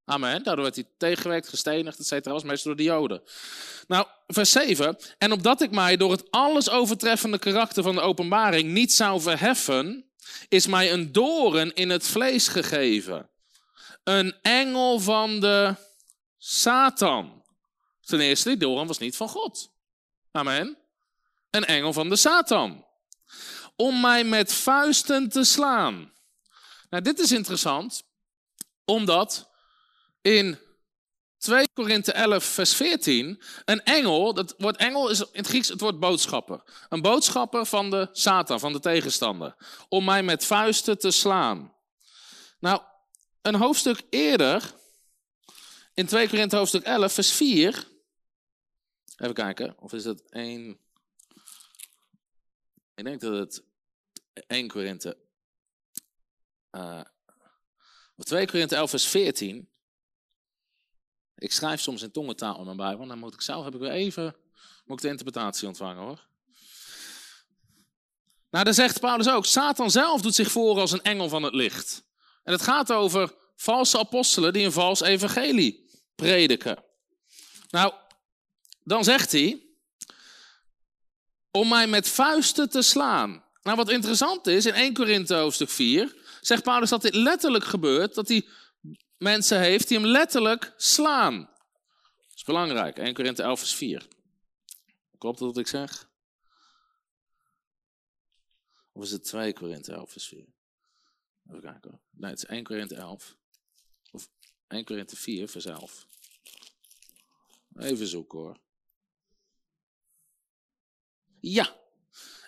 Amen. 0.05 0.43
Daardoor 0.43 0.63
werd 0.63 0.75
hij 0.75 0.87
tegengewerkt, 0.97 1.49
gestenigd, 1.49 1.99
et 1.99 2.05
cetera. 2.05 2.33
was 2.33 2.43
meestal 2.43 2.75
door 2.75 2.85
de 2.85 2.91
Joden. 2.91 3.23
Nou, 3.87 4.07
vers 4.27 4.51
7. 4.51 4.97
En 5.17 5.31
opdat 5.31 5.61
ik 5.61 5.71
mij 5.71 5.97
door 5.97 6.11
het 6.11 6.31
alles 6.31 6.69
overtreffende 6.69 7.39
karakter 7.39 7.83
van 7.83 7.95
de 7.95 8.01
openbaring 8.01 8.71
niet 8.71 8.93
zou 8.93 9.21
verheffen, 9.21 10.05
is 10.49 10.67
mij 10.67 10.91
een 10.91 11.11
doren 11.11 11.73
in 11.73 11.89
het 11.89 12.07
vlees 12.07 12.47
gegeven. 12.47 13.29
Een 14.03 14.35
engel 14.41 14.99
van 14.99 15.39
de 15.39 15.75
Satan. 16.37 17.43
Ten 18.01 18.19
eerste, 18.19 18.49
die 18.49 18.57
doren 18.57 18.87
was 18.87 18.97
niet 18.97 19.15
van 19.15 19.29
God. 19.29 19.71
Amen. 20.31 20.77
Een 21.49 21.65
engel 21.65 21.93
van 21.93 22.09
de 22.09 22.15
Satan. 22.15 22.85
Om 23.75 24.01
mij 24.01 24.23
met 24.23 24.53
vuisten 24.53 25.29
te 25.29 25.43
slaan. 25.43 26.11
Nou, 26.89 27.03
dit 27.03 27.19
is 27.19 27.31
interessant, 27.31 28.03
omdat 28.85 29.52
in 30.23 30.57
2 31.37 31.67
Korinthe 31.73 32.11
11, 32.11 32.43
vers 32.43 32.75
14, 32.75 33.41
een 33.65 33.83
engel, 33.83 34.33
dat 34.33 34.55
woord 34.57 34.77
engel 34.77 35.09
is 35.09 35.19
in 35.19 35.27
het 35.31 35.47
Grieks 35.47 35.67
het 35.67 35.79
woord 35.79 35.99
boodschapper. 35.99 36.63
Een 36.89 37.01
boodschapper 37.01 37.65
van 37.65 37.89
de 37.89 38.09
Satan, 38.11 38.59
van 38.59 38.73
de 38.73 38.79
tegenstander. 38.79 39.55
Om 39.89 40.05
mij 40.05 40.23
met 40.23 40.45
vuisten 40.45 40.97
te 40.99 41.11
slaan. 41.11 41.75
Nou, 42.59 42.81
een 43.41 43.55
hoofdstuk 43.55 44.01
eerder, 44.09 44.73
in 45.93 46.05
2 46.05 46.29
Korinthe 46.29 46.55
hoofdstuk 46.55 46.83
11, 46.83 47.13
vers 47.13 47.31
4. 47.31 47.87
Even 49.17 49.33
kijken, 49.33 49.75
of 49.79 49.93
is 49.93 50.05
het 50.05 50.29
1. 50.29 50.79
Ik 52.95 53.03
denk 53.03 53.21
dat 53.21 53.37
het 53.37 53.63
1 54.47 54.67
Korinthe. 54.67 55.17
Uh, 56.71 57.01
of 58.15 58.23
2 58.23 58.47
Korinthe 58.47 58.75
11, 58.75 58.89
vers 58.89 59.07
14. 59.07 59.71
Ik 61.43 61.51
schrijf 61.51 61.81
soms 61.81 62.01
in 62.01 62.11
tongentaal 62.11 62.57
in 62.57 62.65
mijn 62.65 62.77
Bijbel. 62.77 63.07
Dan 63.07 63.19
moet 63.19 63.33
ik 63.33 63.41
zelf, 63.41 63.63
heb 63.63 63.73
ik 63.73 63.79
weer 63.79 63.91
even, 63.91 64.35
moet 64.85 64.97
ik 64.97 65.03
de 65.03 65.09
interpretatie 65.09 65.67
ontvangen 65.67 66.03
hoor. 66.03 66.27
Nou, 68.49 68.65
dan 68.65 68.73
zegt 68.73 68.99
Paulus 68.99 69.29
ook, 69.29 69.45
Satan 69.45 69.91
zelf 69.91 70.21
doet 70.21 70.35
zich 70.35 70.51
voor 70.51 70.79
als 70.79 70.91
een 70.91 71.01
engel 71.01 71.29
van 71.29 71.43
het 71.43 71.53
licht. 71.53 72.03
En 72.43 72.51
het 72.53 72.61
gaat 72.61 72.91
over 72.91 73.33
valse 73.55 73.99
apostelen 73.99 74.53
die 74.53 74.65
een 74.65 74.71
vals 74.71 75.01
evangelie 75.01 75.89
prediken. 76.15 76.83
Nou, 77.69 77.93
dan 78.83 79.03
zegt 79.03 79.31
hij, 79.31 79.61
om 81.51 81.67
mij 81.67 81.87
met 81.87 82.09
vuisten 82.09 82.69
te 82.69 82.81
slaan. 82.81 83.43
Nou, 83.61 83.77
wat 83.77 83.89
interessant 83.89 84.47
is, 84.47 84.65
in 84.65 84.73
1 84.73 84.93
Korinthe 84.93 85.35
hoofdstuk 85.35 85.69
4, 85.69 86.15
zegt 86.41 86.63
Paulus 86.63 86.89
dat 86.89 87.01
dit 87.01 87.15
letterlijk 87.15 87.65
gebeurt, 87.65 88.15
dat 88.15 88.27
hij 88.27 88.45
mensen 89.23 89.59
heeft 89.59 89.87
die 89.87 89.97
hem 89.97 90.07
letterlijk 90.07 90.73
slaan. 90.77 91.39
Dat 91.39 92.35
is 92.35 92.43
belangrijk. 92.43 92.97
1 92.97 93.13
Korinthe 93.13 93.43
11 93.43 93.59
vers 93.59 93.75
4. 93.75 94.07
Klopt 95.17 95.39
dat 95.39 95.47
wat 95.47 95.57
ik 95.57 95.67
zeg? 95.67 96.09
Of 98.91 99.03
is 99.03 99.11
het 99.11 99.23
2 99.23 99.53
Korinthe 99.53 99.93
11 99.93 100.11
vers 100.11 100.27
4? 100.27 100.45
Even 101.47 101.61
kijken. 101.61 102.01
Nee, 102.09 102.29
het 102.29 102.39
is 102.39 102.45
1 102.45 102.63
Korinthe 102.63 102.95
11. 102.95 103.37
Of 104.11 104.29
1 104.67 104.83
Korinthe 104.85 105.15
4, 105.15 105.47
vers 105.47 105.65
11. 105.65 106.07
Even 107.75 108.07
zoeken 108.07 108.39
hoor. 108.39 108.59
Ja, 111.39 111.82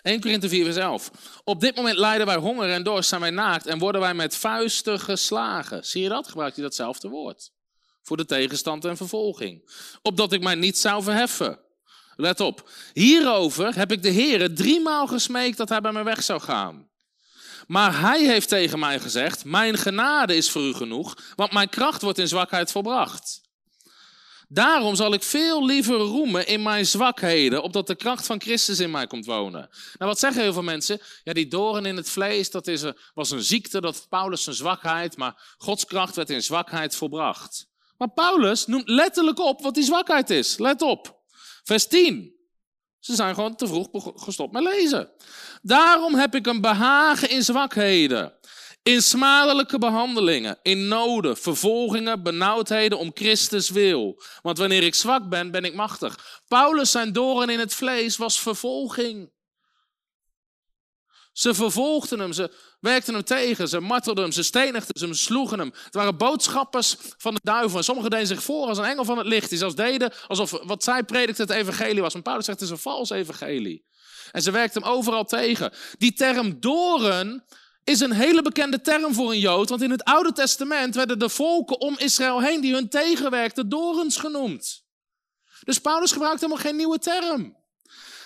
1 0.06 0.20
Korinthe 0.20 0.48
4 0.48 0.64
vers 0.64 0.76
11. 0.76 1.10
Op 1.44 1.60
dit 1.60 1.76
moment 1.76 1.98
lijden 1.98 2.26
wij 2.26 2.36
honger 2.36 2.70
en 2.70 2.82
dorst, 2.82 3.08
zijn 3.08 3.20
wij 3.20 3.30
naakt 3.30 3.66
en 3.66 3.78
worden 3.78 4.00
wij 4.00 4.14
met 4.14 4.36
vuisten 4.36 5.00
geslagen. 5.00 5.84
Zie 5.84 6.02
je 6.02 6.08
dat? 6.08 6.28
Gebruikt 6.28 6.54
hij 6.54 6.64
datzelfde 6.64 7.08
woord. 7.08 7.50
Voor 8.02 8.16
de 8.16 8.24
tegenstand 8.24 8.84
en 8.84 8.96
vervolging. 8.96 9.70
Opdat 10.02 10.32
ik 10.32 10.42
mij 10.42 10.54
niet 10.54 10.78
zou 10.78 11.02
verheffen. 11.02 11.58
Let 12.16 12.40
op. 12.40 12.70
Hierover 12.92 13.76
heb 13.76 13.92
ik 13.92 14.02
de 14.02 14.08
Heer 14.08 14.54
driemaal 14.54 15.06
gesmeekt 15.06 15.56
dat 15.56 15.68
hij 15.68 15.80
bij 15.80 15.92
mij 15.92 16.04
weg 16.04 16.22
zou 16.22 16.40
gaan. 16.40 16.88
Maar 17.66 18.00
hij 18.00 18.24
heeft 18.24 18.48
tegen 18.48 18.78
mij 18.78 19.00
gezegd: 19.00 19.44
Mijn 19.44 19.76
genade 19.76 20.36
is 20.36 20.50
voor 20.50 20.62
u 20.62 20.74
genoeg, 20.74 21.16
want 21.36 21.52
mijn 21.52 21.68
kracht 21.68 22.02
wordt 22.02 22.18
in 22.18 22.28
zwakheid 22.28 22.70
volbracht. 22.70 23.40
Daarom 24.48 24.94
zal 24.94 25.12
ik 25.12 25.22
veel 25.22 25.66
liever 25.66 25.96
roemen 25.96 26.46
in 26.46 26.62
mijn 26.62 26.86
zwakheden, 26.86 27.62
opdat 27.62 27.86
de 27.86 27.94
kracht 27.94 28.26
van 28.26 28.40
Christus 28.40 28.80
in 28.80 28.90
mij 28.90 29.06
komt 29.06 29.26
wonen. 29.26 29.68
Nou, 29.98 30.10
wat 30.10 30.18
zeggen 30.18 30.42
heel 30.42 30.52
veel 30.52 30.62
mensen? 30.62 31.00
Ja, 31.24 31.32
die 31.32 31.48
doren 31.48 31.86
in 31.86 31.96
het 31.96 32.10
vlees, 32.10 32.50
dat 32.50 32.66
is 32.66 32.82
een, 32.82 32.96
was 33.14 33.30
een 33.30 33.42
ziekte, 33.42 33.80
dat 33.80 34.06
Paulus 34.08 34.42
zijn 34.42 34.56
zwakheid, 34.56 35.16
maar 35.16 35.54
Gods 35.58 35.84
kracht 35.84 36.16
werd 36.16 36.30
in 36.30 36.42
zwakheid 36.42 36.96
volbracht. 36.96 37.66
Maar 37.98 38.10
Paulus 38.10 38.66
noemt 38.66 38.88
letterlijk 38.88 39.38
op 39.38 39.62
wat 39.62 39.74
die 39.74 39.84
zwakheid 39.84 40.30
is. 40.30 40.58
Let 40.58 40.82
op. 40.82 41.20
Vers 41.64 41.86
10. 41.86 42.34
Ze 42.98 43.14
zijn 43.14 43.34
gewoon 43.34 43.56
te 43.56 43.66
vroeg 43.66 43.88
gestopt 44.14 44.52
met 44.52 44.62
lezen. 44.62 45.10
Daarom 45.62 46.14
heb 46.14 46.34
ik 46.34 46.46
een 46.46 46.60
behagen 46.60 47.30
in 47.30 47.42
zwakheden, 47.42 48.35
in 48.86 49.02
smadelijke 49.02 49.78
behandelingen, 49.78 50.58
in 50.62 50.88
noden, 50.88 51.36
vervolgingen, 51.36 52.22
benauwdheden 52.22 52.98
om 52.98 53.10
Christus 53.14 53.70
wil. 53.70 54.22
Want 54.42 54.58
wanneer 54.58 54.82
ik 54.82 54.94
zwak 54.94 55.28
ben, 55.28 55.50
ben 55.50 55.64
ik 55.64 55.74
machtig. 55.74 56.42
Paulus 56.48 56.90
zijn 56.90 57.12
doren 57.12 57.48
in 57.48 57.58
het 57.58 57.74
vlees 57.74 58.16
was 58.16 58.40
vervolging. 58.40 59.30
Ze 61.32 61.54
vervolgden 61.54 62.18
hem, 62.18 62.32
ze 62.32 62.52
werkten 62.80 63.14
hem 63.14 63.24
tegen, 63.24 63.68
ze 63.68 63.80
martelden 63.80 64.24
hem, 64.24 64.32
ze 64.32 64.42
stenigden 64.42 65.00
hem, 65.00 65.14
ze 65.14 65.22
sloegen 65.22 65.58
hem. 65.58 65.72
Het 65.84 65.94
waren 65.94 66.16
boodschappers 66.16 66.96
van 67.16 67.34
de 67.34 67.40
duivel. 67.42 67.78
En 67.78 67.84
sommigen 67.84 68.10
deden 68.10 68.26
zich 68.26 68.42
voor 68.42 68.66
als 68.66 68.78
een 68.78 68.84
engel 68.84 69.04
van 69.04 69.18
het 69.18 69.26
licht. 69.26 69.48
Die 69.48 69.58
zelfs 69.58 69.74
deden 69.74 70.12
alsof 70.26 70.50
wat 70.50 70.84
zij 70.84 71.02
predikten 71.02 71.46
het 71.46 71.56
evangelie 71.56 72.02
was. 72.02 72.14
Maar 72.14 72.22
Paulus 72.22 72.44
zegt 72.44 72.60
het 72.60 72.68
is 72.68 72.74
een 72.74 72.82
vals 72.82 73.10
evangelie. 73.10 73.84
En 74.32 74.42
ze 74.42 74.50
werkten 74.50 74.82
hem 74.82 74.90
overal 74.90 75.24
tegen. 75.24 75.72
Die 75.98 76.12
term 76.12 76.60
doren 76.60 77.44
is 77.86 78.00
een 78.00 78.12
hele 78.12 78.42
bekende 78.42 78.80
term 78.80 79.14
voor 79.14 79.30
een 79.30 79.38
Jood. 79.38 79.68
Want 79.68 79.82
in 79.82 79.90
het 79.90 80.04
Oude 80.04 80.32
Testament 80.32 80.94
werden 80.94 81.18
de 81.18 81.28
volken 81.28 81.80
om 81.80 81.98
Israël 81.98 82.42
heen 82.42 82.60
die 82.60 82.74
hun 82.74 82.88
tegenwerkten 82.88 83.68
dorens 83.68 84.16
genoemd. 84.16 84.84
Dus 85.64 85.78
Paulus 85.78 86.12
gebruikt 86.12 86.40
helemaal 86.40 86.62
geen 86.62 86.76
nieuwe 86.76 86.98
term. 86.98 87.56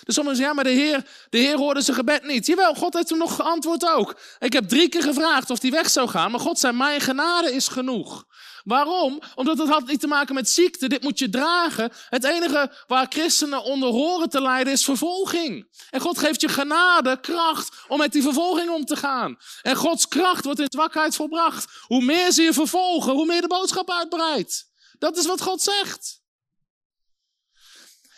Dus 0.03 0.15
sommigen 0.15 0.37
zeggen, 0.37 0.45
ja, 0.45 0.53
maar 0.53 0.73
de 0.73 0.81
Heer, 0.81 1.05
de 1.29 1.37
Heer 1.37 1.57
hoorde 1.57 1.81
zijn 1.81 1.97
gebed 1.97 2.23
niet. 2.23 2.45
Jawel, 2.45 2.73
God 2.73 2.93
heeft 2.93 3.09
hem 3.09 3.17
nog 3.17 3.35
geantwoord 3.35 3.85
ook. 3.85 4.19
Ik 4.39 4.53
heb 4.53 4.67
drie 4.67 4.89
keer 4.89 5.03
gevraagd 5.03 5.49
of 5.49 5.61
hij 5.61 5.71
weg 5.71 5.89
zou 5.89 6.09
gaan, 6.09 6.31
maar 6.31 6.39
God 6.39 6.59
zei, 6.59 6.73
mijn 6.73 7.01
genade 7.01 7.53
is 7.53 7.67
genoeg. 7.67 8.25
Waarom? 8.63 9.21
Omdat 9.35 9.57
het 9.57 9.67
had 9.67 9.87
niet 9.87 9.99
te 9.99 10.07
maken 10.07 10.35
met 10.35 10.49
ziekte. 10.49 10.89
Dit 10.89 11.01
moet 11.01 11.19
je 11.19 11.29
dragen. 11.29 11.91
Het 12.09 12.23
enige 12.23 12.71
waar 12.87 13.05
christenen 13.09 13.63
onder 13.63 13.89
horen 13.89 14.29
te 14.29 14.41
lijden 14.41 14.73
is 14.73 14.83
vervolging. 14.83 15.67
En 15.89 15.99
God 15.99 16.17
geeft 16.17 16.41
je 16.41 16.49
genade, 16.49 17.19
kracht 17.19 17.75
om 17.87 17.97
met 17.97 18.11
die 18.11 18.21
vervolging 18.21 18.69
om 18.69 18.85
te 18.85 18.95
gaan. 18.95 19.37
En 19.61 19.75
Gods 19.75 20.07
kracht 20.07 20.45
wordt 20.45 20.59
in 20.59 20.67
zwakheid 20.69 21.15
volbracht. 21.15 21.71
Hoe 21.81 22.03
meer 22.03 22.31
ze 22.31 22.41
je 22.41 22.53
vervolgen, 22.53 23.13
hoe 23.13 23.25
meer 23.25 23.41
de 23.41 23.47
boodschap 23.47 23.89
uitbreidt. 23.89 24.69
Dat 24.99 25.17
is 25.17 25.25
wat 25.25 25.41
God 25.41 25.61
zegt. 25.61 26.21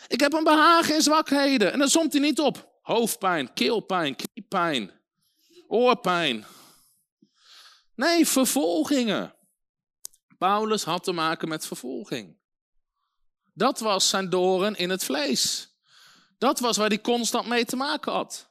Ik 0.08 0.20
heb 0.20 0.32
een 0.32 0.44
behagen 0.44 0.94
in 0.94 1.02
zwakheden. 1.02 1.72
En 1.72 1.78
dan 1.78 1.88
somt 1.88 2.12
hij 2.12 2.20
niet 2.20 2.40
op. 2.40 2.72
Hoofdpijn, 2.82 3.52
keelpijn, 3.52 4.16
kniepijn, 4.16 4.90
oorpijn. 5.68 6.46
Nee, 7.94 8.26
vervolgingen. 8.26 9.34
Paulus 10.38 10.84
had 10.84 11.04
te 11.04 11.12
maken 11.12 11.48
met 11.48 11.66
vervolging. 11.66 12.36
Dat 13.52 13.78
was 13.78 14.08
zijn 14.08 14.28
doren 14.28 14.74
in 14.74 14.90
het 14.90 15.04
vlees. 15.04 15.68
Dat 16.38 16.60
was 16.60 16.76
waar 16.76 16.88
hij 16.88 17.00
constant 17.00 17.46
mee 17.46 17.64
te 17.64 17.76
maken 17.76 18.12
had. 18.12 18.48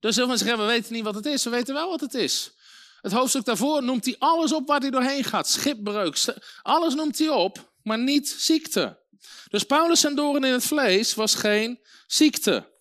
Dus 0.00 0.16
heel 0.16 0.26
veel 0.26 0.38
zeggen, 0.38 0.58
we 0.58 0.64
weten 0.64 0.92
niet 0.92 1.04
wat 1.04 1.14
het 1.14 1.26
is. 1.26 1.44
We 1.44 1.50
weten 1.50 1.74
wel 1.74 1.90
wat 1.90 2.00
het 2.00 2.14
is. 2.14 2.52
Het 3.00 3.12
hoofdstuk 3.12 3.44
daarvoor 3.44 3.82
noemt 3.82 4.04
hij 4.04 4.16
alles 4.18 4.52
op 4.52 4.66
waar 4.66 4.80
hij 4.80 4.90
doorheen 4.90 5.24
gaat. 5.24 5.48
Schipbreuk, 5.48 6.24
alles 6.62 6.94
noemt 6.94 7.18
hij 7.18 7.28
op, 7.28 7.72
maar 7.82 7.98
niet 7.98 8.28
ziekte. 8.28 9.02
Dus 9.48 9.64
Paulus 9.64 10.00
zijn 10.00 10.14
doren 10.14 10.44
in 10.44 10.52
het 10.52 10.64
vlees 10.64 11.14
was 11.14 11.34
geen 11.34 11.80
ziekte. 12.06 12.72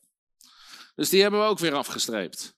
Dus 0.96 1.10
die 1.10 1.22
hebben 1.22 1.40
we 1.40 1.46
ook 1.46 1.60
weer 1.60 1.74
afgestreept. 1.74 2.56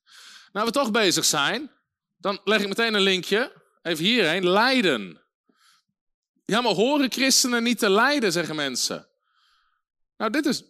Nou, 0.52 0.66
we 0.66 0.72
toch 0.72 0.92
bezig 0.92 1.26
zijn, 1.26 1.72
dan 2.18 2.40
leg 2.44 2.62
ik 2.62 2.68
meteen 2.68 2.94
een 2.94 3.02
linkje. 3.02 3.64
Even 3.82 4.06
hierheen, 4.06 4.50
lijden. 4.50 5.25
Ja, 6.46 6.62
maar 6.62 6.74
horen 6.74 7.12
christenen 7.12 7.64
niet 7.64 7.80
te 7.80 7.90
lijden, 7.90 8.32
zeggen 8.32 8.56
mensen. 8.56 9.08
Nou, 10.18 10.32
dit 10.32 10.46
is. 10.46 10.64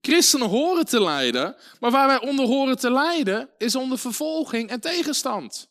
Christenen 0.00 0.48
horen 0.48 0.84
te 0.84 1.02
lijden, 1.02 1.56
maar 1.80 1.90
waar 1.90 2.06
wij 2.06 2.20
onder 2.20 2.46
horen 2.46 2.78
te 2.78 2.90
lijden, 2.90 3.50
is 3.58 3.74
onder 3.74 3.98
vervolging 3.98 4.70
en 4.70 4.80
tegenstand. 4.80 5.68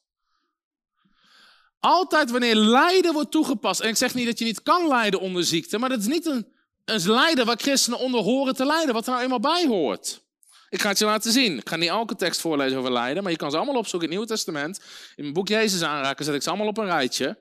Altijd 1.79 2.31
wanneer 2.31 2.55
lijden 2.55 3.13
wordt 3.13 3.31
toegepast, 3.31 3.79
en 3.79 3.89
ik 3.89 3.95
zeg 3.95 4.13
niet 4.13 4.25
dat 4.25 4.39
je 4.39 4.45
niet 4.45 4.63
kan 4.63 4.87
lijden 4.87 5.19
onder 5.19 5.43
ziekte, 5.43 5.77
maar 5.77 5.89
dat 5.89 5.99
is 5.99 6.07
niet 6.07 6.25
een, 6.25 6.47
een 6.85 7.11
lijden 7.11 7.45
waar 7.45 7.57
christenen 7.57 7.99
onder 7.99 8.21
horen 8.21 8.55
te 8.55 8.65
lijden, 8.65 8.93
wat 8.93 9.05
er 9.05 9.11
nou 9.11 9.23
eenmaal 9.23 9.39
bij 9.39 9.65
hoort. 9.67 10.21
Ik 10.69 10.81
ga 10.81 10.89
het 10.89 10.99
je 10.99 11.05
laten 11.05 11.31
zien. 11.31 11.57
Ik 11.57 11.69
ga 11.69 11.75
niet 11.75 11.89
elke 11.89 12.15
tekst 12.15 12.41
voorlezen 12.41 12.77
over 12.77 12.91
lijden, 12.91 13.23
maar 13.23 13.31
je 13.31 13.37
kan 13.37 13.51
ze 13.51 13.57
allemaal 13.57 13.75
opzoeken 13.75 14.09
in 14.09 14.17
het 14.17 14.27
Nieuwe 14.27 14.43
Testament. 14.43 14.79
In 15.15 15.21
mijn 15.23 15.33
boek 15.33 15.47
Jezus 15.47 15.81
aanraken 15.81 16.25
zet 16.25 16.35
ik 16.35 16.41
ze 16.41 16.49
allemaal 16.49 16.67
op 16.67 16.77
een 16.77 16.85
rijtje. 16.85 17.37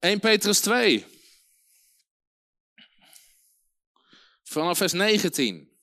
1 0.00 0.20
Petrus 0.20 0.60
2. 0.60 1.06
Vanaf 4.42 4.76
vers 4.76 4.92
19. 4.92 5.76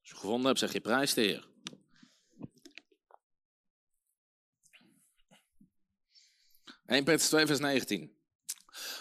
Als 0.00 0.10
je 0.10 0.14
gevonden 0.14 0.46
hebt, 0.46 0.58
zeg 0.58 0.72
je 0.72 0.80
prijs 0.80 1.14
de 1.14 1.20
Heer. 1.20 1.50
Petrus 7.04 7.28
2 7.28 7.46
vers 7.46 7.58
19. 7.58 8.16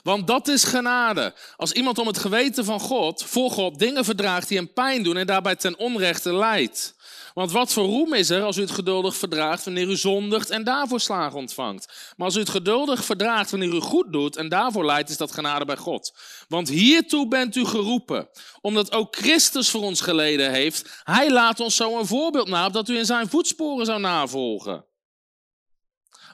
Want 0.03 0.27
dat 0.27 0.47
is 0.47 0.63
genade. 0.63 1.35
Als 1.55 1.71
iemand 1.71 1.97
om 1.97 2.07
het 2.07 2.17
geweten 2.17 2.65
van 2.65 2.79
God, 2.79 3.23
voor 3.23 3.51
God, 3.51 3.79
dingen 3.79 4.05
verdraagt 4.05 4.47
die 4.47 4.57
hem 4.57 4.73
pijn 4.73 5.03
doen 5.03 5.17
en 5.17 5.27
daarbij 5.27 5.55
ten 5.55 5.77
onrechte 5.77 6.33
lijdt. 6.33 6.95
Want 7.33 7.51
wat 7.51 7.73
voor 7.73 7.85
roem 7.85 8.13
is 8.13 8.29
er 8.29 8.43
als 8.43 8.57
u 8.57 8.61
het 8.61 8.71
geduldig 8.71 9.15
verdraagt 9.15 9.63
wanneer 9.63 9.89
u 9.89 9.95
zondigt 9.95 10.49
en 10.49 10.63
daarvoor 10.63 10.99
slagen 10.99 11.37
ontvangt? 11.37 12.13
Maar 12.17 12.25
als 12.25 12.35
u 12.35 12.39
het 12.39 12.49
geduldig 12.49 13.05
verdraagt 13.05 13.51
wanneer 13.51 13.73
u 13.73 13.79
goed 13.79 14.11
doet 14.11 14.35
en 14.35 14.49
daarvoor 14.49 14.85
leidt, 14.85 15.09
is 15.09 15.17
dat 15.17 15.31
genade 15.31 15.65
bij 15.65 15.77
God. 15.77 16.17
Want 16.47 16.69
hiertoe 16.69 17.27
bent 17.27 17.55
u 17.55 17.65
geroepen, 17.65 18.29
omdat 18.61 18.91
ook 18.91 19.15
Christus 19.15 19.69
voor 19.69 19.81
ons 19.81 20.01
geleden 20.01 20.51
heeft. 20.51 21.01
Hij 21.03 21.31
laat 21.31 21.59
ons 21.59 21.75
zo 21.75 21.99
een 21.99 22.05
voorbeeld 22.05 22.47
na, 22.47 22.69
dat 22.69 22.89
u 22.89 22.97
in 22.97 23.05
zijn 23.05 23.29
voetsporen 23.29 23.85
zou 23.85 23.99
navolgen. 23.99 24.85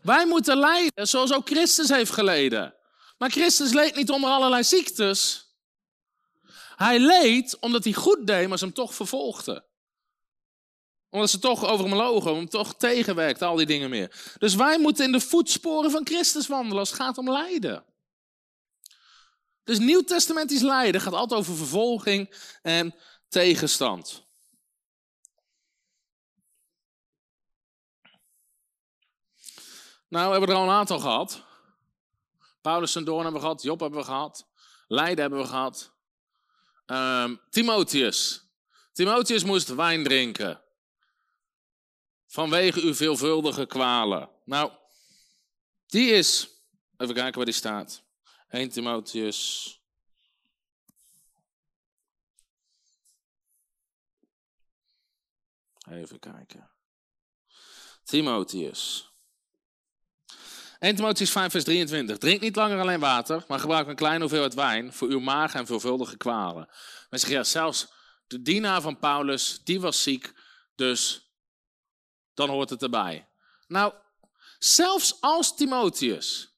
Wij 0.03 0.25
moeten 0.25 0.57
lijden 0.57 1.07
zoals 1.07 1.33
ook 1.33 1.47
Christus 1.47 1.89
heeft 1.89 2.11
geleden. 2.11 2.75
Maar 3.17 3.29
Christus 3.29 3.73
leed 3.73 3.95
niet 3.95 4.09
onder 4.09 4.29
allerlei 4.29 4.63
ziektes. 4.63 5.45
Hij 6.75 6.99
leed 6.99 7.57
omdat 7.59 7.83
hij 7.83 7.93
goed 7.93 8.27
deed, 8.27 8.47
maar 8.47 8.57
ze 8.57 8.65
hem 8.65 8.73
toch 8.73 8.93
vervolgden 8.93 9.66
omdat 11.17 11.31
ze 11.31 11.39
toch 11.39 11.65
over 11.65 11.85
hem 11.85 11.95
logen, 11.95 12.31
om 12.31 12.49
toch 12.49 12.75
tegenwerkt, 12.75 13.41
al 13.41 13.55
die 13.55 13.65
dingen 13.65 13.89
meer. 13.89 14.35
Dus 14.37 14.55
wij 14.55 14.79
moeten 14.79 15.05
in 15.05 15.11
de 15.11 15.19
voetsporen 15.19 15.91
van 15.91 16.05
Christus 16.05 16.47
wandelen 16.47 16.79
als 16.79 16.89
het 16.89 16.99
gaat 16.99 17.17
om 17.17 17.31
lijden. 17.31 17.83
Dus 19.63 19.79
nieuwtestamentisch 19.79 20.61
lijden 20.61 21.01
gaat 21.01 21.13
altijd 21.13 21.39
over 21.39 21.55
vervolging 21.55 22.35
en 22.61 22.95
tegenstand. 23.27 24.25
Nou, 30.09 30.25
we 30.25 30.31
hebben 30.31 30.49
er 30.49 30.55
al 30.55 30.63
een 30.63 30.75
aantal 30.75 30.99
gehad. 30.99 31.43
Paulus 32.61 32.95
en 32.95 33.03
Doorn 33.03 33.23
hebben 33.23 33.41
we 33.41 33.47
gehad, 33.47 33.63
Job 33.63 33.79
hebben 33.79 33.99
we 33.99 34.05
gehad, 34.05 34.47
Lijden 34.87 35.19
hebben 35.19 35.39
we 35.39 35.47
gehad. 35.47 35.91
Um, 36.85 37.41
Timotheus. 37.49 38.45
Timotheus 38.93 39.43
moest 39.43 39.75
wijn 39.75 40.03
drinken 40.03 40.61
vanwege 42.27 42.81
uw 42.81 42.95
veelvuldige 42.95 43.65
kwalen. 43.65 44.29
Nou, 44.45 44.71
die 45.85 46.11
is, 46.11 46.49
even 46.97 47.15
kijken 47.15 47.35
waar 47.35 47.45
die 47.45 47.53
staat. 47.53 48.03
1 48.49 48.69
Timotheus. 48.69 49.71
Even 55.89 56.19
kijken. 56.19 56.69
Timotheus. 58.03 59.11
1 60.79 60.95
Timotheus 60.95 61.31
5, 61.31 61.51
vers 61.51 61.63
23. 61.63 62.17
Drink 62.17 62.41
niet 62.41 62.55
langer 62.55 62.79
alleen 62.79 62.99
water, 62.99 63.43
maar 63.47 63.59
gebruik 63.59 63.87
een 63.87 63.95
kleine 63.95 64.19
hoeveelheid 64.19 64.53
wijn 64.53 64.93
voor 64.93 65.07
uw 65.07 65.19
maag 65.19 65.53
en 65.53 65.65
veelvuldige 65.65 66.17
kwalen. 66.17 66.69
Men 67.09 67.19
zegt, 67.19 67.31
ja, 67.31 67.43
zelfs 67.43 67.87
de 68.27 68.41
dienaar 68.41 68.81
van 68.81 68.99
Paulus, 68.99 69.61
die 69.63 69.81
was 69.81 70.03
ziek, 70.03 70.33
dus 70.75 71.26
dan 72.37 72.49
hoort 72.49 72.69
het 72.69 72.81
erbij. 72.81 73.27
Nou, 73.67 73.93
zelfs 74.59 75.21
als 75.21 75.55
Timotheus 75.55 76.49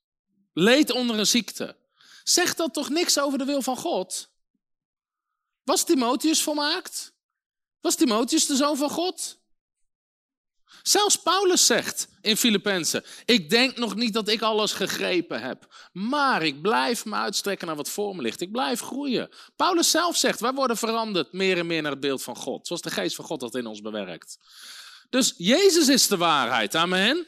leed 0.54 0.92
onder 0.92 1.20
een 1.20 1.28
ziekte, 1.28 1.76
zegt 2.24 2.58
dat 2.58 2.74
toch 2.74 2.90
niks 2.90 3.20
over 3.20 3.38
de 3.38 3.46
wil 3.46 3.62
van 3.62 3.78
God? 3.78 4.30
Was 5.64 5.84
Timotheus 5.84 6.44
volmaakt? 6.44 7.14
Was 7.82 7.96
Timotheus 7.96 8.46
de 8.46 8.56
zoon 8.56 8.78
van 8.78 8.90
God? 8.90 9.40
Zelfs 10.84 11.16
Paulus 11.16 11.66
zegt 11.66 12.08
in 12.22 12.38
Filippenzen: 12.38 13.04
Ik 13.26 13.50
denk 13.50 13.78
nog 13.78 13.96
niet 13.96 14.14
dat 14.14 14.28
ik 14.28 14.42
alles 14.42 14.72
gegrepen 14.72 15.42
heb, 15.42 15.90
maar 15.92 16.44
ik 16.44 16.62
blijf 16.62 17.06
me 17.06 17.16
uitstrekken 17.16 17.68
naar 17.68 17.76
wat 17.76 17.90
voor 17.90 18.16
me 18.16 18.22
ligt. 18.22 18.42
Ik 18.42 18.52
blijf 18.52 18.82
groeien. 18.82 19.30
Paulus 19.56 19.92
zelf 19.92 20.18
zegt: 20.18 20.40
Wij 20.40 20.54
worden 20.54 20.78
veranderd 20.78 21.32
meer 21.32 21.58
en 21.58 21.68
meer 21.68 21.82
naar 21.82 21.92
het 21.92 22.00
beeld 22.00 22.24
van 22.24 22.36
God, 22.36 22.68
zoals 22.68 22.82
de 22.82 22.92
geest 22.92 23.16
van 23.16 23.26
God 23.26 23.40
dat 23.40 23.56
in 23.56 23.66
ons 23.66 23.82
bewerkt. 23.82 24.38
Dus 25.10 25.34
Jezus 25.38 25.88
is 25.88 26.08
de 26.08 26.18
waarheid. 26.18 26.76
Amen. 26.76 27.28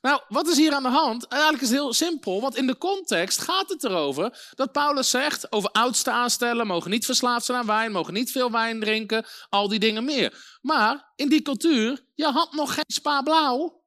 Nou, 0.00 0.22
wat 0.28 0.48
is 0.48 0.56
hier 0.56 0.72
aan 0.72 0.82
de 0.82 0.88
hand? 0.88 1.26
Eigenlijk 1.26 1.62
is 1.62 1.68
het 1.68 1.78
heel 1.78 1.92
simpel, 1.92 2.40
want 2.40 2.56
in 2.56 2.66
de 2.66 2.78
context 2.78 3.40
gaat 3.40 3.68
het 3.68 3.84
erover 3.84 4.50
dat 4.54 4.72
Paulus 4.72 5.10
zegt 5.10 5.52
over 5.52 5.70
oudste 5.70 6.10
aanstellen, 6.10 6.66
mogen 6.66 6.90
niet 6.90 7.04
verslaafd 7.04 7.44
zijn 7.44 7.58
aan 7.58 7.66
wijn, 7.66 7.92
mogen 7.92 8.12
niet 8.12 8.30
veel 8.30 8.50
wijn 8.50 8.80
drinken, 8.80 9.26
al 9.48 9.68
die 9.68 9.78
dingen 9.78 10.04
meer. 10.04 10.58
Maar 10.60 11.12
in 11.16 11.28
die 11.28 11.42
cultuur, 11.42 12.04
je 12.14 12.24
had 12.24 12.52
nog 12.52 12.74
geen 12.74 12.84
spa 12.86 13.22
blauw. 13.22 13.82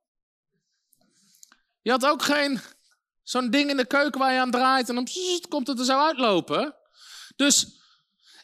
Je 1.82 1.92
had 1.92 2.06
ook 2.06 2.24
geen 2.24 2.62
zo'n 3.24 3.50
ding 3.50 3.70
in 3.70 3.78
de 3.78 3.88
keuken 3.88 4.20
waar 4.20 4.34
je 4.34 4.40
aan 4.40 4.52
draait 4.52 4.90
en 4.90 4.96
dan 4.96 5.08
komt 5.50 5.68
het 5.68 5.80
er 5.80 5.86
zo 5.86 6.00
uitlopen. 6.00 6.76
Dus 7.36 7.82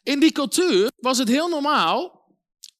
in 0.03 0.19
die 0.19 0.31
cultuur 0.31 0.91
was 0.95 1.17
het 1.17 1.27
heel 1.27 1.47
normaal 1.47 2.25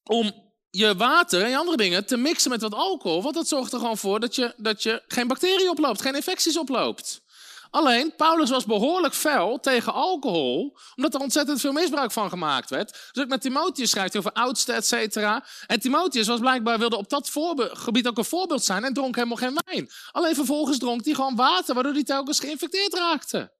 om 0.03 0.46
je 0.69 0.95
water 0.95 1.43
en 1.43 1.49
je 1.49 1.57
andere 1.57 1.77
dingen 1.77 2.05
te 2.05 2.17
mixen 2.17 2.49
met 2.51 2.61
wat 2.61 2.73
alcohol. 2.73 3.21
Want 3.21 3.35
dat 3.35 3.47
zorgt 3.47 3.73
er 3.73 3.79
gewoon 3.79 3.97
voor 3.97 4.19
dat 4.19 4.35
je, 4.35 4.53
dat 4.57 4.83
je 4.83 5.03
geen 5.07 5.27
bacteriën 5.27 5.69
oploopt, 5.69 6.01
geen 6.01 6.15
infecties 6.15 6.57
oploopt. 6.57 7.21
Alleen, 7.69 8.15
Paulus 8.15 8.49
was 8.49 8.65
behoorlijk 8.65 9.13
fel 9.13 9.59
tegen 9.59 9.93
alcohol, 9.93 10.77
omdat 10.95 11.13
er 11.13 11.19
ontzettend 11.19 11.59
veel 11.59 11.71
misbruik 11.71 12.11
van 12.11 12.29
gemaakt 12.29 12.69
werd. 12.69 13.09
Dus 13.11 13.23
ook 13.23 13.29
met 13.29 13.41
Timotheus 13.41 13.89
schrijft 13.89 14.17
over 14.17 14.31
oudste, 14.31 14.73
et 14.73 14.85
cetera. 14.87 15.45
En 15.67 15.79
Timotheus 15.79 16.27
was 16.27 16.39
blijkbaar, 16.39 16.79
wilde 16.79 16.97
op 16.97 17.09
dat 17.09 17.31
gebied 17.57 18.07
ook 18.07 18.17
een 18.17 18.25
voorbeeld 18.25 18.63
zijn 18.63 18.83
en 18.83 18.93
dronk 18.93 19.15
helemaal 19.15 19.37
geen 19.37 19.59
wijn. 19.65 19.89
Alleen 20.11 20.35
vervolgens 20.35 20.77
dronk 20.77 21.05
hij 21.05 21.13
gewoon 21.13 21.35
water, 21.35 21.73
waardoor 21.73 21.93
hij 21.93 22.03
telkens 22.03 22.39
geïnfecteerd 22.39 22.93
raakte. 22.93 23.51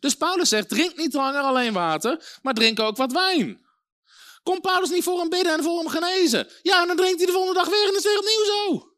Dus 0.00 0.14
Paulus 0.14 0.48
zegt, 0.48 0.68
drink 0.68 0.96
niet 0.96 1.14
langer 1.14 1.40
alleen 1.40 1.72
water, 1.72 2.38
maar 2.42 2.54
drink 2.54 2.80
ook 2.80 2.96
wat 2.96 3.12
wijn. 3.12 3.66
Komt 4.42 4.60
Paulus 4.60 4.90
niet 4.90 5.04
voor 5.04 5.18
hem 5.18 5.28
bidden 5.28 5.52
en 5.52 5.62
voor 5.62 5.78
hem 5.78 5.88
genezen? 5.88 6.48
Ja, 6.62 6.80
en 6.80 6.86
dan 6.86 6.96
drinkt 6.96 7.16
hij 7.16 7.26
de 7.26 7.32
volgende 7.32 7.58
dag 7.58 7.68
weer 7.68 7.88
en 7.88 7.96
is 7.96 8.02
weer 8.02 8.18
opnieuw 8.18 8.44
zo. 8.44 8.92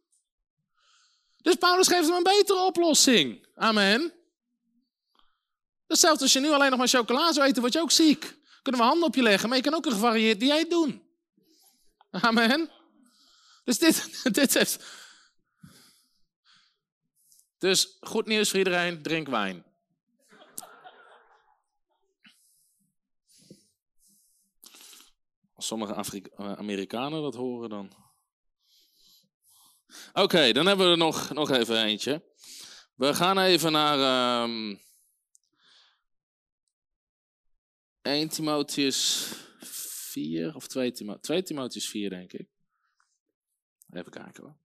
Dus 1.43 1.55
Paulus 1.55 1.89
geeft 1.89 2.07
hem 2.07 2.17
een 2.17 2.23
betere 2.23 2.59
oplossing. 2.59 3.47
Amen. 3.55 4.13
Hetzelfde 5.87 6.23
als 6.23 6.33
je 6.33 6.41
nu 6.41 6.51
alleen 6.51 6.71
nog 6.71 6.79
maar 6.79 6.89
chocola 6.89 7.33
zou 7.33 7.47
eten, 7.47 7.61
word 7.61 7.73
je 7.73 7.81
ook 7.81 7.91
ziek. 7.91 8.39
Kunnen 8.63 8.81
we 8.81 8.87
handen 8.87 9.07
op 9.07 9.15
je 9.15 9.23
leggen, 9.23 9.49
maar 9.49 9.59
je 9.59 9.65
kan 9.65 9.75
ook 9.75 9.87
een 9.87 9.93
gevarieerd 9.93 10.41
dieet 10.41 10.71
doen. 10.71 11.03
Amen. 12.11 12.71
Dus 13.65 13.79
dit, 13.79 14.09
dit 14.35 14.55
heeft... 14.55 14.85
Dus 17.59 17.97
goed 18.01 18.27
nieuws 18.27 18.49
voor 18.49 18.59
iedereen, 18.59 19.03
drink 19.03 19.29
wijn. 19.29 19.70
Als 25.61 25.69
sommige 25.69 26.21
eh, 26.37 26.53
Amerikanen 26.53 27.23
dat 27.23 27.35
horen 27.35 27.69
dan. 27.71 27.93
Oké, 30.13 30.53
dan 30.53 30.67
hebben 30.67 30.87
we 30.87 30.93
er 30.93 30.99
nog, 30.99 31.33
nog 31.33 31.51
even 31.51 31.85
eentje. 31.85 32.25
We 32.95 33.15
gaan 33.15 33.39
even 33.39 33.73
naar 33.73 34.43
um, 34.43 34.71
ehm, 34.71 34.79
1 38.03 38.29
Timotheus 38.29 39.27
4 39.61 40.55
of 40.55 40.67
2, 40.67 40.93
Timo 40.93 41.19
2 41.19 41.43
Timotheus 41.43 41.89
4, 41.89 42.11
denk 42.11 42.33
ik. 42.33 42.49
Even 43.91 44.11
kijken 44.11 44.43
hoor. 44.43 44.57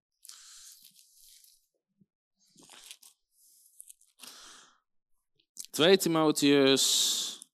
Twee 5.70 5.98
Timotheus, 5.98 7.48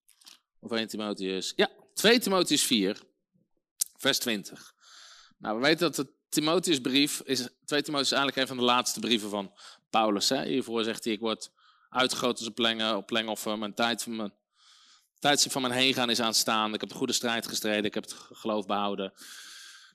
of 0.59 0.71
1 0.71 0.87
Timotheus, 0.87 1.53
ja, 1.55 1.69
2 1.93 2.19
Timotheus 2.19 2.63
4 2.63 3.09
vers 4.01 4.19
20. 4.19 4.73
Nou, 5.37 5.55
we 5.55 5.61
weten 5.61 5.79
dat 5.79 5.95
de 5.95 6.13
Timotheusbrief 6.29 7.21
is, 7.23 7.47
2 7.65 7.81
Timotheus 7.81 8.11
is 8.11 8.17
eigenlijk 8.17 8.37
een 8.37 8.47
van 8.47 8.57
de 8.57 8.71
laatste 8.71 8.99
brieven 8.99 9.29
van 9.29 9.53
Paulus. 9.89 10.29
Hè? 10.29 10.43
Hiervoor 10.43 10.83
zegt 10.83 11.03
hij, 11.03 11.13
ik 11.13 11.19
word 11.19 11.51
uitgegoten 11.89 12.45
een 12.45 12.53
plengen, 12.53 12.97
op 12.97 13.05
plengoffer, 13.05 13.57
mijn 13.57 13.73
tijd 13.73 14.03
van 14.03 14.15
mijn 14.15 14.33
tijdstip 15.19 15.51
van 15.51 15.61
mijn 15.61 15.73
heen 15.73 15.93
gaan 15.93 16.09
is 16.09 16.19
aanstaan. 16.19 16.73
Ik 16.73 16.79
heb 16.79 16.89
de 16.89 16.95
goede 16.95 17.13
strijd 17.13 17.47
gestreden, 17.47 17.83
ik 17.83 17.93
heb 17.93 18.03
het 18.03 18.15
geloof 18.31 18.65
behouden. 18.65 19.13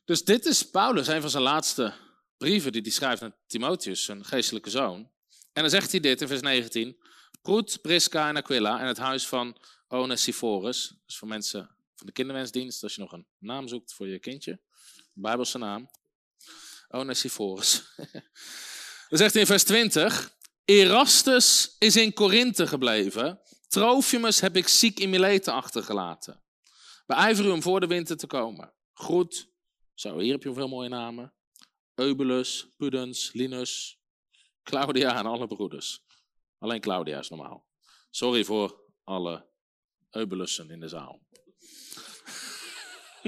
Dus 0.04 0.24
dit 0.24 0.46
is 0.46 0.70
Paulus, 0.70 1.06
een 1.06 1.20
van 1.20 1.30
zijn 1.30 1.42
laatste 1.42 1.94
brieven 2.38 2.72
die 2.72 2.82
hij 2.82 2.90
schrijft 2.90 3.22
aan 3.22 3.34
Timotheus, 3.46 4.04
zijn 4.04 4.24
geestelijke 4.24 4.70
zoon. 4.70 5.10
En 5.52 5.62
dan 5.62 5.70
zegt 5.70 5.90
hij 5.90 6.00
dit 6.00 6.20
in 6.20 6.28
vers 6.28 6.40
19. 6.40 6.96
Groet 7.42 7.78
Prisca 7.82 8.28
en 8.28 8.36
Aquila 8.36 8.80
en 8.80 8.86
het 8.86 8.98
huis 8.98 9.26
van 9.26 9.56
Onesiphorus. 9.88 10.94
Dus 11.06 11.16
voor 11.16 11.28
mensen 11.28 11.75
van 11.96 12.06
de 12.06 12.12
kinderwensdienst, 12.12 12.82
als 12.82 12.94
je 12.94 13.00
nog 13.00 13.12
een 13.12 13.26
naam 13.38 13.68
zoekt 13.68 13.94
voor 13.94 14.08
je 14.08 14.18
kindje. 14.18 14.60
Bijbelse 15.12 15.58
naam. 15.58 15.90
Onesiphorus. 16.88 17.94
Dan 19.08 19.18
zegt 19.18 19.32
hij 19.32 19.40
in 19.40 19.46
vers 19.46 19.64
20. 19.64 20.34
Erastus 20.64 21.76
is 21.78 21.96
in 21.96 22.12
Korinthe 22.12 22.66
gebleven. 22.66 23.40
Trofimus 23.68 24.40
heb 24.40 24.56
ik 24.56 24.68
ziek 24.68 24.98
in 24.98 25.10
Mileten 25.10 25.52
achtergelaten. 25.52 26.42
Beijver 27.06 27.44
u 27.44 27.50
om 27.50 27.62
voor 27.62 27.80
de 27.80 27.86
winter 27.86 28.16
te 28.16 28.26
komen. 28.26 28.72
Groet. 28.92 29.48
Zo, 29.94 30.18
hier 30.18 30.32
heb 30.32 30.42
je 30.42 30.54
veel 30.54 30.68
mooie 30.68 30.88
namen. 30.88 31.34
Eubulus, 31.94 32.68
Pudens, 32.76 33.32
Linus, 33.32 34.00
Claudia 34.62 35.18
en 35.18 35.26
alle 35.26 35.46
broeders. 35.46 36.04
Alleen 36.58 36.80
Claudia 36.80 37.18
is 37.18 37.28
normaal. 37.28 37.66
Sorry 38.10 38.44
voor 38.44 38.80
alle 39.04 39.46
Eubulussen 40.10 40.70
in 40.70 40.80
de 40.80 40.88
zaal. 40.88 41.25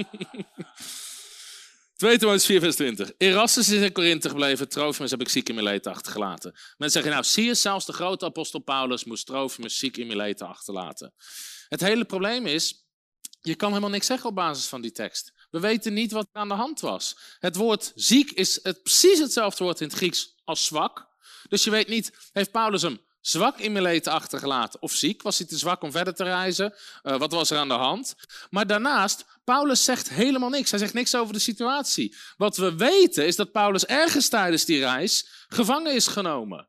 2 1.99 2.17
Timotheus 2.17 2.45
4 2.45 2.59
vers 2.59 2.75
20. 2.75 3.11
Erastus 3.17 3.69
is 3.69 3.81
in 3.81 3.91
Korinthe 3.91 4.29
gebleven, 4.29 4.69
Trofimus 4.69 5.11
heb 5.11 5.21
ik 5.21 5.29
ziek 5.29 5.49
in 5.49 5.55
Mileten 5.55 5.91
achtergelaten. 5.91 6.51
Mensen 6.51 6.91
zeggen, 6.91 7.11
nou 7.11 7.23
zie 7.23 7.45
je, 7.45 7.53
zelfs 7.53 7.85
de 7.85 7.93
grote 7.93 8.25
apostel 8.25 8.59
Paulus 8.59 9.03
moest 9.03 9.25
Trofimus 9.25 9.77
ziek 9.77 9.97
in 9.97 10.07
Mileten 10.07 10.47
achterlaten. 10.47 11.13
Het 11.67 11.81
hele 11.81 12.05
probleem 12.05 12.45
is, 12.45 12.87
je 13.41 13.55
kan 13.55 13.69
helemaal 13.69 13.89
niks 13.89 14.05
zeggen 14.05 14.29
op 14.29 14.35
basis 14.35 14.67
van 14.67 14.81
die 14.81 14.91
tekst. 14.91 15.33
We 15.49 15.59
weten 15.59 15.93
niet 15.93 16.11
wat 16.11 16.27
er 16.31 16.41
aan 16.41 16.47
de 16.47 16.53
hand 16.53 16.79
was. 16.79 17.17
Het 17.39 17.55
woord 17.55 17.91
ziek 17.95 18.31
is 18.31 18.59
het, 18.63 18.83
precies 18.83 19.19
hetzelfde 19.19 19.63
woord 19.63 19.81
in 19.81 19.87
het 19.87 19.95
Grieks 19.95 20.35
als 20.43 20.65
zwak. 20.65 21.07
Dus 21.49 21.63
je 21.63 21.69
weet 21.69 21.87
niet, 21.87 22.29
heeft 22.31 22.51
Paulus 22.51 22.81
hem 22.81 22.99
zwak 23.21 23.57
in 23.57 23.71
Mileten 23.71 24.11
achtergelaten 24.11 24.81
of 24.81 24.91
ziek? 24.91 25.21
Was 25.21 25.37
hij 25.37 25.47
te 25.47 25.57
zwak 25.57 25.81
om 25.81 25.91
verder 25.91 26.13
te 26.13 26.23
reizen? 26.23 26.73
Uh, 27.03 27.17
wat 27.17 27.31
was 27.31 27.49
er 27.49 27.57
aan 27.57 27.67
de 27.67 27.73
hand? 27.73 28.15
Maar 28.49 28.67
daarnaast 28.67 29.25
Paulus 29.43 29.83
zegt 29.83 30.09
helemaal 30.09 30.49
niks. 30.49 30.69
Hij 30.69 30.79
zegt 30.79 30.93
niks 30.93 31.15
over 31.15 31.33
de 31.33 31.39
situatie. 31.39 32.15
Wat 32.37 32.57
we 32.57 32.75
weten 32.75 33.25
is 33.25 33.35
dat 33.35 33.51
Paulus 33.51 33.85
ergens 33.85 34.29
tijdens 34.29 34.65
die 34.65 34.79
reis 34.79 35.45
gevangen 35.47 35.93
is 35.93 36.07
genomen. 36.07 36.67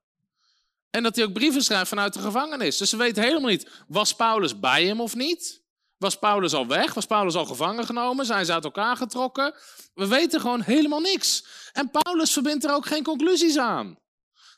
En 0.90 1.02
dat 1.02 1.16
hij 1.16 1.24
ook 1.24 1.32
brieven 1.32 1.62
schrijft 1.62 1.88
vanuit 1.88 2.12
de 2.12 2.20
gevangenis. 2.20 2.76
Dus 2.76 2.90
we 2.90 2.96
weten 2.96 3.22
helemaal 3.22 3.50
niet, 3.50 3.70
was 3.88 4.14
Paulus 4.14 4.60
bij 4.60 4.84
hem 4.84 5.00
of 5.00 5.14
niet? 5.14 5.62
Was 5.96 6.18
Paulus 6.18 6.52
al 6.52 6.66
weg? 6.66 6.94
Was 6.94 7.06
Paulus 7.06 7.34
al 7.34 7.44
gevangen 7.46 7.86
genomen? 7.86 8.26
Zijn 8.26 8.44
ze 8.44 8.52
uit 8.52 8.64
elkaar 8.64 8.96
getrokken? 8.96 9.54
We 9.94 10.06
weten 10.06 10.40
gewoon 10.40 10.60
helemaal 10.60 11.00
niks. 11.00 11.44
En 11.72 11.90
Paulus 11.90 12.32
verbindt 12.32 12.64
er 12.64 12.74
ook 12.74 12.86
geen 12.86 13.02
conclusies 13.02 13.58
aan. 13.58 13.98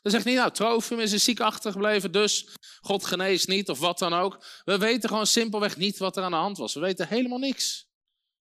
Dan 0.03 0.11
zegt 0.11 0.25
niet, 0.25 0.35
nou, 0.35 0.51
Trofimus 0.51 1.11
is 1.11 1.23
ziek 1.23 1.39
achtergebleven, 1.39 2.11
dus 2.11 2.47
God 2.81 3.05
geneest 3.05 3.47
niet 3.47 3.69
of 3.69 3.79
wat 3.79 3.99
dan 3.99 4.13
ook. 4.13 4.45
We 4.65 4.77
weten 4.77 5.09
gewoon 5.09 5.27
simpelweg 5.27 5.77
niet 5.77 5.97
wat 5.97 6.17
er 6.17 6.23
aan 6.23 6.31
de 6.31 6.37
hand 6.37 6.57
was. 6.57 6.73
We 6.73 6.79
weten 6.79 7.07
helemaal 7.07 7.37
niks. 7.37 7.87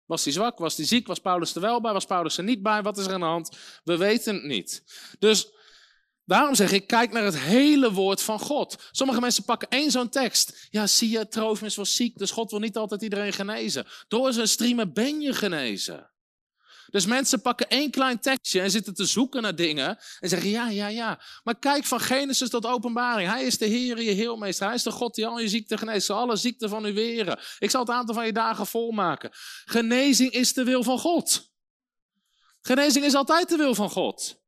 Was 0.04 0.24
hij 0.24 0.32
zwak? 0.32 0.58
Was 0.58 0.76
hij 0.76 0.86
ziek? 0.86 1.06
Was 1.06 1.18
Paulus 1.18 1.54
er 1.54 1.60
wel 1.60 1.80
bij? 1.80 1.92
Was 1.92 2.04
Paulus 2.04 2.38
er 2.38 2.44
niet 2.44 2.62
bij? 2.62 2.82
Wat 2.82 2.98
is 2.98 3.06
er 3.06 3.12
aan 3.12 3.20
de 3.20 3.26
hand? 3.26 3.56
We 3.84 3.96
weten 3.96 4.34
het 4.34 4.44
niet. 4.44 4.82
Dus 5.18 5.46
daarom 6.24 6.54
zeg 6.54 6.72
ik, 6.72 6.86
kijk 6.86 7.12
naar 7.12 7.24
het 7.24 7.38
hele 7.38 7.92
woord 7.92 8.22
van 8.22 8.38
God. 8.38 8.88
Sommige 8.90 9.20
mensen 9.20 9.44
pakken 9.44 9.68
één 9.68 9.90
zo'n 9.90 10.08
tekst. 10.08 10.66
Ja, 10.70 10.86
zie 10.86 11.10
je, 11.10 11.28
Trofimus 11.28 11.76
was 11.76 11.96
ziek, 11.96 12.18
dus 12.18 12.30
God 12.30 12.50
wil 12.50 12.60
niet 12.60 12.76
altijd 12.76 13.02
iedereen 13.02 13.32
genezen. 13.32 13.86
Door 14.08 14.32
zijn 14.32 14.48
streamen 14.48 14.92
ben 14.92 15.20
je 15.20 15.32
genezen. 15.32 16.11
Dus 16.92 17.06
mensen 17.06 17.40
pakken 17.40 17.68
één 17.68 17.90
klein 17.90 18.20
tekstje 18.20 18.60
en 18.60 18.70
zitten 18.70 18.94
te 18.94 19.04
zoeken 19.04 19.42
naar 19.42 19.54
dingen 19.54 19.98
en 20.20 20.28
zeggen 20.28 20.50
ja, 20.50 20.68
ja, 20.68 20.88
ja. 20.88 21.20
Maar 21.42 21.58
kijk 21.58 21.84
van 21.84 22.00
Genesis 22.00 22.48
tot 22.48 22.66
openbaring. 22.66 23.30
Hij 23.30 23.44
is 23.44 23.58
de 23.58 23.66
Heer, 23.66 24.02
je 24.02 24.10
heelmeester. 24.10 24.66
Hij 24.66 24.74
is 24.74 24.82
de 24.82 24.90
God 24.90 25.14
die 25.14 25.26
al 25.26 25.38
je 25.38 25.48
ziekte 25.48 25.78
geneest, 25.78 26.06
zal 26.06 26.18
alle 26.18 26.36
ziekte 26.36 26.68
van 26.68 26.86
u 26.86 26.92
weren. 26.92 27.38
Ik 27.58 27.70
zal 27.70 27.80
het 27.80 27.90
aantal 27.90 28.14
van 28.14 28.26
je 28.26 28.32
dagen 28.32 28.66
volmaken. 28.66 29.30
Genezing 29.64 30.30
is 30.30 30.52
de 30.52 30.64
wil 30.64 30.82
van 30.82 30.98
God. 30.98 31.50
Genezing 32.60 33.04
is 33.04 33.14
altijd 33.14 33.48
de 33.48 33.56
wil 33.56 33.74
van 33.74 33.90
God. 33.90 34.40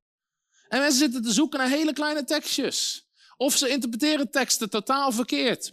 En 0.69 0.81
mensen 0.81 0.99
zitten 0.99 1.23
te 1.23 1.33
zoeken 1.33 1.59
naar 1.59 1.69
hele 1.69 1.93
kleine 1.93 2.25
tekstjes. 2.25 3.09
Of 3.37 3.57
ze 3.57 3.69
interpreteren 3.69 4.31
teksten 4.31 4.71
totaal 4.71 5.12
verkeerd. 5.12 5.73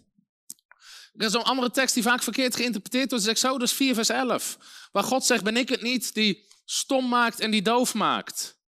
Er 1.13 1.25
is 1.25 1.33
een 1.33 1.43
andere 1.43 1.71
tekst 1.71 1.93
die 1.93 2.03
vaak 2.03 2.23
verkeerd 2.23 2.55
geïnterpreteerd 2.55 3.09
wordt, 3.09 3.25
is 3.25 3.31
Exodus 3.31 3.71
4, 3.71 3.93
vers 3.93 4.09
11. 4.09 4.57
Waar 4.91 5.03
God 5.03 5.25
zegt, 5.25 5.43
ben 5.43 5.57
ik 5.57 5.69
het 5.69 5.81
niet 5.81 6.13
die 6.13 6.49
stom 6.71 7.09
maakt 7.09 7.39
en 7.39 7.51
die 7.51 7.61
doof 7.61 7.93
maakt. 7.93 8.59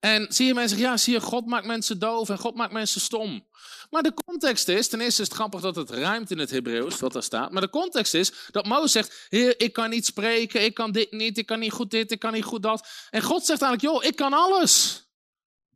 En 0.00 0.26
zie 0.28 0.46
je 0.46 0.54
mensen 0.54 0.76
zeggen, 0.76 0.94
ja, 0.94 1.02
zie 1.02 1.12
je, 1.12 1.20
God 1.20 1.46
maakt 1.46 1.66
mensen 1.66 1.98
doof 1.98 2.28
en 2.28 2.38
God 2.38 2.54
maakt 2.54 2.72
mensen 2.72 3.00
stom. 3.00 3.46
Maar 3.90 4.02
de 4.02 4.14
context 4.24 4.68
is, 4.68 4.88
ten 4.88 5.00
eerste 5.00 5.22
is 5.22 5.28
het 5.28 5.36
grappig 5.36 5.60
dat 5.60 5.76
het 5.76 5.90
ruimt 5.90 6.30
in 6.30 6.38
het 6.38 6.50
Hebreeuws, 6.50 7.00
wat 7.00 7.12
daar 7.12 7.22
staat. 7.22 7.50
Maar 7.50 7.62
de 7.62 7.70
context 7.70 8.14
is 8.14 8.32
dat 8.50 8.66
Mozes 8.66 8.92
zegt, 8.92 9.26
heer, 9.28 9.60
ik 9.60 9.72
kan 9.72 9.90
niet 9.90 10.06
spreken, 10.06 10.64
ik 10.64 10.74
kan 10.74 10.92
dit 10.92 11.12
niet, 11.12 11.38
ik 11.38 11.46
kan 11.46 11.58
niet 11.58 11.72
goed 11.72 11.90
dit, 11.90 12.10
ik 12.10 12.18
kan 12.18 12.32
niet 12.32 12.44
goed 12.44 12.62
dat. 12.62 12.88
En 13.10 13.22
God 13.22 13.46
zegt 13.46 13.62
eigenlijk, 13.62 13.94
joh, 13.94 14.04
ik 14.04 14.16
kan 14.16 14.32
alles. 14.32 15.04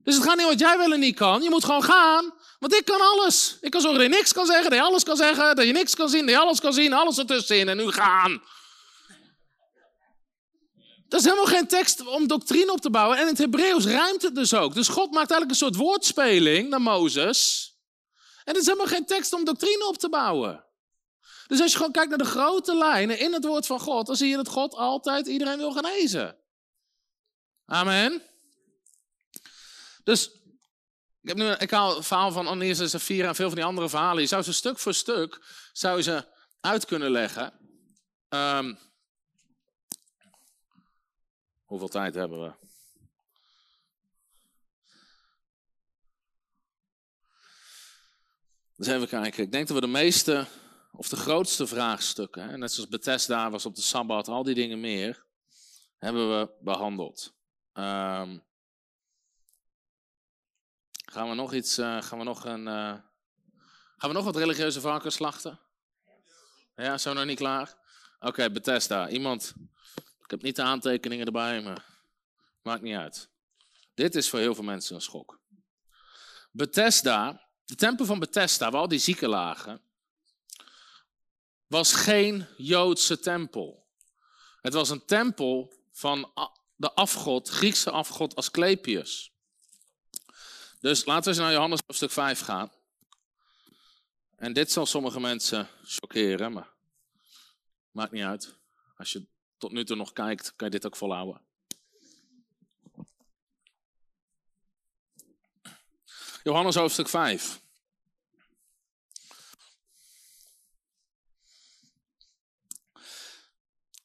Dus 0.05 0.15
het 0.15 0.25
gaat 0.25 0.37
niet 0.37 0.47
wat 0.47 0.59
jij 0.59 0.79
wel 0.79 0.93
en 0.93 1.01
niet 1.01 1.17
kan, 1.17 1.43
je 1.43 1.51
moet 1.51 1.65
gewoon 1.65 1.85
gaan. 1.85 2.35
Want 2.59 2.75
ik 2.75 2.85
kan 2.85 3.01
alles. 3.01 3.57
Ik 3.61 3.71
kan 3.71 3.81
zorgen 3.81 4.01
dat 4.01 4.11
je 4.11 4.17
niks 4.17 4.33
kan 4.33 4.47
zeggen, 4.47 4.71
dat 4.71 4.79
je 4.79 4.85
alles 4.85 5.03
kan 5.03 5.17
zeggen, 5.17 5.57
dat 5.57 5.67
je 5.67 5.73
niks 5.73 5.95
kan 5.95 6.09
zien, 6.09 6.27
dat 6.27 6.35
je 6.35 6.41
alles 6.41 6.61
kan 6.61 6.73
zien, 6.73 6.93
alles 6.93 7.19
ertussenin 7.19 7.69
en 7.69 7.77
nu 7.77 7.91
gaan. 7.91 8.43
Dat 11.11 11.20
is 11.20 11.27
helemaal 11.27 11.47
geen 11.47 11.66
tekst 11.66 12.07
om 12.07 12.27
doctrine 12.27 12.73
op 12.73 12.81
te 12.81 12.91
bouwen. 12.91 13.16
En 13.16 13.23
in 13.23 13.28
het 13.28 13.39
Hebreeuws 13.39 13.87
ruimt 13.87 14.23
het 14.23 14.35
dus 14.35 14.55
ook. 14.55 14.74
Dus 14.74 14.89
God 14.89 15.11
maakt 15.11 15.31
eigenlijk 15.31 15.51
een 15.51 15.66
soort 15.66 15.77
woordspeling 15.77 16.69
naar 16.69 16.82
Mozes. 16.82 17.73
En 18.45 18.53
het 18.55 18.57
is 18.57 18.66
helemaal 18.66 18.87
geen 18.87 19.07
tekst 19.07 19.32
om 19.32 19.45
doctrine 19.45 19.87
op 19.87 19.99
te 19.99 20.09
bouwen. 20.09 20.65
Dus 21.47 21.61
als 21.61 21.70
je 21.70 21.77
gewoon 21.77 21.93
kijkt 21.93 22.09
naar 22.09 22.19
de 22.19 22.24
grote 22.24 22.77
lijnen 22.77 23.19
in 23.19 23.32
het 23.32 23.45
woord 23.45 23.66
van 23.66 23.81
God, 23.81 24.07
dan 24.07 24.16
zie 24.16 24.28
je 24.28 24.37
dat 24.37 24.49
God 24.49 24.74
altijd 24.74 25.27
iedereen 25.27 25.59
wil 25.59 25.73
genezen. 25.73 26.37
Amen. 27.66 28.23
Dus 30.05 30.31
ik, 31.23 31.28
heb 31.28 31.37
nu, 31.37 31.51
ik 31.51 31.70
haal 31.70 31.97
het 31.97 32.07
verhaal 32.07 32.32
van 32.32 32.47
Ananias 32.47 32.78
en 32.78 32.91
Safira 32.91 33.28
en 33.28 33.35
veel 33.35 33.47
van 33.47 33.57
die 33.57 33.65
andere 33.65 33.89
verhalen. 33.89 34.23
Je 34.23 34.28
zou 34.28 34.43
ze 34.43 34.53
stuk 34.53 34.78
voor 34.78 34.95
stuk 34.95 35.41
zou 35.73 36.03
ze 36.03 36.24
uit 36.61 36.85
kunnen 36.85 37.11
leggen. 37.11 37.53
Um, 38.28 38.78
hoeveel 41.71 41.89
tijd 41.89 42.15
hebben 42.15 42.41
we? 42.43 42.53
Dus 48.77 48.87
even 48.87 49.09
kijken. 49.09 49.43
Ik 49.43 49.53
denk 49.53 49.67
dat 49.67 49.77
we 49.77 49.87
de 49.87 49.93
meeste, 49.93 50.47
of 50.93 51.09
de 51.09 51.17
grootste 51.17 51.67
vraagstukken, 51.67 52.59
net 52.59 52.73
zoals 52.73 52.89
Bethesda 52.89 53.51
was 53.51 53.67
op 53.67 53.75
de 53.75 53.83
Sabbat, 53.83 54.29
al 54.29 54.43
die 54.43 54.55
dingen 54.55 54.81
meer, 54.81 55.25
hebben 55.99 56.39
we 56.39 56.51
behandeld. 56.61 57.35
Um, 57.73 58.43
Gaan 61.11 61.29
we 61.29 61.35
nog 61.35 61.53
iets, 61.53 61.79
uh, 61.79 62.03
gaan 62.03 62.19
we 62.19 62.25
nog 62.25 62.45
een, 62.45 62.67
uh, 62.67 62.95
gaan 63.97 64.11
we 64.11 64.13
nog 64.13 64.25
wat 64.25 64.37
religieuze 64.37 64.81
varkens 64.81 65.15
slachten? 65.15 65.61
Ja, 66.77 66.99
zo 66.99 67.13
nog 67.13 67.25
niet 67.25 67.39
klaar? 67.39 67.77
Oké, 68.19 68.27
okay, 68.27 68.53
Bethesda. 68.53 69.09
Iemand, 69.09 69.55
ik 70.31 70.36
heb 70.36 70.44
niet 70.44 70.57
de 70.57 70.62
aantekeningen 70.62 71.27
erbij, 71.27 71.62
maar 71.62 71.85
maakt 72.62 72.82
niet 72.82 72.97
uit. 72.97 73.28
Dit 73.94 74.15
is 74.15 74.28
voor 74.28 74.39
heel 74.39 74.55
veel 74.55 74.65
mensen 74.65 74.94
een 74.94 75.01
schok. 75.01 75.40
Bethesda, 76.51 77.48
de 77.65 77.74
tempel 77.74 78.05
van 78.05 78.19
Bethesda, 78.19 78.70
waar 78.70 78.81
al 78.81 78.89
die 78.89 78.98
zieken 78.98 79.28
lagen, 79.28 79.82
was 81.66 81.93
geen 81.93 82.47
Joodse 82.57 83.19
tempel. 83.19 83.86
Het 84.61 84.73
was 84.73 84.90
een 84.90 85.05
tempel 85.05 85.73
van 85.93 86.32
de 86.77 86.93
afgod, 86.93 87.48
Griekse 87.48 87.90
afgod 87.90 88.36
Asclepius. 88.36 89.32
Dus 90.81 91.05
laten 91.05 91.23
we 91.23 91.28
eens 91.28 91.39
naar 91.39 91.52
Johannes 91.52 91.81
hoofdstuk 91.86 92.11
5 92.11 92.40
gaan. 92.40 92.73
En 94.36 94.52
dit 94.52 94.73
zal 94.73 94.86
sommige 94.86 95.20
mensen 95.20 95.69
chockeren, 95.82 96.52
maar 96.52 96.73
maakt 97.90 98.12
niet 98.12 98.24
uit. 98.24 98.57
Als 98.97 99.12
je 99.12 99.28
tot 99.61 99.73
nu 99.73 99.85
toe 99.85 99.97
nog 99.97 100.12
kijkt, 100.12 100.53
kan 100.57 100.66
je 100.66 100.73
dit 100.73 100.87
ook 100.87 100.97
volhouden. 100.97 101.41
Johannes 106.43 106.74
hoofdstuk 106.74 107.09
5. 107.09 107.61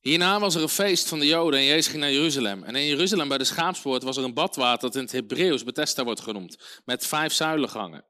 Hierna 0.01 0.39
was 0.39 0.55
er 0.55 0.61
een 0.61 0.69
feest 0.69 1.07
van 1.07 1.19
de 1.19 1.25
Joden 1.25 1.59
en 1.59 1.65
Jezus 1.65 1.87
ging 1.87 2.01
naar 2.01 2.11
Jeruzalem. 2.11 2.63
En 2.63 2.75
in 2.75 2.85
Jeruzalem 2.85 3.27
bij 3.27 3.37
de 3.37 3.43
schaapspoort 3.43 4.03
was 4.03 4.17
er 4.17 4.23
een 4.23 4.33
badwater 4.33 4.81
dat 4.81 4.95
in 4.95 5.01
het 5.01 5.11
Hebreeuws 5.11 5.63
Bethesda 5.63 6.03
wordt 6.03 6.21
genoemd, 6.21 6.81
met 6.85 7.05
vijf 7.05 7.33
zuilengangen. 7.33 8.05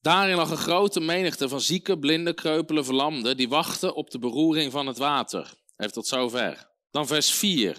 Daarin 0.00 0.36
lag 0.36 0.50
een 0.50 0.56
grote 0.56 1.00
menigte 1.00 1.48
van 1.48 1.60
zieke, 1.60 1.98
blinde, 1.98 2.34
kreupelen, 2.34 2.84
verlamden, 2.84 3.36
die 3.36 3.48
wachten 3.48 3.94
op 3.94 4.10
de 4.10 4.18
beroering 4.18 4.72
van 4.72 4.86
het 4.86 4.98
water. 4.98 5.54
Even 5.76 5.92
tot 5.92 6.06
zover. 6.06 6.68
Dan 6.90 7.06
vers 7.06 7.30
4. 7.30 7.76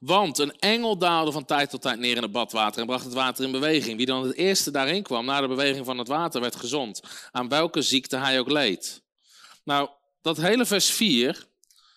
Want 0.00 0.38
een 0.38 0.58
engel 0.58 0.98
daalde 0.98 1.32
van 1.32 1.44
tijd 1.44 1.70
tot 1.70 1.82
tijd 1.82 1.98
neer 1.98 2.16
in 2.16 2.22
het 2.22 2.32
badwater 2.32 2.80
en 2.80 2.86
bracht 2.86 3.04
het 3.04 3.14
water 3.14 3.44
in 3.44 3.52
beweging. 3.52 3.96
Wie 3.96 4.06
dan 4.06 4.26
het 4.26 4.34
eerste 4.34 4.70
daarin 4.70 5.02
kwam, 5.02 5.24
na 5.24 5.40
de 5.40 5.48
beweging 5.48 5.84
van 5.84 5.98
het 5.98 6.08
water, 6.08 6.40
werd 6.40 6.56
gezond. 6.56 7.00
Aan 7.30 7.48
welke 7.48 7.82
ziekte 7.82 8.16
hij 8.16 8.38
ook 8.38 8.50
leed. 8.50 9.02
Nou, 9.64 9.90
dat 10.22 10.36
hele 10.36 10.66
vers 10.66 10.90
4, 10.90 11.46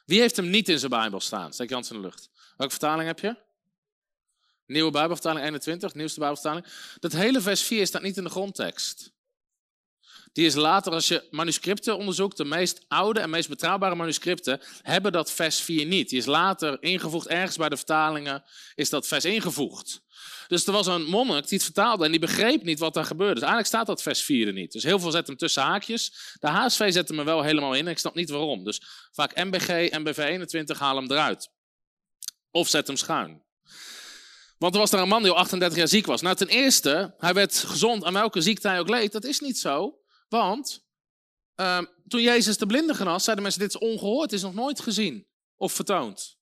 wie 0.06 0.20
heeft 0.20 0.36
hem 0.36 0.50
niet 0.50 0.70
in 0.70 0.80
zijn 0.80 0.92
Bijbel 0.92 1.20
staan? 1.20 1.54
Steek 1.54 1.68
je 1.68 1.74
hand 1.74 1.90
in 1.90 1.96
de 1.96 2.02
lucht. 2.02 2.30
Welke 2.58 2.74
vertaling 2.74 3.08
heb 3.08 3.20
je? 3.20 3.46
Nieuwe 4.66 4.92
Bijbelvertaling 4.92 5.46
21, 5.46 5.94
nieuwste 5.94 6.20
Bijbelvertaling. 6.20 6.66
Dat 7.00 7.12
hele 7.12 7.42
vers 7.42 7.62
4 7.62 7.88
staat 7.88 8.02
niet 8.02 8.18
in 8.18 8.24
de 8.24 8.30
grondtekst. 8.30 9.12
Die 10.38 10.46
is 10.46 10.56
later, 10.56 10.92
als 10.92 11.08
je 11.08 11.28
manuscripten 11.32 11.98
onderzoekt, 11.98 12.38
de 12.38 12.46
meest 12.46 12.86
oude 12.88 13.20
en 13.20 13.30
meest 13.30 13.50
betrouwbare 13.50 13.96
manuscripten 13.96 14.62
hebben 14.82 15.12
dat 15.12 15.32
vers 15.32 15.60
4 15.60 15.86
niet. 15.86 16.10
Die 16.10 16.18
is 16.18 16.26
later 16.26 16.78
ingevoegd, 16.80 17.28
ergens 17.28 17.58
bij 17.58 17.70
de 17.70 17.76
vertalingen 17.76 18.44
is 18.76 18.90
dat 18.90 19.08
vers 19.08 19.26
ingevoegd. 19.26 20.02
Dus 20.48 20.66
er 20.66 20.72
was 20.72 20.88
een 20.88 21.04
monnik 21.04 21.48
die 21.48 21.58
het 21.58 21.64
vertaalde 21.64 22.06
en 22.06 22.12
die 22.12 22.20
begreep 22.20 22.64
niet 22.64 22.80
wat 22.80 22.94
daar 22.94 23.06
gebeurde. 23.06 23.34
Dus 23.34 23.44
eigenlijk 23.44 23.74
staat 23.74 23.86
dat 23.86 24.02
vers 24.02 24.24
4 24.24 24.48
er 24.48 24.54
niet. 24.54 24.72
Dus 24.72 24.84
heel 24.84 25.00
veel 25.00 25.12
zetten 25.12 25.30
hem 25.30 25.38
tussen 25.38 25.64
haakjes. 25.64 26.36
De 26.40 26.48
HSV 26.48 26.92
zet 26.92 27.08
hem 27.08 27.26
wel 27.26 27.44
helemaal 27.44 27.74
in. 27.74 27.88
Ik 27.88 27.98
snap 27.98 28.16
niet 28.16 28.30
waarom. 28.30 28.64
Dus 28.64 28.82
vaak 29.12 29.36
MBG 29.36 29.68
en 29.68 30.04
BV 30.04 30.18
21 30.18 30.80
halen 30.80 31.04
hem 31.04 31.12
eruit. 31.12 31.50
Of 32.52 32.68
zet 32.68 32.88
hem 32.88 32.98
schuin. 32.98 33.44
Want 34.58 34.74
er 34.74 34.80
was 34.80 34.90
daar 34.90 35.02
een 35.02 35.08
man 35.08 35.22
die 35.24 35.32
al 35.32 35.38
38 35.38 35.78
jaar 35.78 35.88
ziek 35.88 36.06
was. 36.06 36.22
Nou, 36.22 36.36
ten 36.36 36.48
eerste, 36.48 37.16
hij 37.18 37.34
werd 37.34 37.58
gezond 37.58 38.04
aan 38.04 38.14
welke 38.14 38.42
ziekte 38.42 38.68
hij 38.68 38.80
ook 38.80 38.90
leed. 38.90 39.12
Dat 39.12 39.26
is 39.26 39.40
niet 39.40 39.58
zo. 39.58 39.98
Want 40.28 40.86
uh, 41.56 41.82
toen 42.08 42.22
Jezus 42.22 42.58
de 42.58 42.66
blinde 42.66 42.94
genas, 42.94 43.24
zeiden 43.24 43.44
mensen: 43.44 43.62
Dit 43.62 43.74
is 43.74 43.80
ongehoord, 43.80 44.34
is 44.34 44.42
nog 44.42 44.54
nooit 44.54 44.80
gezien 44.80 45.28
of 45.56 45.74
vertoond. 45.74 46.38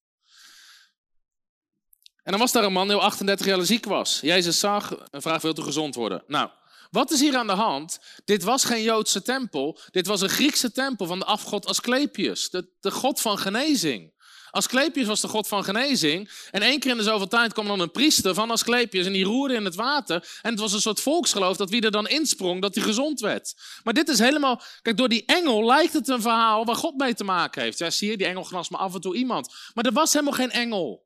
En 2.26 2.32
dan 2.32 2.40
was 2.40 2.52
daar 2.52 2.64
een 2.64 2.74
man 2.74 2.88
die 2.88 2.95
al 2.95 3.02
38 3.02 3.45
jaar 3.45 3.66
ziek 3.66 3.86
was. 3.86 4.20
Jezus 4.20 4.60
zag 4.60 4.95
en 4.95 5.22
vraagt, 5.22 5.41
wilt 5.41 5.60
u 5.60 5.62
gezond 5.62 5.95
worden? 5.95 6.24
Nou, 6.28 6.49
wat 6.91 7.12
is 7.12 7.20
hier 7.20 7.36
aan 7.36 7.48
de 7.48 7.53
hand? 7.53 7.99
Dit 8.24 8.44
was 8.44 8.66
geen 8.66 8.84
Joodse 8.84 9.22
tempel. 9.22 9.80
Dit 9.91 10.07
was 10.07 10.22
een 10.22 10.30
Griekse 10.30 10.72
tempel 10.72 11.06
van 11.06 11.20
de 11.20 11.26
afgod 11.26 11.66
Asclepius. 11.66 12.49
De, 12.49 12.70
de 12.80 12.91
god 12.91 13.22
van 13.22 13.38
genezing. 13.38 14.14
Asclepius 14.56 15.07
was 15.07 15.22
de 15.22 15.27
god 15.27 15.48
van 15.48 15.64
genezing. 15.64 16.30
En 16.52 16.61
één 16.61 16.80
keer 16.80 16.91
in 16.91 16.98
de 16.98 17.03
zoveel 17.03 17.27
tijd 17.27 17.53
kwam 17.53 17.68
dan 17.68 17.80
een 17.80 17.91
priester 17.91 18.34
van 18.34 18.52
Asclepius 18.52 19.06
en 19.06 19.14
die 19.14 19.26
roerde 19.26 19.53
in 19.53 19.65
het 19.65 19.76
water. 19.76 20.40
En 20.41 20.52
het 20.52 20.60
was 20.60 20.73
een 20.73 20.82
soort 20.82 21.02
volksgeloof 21.02 21.57
dat 21.57 21.69
wie 21.69 21.82
er 21.82 21.91
dan 21.91 22.07
insprong, 22.07 22.61
dat 22.61 22.76
hij 22.76 22.84
gezond 22.84 23.19
werd. 23.19 23.53
Maar 23.84 23.94
dit 23.94 24.10
is 24.10 24.19
helemaal, 24.19 24.61
kijk, 24.82 24.98
door 24.98 25.10
die 25.10 25.26
engel 25.26 25.65
lijkt 25.65 25.94
het 25.94 26.07
een 26.07 26.22
verhaal 26.22 26.65
waar 26.65 26.76
God 26.76 26.98
mee 26.98 27.14
te 27.14 27.23
maken 27.23 27.61
heeft. 27.61 27.77
Ja, 27.77 27.90
zie 27.90 28.10
je, 28.10 28.18
die 28.18 28.27
engel 28.27 28.44
genas 28.44 28.69
maar 28.69 28.80
af 28.80 28.94
en 28.94 29.02
toe 29.02 29.15
iemand. 29.15 29.56
Maar 29.73 29.86
er 29.86 29.91
was 29.91 30.14
helemaal 30.14 30.34
geen 30.34 30.52
engel. 30.52 31.06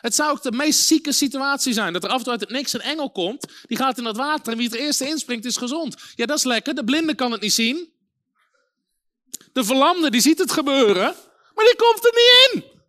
Het 0.00 0.14
zou 0.14 0.30
ook 0.30 0.42
de 0.42 0.52
meest 0.52 0.80
zieke 0.80 1.12
situatie 1.12 1.72
zijn. 1.72 1.92
Dat 1.92 2.04
er 2.04 2.10
af 2.10 2.16
en 2.16 2.22
toe 2.22 2.32
uit 2.32 2.40
het 2.40 2.50
niks 2.50 2.72
een 2.72 2.80
engel 2.80 3.10
komt. 3.10 3.46
Die 3.66 3.76
gaat 3.76 3.98
in 3.98 4.04
dat 4.04 4.16
water 4.16 4.52
en 4.52 4.58
wie 4.58 4.68
het 4.68 4.76
eerste 4.76 5.08
inspringt 5.08 5.44
is 5.44 5.56
gezond. 5.56 5.96
Ja, 6.14 6.26
dat 6.26 6.36
is 6.36 6.44
lekker. 6.44 6.74
De 6.74 6.84
blinde 6.84 7.14
kan 7.14 7.32
het 7.32 7.40
niet 7.40 7.52
zien. 7.52 7.92
De 9.52 9.64
verlamde 9.64 10.10
die 10.10 10.20
ziet 10.20 10.38
het 10.38 10.52
gebeuren. 10.52 11.14
Maar 11.60 11.68
die 11.68 11.86
komt 11.86 12.04
er 12.04 12.12
niet 12.14 12.52
in. 12.52 12.80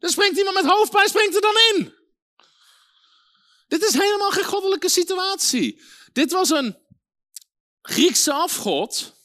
Er 0.00 0.10
springt 0.10 0.38
iemand 0.38 0.56
met 0.56 0.72
hoofdpijn, 0.72 1.08
springt 1.08 1.34
er 1.34 1.40
dan 1.40 1.56
in. 1.74 1.94
Dit 3.66 3.82
is 3.82 3.92
helemaal 3.92 4.30
geen 4.30 4.44
goddelijke 4.44 4.88
situatie. 4.88 5.82
Dit 6.12 6.32
was 6.32 6.50
een 6.50 6.78
Griekse 7.82 8.32
afgod. 8.32 9.16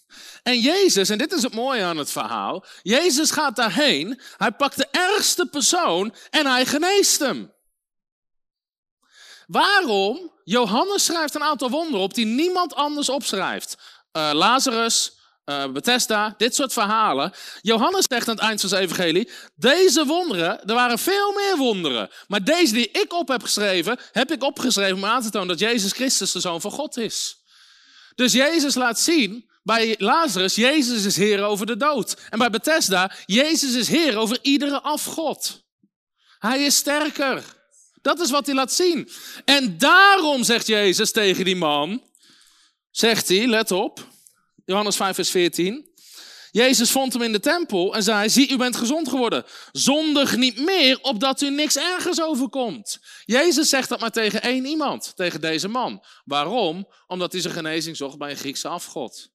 En 0.42 0.60
Jezus, 0.60 1.10
en 1.10 1.18
dit 1.18 1.32
is 1.32 1.44
het 1.44 1.54
mooie 1.54 1.84
aan 1.84 1.98
het 1.98 2.12
verhaal, 2.12 2.66
Jezus 2.82 3.32
gaat 3.32 3.56
daarheen, 3.56 4.22
hij 4.38 4.52
pakt 4.52 4.78
de 4.78 4.88
ergste 4.92 5.46
persoon 5.46 6.16
en 6.30 6.46
hij 6.46 6.66
geneest 6.66 7.20
hem. 7.20 7.54
Waarom? 9.48 10.32
Johannes 10.44 11.06
schrijft 11.06 11.36
een 11.36 11.44
aantal 11.44 11.70
wonderen 11.70 12.02
op 12.02 12.14
die 12.14 12.26
niemand 12.26 12.76
anders 12.76 13.10
opschrijft. 13.10 13.78
Uh, 14.12 14.30
Lazarus, 14.34 15.18
uh, 15.46 15.72
Bethesda, 15.72 16.34
dit 16.38 16.56
soort 16.56 16.74
verhalen. 16.74 17.34
Johannes 17.62 18.06
zegt 18.08 18.28
aan 18.28 18.36
het 18.36 18.44
eind 18.44 18.60
van 18.60 18.70
zijn 18.70 18.84
evangelie, 18.84 19.30
deze 19.56 20.06
wonderen, 20.06 20.66
er 20.66 20.74
waren 20.74 21.00
veel 21.00 21.32
meer 21.34 21.58
wonderen. 21.58 22.10
Maar 22.28 22.44
deze 22.44 22.74
die 22.74 22.92
ik 22.92 23.14
op 23.14 23.28
heb 23.28 23.42
geschreven, 23.42 24.00
heb 24.12 24.32
ik 24.32 24.44
opgeschreven 24.44 24.96
om 24.96 25.06
aan 25.06 25.22
te 25.22 25.30
tonen 25.30 25.48
dat 25.48 25.60
Jezus 25.60 25.92
Christus 25.92 26.32
de 26.32 26.40
Zoon 26.40 26.62
van 26.62 26.72
God 26.72 26.98
is. 26.98 27.42
Dus 28.16 28.32
Jezus 28.32 28.76
laat 28.76 29.00
zien, 29.00 29.52
bij 29.64 29.96
Lazarus, 29.98 30.56
Jezus 30.56 31.06
is 31.06 31.16
Heer 31.16 31.44
over 31.44 31.66
de 31.66 31.78
dood. 31.78 32.18
En 32.30 32.40
bij 32.40 32.50
Bethesda, 32.50 33.12
Jezus 33.26 33.76
is 33.76 33.88
Heer 33.88 34.18
over 34.18 34.40
iedere 34.42 34.82
afgod. 34.82 35.64
Hij 36.40 36.64
is 36.64 36.76
sterker. 36.76 37.44
Dat 38.02 38.20
is 38.20 38.30
wat 38.30 38.46
hij 38.46 38.56
laat 38.56 38.74
zien. 38.74 39.10
En 39.46 39.78
daarom 39.78 40.44
zegt 40.44 40.68
Jezus 40.68 41.12
tegen 41.12 41.46
die 41.46 41.56
man, 41.56 42.04
zegt 42.92 43.28
hij, 43.28 43.48
let 43.48 43.72
op, 43.72 44.08
Johannes 44.66 44.96
5, 44.96 45.16
vers 45.16 45.30
14. 45.30 45.92
Jezus 46.52 46.92
vond 46.92 47.14
hem 47.14 47.22
in 47.22 47.32
de 47.32 47.40
tempel 47.40 47.96
en 47.96 48.04
zei, 48.04 48.30
zie, 48.30 48.52
u 48.52 48.58
bent 48.58 48.76
gezond 48.76 49.10
geworden. 49.10 49.46
Zondig 49.72 50.36
niet 50.36 50.58
meer, 50.60 51.02
opdat 51.02 51.42
u 51.42 51.50
niks 51.50 51.78
ergens 51.78 52.22
overkomt. 52.22 53.00
Jezus 53.26 53.70
zegt 53.70 53.90
dat 53.90 54.00
maar 54.00 54.12
tegen 54.12 54.42
één 54.42 54.66
iemand, 54.66 55.16
tegen 55.16 55.42
deze 55.42 55.68
man. 55.68 56.04
Waarom? 56.26 56.88
Omdat 57.08 57.32
hij 57.32 57.42
zijn 57.42 57.54
genezing 57.54 57.98
zocht 57.98 58.18
bij 58.18 58.30
een 58.30 58.38
Griekse 58.38 58.68
afgod. 58.68 59.32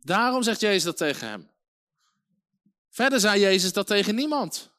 Daarom 0.00 0.42
zegt 0.42 0.60
Jezus 0.60 0.82
dat 0.82 0.96
tegen 0.96 1.28
hem. 1.28 1.50
Verder 2.90 3.20
zei 3.20 3.40
Jezus 3.40 3.72
dat 3.72 3.86
tegen 3.86 4.14
niemand. 4.14 4.72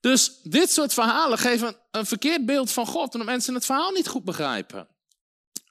Dus 0.00 0.40
dit 0.42 0.70
soort 0.70 0.94
verhalen 0.94 1.38
geven 1.38 1.76
een 1.90 2.06
verkeerd 2.06 2.46
beeld 2.46 2.70
van 2.70 2.86
God, 2.86 3.12
omdat 3.12 3.28
mensen 3.28 3.54
het 3.54 3.64
verhaal 3.64 3.90
niet 3.90 4.08
goed 4.08 4.24
begrijpen. 4.24 4.91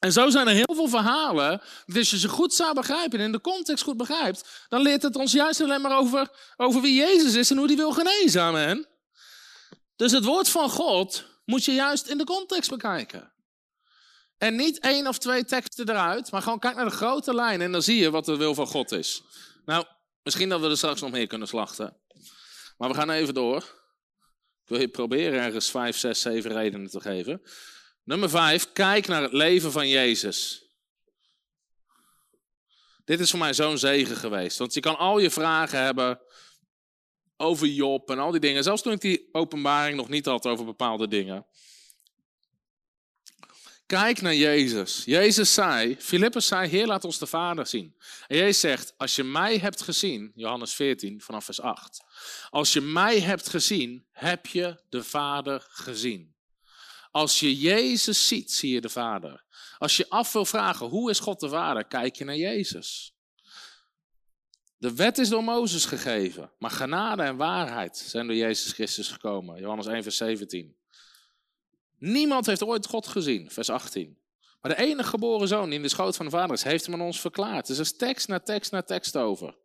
En 0.01 0.11
zo 0.11 0.29
zijn 0.29 0.47
er 0.47 0.53
heel 0.53 0.75
veel 0.75 0.87
verhalen. 0.87 1.61
Dus 1.85 1.97
als 1.97 2.09
je 2.09 2.17
ze 2.17 2.27
goed 2.27 2.53
zou 2.53 2.73
begrijpen 2.73 3.19
en 3.19 3.25
in 3.25 3.31
de 3.31 3.41
context 3.41 3.83
goed 3.83 3.97
begrijpt, 3.97 4.65
dan 4.69 4.81
leert 4.81 5.01
het 5.01 5.15
ons 5.15 5.31
juist 5.31 5.61
alleen 5.61 5.81
maar 5.81 5.97
over, 5.97 6.29
over 6.57 6.81
wie 6.81 6.95
Jezus 6.95 7.35
is 7.35 7.51
en 7.51 7.57
hoe 7.57 7.67
hij 7.67 7.75
wil 7.75 7.91
genezen. 7.91 8.41
Amen. 8.41 8.87
Dus 9.95 10.11
het 10.11 10.23
woord 10.23 10.49
van 10.49 10.69
God 10.69 11.25
moet 11.45 11.65
je 11.65 11.73
juist 11.73 12.07
in 12.07 12.17
de 12.17 12.23
context 12.23 12.69
bekijken. 12.69 13.33
En 14.37 14.55
niet 14.55 14.79
één 14.79 15.07
of 15.07 15.17
twee 15.17 15.45
teksten 15.45 15.89
eruit, 15.89 16.31
maar 16.31 16.41
gewoon 16.41 16.59
kijk 16.59 16.75
naar 16.75 16.85
de 16.85 16.91
grote 16.91 17.33
lijn 17.33 17.61
en 17.61 17.71
dan 17.71 17.81
zie 17.81 17.97
je 17.97 18.11
wat 18.11 18.25
de 18.25 18.37
wil 18.37 18.55
van 18.55 18.67
God 18.67 18.91
is. 18.91 19.23
Nou, 19.65 19.85
misschien 20.23 20.49
dat 20.49 20.61
we 20.61 20.69
er 20.69 20.77
straks 20.77 21.01
nog 21.01 21.11
meer 21.11 21.27
kunnen 21.27 21.47
slachten. 21.47 21.97
Maar 22.77 22.89
we 22.89 22.95
gaan 22.95 23.09
even 23.09 23.33
door. 23.33 23.57
Ik 24.63 24.67
wil 24.67 24.79
je 24.79 24.87
proberen 24.87 25.41
ergens 25.41 25.71
vijf, 25.71 25.97
zes, 25.97 26.21
zeven 26.21 26.51
redenen 26.51 26.89
te 26.89 27.01
geven. 27.01 27.41
Nummer 28.03 28.29
vijf, 28.29 28.71
kijk 28.71 29.07
naar 29.07 29.21
het 29.21 29.33
leven 29.33 29.71
van 29.71 29.89
Jezus. 29.89 30.65
Dit 33.05 33.19
is 33.19 33.29
voor 33.29 33.39
mij 33.39 33.53
zo'n 33.53 33.77
zegen 33.77 34.15
geweest. 34.15 34.57
Want 34.57 34.73
je 34.73 34.79
kan 34.79 34.97
al 34.97 35.19
je 35.19 35.29
vragen 35.29 35.83
hebben 35.83 36.19
over 37.37 37.67
Job 37.67 38.09
en 38.09 38.19
al 38.19 38.31
die 38.31 38.39
dingen. 38.39 38.63
Zelfs 38.63 38.81
toen 38.81 38.93
ik 38.93 39.01
die 39.01 39.29
openbaring 39.31 39.97
nog 39.97 40.09
niet 40.09 40.25
had 40.25 40.45
over 40.45 40.65
bepaalde 40.65 41.07
dingen. 41.07 41.45
Kijk 43.85 44.21
naar 44.21 44.35
Jezus. 44.35 45.01
Jezus 45.05 45.53
zei, 45.53 45.95
Filippus 45.99 46.47
zei, 46.47 46.69
Heer 46.69 46.87
laat 46.87 47.03
ons 47.03 47.17
de 47.17 47.25
Vader 47.25 47.67
zien. 47.67 47.95
En 48.27 48.37
Jezus 48.37 48.59
zegt, 48.59 48.93
als 48.97 49.15
je 49.15 49.23
mij 49.23 49.57
hebt 49.57 49.81
gezien, 49.81 50.31
Johannes 50.35 50.73
14 50.73 51.21
vanaf 51.21 51.45
vers 51.45 51.61
8. 51.61 52.03
Als 52.49 52.73
je 52.73 52.81
mij 52.81 53.19
hebt 53.19 53.49
gezien, 53.49 54.05
heb 54.11 54.45
je 54.45 54.83
de 54.89 55.03
Vader 55.03 55.67
gezien. 55.69 56.35
Als 57.11 57.39
je 57.39 57.57
Jezus 57.57 58.27
ziet, 58.27 58.51
zie 58.51 58.73
je 58.73 58.81
de 58.81 58.89
Vader. 58.89 59.43
Als 59.77 59.97
je 59.97 60.09
af 60.09 60.33
wil 60.33 60.45
vragen, 60.45 60.87
hoe 60.87 61.09
is 61.09 61.19
God 61.19 61.39
de 61.39 61.49
Vader, 61.49 61.85
kijk 61.85 62.15
je 62.15 62.23
naar 62.23 62.37
Jezus. 62.37 63.15
De 64.77 64.93
wet 64.95 65.17
is 65.17 65.29
door 65.29 65.43
Mozes 65.43 65.85
gegeven, 65.85 66.51
maar 66.57 66.71
genade 66.71 67.23
en 67.23 67.35
waarheid 67.35 67.97
zijn 67.97 68.27
door 68.27 68.35
Jezus 68.35 68.71
Christus 68.71 69.07
gekomen. 69.07 69.59
Johannes 69.59 69.85
1, 69.85 70.03
vers 70.03 70.17
17. 70.17 70.75
Niemand 71.97 72.45
heeft 72.45 72.63
ooit 72.63 72.85
God 72.85 73.07
gezien, 73.07 73.51
vers 73.51 73.69
18. 73.69 74.19
Maar 74.61 74.75
de 74.75 74.81
enige 74.81 75.09
geboren 75.09 75.47
zoon 75.47 75.65
die 75.65 75.75
in 75.75 75.81
de 75.81 75.89
schoot 75.89 76.15
van 76.15 76.25
de 76.25 76.31
vader 76.31 76.55
is, 76.55 76.63
heeft 76.63 76.85
hem 76.85 76.93
aan 76.93 77.01
ons 77.01 77.19
verklaard. 77.19 77.67
Dus 77.67 77.75
er 77.77 77.83
is 77.83 77.97
tekst 77.97 78.27
na 78.27 78.39
tekst 78.39 78.71
na 78.71 78.81
tekst 78.81 79.17
over. 79.17 79.57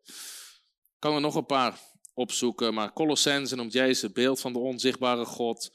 Kan 0.98 1.14
er 1.14 1.20
nog 1.20 1.35
een 1.35 1.47
paar 1.47 1.81
opzoeken, 2.14 2.74
maar 2.74 2.93
Colossense 2.93 3.56
noemt 3.56 3.73
Jezus 3.73 4.02
het 4.02 4.12
beeld 4.12 4.40
van 4.40 4.52
de 4.52 4.59
onzichtbare 4.59 5.24
God. 5.24 5.70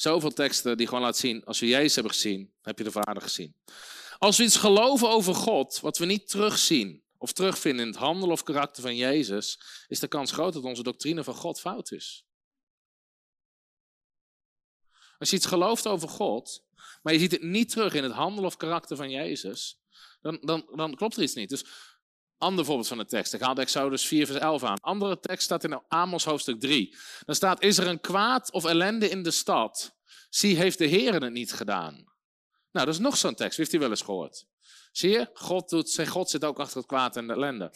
Zoveel 0.00 0.32
teksten 0.32 0.76
die 0.76 0.86
gewoon 0.86 1.02
laten 1.02 1.20
zien, 1.20 1.44
als 1.44 1.60
we 1.60 1.66
Jezus 1.66 1.94
hebben 1.94 2.12
gezien, 2.12 2.52
heb 2.62 2.78
je 2.78 2.84
de 2.84 2.90
Vader 2.90 3.22
gezien. 3.22 3.56
Als 4.18 4.36
we 4.36 4.42
iets 4.42 4.56
geloven 4.56 5.08
over 5.08 5.34
God, 5.34 5.80
wat 5.80 5.98
we 5.98 6.04
niet 6.04 6.28
terugzien 6.28 7.04
of 7.18 7.32
terugvinden 7.32 7.86
in 7.86 7.90
het 7.90 8.00
handel 8.00 8.30
of 8.30 8.42
karakter 8.42 8.82
van 8.82 8.96
Jezus, 8.96 9.60
is 9.86 9.98
de 9.98 10.08
kans 10.08 10.32
groot 10.32 10.52
dat 10.52 10.62
onze 10.62 10.82
doctrine 10.82 11.24
van 11.24 11.34
God 11.34 11.60
fout 11.60 11.90
is. 11.90 12.26
Als 15.18 15.30
je 15.30 15.36
iets 15.36 15.46
gelooft 15.46 15.86
over 15.86 16.08
God, 16.08 16.64
maar 17.02 17.12
je 17.12 17.18
ziet 17.18 17.32
het 17.32 17.42
niet 17.42 17.70
terug 17.70 17.94
in 17.94 18.02
het 18.02 18.12
handel 18.12 18.44
of 18.44 18.56
karakter 18.56 18.96
van 18.96 19.10
Jezus, 19.10 19.80
dan, 20.20 20.38
dan, 20.40 20.66
dan 20.74 20.94
klopt 20.94 21.16
er 21.16 21.22
iets 21.22 21.34
niet. 21.34 21.48
Dus 21.48 21.64
Ander 22.40 22.64
voorbeeld 22.64 22.88
van 22.88 22.98
de 22.98 23.04
tekst. 23.04 23.32
Ik 23.32 23.40
de 23.40 23.60
Exodus 23.60 24.06
4 24.06 24.26
vers 24.26 24.38
11 24.38 24.62
aan. 24.62 24.80
Andere 24.80 25.20
tekst 25.20 25.44
staat 25.44 25.64
in 25.64 25.82
Amos 25.88 26.24
hoofdstuk 26.24 26.60
3. 26.60 26.96
Dan 27.24 27.34
staat, 27.34 27.62
is 27.62 27.78
er 27.78 27.86
een 27.86 28.00
kwaad 28.00 28.52
of 28.52 28.64
ellende 28.64 29.08
in 29.08 29.22
de 29.22 29.30
stad? 29.30 29.96
Zie, 30.30 30.56
heeft 30.56 30.78
de 30.78 30.86
Heer 30.86 31.14
het 31.14 31.32
niet 31.32 31.52
gedaan? 31.52 31.94
Nou, 32.72 32.86
dat 32.86 32.94
is 32.94 33.00
nog 33.00 33.16
zo'n 33.16 33.34
tekst. 33.34 33.58
Heeft 33.58 33.72
u 33.72 33.78
wel 33.78 33.90
eens 33.90 34.02
gehoord? 34.02 34.46
Zie 34.92 35.10
je? 35.10 35.30
God, 35.34 35.68
doet, 35.68 36.08
God 36.08 36.30
zit 36.30 36.44
ook 36.44 36.58
achter 36.58 36.76
het 36.76 36.86
kwaad 36.86 37.16
en 37.16 37.26
de 37.26 37.32
ellende. 37.32 37.72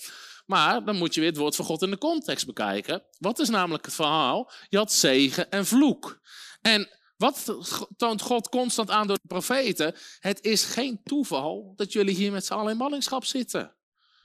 Maar 0.47 0.85
dan 0.85 0.97
moet 0.97 1.15
je 1.15 1.21
weer 1.21 1.31
het 1.31 1.39
woord 1.39 1.57
van 1.57 1.65
God 1.65 1.83
in 1.83 1.91
de 1.91 1.99
context 1.99 2.47
bekijken. 2.47 3.03
Wat 3.19 3.39
is 3.39 3.49
namelijk 3.49 3.85
het 3.85 3.95
verhaal? 3.95 4.51
Je 4.69 4.77
had 4.77 4.93
zegen 4.93 5.51
en 5.51 5.67
vloek. 5.67 6.21
En 6.61 6.89
wat 7.17 7.57
toont 7.97 8.21
God 8.21 8.49
constant 8.49 8.91
aan 8.91 9.07
door 9.07 9.19
de 9.23 9.29
profeten? 9.29 9.95
Het 10.19 10.43
is 10.43 10.65
geen 10.65 11.01
toeval 11.05 11.73
dat 11.77 11.93
jullie 11.93 12.15
hier 12.15 12.33
met 12.33 12.47
z'n 12.47 12.53
allen 12.53 12.73
in 12.73 12.79
ballingschap 12.79 13.25
zitten. 13.25 13.75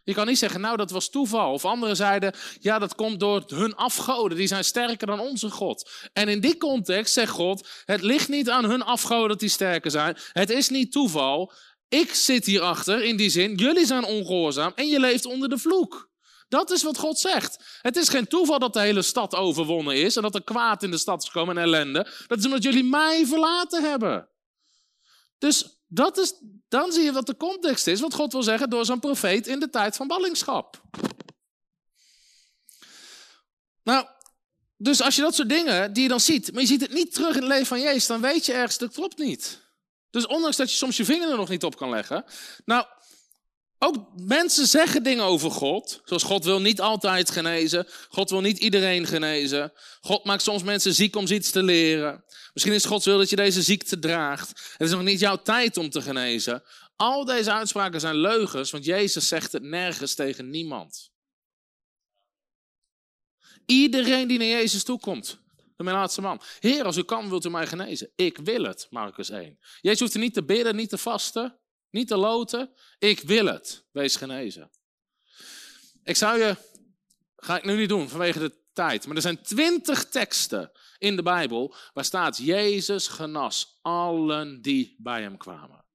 Je 0.09 0.15
kan 0.15 0.27
niet 0.27 0.37
zeggen, 0.37 0.61
nou 0.61 0.77
dat 0.77 0.91
was 0.91 1.09
toeval. 1.09 1.53
Of 1.53 1.65
anderen 1.65 1.95
zeiden, 1.95 2.33
ja 2.59 2.79
dat 2.79 2.95
komt 2.95 3.19
door 3.19 3.43
hun 3.47 3.75
afgoden, 3.75 4.37
die 4.37 4.47
zijn 4.47 4.63
sterker 4.63 5.07
dan 5.07 5.19
onze 5.19 5.49
God. 5.49 5.89
En 6.13 6.27
in 6.27 6.39
die 6.39 6.57
context 6.57 7.13
zegt 7.13 7.31
God, 7.31 7.67
het 7.85 8.01
ligt 8.01 8.27
niet 8.27 8.49
aan 8.49 8.65
hun 8.65 8.81
afgoden 8.81 9.27
dat 9.27 9.39
die 9.39 9.49
sterker 9.49 9.91
zijn. 9.91 10.17
Het 10.31 10.49
is 10.49 10.69
niet 10.69 10.91
toeval. 10.91 11.53
Ik 11.89 12.13
zit 12.13 12.45
hierachter 12.45 13.03
in 13.03 13.17
die 13.17 13.29
zin, 13.29 13.55
jullie 13.55 13.85
zijn 13.85 14.03
ongehoorzaam 14.05 14.71
en 14.75 14.87
je 14.87 14.99
leeft 14.99 15.25
onder 15.25 15.49
de 15.49 15.57
vloek. 15.57 16.09
Dat 16.47 16.71
is 16.71 16.83
wat 16.83 16.97
God 16.97 17.19
zegt. 17.19 17.79
Het 17.81 17.95
is 17.95 18.09
geen 18.09 18.27
toeval 18.27 18.59
dat 18.59 18.73
de 18.73 18.79
hele 18.79 19.01
stad 19.01 19.35
overwonnen 19.35 19.95
is 19.95 20.15
en 20.15 20.21
dat 20.21 20.35
er 20.35 20.43
kwaad 20.43 20.83
in 20.83 20.91
de 20.91 20.97
stad 20.97 21.21
is 21.21 21.29
gekomen 21.29 21.57
en 21.57 21.63
ellende. 21.63 22.11
Dat 22.27 22.37
is 22.37 22.45
omdat 22.45 22.63
jullie 22.63 22.83
mij 22.83 23.25
verlaten 23.25 23.83
hebben. 23.83 24.29
Dus 25.37 25.78
dat 25.89 26.17
is, 26.17 26.33
dan 26.67 26.91
zie 26.91 27.03
je 27.03 27.11
wat 27.11 27.25
de 27.25 27.37
context 27.37 27.87
is, 27.87 27.99
wat 27.99 28.13
God 28.13 28.31
wil 28.31 28.43
zeggen 28.43 28.69
door 28.69 28.85
zijn 28.85 28.99
profeet 28.99 29.47
in 29.47 29.59
de 29.59 29.69
tijd 29.69 29.95
van 29.95 30.07
ballingschap. 30.07 30.81
Nou, 33.83 34.07
dus 34.77 35.01
als 35.01 35.15
je 35.15 35.21
dat 35.21 35.35
soort 35.35 35.49
dingen 35.49 35.93
die 35.93 36.03
je 36.03 36.09
dan 36.09 36.19
ziet, 36.19 36.51
maar 36.51 36.61
je 36.61 36.67
ziet 36.67 36.81
het 36.81 36.93
niet 36.93 37.13
terug 37.13 37.35
in 37.35 37.41
het 37.41 37.51
leven 37.51 37.65
van 37.65 37.79
Jezus, 37.79 38.07
dan 38.07 38.21
weet 38.21 38.45
je 38.45 38.53
ergens, 38.53 38.77
dat 38.77 38.93
klopt 38.93 39.17
niet. 39.17 39.61
Dus 40.09 40.27
ondanks 40.27 40.57
dat 40.57 40.69
je 40.71 40.75
soms 40.75 40.97
je 40.97 41.05
vinger 41.05 41.29
er 41.29 41.37
nog 41.37 41.49
niet 41.49 41.63
op 41.63 41.77
kan 41.77 41.89
leggen. 41.89 42.25
Nou, 42.65 42.85
ook 43.79 43.95
mensen 44.15 44.67
zeggen 44.67 45.03
dingen 45.03 45.23
over 45.23 45.51
God. 45.51 46.01
Zoals 46.03 46.23
God 46.23 46.43
wil 46.43 46.61
niet 46.61 46.81
altijd 46.81 47.31
genezen. 47.31 47.87
God 48.09 48.29
wil 48.29 48.41
niet 48.41 48.57
iedereen 48.57 49.05
genezen. 49.05 49.73
God 50.01 50.23
maakt 50.23 50.41
soms 50.41 50.63
mensen 50.63 50.93
ziek 50.93 51.15
om 51.15 51.27
iets 51.27 51.51
te 51.51 51.63
leren. 51.63 52.23
Misschien 52.53 52.73
is 52.73 52.85
Gods 52.85 53.05
wil 53.05 53.17
dat 53.17 53.29
je 53.29 53.35
deze 53.35 53.61
ziekte 53.61 53.99
draagt. 53.99 54.49
Het 54.49 54.87
is 54.87 54.91
nog 54.91 55.03
niet 55.03 55.19
jouw 55.19 55.41
tijd 55.41 55.77
om 55.77 55.89
te 55.89 56.01
genezen. 56.01 56.63
Al 56.95 57.25
deze 57.25 57.51
uitspraken 57.51 57.99
zijn 57.99 58.15
leugens, 58.15 58.71
want 58.71 58.85
Jezus 58.85 59.27
zegt 59.27 59.51
het 59.51 59.63
nergens 59.63 60.15
tegen 60.15 60.49
niemand. 60.49 61.11
Iedereen 63.65 64.27
die 64.27 64.37
naar 64.37 64.47
Jezus 64.47 64.83
toekomt, 64.83 65.39
de 65.75 65.83
laatste 65.83 66.21
man. 66.21 66.41
Heer, 66.59 66.83
als 66.83 66.97
u 66.97 67.03
kan, 67.03 67.29
wilt 67.29 67.45
u 67.45 67.49
mij 67.49 67.67
genezen. 67.67 68.11
Ik 68.15 68.37
wil 68.37 68.63
het, 68.63 68.87
Marcus 68.89 69.29
1. 69.29 69.59
Jezus 69.81 69.99
hoeft 69.99 70.15
niet 70.15 70.33
te 70.33 70.43
bidden, 70.43 70.75
niet 70.75 70.89
te 70.89 70.97
vasten. 70.97 71.58
Niet 71.91 72.07
te 72.07 72.17
loten. 72.17 72.73
Ik 72.99 73.19
wil 73.19 73.45
het. 73.45 73.85
Wees 73.91 74.15
genezen. 74.15 74.71
Ik 76.03 76.15
zou 76.15 76.39
je, 76.39 76.55
ga 77.35 77.57
ik 77.57 77.63
nu 77.63 77.75
niet 77.75 77.89
doen 77.89 78.09
vanwege 78.09 78.39
de 78.39 78.57
tijd, 78.73 79.05
maar 79.05 79.15
er 79.15 79.21
zijn 79.21 79.41
twintig 79.41 80.09
teksten 80.09 80.71
in 80.97 81.15
de 81.15 81.23
Bijbel 81.23 81.75
waar 81.93 82.05
staat 82.05 82.37
Jezus 82.37 83.07
genas 83.07 83.79
allen 83.81 84.61
die 84.61 84.95
bij 84.97 85.21
hem 85.21 85.37
kwamen. 85.37 85.87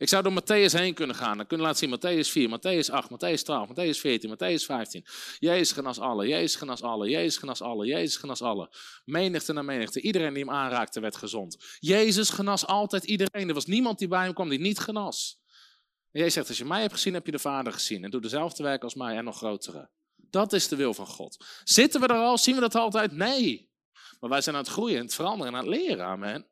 Ik 0.00 0.08
zou 0.08 0.22
door 0.22 0.42
Matthäus 0.42 0.72
heen 0.72 0.94
kunnen 0.94 1.16
gaan. 1.16 1.36
Dan 1.36 1.46
kunnen 1.46 1.66
laten 1.66 1.88
zien 1.88 1.98
Matthäus 1.98 2.30
4, 2.30 2.48
Matthäus 2.48 2.90
8, 2.90 3.10
Matthäus 3.10 3.42
12, 3.42 3.68
Matthäus 3.68 4.00
14, 4.00 4.30
Matthäus 4.30 4.64
15. 4.64 5.04
Jezus 5.38 5.72
genas 5.72 5.98
alle, 5.98 6.26
Jezus 6.26 6.56
genas 6.56 6.82
alle, 6.82 7.08
Jezus 7.08 7.36
genas 7.36 7.62
alle, 7.62 7.86
Jezus 7.86 8.16
genas 8.16 8.42
alle. 8.42 8.70
Menigte 9.04 9.52
na 9.52 9.62
menigte. 9.62 10.00
Iedereen 10.00 10.34
die 10.34 10.44
hem 10.44 10.52
aanraakte 10.52 11.00
werd 11.00 11.16
gezond. 11.16 11.56
Jezus 11.78 12.30
genas 12.30 12.66
altijd 12.66 13.04
iedereen. 13.04 13.48
Er 13.48 13.54
was 13.54 13.66
niemand 13.66 13.98
die 13.98 14.08
bij 14.08 14.24
hem 14.24 14.34
kwam 14.34 14.48
die 14.48 14.60
niet 14.60 14.78
genas. 14.78 15.39
En 16.12 16.20
Jezus 16.20 16.34
zegt, 16.34 16.48
als 16.48 16.58
je 16.58 16.64
mij 16.64 16.80
hebt 16.80 16.92
gezien, 16.92 17.14
heb 17.14 17.26
je 17.26 17.32
de 17.32 17.38
Vader 17.38 17.72
gezien. 17.72 18.04
En 18.04 18.10
doe 18.10 18.20
dezelfde 18.20 18.62
werk 18.62 18.82
als 18.82 18.94
mij 18.94 19.16
en 19.16 19.24
nog 19.24 19.36
grotere. 19.36 19.90
Dat 20.16 20.52
is 20.52 20.68
de 20.68 20.76
wil 20.76 20.94
van 20.94 21.06
God. 21.06 21.44
Zitten 21.64 22.00
we 22.00 22.06
er 22.06 22.14
al? 22.14 22.38
Zien 22.38 22.54
we 22.54 22.60
dat 22.60 22.74
altijd? 22.74 23.12
Nee. 23.12 23.70
Maar 24.20 24.30
wij 24.30 24.40
zijn 24.40 24.56
aan 24.56 24.62
het 24.62 24.70
groeien, 24.70 24.98
aan 24.98 25.04
het 25.04 25.14
veranderen 25.14 25.52
en 25.52 25.58
aan 25.58 25.66
het 25.66 25.76
leren. 25.76 26.04
Amen. 26.04 26.46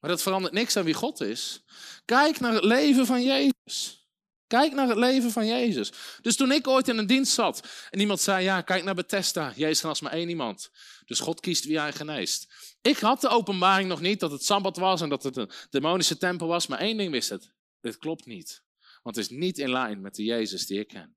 Maar 0.00 0.10
dat 0.10 0.22
verandert 0.22 0.54
niks 0.54 0.76
aan 0.76 0.84
wie 0.84 0.94
God 0.94 1.20
is. 1.20 1.64
Kijk 2.04 2.40
naar 2.40 2.52
het 2.52 2.64
leven 2.64 3.06
van 3.06 3.22
Jezus. 3.22 4.06
Kijk 4.46 4.72
naar 4.72 4.88
het 4.88 4.96
leven 4.96 5.30
van 5.30 5.46
Jezus. 5.46 5.92
Dus 6.22 6.36
toen 6.36 6.52
ik 6.52 6.66
ooit 6.66 6.88
in 6.88 6.98
een 6.98 7.06
dienst 7.06 7.32
zat 7.32 7.68
en 7.90 8.00
iemand 8.00 8.20
zei: 8.20 8.44
Ja, 8.44 8.60
kijk 8.60 8.84
naar 8.84 8.94
Bethesda. 8.94 9.52
Jezus 9.56 9.84
als 9.84 10.00
maar 10.00 10.12
één 10.12 10.28
iemand. 10.28 10.70
Dus 11.04 11.20
God 11.20 11.40
kiest 11.40 11.64
wie 11.64 11.78
hij 11.78 11.92
geneest. 11.92 12.46
Ik 12.82 12.98
had 12.98 13.20
de 13.20 13.28
openbaring 13.28 13.88
nog 13.88 14.00
niet 14.00 14.20
dat 14.20 14.30
het 14.30 14.44
sabbat 14.44 14.76
was 14.76 15.00
en 15.00 15.08
dat 15.08 15.22
het 15.22 15.36
een 15.36 15.50
demonische 15.70 16.16
tempel 16.16 16.46
was. 16.46 16.66
Maar 16.66 16.78
één 16.78 16.96
ding 16.96 17.10
wist 17.10 17.28
het: 17.28 17.52
dit 17.80 17.98
klopt 17.98 18.26
niet. 18.26 18.62
Want 19.02 19.16
het 19.16 19.30
is 19.30 19.36
niet 19.36 19.58
in 19.58 19.70
lijn 19.70 20.00
met 20.00 20.14
de 20.14 20.24
Jezus 20.24 20.66
die 20.66 20.78
ik 20.78 20.88
ken. 20.88 21.16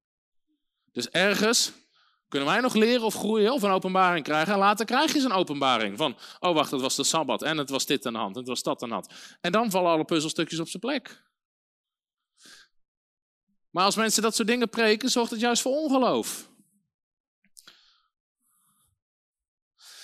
Dus 0.91 1.09
ergens 1.09 1.71
kunnen 2.27 2.49
wij 2.49 2.59
nog 2.59 2.73
leren 2.73 3.05
of 3.05 3.13
groeien 3.13 3.53
of 3.53 3.61
een 3.61 3.71
openbaring 3.71 4.23
krijgen. 4.23 4.53
En 4.53 4.59
later 4.59 4.85
krijg 4.85 5.13
je 5.13 5.19
zo'n 5.19 5.31
openbaring 5.31 5.97
van, 5.97 6.17
oh 6.39 6.53
wacht, 6.53 6.71
het 6.71 6.81
was 6.81 6.95
de 6.95 7.03
Sabbat 7.03 7.41
en 7.41 7.57
het 7.57 7.69
was 7.69 7.85
dit 7.85 8.05
aan 8.05 8.13
de 8.13 8.19
hand 8.19 8.33
en 8.33 8.39
het 8.39 8.49
was 8.49 8.63
dat 8.63 8.83
aan 8.83 8.89
de 8.89 8.93
hand. 8.93 9.37
En 9.41 9.51
dan 9.51 9.71
vallen 9.71 9.91
alle 9.91 10.05
puzzelstukjes 10.05 10.59
op 10.59 10.67
zijn 10.67 10.81
plek. 10.81 11.23
Maar 13.69 13.85
als 13.85 13.95
mensen 13.95 14.21
dat 14.21 14.35
soort 14.35 14.47
dingen 14.47 14.69
preken, 14.69 15.09
zorgt 15.09 15.31
het 15.31 15.39
juist 15.39 15.61
voor 15.61 15.71
ongeloof. 15.71 16.49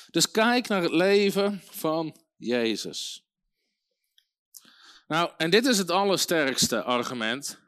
Dus 0.10 0.32
kijk 0.32 0.68
naar 0.68 0.82
het 0.82 0.92
leven 0.92 1.62
van 1.70 2.18
Jezus. 2.38 3.27
Nou, 5.08 5.32
en 5.38 5.50
dit 5.50 5.66
is 5.66 5.78
het 5.78 5.92
allersterkste 5.92 6.84
argument. 6.84 7.60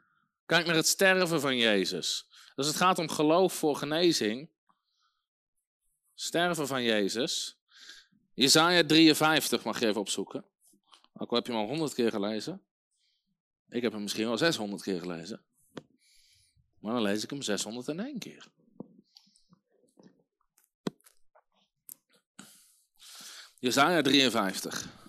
Kijk 0.46 0.66
naar 0.66 0.74
het 0.74 0.86
sterven 0.86 1.40
van 1.40 1.56
Jezus. 1.56 2.26
Dus 2.54 2.66
het 2.66 2.76
gaat 2.76 2.98
om 2.98 3.08
geloof 3.08 3.54
voor 3.54 3.76
genezing. 3.76 4.48
Sterven 6.14 6.66
van 6.66 6.82
Jezus. 6.82 7.58
Jezaja 8.34 8.84
53 8.86 9.64
mag 9.64 9.80
je 9.80 9.86
even 9.86 10.00
opzoeken. 10.00 10.44
Ook 11.12 11.30
al 11.30 11.36
heb 11.36 11.46
je 11.46 11.52
hem 11.52 11.60
al 11.60 11.68
100 11.68 11.94
keer 11.94 12.10
gelezen. 12.10 12.62
Ik 13.68 13.82
heb 13.82 13.92
hem 13.92 14.02
misschien 14.02 14.26
wel 14.26 14.38
600 14.38 14.82
keer 14.82 15.00
gelezen. 15.00 15.42
Maar 16.78 16.92
dan 16.92 17.02
lees 17.02 17.22
ik 17.22 17.30
hem 17.30 17.42
601 17.42 18.18
keer. 18.18 18.46
Jezaja 23.58 24.02
53. 24.02 24.99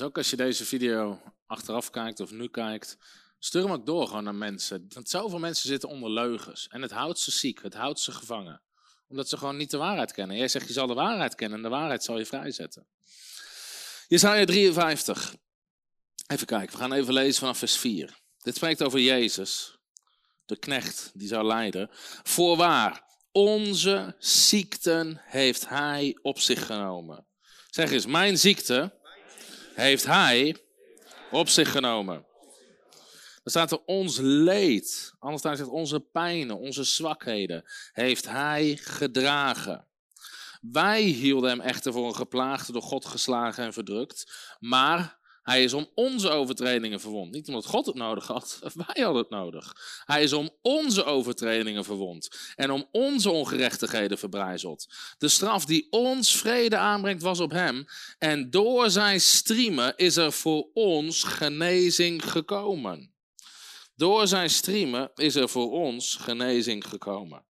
Dus 0.00 0.08
ook 0.08 0.18
als 0.18 0.30
je 0.30 0.36
deze 0.36 0.64
video 0.64 1.22
achteraf 1.46 1.90
kijkt 1.90 2.20
of 2.20 2.30
nu 2.30 2.48
kijkt, 2.48 2.96
stuur 3.38 3.62
hem 3.62 3.72
ook 3.72 3.86
door 3.86 4.06
gewoon 4.06 4.24
naar 4.24 4.34
mensen. 4.34 4.86
Want 4.88 5.08
zoveel 5.08 5.38
mensen 5.38 5.68
zitten 5.68 5.88
onder 5.88 6.10
leugens. 6.10 6.68
En 6.68 6.82
het 6.82 6.90
houdt 6.90 7.18
ze 7.18 7.30
ziek, 7.30 7.62
het 7.62 7.74
houdt 7.74 8.00
ze 8.00 8.12
gevangen. 8.12 8.62
Omdat 9.08 9.28
ze 9.28 9.36
gewoon 9.36 9.56
niet 9.56 9.70
de 9.70 9.76
waarheid 9.76 10.12
kennen. 10.12 10.36
Jij 10.36 10.48
zegt 10.48 10.66
je 10.66 10.72
zal 10.72 10.86
de 10.86 10.94
waarheid 10.94 11.34
kennen 11.34 11.56
en 11.56 11.64
de 11.64 11.70
waarheid 11.70 12.04
zal 12.04 12.18
je 12.18 12.26
vrijzetten. 12.26 12.86
Jesaja 14.08 14.44
53. 14.44 15.34
Even 16.26 16.46
kijken, 16.46 16.72
we 16.72 16.82
gaan 16.82 16.92
even 16.92 17.12
lezen 17.12 17.40
vanaf 17.40 17.58
vers 17.58 17.76
4. 17.76 18.18
Dit 18.38 18.56
spreekt 18.56 18.82
over 18.82 19.00
Jezus, 19.00 19.78
de 20.44 20.56
knecht 20.56 21.10
die 21.14 21.28
zou 21.28 21.46
lijden. 21.46 21.88
Voorwaar, 22.22 23.04
onze 23.32 24.16
ziekten 24.18 25.20
heeft 25.24 25.68
hij 25.68 26.18
op 26.22 26.38
zich 26.38 26.66
genomen. 26.66 27.26
Zeg 27.70 27.90
eens, 27.90 28.06
mijn 28.06 28.38
ziekte 28.38 28.98
heeft 29.80 30.06
hij 30.06 30.56
op 31.30 31.48
zich 31.48 31.70
genomen. 31.70 32.26
Dan 33.42 33.52
staat 33.52 33.72
er 33.72 33.84
ons 33.84 34.18
leed, 34.20 35.14
anders 35.18 35.42
staat 35.42 35.68
onze 35.68 36.00
pijnen, 36.00 36.58
onze 36.58 36.84
zwakheden, 36.84 37.64
heeft 37.92 38.28
hij 38.28 38.76
gedragen. 38.76 39.86
Wij 40.60 41.02
hielden 41.02 41.50
hem 41.50 41.60
echter 41.60 41.92
voor 41.92 42.06
een 42.06 42.14
geplaagde, 42.14 42.72
door 42.72 42.82
God 42.82 43.04
geslagen 43.04 43.64
en 43.64 43.72
verdrukt, 43.72 44.32
maar 44.58 45.19
hij 45.42 45.62
is 45.62 45.72
om 45.72 45.88
onze 45.94 46.30
overtredingen 46.30 47.00
verwond. 47.00 47.32
Niet 47.32 47.48
omdat 47.48 47.66
God 47.66 47.86
het 47.86 47.94
nodig 47.94 48.26
had, 48.26 48.58
wij 48.74 49.04
hadden 49.04 49.22
het 49.22 49.30
nodig. 49.30 49.74
Hij 50.04 50.22
is 50.22 50.32
om 50.32 50.50
onze 50.62 51.04
overtredingen 51.04 51.84
verwond 51.84 52.52
en 52.56 52.70
om 52.70 52.88
onze 52.90 53.30
ongerechtigheden 53.30 54.18
verbrijzeld. 54.18 54.86
De 55.18 55.28
straf 55.28 55.64
die 55.64 55.86
ons 55.90 56.36
vrede 56.36 56.76
aanbrengt 56.76 57.22
was 57.22 57.40
op 57.40 57.50
hem 57.50 57.84
en 58.18 58.50
door 58.50 58.90
zijn 58.90 59.20
striemen 59.20 59.96
is 59.96 60.16
er 60.16 60.32
voor 60.32 60.68
ons 60.72 61.22
genezing 61.22 62.30
gekomen. 62.30 63.14
Door 63.94 64.26
zijn 64.26 64.50
striemen 64.50 65.10
is 65.14 65.34
er 65.34 65.48
voor 65.48 65.70
ons 65.70 66.14
genezing 66.14 66.88
gekomen. 66.88 67.44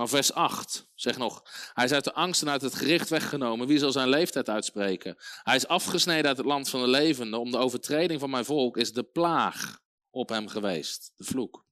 Maar 0.00 0.08
vers 0.08 0.32
8 0.32 0.86
zegt 0.94 1.18
nog, 1.18 1.42
hij 1.74 1.84
is 1.84 1.92
uit 1.92 2.04
de 2.04 2.12
angst 2.12 2.42
en 2.42 2.48
uit 2.48 2.62
het 2.62 2.74
gericht 2.74 3.08
weggenomen. 3.08 3.66
Wie 3.66 3.78
zal 3.78 3.92
zijn 3.92 4.08
leeftijd 4.08 4.48
uitspreken? 4.48 5.16
Hij 5.42 5.56
is 5.56 5.66
afgesneden 5.66 6.26
uit 6.26 6.36
het 6.36 6.46
land 6.46 6.68
van 6.68 6.80
de 6.80 6.88
levenden. 6.88 7.40
Om 7.40 7.50
de 7.50 7.58
overtreding 7.58 8.20
van 8.20 8.30
mijn 8.30 8.44
volk 8.44 8.76
is 8.76 8.92
de 8.92 9.02
plaag 9.02 9.80
op 10.10 10.28
hem 10.28 10.48
geweest, 10.48 11.12
de 11.16 11.24
vloek. 11.24 11.64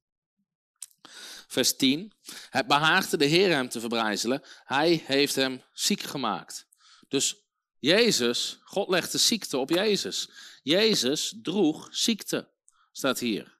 Vers 1.47 1.75
10, 1.75 2.13
het 2.49 2.67
behaagde 2.67 3.17
de 3.17 3.25
Heer 3.25 3.49
hem 3.49 3.69
te 3.69 3.79
verbrijzelen. 3.79 4.43
Hij 4.63 5.03
heeft 5.05 5.35
hem 5.35 5.61
ziek 5.71 6.01
gemaakt. 6.01 6.67
Dus 7.07 7.35
Jezus, 7.79 8.59
God 8.63 8.89
legde 8.89 9.17
ziekte 9.17 9.57
op 9.57 9.69
Jezus. 9.69 10.29
Jezus 10.63 11.35
droeg 11.41 11.87
ziekte, 11.91 12.49
staat 12.91 13.19
hier. 13.19 13.58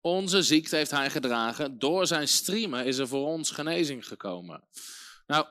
Onze 0.00 0.42
ziekte 0.42 0.76
heeft 0.76 0.90
hij 0.90 1.10
gedragen. 1.10 1.78
Door 1.78 2.06
zijn 2.06 2.28
striemen 2.28 2.86
is 2.86 2.98
er 2.98 3.08
voor 3.08 3.26
ons 3.26 3.50
genezing 3.50 4.06
gekomen. 4.06 4.64
Nou, 5.26 5.46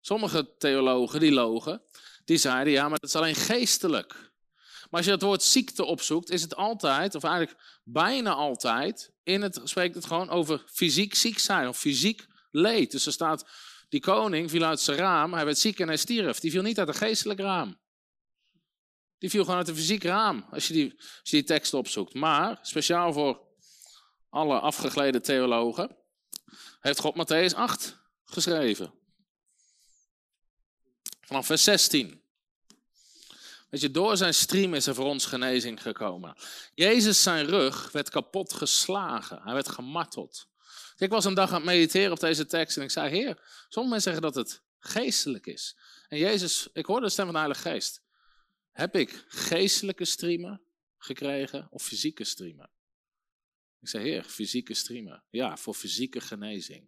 sommige 0.00 0.56
theologen 0.58 1.20
die 1.20 1.32
logen, 1.32 1.82
die 2.24 2.36
zeiden 2.36 2.72
ja, 2.72 2.88
maar 2.88 2.98
dat 2.98 3.08
is 3.08 3.16
alleen 3.16 3.34
geestelijk. 3.34 4.32
Maar 4.92 5.00
als 5.00 5.04
je 5.04 5.10
het 5.10 5.22
woord 5.22 5.42
ziekte 5.42 5.84
opzoekt, 5.84 6.30
is 6.30 6.42
het 6.42 6.56
altijd, 6.56 7.14
of 7.14 7.24
eigenlijk 7.24 7.80
bijna 7.84 8.32
altijd, 8.32 9.12
in 9.22 9.42
het, 9.42 9.60
spreekt 9.64 9.94
het 9.94 10.06
gewoon 10.06 10.30
over 10.30 10.64
fysiek 10.66 11.14
ziek 11.14 11.38
zijn 11.38 11.68
of 11.68 11.78
fysiek 11.78 12.26
leed. 12.50 12.90
Dus 12.90 13.06
er 13.06 13.12
staat, 13.12 13.46
die 13.88 14.00
koning 14.00 14.50
viel 14.50 14.64
uit 14.64 14.80
zijn 14.80 14.98
raam, 14.98 15.34
hij 15.34 15.44
werd 15.44 15.58
ziek 15.58 15.80
en 15.80 15.86
hij 15.86 15.96
stierf. 15.96 16.38
Die 16.38 16.50
viel 16.50 16.62
niet 16.62 16.78
uit 16.78 16.88
een 16.88 16.94
geestelijk 16.94 17.40
raam. 17.40 17.80
Die 19.18 19.30
viel 19.30 19.42
gewoon 19.42 19.58
uit 19.58 19.68
een 19.68 19.76
fysiek 19.76 20.02
raam, 20.02 20.46
als 20.50 20.66
je 20.66 20.72
die, 20.72 20.94
als 20.96 21.30
je 21.30 21.36
die 21.36 21.44
tekst 21.44 21.74
opzoekt. 21.74 22.14
Maar, 22.14 22.58
speciaal 22.62 23.12
voor 23.12 23.40
alle 24.32 24.60
afgegleden 24.60 25.22
theologen, 25.22 25.96
heeft 26.80 27.00
God 27.00 27.14
Matthäus 27.14 27.54
8 27.54 27.96
geschreven. 28.24 28.92
Vanaf 31.20 31.46
vers 31.46 31.64
16. 31.64 32.22
Weet 33.70 33.80
je, 33.80 33.90
door 33.90 34.16
zijn 34.16 34.34
stream 34.34 34.74
is 34.74 34.86
er 34.86 34.94
voor 34.94 35.04
ons 35.04 35.26
genezing 35.26 35.82
gekomen. 35.82 36.36
Jezus 36.74 37.22
zijn 37.22 37.46
rug 37.46 37.92
werd 37.92 38.10
kapot 38.10 38.52
geslagen. 38.52 39.42
Hij 39.42 39.54
werd 39.54 39.68
gemarteld. 39.68 40.48
Ik 40.96 41.10
was 41.10 41.24
een 41.24 41.34
dag 41.34 41.48
aan 41.48 41.54
het 41.54 41.64
mediteren 41.64 42.12
op 42.12 42.20
deze 42.20 42.46
tekst 42.46 42.76
en 42.76 42.82
ik 42.82 42.90
zei, 42.90 43.10
heer, 43.10 43.64
sommige 43.68 43.94
mensen 43.94 44.12
zeggen 44.12 44.22
dat 44.22 44.34
het 44.34 44.62
geestelijk 44.78 45.46
is. 45.46 45.76
En 46.08 46.18
Jezus, 46.18 46.68
ik 46.72 46.86
hoorde 46.86 47.06
de 47.06 47.12
stem 47.12 47.24
van 47.24 47.34
de 47.34 47.40
Heilige 47.40 47.68
Geest. 47.68 48.02
Heb 48.70 48.96
ik 48.96 49.24
geestelijke 49.28 50.04
streamen 50.04 50.62
gekregen 50.98 51.68
of 51.70 51.82
fysieke 51.82 52.24
streamen? 52.24 52.70
Ik 53.82 53.88
zei, 53.88 54.04
heer, 54.04 54.24
fysieke 54.24 54.74
streamen. 54.74 55.22
Ja, 55.30 55.56
voor 55.56 55.74
fysieke 55.74 56.20
genezing. 56.20 56.84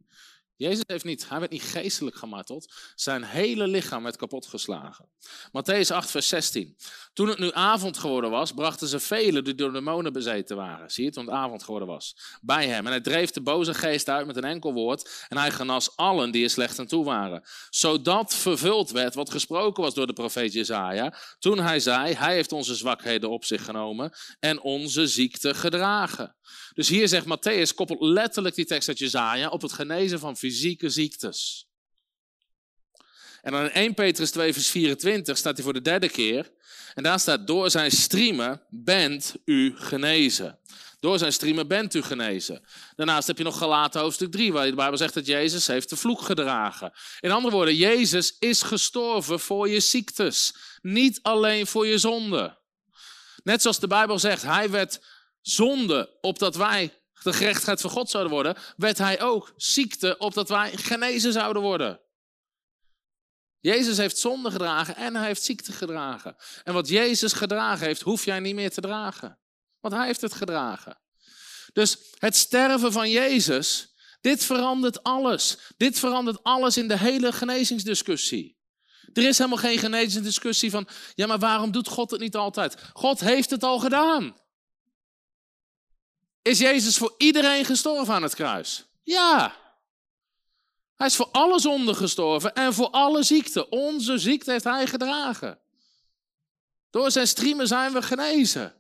Jezus 0.57 0.85
heeft 0.87 1.05
niet, 1.05 1.29
hij 1.29 1.39
werd 1.39 1.51
niet 1.51 1.63
geestelijk 1.63 2.17
gemarteld. 2.17 2.73
Zijn 2.95 3.25
hele 3.25 3.69
lichaam 3.69 4.03
werd 4.03 4.17
kapotgeslagen. 4.17 5.09
Matthäus 5.49 5.89
8, 5.89 6.11
vers 6.11 6.29
16. 6.29 6.77
Toen 7.13 7.29
het 7.29 7.39
nu 7.39 7.51
avond 7.53 7.99
geworden 7.99 8.31
was, 8.31 8.53
brachten 8.53 8.89
ze 8.89 9.01
velen 9.01 9.45
die 9.45 9.55
door 9.55 9.73
demonen 9.73 10.13
bezeten 10.13 10.57
waren. 10.57 10.91
Zie 10.91 11.05
je, 11.05 11.11
toen 11.11 11.25
het 11.25 11.35
avond 11.35 11.63
geworden 11.63 11.89
was. 11.89 12.17
Bij 12.41 12.67
hem. 12.67 12.87
En 12.87 12.93
hij 12.93 13.01
dreef 13.01 13.31
de 13.31 13.43
boze 13.43 13.75
geest 13.75 14.09
uit 14.09 14.27
met 14.27 14.37
een 14.37 14.45
enkel 14.45 14.73
woord. 14.73 15.27
En 15.29 15.37
hij 15.37 15.51
genas 15.51 15.97
allen 15.97 16.31
die 16.31 16.45
er 16.45 16.51
slecht 16.51 16.79
aan 16.79 16.87
toe 16.87 17.05
waren. 17.05 17.43
Zodat 17.71 18.35
vervuld 18.35 18.91
werd 18.91 19.15
wat 19.15 19.31
gesproken 19.31 19.83
was 19.83 19.95
door 19.95 20.07
de 20.07 20.13
profeet 20.13 20.53
Jezaja. 20.53 21.19
Toen 21.39 21.59
hij 21.59 21.81
zei, 21.81 22.15
hij 22.15 22.35
heeft 22.35 22.53
onze 22.53 22.75
zwakheden 22.75 23.31
op 23.31 23.45
zich 23.45 23.65
genomen 23.65 24.13
en 24.41 24.61
onze 24.61 25.07
ziekte 25.07 25.55
gedragen. 25.55 26.37
Dus 26.75 26.89
hier 26.89 27.09
zegt 27.09 27.27
Matthäus, 27.27 27.75
koppelt 27.75 28.01
letterlijk 28.01 28.55
die 28.55 28.65
tekst 28.65 28.89
uit 28.89 28.99
Jezaja 28.99 29.49
op 29.49 29.63
het 29.63 29.73
genezen 29.73 30.19
van 30.19 30.37
fysieke 30.45 30.91
ziektes. 30.91 31.67
En 33.43 33.53
dan 33.53 33.63
in 33.63 33.71
1 33.71 33.95
Petrus 33.95 34.31
2 34.31 34.53
vers 34.53 34.71
24 34.71 35.39
staat 35.39 35.55
hij 35.55 35.65
voor 35.65 35.73
de 35.73 35.83
derde 35.83 36.09
keer. 36.09 36.53
En 36.95 37.03
daar 37.03 37.21
staat, 37.21 37.47
door 37.47 37.71
zijn 37.71 37.91
streamen 37.91 38.63
bent 38.71 39.35
u 39.45 39.77
genezen. 39.77 40.59
Door 41.01 41.19
zijn 41.19 41.33
streamen 41.33 41.69
bent 41.69 41.95
u 41.95 42.03
genezen. 42.03 42.65
Daarnaast 42.97 43.27
heb 43.27 43.39
je 43.39 43.45
nog 43.45 43.59
gelaten 43.59 44.01
hoofdstuk 44.01 44.31
3, 44.31 44.53
waar 44.53 44.67
de 44.67 44.75
Bijbel 44.75 44.99
zegt 44.99 45.15
dat 45.15 45.27
Jezus 45.27 45.67
heeft 45.67 45.89
de 45.89 45.97
vloek 45.97 46.21
gedragen. 46.21 46.93
In 47.21 47.31
andere 47.31 47.55
woorden, 47.55 47.77
Jezus 47.77 48.37
is 48.39 48.63
gestorven 48.63 49.41
voor 49.41 49.69
je 49.69 49.81
ziektes. 49.81 50.55
Niet 50.83 51.19
alleen 51.23 51.67
voor 51.67 51.87
je 51.87 51.99
zonde. 51.99 52.59
Net 53.43 53.63
zoals 53.63 53.81
de 53.81 53.87
Bijbel 53.87 54.19
zegt, 54.19 54.43
hij 54.43 54.71
werd 54.71 55.01
zonde 55.41 56.19
opdat 56.21 56.57
wij 56.57 56.93
de 57.25 57.33
gerechtigheid 57.33 57.81
van 57.81 57.91
God 57.91 58.11
zouden 58.11 58.33
worden, 58.33 58.57
werd 58.77 58.99
hij 58.99 59.23
ook 59.23 59.53
ziekte 59.57 60.19
opdat 60.19 60.49
wij 60.49 60.77
genezen 60.77 61.33
zouden 61.33 61.63
worden. 61.63 62.01
Jezus 63.61 63.97
heeft 63.97 64.19
zonde 64.19 64.51
gedragen 64.51 64.97
en 64.97 65.17
hij 65.17 65.27
heeft 65.27 65.43
ziekte 65.43 65.73
gedragen. 65.73 66.37
En 66.65 66.73
wat 66.73 66.89
Jezus 66.89 67.33
gedragen 67.33 67.87
heeft, 67.87 68.01
hoef 68.01 68.25
jij 68.25 68.41
niet 68.41 68.55
meer 68.55 68.71
te 68.71 68.81
dragen. 68.81 69.39
Want 69.81 69.95
hij 69.95 70.07
heeft 70.07 70.21
het 70.21 70.35
gedragen. 70.35 70.99
Dus 71.73 71.97
het 72.19 72.37
sterven 72.37 72.93
van 72.93 73.11
Jezus, 73.11 73.95
dit 74.21 74.45
verandert 74.45 75.03
alles. 75.03 75.59
Dit 75.77 75.99
verandert 75.99 76.43
alles 76.43 76.77
in 76.77 76.89
de 76.89 76.99
hele 76.99 77.33
genezingsdiscussie. 77.33 78.59
Er 79.13 79.25
is 79.25 79.39
helemaal 79.39 79.59
geen 79.59 79.79
genezingsdiscussie 79.79 80.71
van, 80.71 80.89
ja 81.15 81.27
maar 81.27 81.39
waarom 81.39 81.71
doet 81.71 81.89
God 81.89 82.11
het 82.11 82.21
niet 82.21 82.37
altijd? 82.37 82.77
God 82.93 83.21
heeft 83.21 83.51
het 83.51 83.63
al 83.63 83.79
gedaan. 83.79 84.37
Is 86.45 86.59
Jezus 86.59 86.97
voor 86.97 87.15
iedereen 87.19 87.65
gestorven 87.65 88.15
aan 88.15 88.23
het 88.23 88.35
kruis? 88.35 88.85
Ja. 89.03 89.57
Hij 90.95 91.07
is 91.07 91.17
voor 91.17 91.29
alle 91.33 91.61
zonden 91.61 91.97
gestorven 91.97 92.55
en 92.55 92.75
voor 92.75 92.91
alle 92.91 93.23
ziekten. 93.23 93.73
Onze 93.73 94.19
ziekte 94.19 94.51
heeft 94.51 94.65
hij 94.65 94.87
gedragen. 94.87 95.59
Door 96.91 97.11
zijn 97.11 97.27
striemen 97.27 97.67
zijn 97.67 97.93
we 97.93 98.03
genezen. 98.03 98.75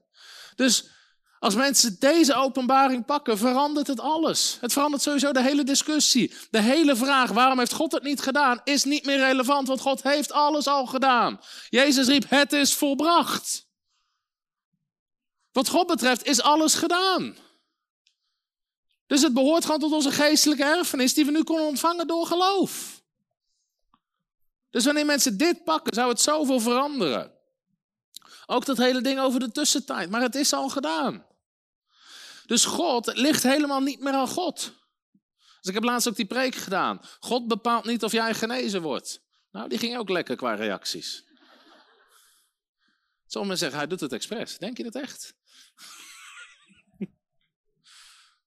Dus 0.54 0.88
als 1.38 1.54
mensen 1.54 1.96
deze 1.98 2.34
openbaring 2.34 3.04
pakken, 3.04 3.38
verandert 3.38 3.86
het 3.86 4.00
alles. 4.00 4.56
Het 4.60 4.72
verandert 4.72 5.02
sowieso 5.02 5.32
de 5.32 5.42
hele 5.42 5.64
discussie. 5.64 6.34
De 6.50 6.60
hele 6.60 6.96
vraag, 6.96 7.30
waarom 7.30 7.58
heeft 7.58 7.72
God 7.72 7.92
het 7.92 8.02
niet 8.02 8.20
gedaan, 8.20 8.60
is 8.64 8.84
niet 8.84 9.04
meer 9.04 9.18
relevant, 9.18 9.68
want 9.68 9.80
God 9.80 10.02
heeft 10.02 10.32
alles 10.32 10.66
al 10.66 10.86
gedaan. 10.86 11.40
Jezus 11.68 12.06
riep, 12.06 12.24
het 12.28 12.52
is 12.52 12.74
volbracht. 12.74 13.66
Wat 15.52 15.68
God 15.68 15.86
betreft 15.86 16.24
is 16.24 16.42
alles 16.42 16.74
gedaan. 16.74 17.36
Dus 19.06 19.22
het 19.22 19.34
behoort 19.34 19.64
gewoon 19.64 19.80
tot 19.80 19.92
onze 19.92 20.10
geestelijke 20.10 20.64
erfenis 20.64 21.14
die 21.14 21.24
we 21.24 21.30
nu 21.30 21.44
kunnen 21.44 21.66
ontvangen 21.66 22.06
door 22.06 22.26
geloof. 22.26 23.02
Dus 24.70 24.84
wanneer 24.84 25.06
mensen 25.06 25.38
dit 25.38 25.64
pakken, 25.64 25.94
zou 25.94 26.08
het 26.08 26.20
zoveel 26.20 26.60
veranderen. 26.60 27.32
Ook 28.46 28.64
dat 28.64 28.76
hele 28.76 29.00
ding 29.00 29.20
over 29.20 29.40
de 29.40 29.52
tussentijd, 29.52 30.10
maar 30.10 30.20
het 30.20 30.34
is 30.34 30.52
al 30.52 30.68
gedaan. 30.68 31.26
Dus 32.46 32.64
God, 32.64 33.16
ligt 33.16 33.42
helemaal 33.42 33.80
niet 33.80 34.00
meer 34.00 34.12
aan 34.12 34.28
God. 34.28 34.72
Dus 35.32 35.68
ik 35.68 35.74
heb 35.74 35.84
laatst 35.84 36.08
ook 36.08 36.16
die 36.16 36.26
preek 36.26 36.54
gedaan. 36.54 37.00
God 37.20 37.48
bepaalt 37.48 37.84
niet 37.84 38.04
of 38.04 38.12
jij 38.12 38.34
genezen 38.34 38.82
wordt. 38.82 39.20
Nou, 39.50 39.68
die 39.68 39.78
ging 39.78 39.96
ook 39.96 40.08
lekker 40.08 40.36
qua 40.36 40.54
reacties. 40.54 41.24
Sommigen 43.26 43.58
zeggen, 43.58 43.78
hij 43.78 43.86
doet 43.86 44.00
het 44.00 44.12
expres. 44.12 44.58
Denk 44.58 44.76
je 44.76 44.82
dat 44.82 44.94
echt? 44.94 45.34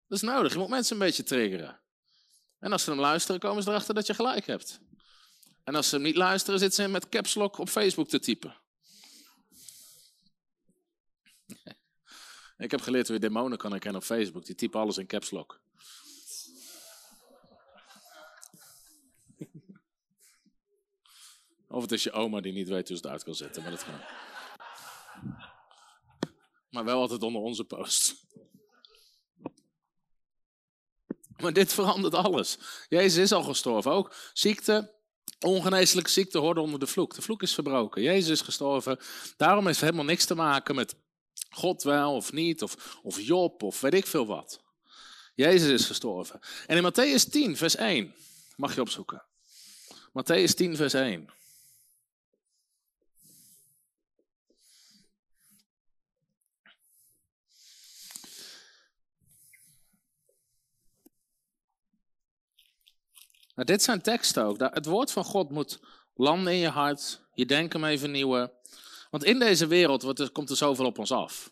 Dat 0.08 0.18
is 0.18 0.22
nodig. 0.22 0.54
Je 0.54 0.60
moet 0.60 0.70
mensen 0.70 0.94
een 0.94 1.06
beetje 1.06 1.24
triggeren. 1.24 1.80
En 2.60 2.72
als 2.72 2.84
ze 2.84 2.90
hem 2.90 3.00
luisteren, 3.00 3.40
komen 3.40 3.64
ze 3.64 3.70
erachter 3.70 3.94
dat 3.94 4.08
je 4.08 4.14
gelijk 4.14 4.46
hebt. 4.46 4.80
En 5.64 5.76
als 5.76 5.90
ze 5.90 5.96
hem 5.96 6.04
niet 6.04 6.16
luisteren, 6.16 6.60
zitten 6.60 6.84
ze 6.84 6.90
met 6.90 7.10
caps 7.10 7.36
lock 7.36 7.58
op 7.58 7.70
Facebook 7.70 8.08
te 8.08 8.20
typen. 8.20 8.56
Ik 12.58 12.72
heb 12.72 12.82
geleerd 12.82 13.08
hoe 13.08 13.16
je 13.16 13.22
demonen 13.22 13.58
kan 13.58 13.72
herkennen 13.72 14.02
op 14.02 14.08
Facebook. 14.08 14.46
Die 14.46 14.56
typen 14.56 14.80
alles 14.80 14.98
in 14.98 15.08
caps 15.08 15.32
lock. 15.32 15.60
Of 21.70 21.82
het 21.82 21.92
is 21.92 22.04
je 22.04 22.12
oma 22.12 22.42
die 22.42 22.54
niet 22.54 22.68
weet 22.68 22.88
hoe 22.88 22.98
ze 22.98 23.04
het 23.04 23.12
uit 23.12 23.24
kan 23.24 23.36
zetten. 23.36 23.62
Maar, 23.62 23.72
dat 23.72 23.86
kan. 23.86 24.02
maar 26.70 26.86
wel 26.86 27.00
altijd 27.00 27.24
onder 27.24 27.42
onze 27.42 27.64
post. 27.64 28.26
Maar 31.42 31.54
dit 31.54 31.74
verandert 31.74 32.14
alles. 32.14 32.58
Jezus 32.90 33.24
is 33.24 33.32
al 33.32 33.44
gestorven. 33.44 33.92
Ook 33.92 34.16
ziekte, 34.34 34.94
ongeneeslijke 35.40 36.10
ziekte 36.10 36.38
hoorde 36.38 36.62
onder 36.62 36.80
de 36.80 36.88
vloek. 36.88 37.16
De 37.16 37.22
vloek 37.22 37.42
is 37.42 37.54
verbroken. 37.54 38.02
Jezus 38.02 38.30
is 38.30 38.42
gestorven. 38.42 39.00
Daarom 39.38 39.66
heeft 39.66 39.80
het 39.80 39.90
helemaal 39.90 40.12
niks 40.12 40.26
te 40.26 40.36
maken 40.36 40.76
met 40.76 40.96
God 41.50 41.84
wel 41.84 42.16
of 42.16 42.32
niet, 42.32 42.64
of, 42.64 43.00
of 43.04 43.22
Job, 43.22 43.64
of 43.64 43.82
weet 43.82 43.94
ik 43.94 44.08
veel 44.08 44.26
wat. 44.26 44.60
Jezus 45.36 45.70
is 45.70 45.86
gestorven. 45.86 46.40
En 46.68 46.78
in 46.78 46.92
Matthäus 46.92 47.30
10, 47.30 47.58
vers 47.58 47.76
1, 47.76 48.16
mag 48.56 48.76
je 48.76 48.82
opzoeken. 48.82 49.24
Matthäus 50.10 50.54
10, 50.56 50.76
vers 50.76 50.94
1. 50.94 51.30
Nou, 63.58 63.70
dit 63.70 63.84
zijn 63.84 64.02
teksten 64.02 64.44
ook. 64.44 64.60
Het 64.60 64.86
woord 64.86 65.12
van 65.12 65.24
God 65.24 65.50
moet 65.50 65.80
landen 66.14 66.54
in 66.54 66.60
je 66.60 66.70
hart. 66.70 67.22
Je 67.34 67.46
denken 67.46 67.80
mee 67.80 68.00
vernieuwen. 68.00 68.52
Want 69.10 69.24
in 69.24 69.40
deze 69.40 69.68
wereld 69.68 70.02
wordt 70.02 70.20
er, 70.20 70.32
komt 70.32 70.50
er 70.50 70.56
zoveel 70.56 70.86
op 70.86 71.00
ons 71.00 71.12
af. 71.12 71.52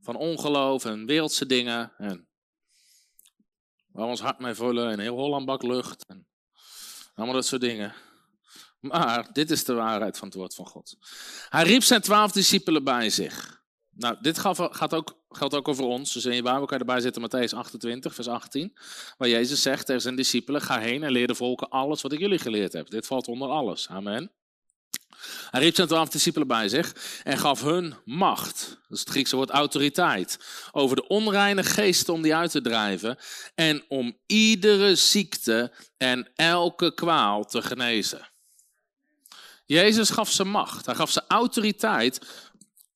Van 0.00 0.16
ongeloof 0.16 0.84
en 0.84 1.06
wereldse 1.06 1.46
dingen. 1.46 1.92
En 1.98 2.28
waar 3.92 4.04
we 4.04 4.10
ons 4.10 4.20
hart 4.20 4.38
mee 4.38 4.54
vullen. 4.54 4.90
En 4.90 4.98
heel 4.98 5.16
Holland 5.16 5.46
bak 5.46 5.62
lucht. 5.62 6.06
En 6.06 6.26
allemaal 7.14 7.34
dat 7.34 7.46
soort 7.46 7.60
dingen. 7.60 7.94
Maar 8.80 9.32
dit 9.32 9.50
is 9.50 9.64
de 9.64 9.74
waarheid 9.74 10.18
van 10.18 10.28
het 10.28 10.36
woord 10.36 10.54
van 10.54 10.66
God. 10.66 10.96
Hij 11.48 11.62
riep 11.62 11.82
zijn 11.82 12.00
twaalf 12.00 12.32
discipelen 12.32 12.84
bij 12.84 13.10
zich. 13.10 13.62
Nou, 13.90 14.16
dit 14.20 14.38
gaat 14.38 14.94
ook, 14.94 15.17
geldt 15.30 15.54
ook 15.54 15.68
over 15.68 15.84
ons. 15.84 16.12
Dus 16.12 16.24
in 16.24 16.34
je 16.34 16.42
Bijbel 16.42 16.66
kan 16.66 16.78
je 16.78 16.84
erbij 16.84 17.00
zetten 17.00 17.22
Matthäus 17.22 17.54
28, 17.54 18.14
vers 18.14 18.28
18. 18.28 18.76
Waar 19.16 19.28
Jezus 19.28 19.62
zegt 19.62 19.86
tegen 19.86 20.02
zijn 20.02 20.16
discipelen, 20.16 20.60
ga 20.60 20.78
heen 20.78 21.02
en 21.02 21.12
leer 21.12 21.26
de 21.26 21.34
volken 21.34 21.68
alles 21.68 22.02
wat 22.02 22.12
ik 22.12 22.18
jullie 22.18 22.38
geleerd 22.38 22.72
heb. 22.72 22.90
Dit 22.90 23.06
valt 23.06 23.28
onder 23.28 23.48
alles. 23.48 23.88
Amen. 23.88 24.30
Hij 25.50 25.60
riep 25.60 25.74
zijn 25.74 25.88
twaalf 25.88 26.08
discipelen 26.08 26.48
bij 26.48 26.68
zich 26.68 27.20
en 27.24 27.38
gaf 27.38 27.62
hun 27.62 27.94
macht, 28.04 28.68
dat 28.68 28.96
is 28.96 29.00
het 29.00 29.08
Griekse 29.08 29.36
woord 29.36 29.50
autoriteit, 29.50 30.38
over 30.72 30.96
de 30.96 31.06
onreine 31.06 31.62
geesten 31.62 32.14
om 32.14 32.22
die 32.22 32.34
uit 32.34 32.50
te 32.50 32.60
drijven 32.60 33.18
en 33.54 33.84
om 33.88 34.18
iedere 34.26 34.94
ziekte 34.94 35.72
en 35.96 36.30
elke 36.34 36.94
kwaal 36.94 37.44
te 37.44 37.62
genezen. 37.62 38.28
Jezus 39.66 40.10
gaf 40.10 40.30
ze 40.30 40.44
macht, 40.44 40.86
hij 40.86 40.94
gaf 40.94 41.10
ze 41.10 41.22
autoriteit 41.28 42.20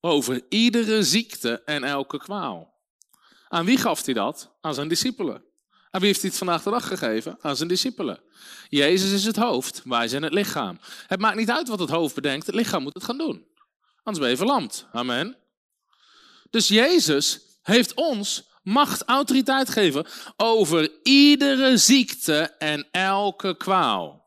over 0.04 0.42
iedere 0.48 1.02
ziekte 1.02 1.62
en 1.64 1.84
elke 1.84 2.18
kwaal. 2.18 2.74
Aan 3.48 3.64
wie 3.64 3.76
gaf 3.76 4.04
hij 4.04 4.14
dat? 4.14 4.52
Aan 4.60 4.74
zijn 4.74 4.88
discipelen. 4.88 5.44
Aan 5.90 6.00
wie 6.00 6.08
heeft 6.08 6.20
hij 6.20 6.30
het 6.30 6.38
vandaag 6.38 6.62
de 6.62 6.70
dag 6.70 6.86
gegeven? 6.88 7.38
Aan 7.40 7.56
zijn 7.56 7.68
discipelen. 7.68 8.20
Jezus 8.68 9.12
is 9.12 9.24
het 9.24 9.36
hoofd, 9.36 9.82
wij 9.84 10.08
zijn 10.08 10.22
het 10.22 10.32
lichaam. 10.32 10.78
Het 11.06 11.20
maakt 11.20 11.36
niet 11.36 11.50
uit 11.50 11.68
wat 11.68 11.78
het 11.78 11.90
hoofd 11.90 12.14
bedenkt, 12.14 12.46
het 12.46 12.54
lichaam 12.54 12.82
moet 12.82 12.94
het 12.94 13.04
gaan 13.04 13.18
doen. 13.18 13.46
Anders 14.02 14.18
ben 14.18 14.30
je 14.30 14.36
verlamd. 14.36 14.86
Amen. 14.92 15.36
Dus 16.50 16.68
Jezus 16.68 17.40
heeft 17.62 17.94
ons 17.94 18.50
macht, 18.62 19.02
autoriteit 19.02 19.68
gegeven 19.68 20.06
over 20.36 20.90
iedere 21.02 21.76
ziekte 21.76 22.54
en 22.58 22.88
elke 22.90 23.56
kwaal. 23.56 24.21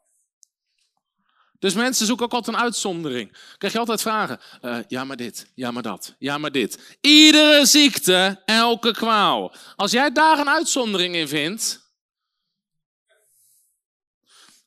Dus 1.65 1.73
mensen 1.73 2.05
zoeken 2.05 2.25
ook 2.25 2.33
altijd 2.33 2.55
een 2.55 2.63
uitzondering. 2.63 3.37
Krijg 3.57 3.73
je 3.73 3.79
altijd 3.79 4.01
vragen. 4.01 4.39
Uh, 4.61 4.77
ja, 4.87 5.03
maar 5.03 5.17
dit. 5.17 5.51
Ja, 5.55 5.71
maar 5.71 5.83
dat. 5.83 6.15
Ja, 6.19 6.37
maar 6.37 6.51
dit. 6.51 6.97
Iedere 7.01 7.65
ziekte, 7.65 8.41
elke 8.45 8.91
kwaal. 8.91 9.53
Als 9.75 9.91
jij 9.91 10.11
daar 10.11 10.39
een 10.39 10.49
uitzondering 10.49 11.15
in 11.15 11.27
vindt. 11.27 11.91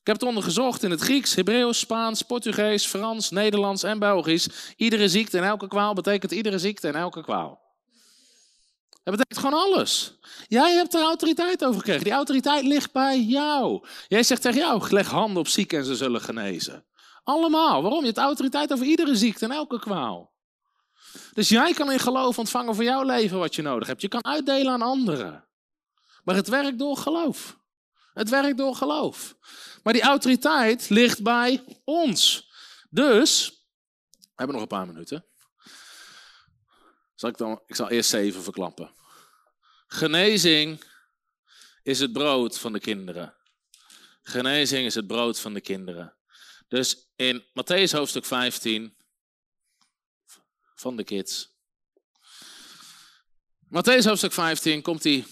heb 0.03 0.15
het 0.15 0.23
ondergezocht 0.23 0.83
in 0.83 0.91
het 0.91 1.01
Grieks, 1.01 1.35
Hebreeuws, 1.35 1.79
Spaans, 1.79 2.23
Portugees, 2.23 2.87
Frans, 2.87 3.31
Nederlands 3.31 3.83
en 3.83 3.99
Belgisch. 3.99 4.49
Iedere 4.77 5.09
ziekte 5.09 5.39
en 5.39 5.45
elke 5.45 5.69
kwaal 5.69 5.95
betekent 5.95 6.33
iedere 6.33 6.59
ziekte 6.59 6.89
en 6.89 6.95
elke 6.95 7.23
kwaal. 7.23 7.68
Dat 9.09 9.17
betekent 9.17 9.47
gewoon 9.47 9.61
alles. 9.67 10.19
Jij 10.49 10.75
hebt 10.75 10.95
er 10.95 11.01
autoriteit 11.01 11.65
over 11.65 11.79
gekregen. 11.79 12.05
Die 12.05 12.13
autoriteit 12.13 12.65
ligt 12.65 12.93
bij 12.93 13.21
jou. 13.21 13.87
Jij 14.09 14.23
zegt 14.23 14.43
tegen 14.43 14.61
jou, 14.61 14.91
leg 14.91 15.11
handen 15.11 15.39
op 15.39 15.49
zieken 15.49 15.79
en 15.79 15.85
ze 15.85 15.97
zullen 15.97 16.21
genezen. 16.21 16.85
Allemaal. 17.23 17.83
Waarom? 17.83 18.01
Je 18.01 18.07
hebt 18.07 18.19
autoriteit 18.19 18.73
over 18.73 18.87
iedere 18.87 19.17
ziekte 19.17 19.45
en 19.45 19.51
elke 19.51 19.79
kwaal. 19.79 20.33
Dus 21.33 21.49
jij 21.49 21.73
kan 21.73 21.93
in 21.93 21.99
geloof 21.99 22.39
ontvangen 22.39 22.75
voor 22.75 22.85
jouw 22.85 23.03
leven 23.03 23.39
wat 23.39 23.55
je 23.55 23.63
nodig 23.63 23.89
hebt. 23.89 24.01
Je 24.01 24.09
kan 24.09 24.25
uitdelen 24.25 24.73
aan 24.73 24.83
anderen. 24.83 25.49
Maar 26.25 26.35
het 26.35 26.49
werkt 26.49 26.79
door 26.79 26.97
geloof. 26.97 27.59
Het 28.13 28.29
werkt 28.29 28.59
door 28.59 28.75
geloof. 28.75 29.37
Maar 29.83 29.93
die 29.93 30.03
autoriteit 30.03 30.89
ligt 30.89 31.23
bij 31.23 31.65
ons. 31.85 32.51
Dus, 32.91 33.49
we 34.11 34.29
hebben 34.35 34.55
nog 34.55 34.63
een 34.63 34.77
paar 34.79 34.87
minuten. 34.87 35.25
Zal 37.15 37.31
ik, 37.31 37.37
dan, 37.37 37.61
ik 37.67 37.75
zal 37.75 37.89
eerst 37.89 38.11
zeven 38.11 38.43
verklappen. 38.43 38.97
Genezing 39.89 40.85
is 41.83 42.01
het 42.01 42.13
brood 42.13 42.59
van 42.59 42.73
de 42.73 42.81
kinderen. 42.81 43.37
Genezing 44.23 44.87
is 44.87 44.95
het 44.95 45.07
brood 45.07 45.41
van 45.41 45.55
de 45.55 45.61
kinderen. 45.61 46.17
Dus 46.69 47.11
in 47.17 47.43
Matthäus 47.43 47.91
hoofdstuk 47.91 48.25
15 48.25 48.97
van 50.75 50.97
de 50.97 51.05
kids. 51.05 51.57
Matthäus 53.69 54.05
hoofdstuk 54.05 54.33
15 54.33 54.83
komt 54.83 55.03
die 55.03 55.27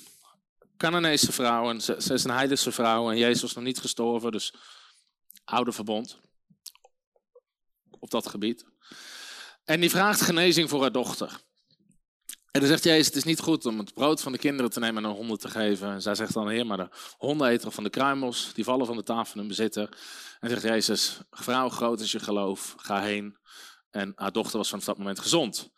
Canaanese 0.76 1.32
vrouw, 1.32 1.70
en 1.70 1.80
ze, 1.80 1.96
ze, 1.98 2.14
is 2.14 2.24
een 2.24 2.30
heidense 2.30 2.72
vrouw 2.72 3.10
en 3.10 3.16
Jezus 3.16 3.42
was 3.42 3.54
nog 3.54 3.64
niet 3.64 3.78
gestorven, 3.78 4.32
dus 4.32 4.54
oude 5.44 5.72
verbond 5.72 6.18
op 7.90 8.10
dat 8.10 8.28
gebied. 8.28 8.66
En 9.64 9.80
die 9.80 9.90
vraagt 9.90 10.20
genezing 10.20 10.68
voor 10.68 10.80
haar 10.80 10.92
dochter. 10.92 11.40
En 12.56 12.62
dan 12.62 12.70
zegt 12.70 12.84
Jezus, 12.84 13.06
het 13.06 13.16
is 13.16 13.24
niet 13.24 13.40
goed 13.40 13.66
om 13.66 13.78
het 13.78 13.94
brood 13.94 14.20
van 14.20 14.32
de 14.32 14.38
kinderen 14.38 14.70
te 14.70 14.80
nemen 14.80 15.04
en 15.04 15.10
aan 15.10 15.16
honden 15.16 15.38
te 15.38 15.48
geven. 15.48 15.90
En 15.90 16.02
zij 16.02 16.14
zegt 16.14 16.32
dan, 16.34 16.48
heer, 16.48 16.66
maar 16.66 16.76
de 16.76 16.88
honden 17.16 17.48
eten 17.48 17.72
van 17.72 17.84
de 17.84 17.90
kruimels, 17.90 18.50
die 18.54 18.64
vallen 18.64 18.86
van 18.86 18.96
de 18.96 19.02
tafel 19.02 19.24
van 19.24 19.38
hun 19.38 19.48
bezitter. 19.48 19.98
En 20.40 20.50
zegt 20.50 20.62
Jezus, 20.62 21.18
vrouw, 21.30 21.68
groot 21.68 22.00
is 22.00 22.12
je 22.12 22.18
geloof, 22.18 22.74
ga 22.76 23.00
heen. 23.00 23.36
En 23.90 24.12
haar 24.14 24.32
dochter 24.32 24.58
was 24.58 24.68
vanaf 24.68 24.84
dat 24.84 24.98
moment 24.98 25.20
gezond. 25.20 25.70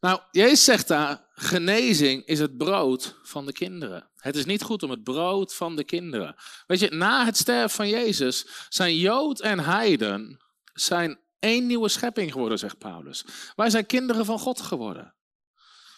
Nou, 0.00 0.20
Jezus 0.30 0.64
zegt 0.64 0.88
daar, 0.88 1.24
genezing 1.34 2.26
is 2.26 2.38
het 2.38 2.56
brood 2.56 3.16
van 3.22 3.46
de 3.46 3.52
kinderen. 3.52 4.10
Het 4.16 4.36
is 4.36 4.44
niet 4.44 4.62
goed 4.62 4.82
om 4.82 4.90
het 4.90 5.02
brood 5.02 5.54
van 5.54 5.76
de 5.76 5.84
kinderen. 5.84 6.34
Weet 6.66 6.80
je, 6.80 6.90
na 6.90 7.24
het 7.24 7.36
sterven 7.36 7.76
van 7.76 7.88
Jezus 7.88 8.46
zijn 8.68 8.96
Jood 8.96 9.40
en 9.40 9.58
Heiden 9.58 10.40
zijn 10.72 11.18
één 11.38 11.66
nieuwe 11.66 11.88
schepping 11.88 12.32
geworden, 12.32 12.58
zegt 12.58 12.78
Paulus. 12.78 13.24
Wij 13.56 13.70
zijn 13.70 13.86
kinderen 13.86 14.24
van 14.24 14.38
God 14.38 14.60
geworden. 14.60 15.14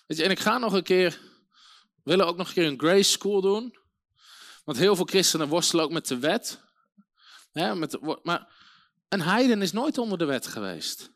Weet 0.09 0.19
je, 0.19 0.25
en 0.25 0.31
ik 0.31 0.39
ga 0.39 0.59
nog 0.59 0.73
een 0.73 0.83
keer, 0.83 1.21
willen 2.03 2.27
ook 2.27 2.37
nog 2.37 2.49
een 2.49 2.55
keer 2.55 2.67
een 2.67 2.79
grace 2.79 3.11
school 3.11 3.41
doen. 3.41 3.79
Want 4.65 4.79
heel 4.79 4.97
veel 4.97 5.05
christenen 5.05 5.49
worstelen 5.49 5.85
ook 5.85 5.91
met 5.91 6.07
de 6.07 6.19
wet. 6.19 6.61
met 7.53 7.91
de, 7.91 8.19
maar 8.23 8.53
een 9.09 9.21
heiden 9.21 9.63
is 9.63 9.73
nooit 9.73 9.99
onder 9.99 10.19
de 10.19 10.25
wet 10.25 10.47
geweest. 10.47 11.11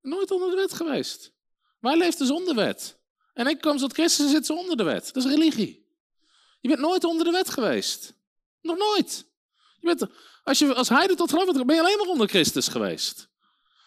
Nooit 0.00 0.30
onder 0.30 0.50
de 0.50 0.56
wet 0.56 0.72
geweest. 0.72 1.32
Waar 1.78 1.96
leeft 1.96 2.18
de 2.18 2.26
zonder 2.26 2.54
wet? 2.54 3.00
En 3.34 3.46
ik 3.46 3.60
kom 3.60 3.76
tot 3.76 3.92
Christus 3.92 4.30
zit 4.30 4.46
ze 4.46 4.52
onder 4.52 4.76
de 4.76 4.82
wet. 4.82 5.12
Dat 5.12 5.24
is 5.24 5.30
religie. 5.30 5.88
Je 6.60 6.68
bent 6.68 6.80
nooit 6.80 7.04
onder 7.04 7.24
de 7.24 7.30
wet 7.30 7.50
geweest. 7.50 8.14
Nog 8.60 8.76
nooit. 8.76 9.26
Je 9.80 9.86
bent, 9.86 10.06
als 10.42 10.58
je 10.58 10.74
als 10.74 10.88
heiden 10.88 11.16
tot 11.16 11.30
geloof 11.30 11.52
bent, 11.52 11.66
ben 11.66 11.76
je 11.76 11.82
alleen 11.82 11.98
maar 11.98 12.06
onder 12.06 12.28
Christus 12.28 12.68
geweest. 12.68 13.31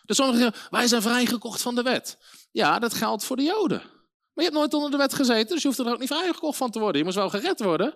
Dus 0.05 0.15
sommigen 0.17 0.41
zeggen, 0.41 0.69
wij 0.69 0.87
zijn 0.87 1.01
vrijgekocht 1.01 1.61
van 1.61 1.75
de 1.75 1.81
wet. 1.81 2.17
Ja, 2.51 2.79
dat 2.79 2.93
geldt 2.93 3.23
voor 3.23 3.35
de 3.35 3.43
Joden. 3.43 3.81
Maar 4.33 4.43
je 4.43 4.51
hebt 4.51 4.53
nooit 4.53 4.73
onder 4.73 4.91
de 4.91 4.97
wet 4.97 5.13
gezeten, 5.13 5.53
dus 5.53 5.61
je 5.61 5.67
hoeft 5.67 5.79
er 5.79 5.91
ook 5.91 5.99
niet 5.99 6.07
vrijgekocht 6.07 6.57
van 6.57 6.71
te 6.71 6.79
worden. 6.79 6.97
Je 6.97 7.03
moest 7.03 7.15
wel 7.17 7.29
gered 7.29 7.59
worden, 7.59 7.89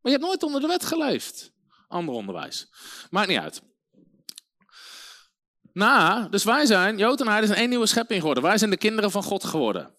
maar 0.00 0.12
je 0.12 0.18
hebt 0.18 0.24
nooit 0.24 0.42
onder 0.42 0.60
de 0.60 0.66
wet 0.66 0.84
geleefd. 0.84 1.52
Ander 1.88 2.14
onderwijs. 2.14 2.68
Maakt 3.10 3.28
niet 3.28 3.38
uit. 3.38 3.62
Na, 5.72 6.28
dus 6.28 6.44
wij 6.44 6.66
zijn, 6.66 6.98
Jood 6.98 7.20
en 7.20 7.26
Heiden 7.26 7.48
zijn 7.48 7.60
één 7.60 7.68
nieuwe 7.68 7.86
schepping 7.86 8.20
geworden. 8.20 8.42
Wij 8.42 8.58
zijn 8.58 8.70
de 8.70 8.76
kinderen 8.76 9.10
van 9.10 9.22
God 9.22 9.44
geworden. 9.44 9.94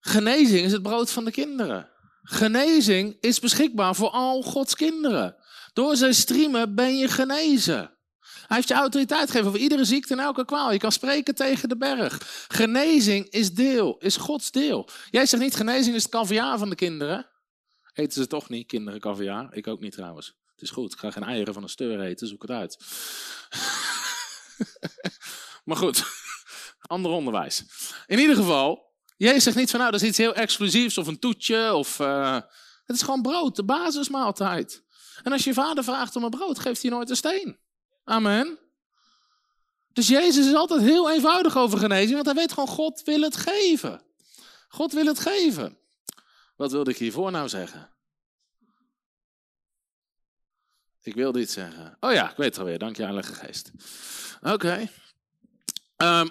Genezing 0.00 0.64
is 0.64 0.72
het 0.72 0.82
brood 0.82 1.10
van 1.10 1.24
de 1.24 1.30
kinderen. 1.30 1.90
Genezing 2.22 3.16
is 3.20 3.40
beschikbaar 3.40 3.94
voor 3.94 4.10
al 4.10 4.42
Gods 4.42 4.74
kinderen. 4.74 5.36
Door 5.72 5.96
zijn 5.96 6.14
streamen 6.14 6.74
ben 6.74 6.98
je 6.98 7.08
genezen. 7.08 7.98
Hij 8.50 8.58
heeft 8.58 8.70
je 8.70 8.78
autoriteit 8.78 9.26
gegeven 9.26 9.48
over 9.48 9.60
iedere 9.60 9.84
ziekte 9.84 10.12
en 10.12 10.18
elke 10.18 10.44
kwaal. 10.44 10.72
Je 10.72 10.78
kan 10.78 10.92
spreken 10.92 11.34
tegen 11.34 11.68
de 11.68 11.76
berg. 11.76 12.46
Genezing 12.48 13.28
is 13.28 13.54
deel, 13.54 13.98
is 13.98 14.16
Gods 14.16 14.50
deel. 14.50 14.88
Jij 15.10 15.26
zegt 15.26 15.42
niet, 15.42 15.54
genezing 15.54 15.96
is 15.96 16.02
het 16.02 16.12
caviar 16.12 16.58
van 16.58 16.68
de 16.68 16.74
kinderen. 16.74 17.26
Eten 17.92 18.22
ze 18.22 18.26
toch 18.26 18.48
niet, 18.48 18.66
kinderen 18.66 19.00
caviar? 19.00 19.48
Ik 19.56 19.66
ook 19.66 19.80
niet 19.80 19.92
trouwens. 19.92 20.26
Het 20.52 20.62
is 20.62 20.70
goed, 20.70 20.92
ik 20.92 20.98
ga 20.98 21.10
geen 21.10 21.22
eieren 21.22 21.54
van 21.54 21.62
een 21.62 21.68
steur 21.68 22.00
eten, 22.00 22.26
zoek 22.26 22.42
het 22.42 22.50
uit. 22.50 22.78
maar 25.64 25.76
goed, 25.76 26.04
ander 26.80 27.10
onderwijs. 27.10 27.64
In 28.06 28.18
ieder 28.18 28.36
geval, 28.36 28.94
Jezus 29.16 29.42
zegt 29.42 29.56
niet 29.56 29.70
van 29.70 29.80
nou, 29.80 29.92
dat 29.92 30.02
is 30.02 30.08
iets 30.08 30.18
heel 30.18 30.34
exclusiefs 30.34 30.98
of 30.98 31.06
een 31.06 31.18
toetje. 31.18 31.74
Of, 31.74 31.98
uh, 31.98 32.40
het 32.84 32.96
is 32.96 33.02
gewoon 33.02 33.22
brood, 33.22 33.56
de 33.56 33.64
basismaaltijd. 33.64 34.84
En 35.22 35.32
als 35.32 35.44
je 35.44 35.52
vader 35.52 35.84
vraagt 35.84 36.16
om 36.16 36.24
een 36.24 36.30
brood, 36.30 36.58
geeft 36.58 36.82
hij 36.82 36.90
nooit 36.90 37.10
een 37.10 37.16
steen. 37.16 37.68
Amen. 38.04 38.58
Dus 39.92 40.08
Jezus 40.08 40.46
is 40.46 40.54
altijd 40.54 40.80
heel 40.80 41.10
eenvoudig 41.10 41.56
over 41.56 41.78
genezing, 41.78 42.12
want 42.12 42.26
hij 42.26 42.34
weet 42.34 42.52
gewoon, 42.52 42.68
God 42.68 43.02
wil 43.04 43.20
het 43.20 43.36
geven. 43.36 44.02
God 44.68 44.92
wil 44.92 45.06
het 45.06 45.18
geven. 45.18 45.78
Wat 46.56 46.72
wilde 46.72 46.90
ik 46.90 46.96
hiervoor 46.96 47.30
nou 47.30 47.48
zeggen? 47.48 47.90
Ik 51.02 51.14
wilde 51.14 51.40
iets 51.40 51.52
zeggen. 51.52 51.96
Oh 52.00 52.12
ja, 52.12 52.30
ik 52.30 52.36
weet 52.36 52.46
het 52.46 52.58
alweer. 52.58 52.78
Dank 52.78 52.96
je, 52.96 53.02
Heilige 53.02 53.34
Geest. 53.34 53.70
Oké. 54.42 54.88
Ehm, 55.96 56.28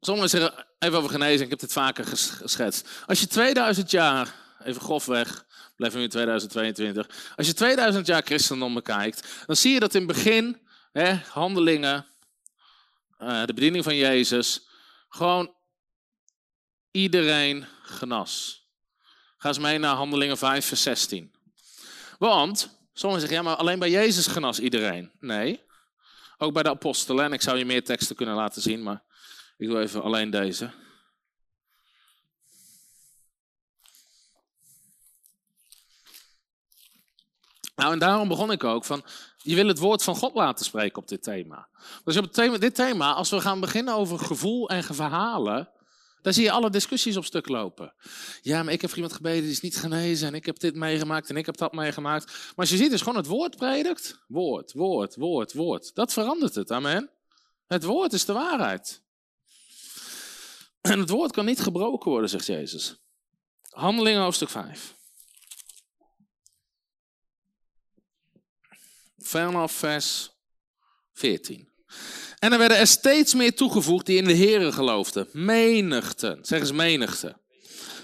sommigen 0.00 0.30
zeggen, 0.30 0.66
even 0.78 0.98
over 0.98 1.10
genezing, 1.10 1.42
ik 1.42 1.50
heb 1.50 1.58
dit 1.58 1.72
vaker 1.72 2.06
geschetst. 2.06 2.88
Als 3.06 3.20
je 3.20 3.26
2000 3.26 3.90
jaar, 3.90 4.34
even 4.64 4.80
grofweg, 4.80 5.46
blijven 5.76 5.98
we 5.98 6.04
in 6.04 6.10
2022. 6.10 7.32
Als 7.36 7.46
je 7.46 7.54
2000 7.54 8.06
jaar 8.06 8.22
christendom 8.22 8.74
bekijkt, 8.74 9.28
dan 9.46 9.56
zie 9.56 9.72
je 9.72 9.80
dat 9.80 9.94
in 9.94 10.06
het 10.06 10.16
begin 10.16 10.65
handelingen, 11.04 12.06
uh, 13.18 13.44
de 13.44 13.54
bediening 13.54 13.84
van 13.84 13.96
Jezus, 13.96 14.68
gewoon 15.08 15.54
iedereen 16.90 17.66
genas. 17.82 18.64
Ga 19.36 19.48
eens 19.48 19.58
mee 19.58 19.78
naar 19.78 19.94
Handelingen 19.94 20.38
5, 20.38 20.66
vers 20.66 20.82
16. 20.82 21.34
Want, 22.18 22.78
sommigen 22.92 23.28
zeggen, 23.28 23.44
ja, 23.44 23.50
maar 23.50 23.60
alleen 23.60 23.78
bij 23.78 23.90
Jezus 23.90 24.26
genas 24.26 24.60
iedereen. 24.60 25.12
Nee, 25.20 25.64
ook 26.38 26.52
bij 26.52 26.62
de 26.62 26.68
apostelen. 26.68 27.24
En 27.24 27.32
ik 27.32 27.42
zou 27.42 27.58
je 27.58 27.64
meer 27.64 27.84
teksten 27.84 28.16
kunnen 28.16 28.34
laten 28.34 28.62
zien, 28.62 28.82
maar 28.82 29.02
ik 29.56 29.68
doe 29.68 29.80
even 29.80 30.02
alleen 30.02 30.30
deze. 30.30 30.70
Nou, 37.76 37.92
en 37.92 37.98
daarom 37.98 38.28
begon 38.28 38.52
ik 38.52 38.64
ook 38.64 38.84
van, 38.84 39.04
je 39.46 39.54
wil 39.54 39.68
het 39.68 39.78
woord 39.78 40.02
van 40.02 40.16
God 40.16 40.34
laten 40.34 40.64
spreken 40.64 41.02
op 41.02 41.08
dit 41.08 41.22
thema. 41.22 41.68
Dus 42.04 42.16
op 42.16 42.34
dit 42.60 42.74
thema, 42.74 43.12
als 43.12 43.30
we 43.30 43.40
gaan 43.40 43.60
beginnen 43.60 43.94
over 43.94 44.18
gevoel 44.18 44.68
en 44.68 44.84
verhalen, 44.84 45.70
dan 46.22 46.32
zie 46.32 46.44
je 46.44 46.50
alle 46.50 46.70
discussies 46.70 47.16
op 47.16 47.24
stuk 47.24 47.48
lopen. 47.48 47.94
Ja, 48.42 48.62
maar 48.62 48.72
ik 48.72 48.80
heb 48.80 48.94
iemand 48.94 49.12
gebeden, 49.12 49.42
die 49.42 49.50
is 49.50 49.60
niet 49.60 49.76
genezen. 49.76 50.28
En 50.28 50.34
ik 50.34 50.46
heb 50.46 50.58
dit 50.58 50.74
meegemaakt 50.74 51.28
en 51.28 51.36
ik 51.36 51.46
heb 51.46 51.56
dat 51.56 51.72
meegemaakt. 51.72 52.26
Maar 52.26 52.54
als 52.56 52.70
je 52.70 52.76
ziet, 52.76 52.92
is 52.92 53.00
gewoon 53.00 53.16
het 53.16 53.26
woord 53.26 53.56
predikt. 53.56 54.24
Woord, 54.28 54.72
woord, 54.72 55.16
woord, 55.16 55.52
woord. 55.52 55.94
Dat 55.94 56.12
verandert 56.12 56.54
het, 56.54 56.70
amen. 56.70 57.10
Het 57.66 57.84
woord 57.84 58.12
is 58.12 58.24
de 58.24 58.32
waarheid. 58.32 59.02
En 60.80 60.98
het 60.98 61.10
woord 61.10 61.32
kan 61.32 61.44
niet 61.44 61.60
gebroken 61.60 62.10
worden, 62.10 62.30
zegt 62.30 62.46
Jezus. 62.46 62.96
Handelingen 63.70 64.22
hoofdstuk 64.22 64.48
5. 64.48 64.95
Vanaf 69.16 69.72
vers 69.72 70.30
14. 71.12 71.68
En 72.38 72.52
er 72.52 72.58
werden 72.58 72.78
er 72.78 72.86
steeds 72.86 73.34
meer 73.34 73.54
toegevoegd 73.54 74.06
die 74.06 74.16
in 74.16 74.24
de 74.24 74.36
Here 74.36 74.72
geloofden. 74.72 75.28
Menigten, 75.32 76.38
zeg 76.42 76.60
eens 76.60 76.72
menigte. 76.72 77.36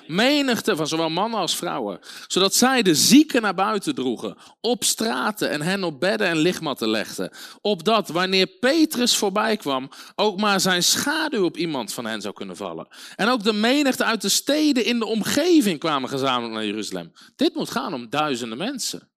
Menigte 0.06 0.76
van 0.76 0.86
zowel 0.86 1.10
mannen 1.10 1.40
als 1.40 1.56
vrouwen. 1.56 1.98
Zodat 2.26 2.54
zij 2.54 2.82
de 2.82 2.94
zieken 2.94 3.42
naar 3.42 3.54
buiten 3.54 3.94
droegen. 3.94 4.36
Op 4.60 4.84
straten 4.84 5.50
en 5.50 5.62
hen 5.62 5.84
op 5.84 6.00
bedden 6.00 6.26
en 6.26 6.36
lichtmatten 6.36 6.88
legden. 6.88 7.30
Opdat 7.60 8.08
wanneer 8.08 8.46
Petrus 8.46 9.16
voorbij 9.16 9.56
kwam, 9.56 9.90
ook 10.14 10.40
maar 10.40 10.60
zijn 10.60 10.82
schaduw 10.82 11.44
op 11.44 11.56
iemand 11.56 11.92
van 11.92 12.06
hen 12.06 12.20
zou 12.20 12.34
kunnen 12.34 12.56
vallen. 12.56 12.88
En 13.16 13.28
ook 13.28 13.42
de 13.42 13.52
menigte 13.52 14.04
uit 14.04 14.22
de 14.22 14.28
steden 14.28 14.84
in 14.84 14.98
de 14.98 15.06
omgeving 15.06 15.78
kwamen 15.78 16.08
gezamenlijk 16.08 16.54
naar 16.54 16.66
Jeruzalem. 16.66 17.12
Dit 17.36 17.54
moet 17.54 17.70
gaan 17.70 17.94
om 17.94 18.10
duizenden 18.10 18.58
mensen. 18.58 19.11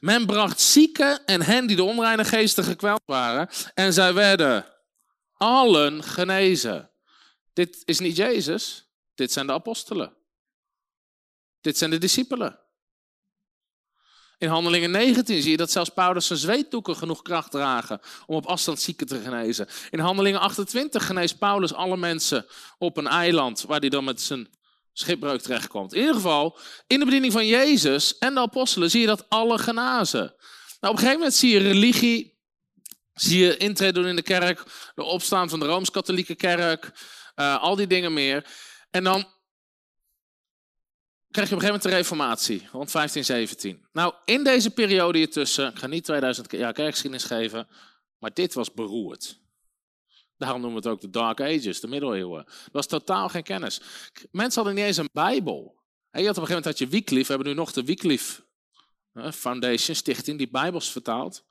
Men 0.00 0.26
bracht 0.26 0.60
zieken 0.60 1.24
en 1.24 1.42
hen 1.42 1.66
die 1.66 1.76
de 1.76 1.82
onreine 1.82 2.24
geesten 2.24 2.64
gekweld 2.64 3.02
waren. 3.04 3.48
En 3.74 3.92
zij 3.92 4.14
werden 4.14 4.66
allen 5.32 6.02
genezen. 6.02 6.90
Dit 7.52 7.82
is 7.84 7.98
niet 7.98 8.16
Jezus, 8.16 8.88
dit 9.14 9.32
zijn 9.32 9.46
de 9.46 9.52
apostelen. 9.52 10.14
Dit 11.60 11.78
zijn 11.78 11.90
de 11.90 11.98
discipelen. 11.98 12.58
In 14.38 14.48
Handelingen 14.48 14.90
19 14.90 15.42
zie 15.42 15.50
je 15.50 15.56
dat 15.56 15.70
zelfs 15.70 15.90
Paulus 15.90 16.26
zijn 16.26 16.38
zweetdoeken 16.38 16.96
genoeg 16.96 17.22
kracht 17.22 17.50
dragen 17.50 18.00
om 18.26 18.36
op 18.36 18.46
afstand 18.46 18.80
zieken 18.80 19.06
te 19.06 19.20
genezen. 19.20 19.68
In 19.90 19.98
Handelingen 19.98 20.40
28 20.40 21.06
geneest 21.06 21.38
Paulus 21.38 21.74
alle 21.74 21.96
mensen 21.96 22.46
op 22.78 22.96
een 22.96 23.06
eiland 23.06 23.62
waar 23.62 23.80
hij 23.80 23.88
dan 23.88 24.04
met 24.04 24.20
zijn 24.20 24.48
schipbreuk 24.98 25.40
terechtkomt. 25.40 25.92
In 25.92 26.00
ieder 26.00 26.14
geval, 26.14 26.58
in 26.86 26.98
de 26.98 27.04
bediening 27.04 27.32
van 27.32 27.46
Jezus 27.46 28.18
en 28.18 28.34
de 28.34 28.40
apostelen 28.40 28.90
zie 28.90 29.00
je 29.00 29.06
dat 29.06 29.28
alle 29.28 29.58
genazen. 29.58 30.20
Nou, 30.20 30.34
op 30.80 30.90
een 30.90 30.98
gegeven 30.98 31.16
moment 31.18 31.34
zie 31.34 31.50
je 31.50 31.58
religie, 31.58 32.38
zie 33.12 33.44
je 33.44 33.56
intrede 33.56 33.92
doen 33.92 34.06
in 34.06 34.16
de 34.16 34.22
kerk, 34.22 34.62
de 34.94 35.02
opstaan 35.02 35.48
van 35.48 35.60
de 35.60 35.66
Rooms-Katholieke 35.66 36.34
kerk, 36.34 36.92
uh, 37.36 37.62
al 37.62 37.76
die 37.76 37.86
dingen 37.86 38.12
meer. 38.12 38.46
En 38.90 39.04
dan 39.04 39.26
krijg 41.30 41.48
je 41.48 41.54
op 41.54 41.62
een 41.62 41.66
gegeven 41.66 41.66
moment 41.66 41.82
de 41.82 41.88
reformatie, 41.88 42.58
rond 42.58 42.92
1517. 42.92 43.86
Nou, 43.92 44.14
in 44.24 44.44
deze 44.44 44.70
periode 44.70 45.18
hiertussen, 45.18 45.68
ik 45.68 45.78
ga 45.78 45.86
niet 45.86 46.04
2000 46.04 46.52
jaar 46.52 46.72
kerkgeschiedenis 46.72 47.24
geven, 47.24 47.68
maar 48.18 48.32
dit 48.34 48.54
was 48.54 48.72
beroerd. 48.72 49.40
Daarom 50.36 50.60
noemen 50.60 50.82
we 50.82 50.88
het 50.88 50.96
ook 50.96 51.02
de 51.02 51.10
Dark 51.10 51.40
Ages, 51.40 51.80
de 51.80 51.88
middeleeuwen. 51.88 52.44
Er 52.46 52.70
was 52.72 52.86
totaal 52.86 53.28
geen 53.28 53.42
kennis. 53.42 53.80
Mensen 54.30 54.62
hadden 54.62 54.74
niet 54.74 54.84
eens 54.84 54.96
een 54.96 55.08
Bijbel. 55.12 55.74
je 56.10 56.26
had 56.26 56.36
op 56.36 56.42
een 56.42 56.46
gegeven 56.46 56.46
moment 56.48 56.64
had 56.64 56.78
je 56.78 56.88
Wycliffe, 56.88 57.26
we 57.26 57.34
hebben 57.34 57.52
nu 57.52 57.58
nog 57.58 57.72
de 57.72 57.84
Wycliffe 57.84 58.44
Foundation, 59.32 59.96
stichting, 59.96 60.38
die 60.38 60.50
Bijbels 60.50 60.90
vertaalt. 60.90 61.44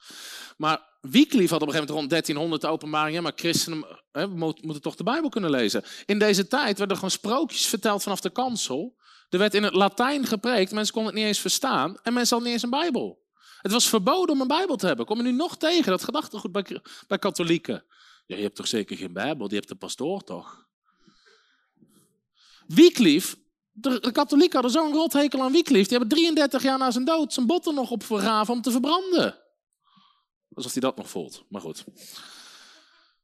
Maar 0.57 0.81
Wycliffe 1.01 1.53
had 1.53 1.61
op 1.61 1.67
een 1.67 1.73
gegeven 1.73 1.73
moment 1.73 1.89
rond 1.89 2.09
1300 2.09 2.61
de 2.61 2.67
openbaring, 2.67 3.21
maar 3.21 3.31
christenen 3.35 4.03
hè, 4.11 4.27
moeten 4.27 4.81
toch 4.81 4.95
de 4.95 5.03
Bijbel 5.03 5.29
kunnen 5.29 5.49
lezen. 5.49 5.83
In 6.05 6.19
deze 6.19 6.47
tijd 6.47 6.77
werden 6.77 6.95
gewoon 6.95 7.11
sprookjes 7.11 7.65
verteld 7.65 8.03
vanaf 8.03 8.19
de 8.19 8.29
kansel. 8.29 8.95
Er 9.29 9.39
werd 9.39 9.53
in 9.53 9.63
het 9.63 9.73
Latijn 9.73 10.25
gepreekt, 10.25 10.71
mensen 10.71 10.93
konden 10.93 11.11
het 11.11 11.21
niet 11.21 11.29
eens 11.29 11.39
verstaan 11.39 11.97
en 12.03 12.13
mensen 12.13 12.35
hadden 12.35 12.53
niet 12.53 12.63
eens 12.63 12.73
een 12.73 12.79
Bijbel. 12.79 13.23
Het 13.61 13.71
was 13.71 13.89
verboden 13.89 14.35
om 14.35 14.41
een 14.41 14.47
Bijbel 14.47 14.75
te 14.75 14.87
hebben. 14.87 15.05
Kom 15.05 15.17
je 15.17 15.23
nu 15.23 15.31
nog 15.31 15.57
tegen, 15.57 15.91
dat 15.91 16.03
gedachtegoed 16.03 16.51
bij, 16.51 16.81
bij 17.07 17.19
katholieken. 17.19 17.83
Je 18.25 18.35
hebt 18.35 18.55
toch 18.55 18.67
zeker 18.67 18.97
geen 18.97 19.13
Bijbel, 19.13 19.47
die 19.47 19.57
hebt 19.57 19.69
de 19.69 19.75
pastoor 19.75 20.23
toch? 20.23 20.67
Wycliffe, 22.67 23.37
de, 23.71 23.99
de 23.99 24.11
katholieken 24.11 24.53
hadden 24.53 24.71
zo'n 24.71 24.93
rot 24.93 25.13
hekel 25.13 25.41
aan 25.41 25.51
Wycliffe, 25.51 25.89
die 25.89 25.97
hebben 25.97 26.17
33 26.17 26.63
jaar 26.63 26.77
na 26.77 26.91
zijn 26.91 27.05
dood 27.05 27.33
zijn 27.33 27.45
botten 27.45 27.75
nog 27.75 27.91
opgegraven 27.91 28.53
om 28.53 28.61
te 28.61 28.71
verbranden. 28.71 29.39
Alsof 30.53 30.71
hij 30.71 30.81
dat 30.81 30.97
nog 30.97 31.09
voelt, 31.09 31.45
maar 31.49 31.61
goed. 31.61 31.83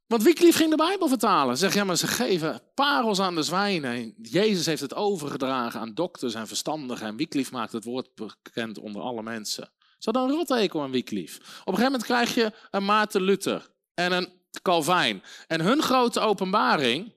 Want 0.06 0.22
Wycliffe 0.22 0.58
ging 0.58 0.70
de 0.70 0.76
Bijbel 0.76 1.08
vertalen. 1.08 1.58
Zeg, 1.58 1.74
ja, 1.74 1.84
maar 1.84 1.96
ze 1.96 2.06
geven 2.06 2.62
parels 2.74 3.20
aan 3.20 3.34
de 3.34 3.42
zwijnen. 3.42 4.14
Jezus 4.22 4.66
heeft 4.66 4.80
het 4.80 4.94
overgedragen 4.94 5.80
aan 5.80 5.94
dokters 5.94 6.34
en 6.34 6.46
verstandigen. 6.46 7.06
En 7.06 7.16
Wycliffe 7.16 7.52
maakt 7.52 7.72
het 7.72 7.84
woord 7.84 8.14
bekend 8.14 8.78
onder 8.78 9.02
alle 9.02 9.22
mensen. 9.22 9.72
Ze 9.98 10.10
hadden 10.10 10.22
een 10.22 10.36
rottekel 10.36 10.82
aan 10.82 10.90
Wycliffe. 10.90 11.40
Op 11.40 11.46
een 11.46 11.74
gegeven 11.74 11.84
moment 11.84 12.04
krijg 12.04 12.34
je 12.34 12.52
een 12.70 12.84
Maarten 12.84 13.22
Luther 13.22 13.70
en 13.94 14.12
een 14.12 14.41
Calvijn. 14.62 15.22
En 15.46 15.60
hun 15.60 15.82
grote 15.82 16.20
openbaring 16.20 17.12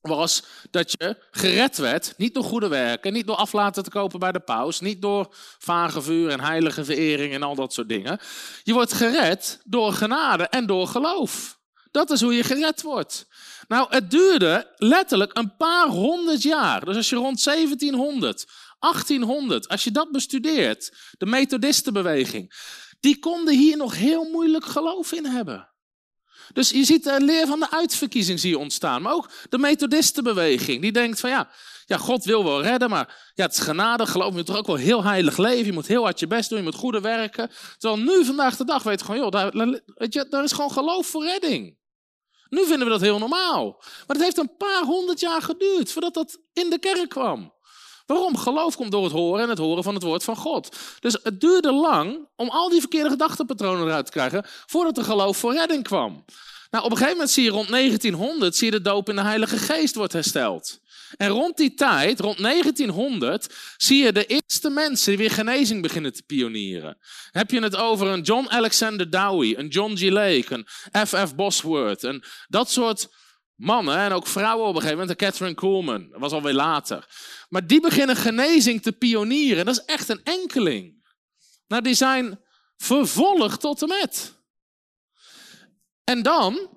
was 0.00 0.42
dat 0.70 0.90
je 0.90 1.16
gered 1.30 1.76
werd, 1.76 2.14
niet 2.16 2.34
door 2.34 2.44
goede 2.44 2.68
werken, 2.68 3.12
niet 3.12 3.26
door 3.26 3.36
aflaten 3.36 3.82
te 3.82 3.90
kopen 3.90 4.18
bij 4.18 4.32
de 4.32 4.40
paus, 4.40 4.80
niet 4.80 5.02
door 5.02 5.34
vagevuur 5.58 6.30
en 6.30 6.40
heilige 6.40 6.84
verering 6.84 7.34
en 7.34 7.42
al 7.42 7.54
dat 7.54 7.72
soort 7.72 7.88
dingen. 7.88 8.18
Je 8.62 8.72
wordt 8.72 8.92
gered 8.92 9.60
door 9.64 9.92
genade 9.92 10.44
en 10.44 10.66
door 10.66 10.86
geloof. 10.86 11.58
Dat 11.90 12.10
is 12.10 12.20
hoe 12.20 12.34
je 12.34 12.42
gered 12.42 12.82
wordt. 12.82 13.26
Nou, 13.68 13.86
het 13.90 14.10
duurde 14.10 14.72
letterlijk 14.76 15.38
een 15.38 15.56
paar 15.56 15.86
honderd 15.86 16.42
jaar. 16.42 16.84
Dus 16.84 16.96
als 16.96 17.10
je 17.10 17.16
rond 17.16 17.44
1700, 17.44 18.46
1800, 18.78 19.68
als 19.68 19.84
je 19.84 19.90
dat 19.90 20.10
bestudeert, 20.10 20.92
de 21.18 21.26
Methodistenbeweging, 21.26 22.54
die 23.00 23.18
konden 23.18 23.54
hier 23.54 23.76
nog 23.76 23.96
heel 23.96 24.24
moeilijk 24.24 24.64
geloof 24.64 25.12
in 25.12 25.26
hebben. 25.26 25.68
Dus 26.52 26.70
je 26.70 26.84
ziet 26.84 27.04
de 27.04 27.20
leer 27.20 27.46
van 27.46 27.60
de 27.60 27.70
uitverkiezing 27.70 28.40
zie 28.40 28.50
je 28.50 28.58
ontstaan. 28.58 29.02
Maar 29.02 29.12
ook 29.12 29.30
de 29.48 29.58
Methodistenbeweging, 29.58 30.82
die 30.82 30.92
denkt 30.92 31.20
van 31.20 31.30
ja, 31.30 31.48
ja, 31.86 31.96
God 31.96 32.24
wil 32.24 32.44
wel 32.44 32.62
redden, 32.62 32.90
maar 32.90 33.32
ja, 33.34 33.44
het 33.44 33.52
is 33.52 33.60
genade, 33.60 34.06
geloof 34.06 34.34
je 34.34 34.42
toch 34.42 34.56
ook 34.56 34.66
wel 34.66 34.76
heel 34.76 35.04
heilig 35.04 35.36
leven. 35.36 35.66
Je 35.66 35.72
moet 35.72 35.86
heel 35.86 36.02
hard 36.02 36.20
je 36.20 36.26
best 36.26 36.48
doen, 36.48 36.58
je 36.58 36.64
moet 36.64 36.74
goede 36.74 37.00
werken. 37.00 37.50
Terwijl 37.78 38.02
nu, 38.02 38.24
vandaag 38.24 38.56
de 38.56 38.64
dag, 38.64 38.82
weet 38.82 38.98
je 38.98 39.04
gewoon, 39.04 39.20
joh, 39.20 39.30
daar, 39.30 39.50
weet 39.94 40.12
je, 40.12 40.26
daar 40.30 40.44
is 40.44 40.52
gewoon 40.52 40.72
geloof 40.72 41.06
voor 41.06 41.24
redding. 41.24 41.76
Nu 42.48 42.64
vinden 42.64 42.86
we 42.86 42.92
dat 42.92 43.00
heel 43.00 43.18
normaal. 43.18 43.76
Maar 44.06 44.16
het 44.16 44.22
heeft 44.22 44.38
een 44.38 44.56
paar 44.56 44.82
honderd 44.82 45.20
jaar 45.20 45.42
geduurd 45.42 45.92
voordat 45.92 46.14
dat 46.14 46.38
in 46.52 46.70
de 46.70 46.78
kerk 46.78 47.08
kwam. 47.08 47.52
Waarom? 48.08 48.36
Geloof 48.36 48.76
komt 48.76 48.90
door 48.90 49.04
het 49.04 49.12
horen 49.12 49.42
en 49.42 49.48
het 49.48 49.58
horen 49.58 49.82
van 49.82 49.94
het 49.94 50.02
woord 50.02 50.24
van 50.24 50.36
God. 50.36 50.76
Dus 51.00 51.18
het 51.22 51.40
duurde 51.40 51.72
lang 51.72 52.28
om 52.36 52.48
al 52.48 52.68
die 52.68 52.80
verkeerde 52.80 53.08
gedachtenpatronen 53.08 53.86
eruit 53.86 54.04
te 54.04 54.12
krijgen 54.12 54.44
voordat 54.66 54.98
er 54.98 55.04
geloof 55.04 55.36
voor 55.36 55.52
redding 55.52 55.82
kwam. 55.82 56.24
Nou, 56.70 56.84
op 56.84 56.90
een 56.90 56.96
gegeven 56.96 57.16
moment 57.16 57.30
zie 57.30 57.44
je 57.44 57.50
rond 57.50 57.68
1900 57.68 58.56
zie 58.56 58.64
je 58.66 58.72
de 58.72 58.80
doop 58.80 59.08
in 59.08 59.16
de 59.16 59.22
Heilige 59.22 59.56
Geest 59.56 59.94
wordt 59.94 60.12
hersteld. 60.12 60.80
En 61.16 61.28
rond 61.28 61.56
die 61.56 61.74
tijd, 61.74 62.20
rond 62.20 62.38
1900, 62.38 63.54
zie 63.76 64.04
je 64.04 64.12
de 64.12 64.26
eerste 64.26 64.70
mensen 64.70 65.08
die 65.08 65.18
weer 65.18 65.30
genezing 65.30 65.82
beginnen 65.82 66.12
te 66.12 66.22
pionieren. 66.22 66.98
Heb 67.30 67.50
je 67.50 67.60
het 67.60 67.76
over 67.76 68.06
een 68.06 68.20
John 68.20 68.46
Alexander 68.48 69.10
Dowie, 69.10 69.58
een 69.58 69.68
John 69.68 69.96
G. 69.96 70.02
Lake, 70.02 70.46
een 70.54 70.66
F.F. 71.06 71.34
Bosworth, 71.34 72.04
en 72.04 72.24
dat 72.48 72.70
soort 72.70 73.08
mannen 73.58 73.98
en 73.98 74.12
ook 74.12 74.26
vrouwen 74.26 74.66
op 74.66 74.74
een 74.74 74.80
gegeven 74.80 75.00
moment, 75.00 75.18
Catherine 75.18 75.54
Coleman, 75.54 76.08
dat 76.10 76.20
was 76.20 76.32
alweer 76.32 76.52
later. 76.52 77.06
Maar 77.48 77.66
die 77.66 77.80
beginnen 77.80 78.16
genezing 78.16 78.82
te 78.82 78.92
pionieren. 78.92 79.64
Dat 79.64 79.78
is 79.78 79.84
echt 79.84 80.08
een 80.08 80.20
enkeling. 80.24 81.06
Nou, 81.66 81.82
die 81.82 81.94
zijn 81.94 82.40
vervolgd 82.76 83.60
tot 83.60 83.82
en 83.82 83.88
met. 83.88 84.34
En 86.04 86.22
dan, 86.22 86.68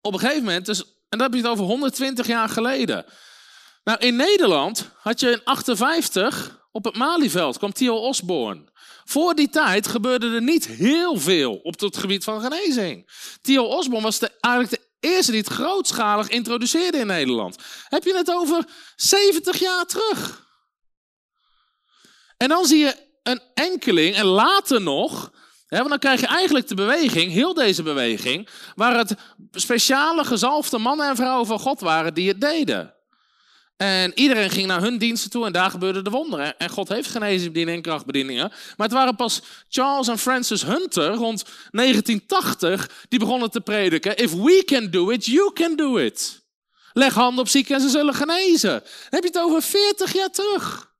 op 0.00 0.12
een 0.12 0.18
gegeven 0.18 0.44
moment, 0.44 0.66
dus 0.66 0.94
en 1.14 1.20
dat 1.20 1.32
heb 1.32 1.40
je 1.40 1.42
het 1.42 1.52
over 1.52 1.64
120 1.64 2.26
jaar 2.26 2.48
geleden. 2.48 3.04
Nou, 3.84 3.98
in 3.98 4.16
Nederland 4.16 4.90
had 4.96 5.20
je 5.20 5.30
in 5.30 5.44
58 5.44 6.66
op 6.72 6.84
het 6.84 6.96
Malieveld 6.96 7.58
kwam 7.58 7.72
Theo 7.72 7.96
Osborne. 7.96 8.72
Voor 9.04 9.34
die 9.34 9.48
tijd 9.48 9.86
gebeurde 9.86 10.34
er 10.34 10.42
niet 10.42 10.66
heel 10.66 11.16
veel 11.16 11.54
op 11.54 11.80
het 11.80 11.96
gebied 11.96 12.24
van 12.24 12.40
genezing. 12.40 13.10
Theo 13.42 13.64
Osborne 13.64 14.04
was 14.04 14.18
de, 14.18 14.30
eigenlijk 14.40 14.74
de 14.74 14.83
eerste 15.04 15.32
die 15.32 15.44
grootschalig 15.44 16.28
introduceerde 16.28 16.98
in 16.98 17.06
Nederland. 17.06 17.56
Heb 17.88 18.04
je 18.04 18.16
het 18.16 18.30
over 18.30 18.64
70 18.96 19.58
jaar 19.58 19.84
terug? 19.84 20.46
En 22.36 22.48
dan 22.48 22.66
zie 22.66 22.78
je 22.78 22.96
een 23.22 23.40
enkeling, 23.54 24.14
en 24.14 24.24
later 24.24 24.80
nog, 24.80 25.32
want 25.68 25.88
dan 25.88 25.98
krijg 25.98 26.20
je 26.20 26.26
eigenlijk 26.26 26.68
de 26.68 26.74
beweging, 26.74 27.32
heel 27.32 27.54
deze 27.54 27.82
beweging, 27.82 28.48
waar 28.74 28.96
het 28.96 29.14
speciale 29.52 30.24
gezalfde 30.24 30.78
mannen 30.78 31.08
en 31.08 31.16
vrouwen 31.16 31.46
van 31.46 31.58
God 31.58 31.80
waren 31.80 32.14
die 32.14 32.28
het 32.28 32.40
deden. 32.40 32.94
En 33.76 34.12
iedereen 34.14 34.50
ging 34.50 34.66
naar 34.66 34.80
hun 34.80 34.98
diensten 34.98 35.30
toe 35.30 35.46
en 35.46 35.52
daar 35.52 35.70
gebeurden 35.70 36.04
de 36.04 36.10
wonderen. 36.10 36.58
En 36.58 36.70
God 36.70 36.88
heeft 36.88 37.10
genezing 37.10 37.68
en 37.68 37.82
krachtbedieningen. 37.82 38.48
Maar 38.48 38.86
het 38.86 38.96
waren 38.96 39.16
pas 39.16 39.42
Charles 39.68 40.08
en 40.08 40.18
Francis 40.18 40.62
Hunter 40.62 41.14
rond 41.14 41.44
1980 41.70 42.90
die 43.08 43.18
begonnen 43.18 43.50
te 43.50 43.60
prediken. 43.60 44.16
If 44.16 44.32
we 44.32 44.62
can 44.64 44.90
do 44.90 45.10
it, 45.10 45.26
you 45.26 45.52
can 45.52 45.76
do 45.76 45.96
it. 45.96 46.42
Leg 46.92 47.14
handen 47.14 47.40
op 47.40 47.48
zieken 47.48 47.74
en 47.74 47.80
ze 47.80 47.88
zullen 47.88 48.14
genezen. 48.14 48.70
Dan 48.70 49.10
heb 49.10 49.22
je 49.22 49.28
het 49.28 49.38
over 49.38 49.62
40 49.62 50.12
jaar 50.12 50.30
terug. 50.30 50.92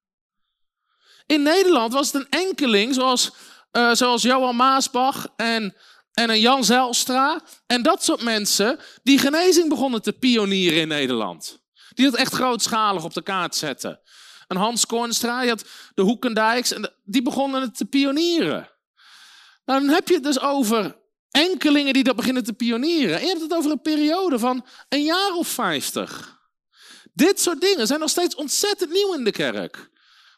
In 1.27 1.43
Nederland 1.43 1.93
was 1.93 2.13
het 2.13 2.23
een 2.23 2.47
enkeling 2.47 2.95
zoals 2.95 3.31
uh, 3.73 3.95
zoals 3.95 4.23
Johan 4.23 4.57
Maasbach 4.57 5.27
en, 5.37 5.75
en 6.13 6.31
een 6.31 6.41
Jan 6.41 6.65
Zelstra. 6.65 7.43
En 7.67 7.83
dat 7.83 8.05
soort 8.05 8.23
mensen 8.23 8.79
die 9.03 9.19
genezing 9.19 9.69
begonnen 9.69 10.03
te 10.03 10.13
pionieren 10.13 10.81
in 10.81 10.89
Nederland. 10.89 11.64
Die 11.95 12.05
dat 12.05 12.15
echt 12.15 12.35
grootschalig 12.35 13.05
op 13.05 13.15
de 13.15 13.23
kaart 13.23 13.55
zetten. 13.55 14.01
Een 14.49 14.57
Hans 14.57 14.87
Kornstra, 14.87 15.41
die 15.41 15.49
had 15.49 15.65
de 15.95 16.03
Hoekendijks. 16.03 16.73
En 16.73 16.93
die 17.05 17.23
begonnen 17.23 17.61
het 17.61 17.77
te 17.77 17.85
pionieren. 17.85 18.69
Nou, 19.65 19.81
dan 19.81 19.89
heb 19.89 20.09
je 20.09 20.15
het 20.15 20.25
dus 20.25 20.41
over 20.41 20.97
enkelingen 21.31 21.93
die 21.93 22.05
dat 22.05 22.17
beginnen 22.17 22.45
te 22.45 22.53
pionieren. 22.53 23.17
En 23.17 23.23
je 23.23 23.29
hebt 23.29 23.41
het 23.41 23.55
over 23.55 23.71
een 23.71 23.83
periode 23.83 24.39
van 24.39 24.67
een 24.89 25.03
jaar 25.03 25.33
of 25.33 25.49
vijftig. 25.49 26.39
Dit 27.13 27.41
soort 27.41 27.61
dingen 27.61 27.87
zijn 27.87 28.01
nog 28.01 28.11
steeds 28.11 28.35
ontzettend 28.35 28.91
nieuw 28.91 29.15
in 29.15 29.25
de 29.25 29.31
kerk. 29.31 29.91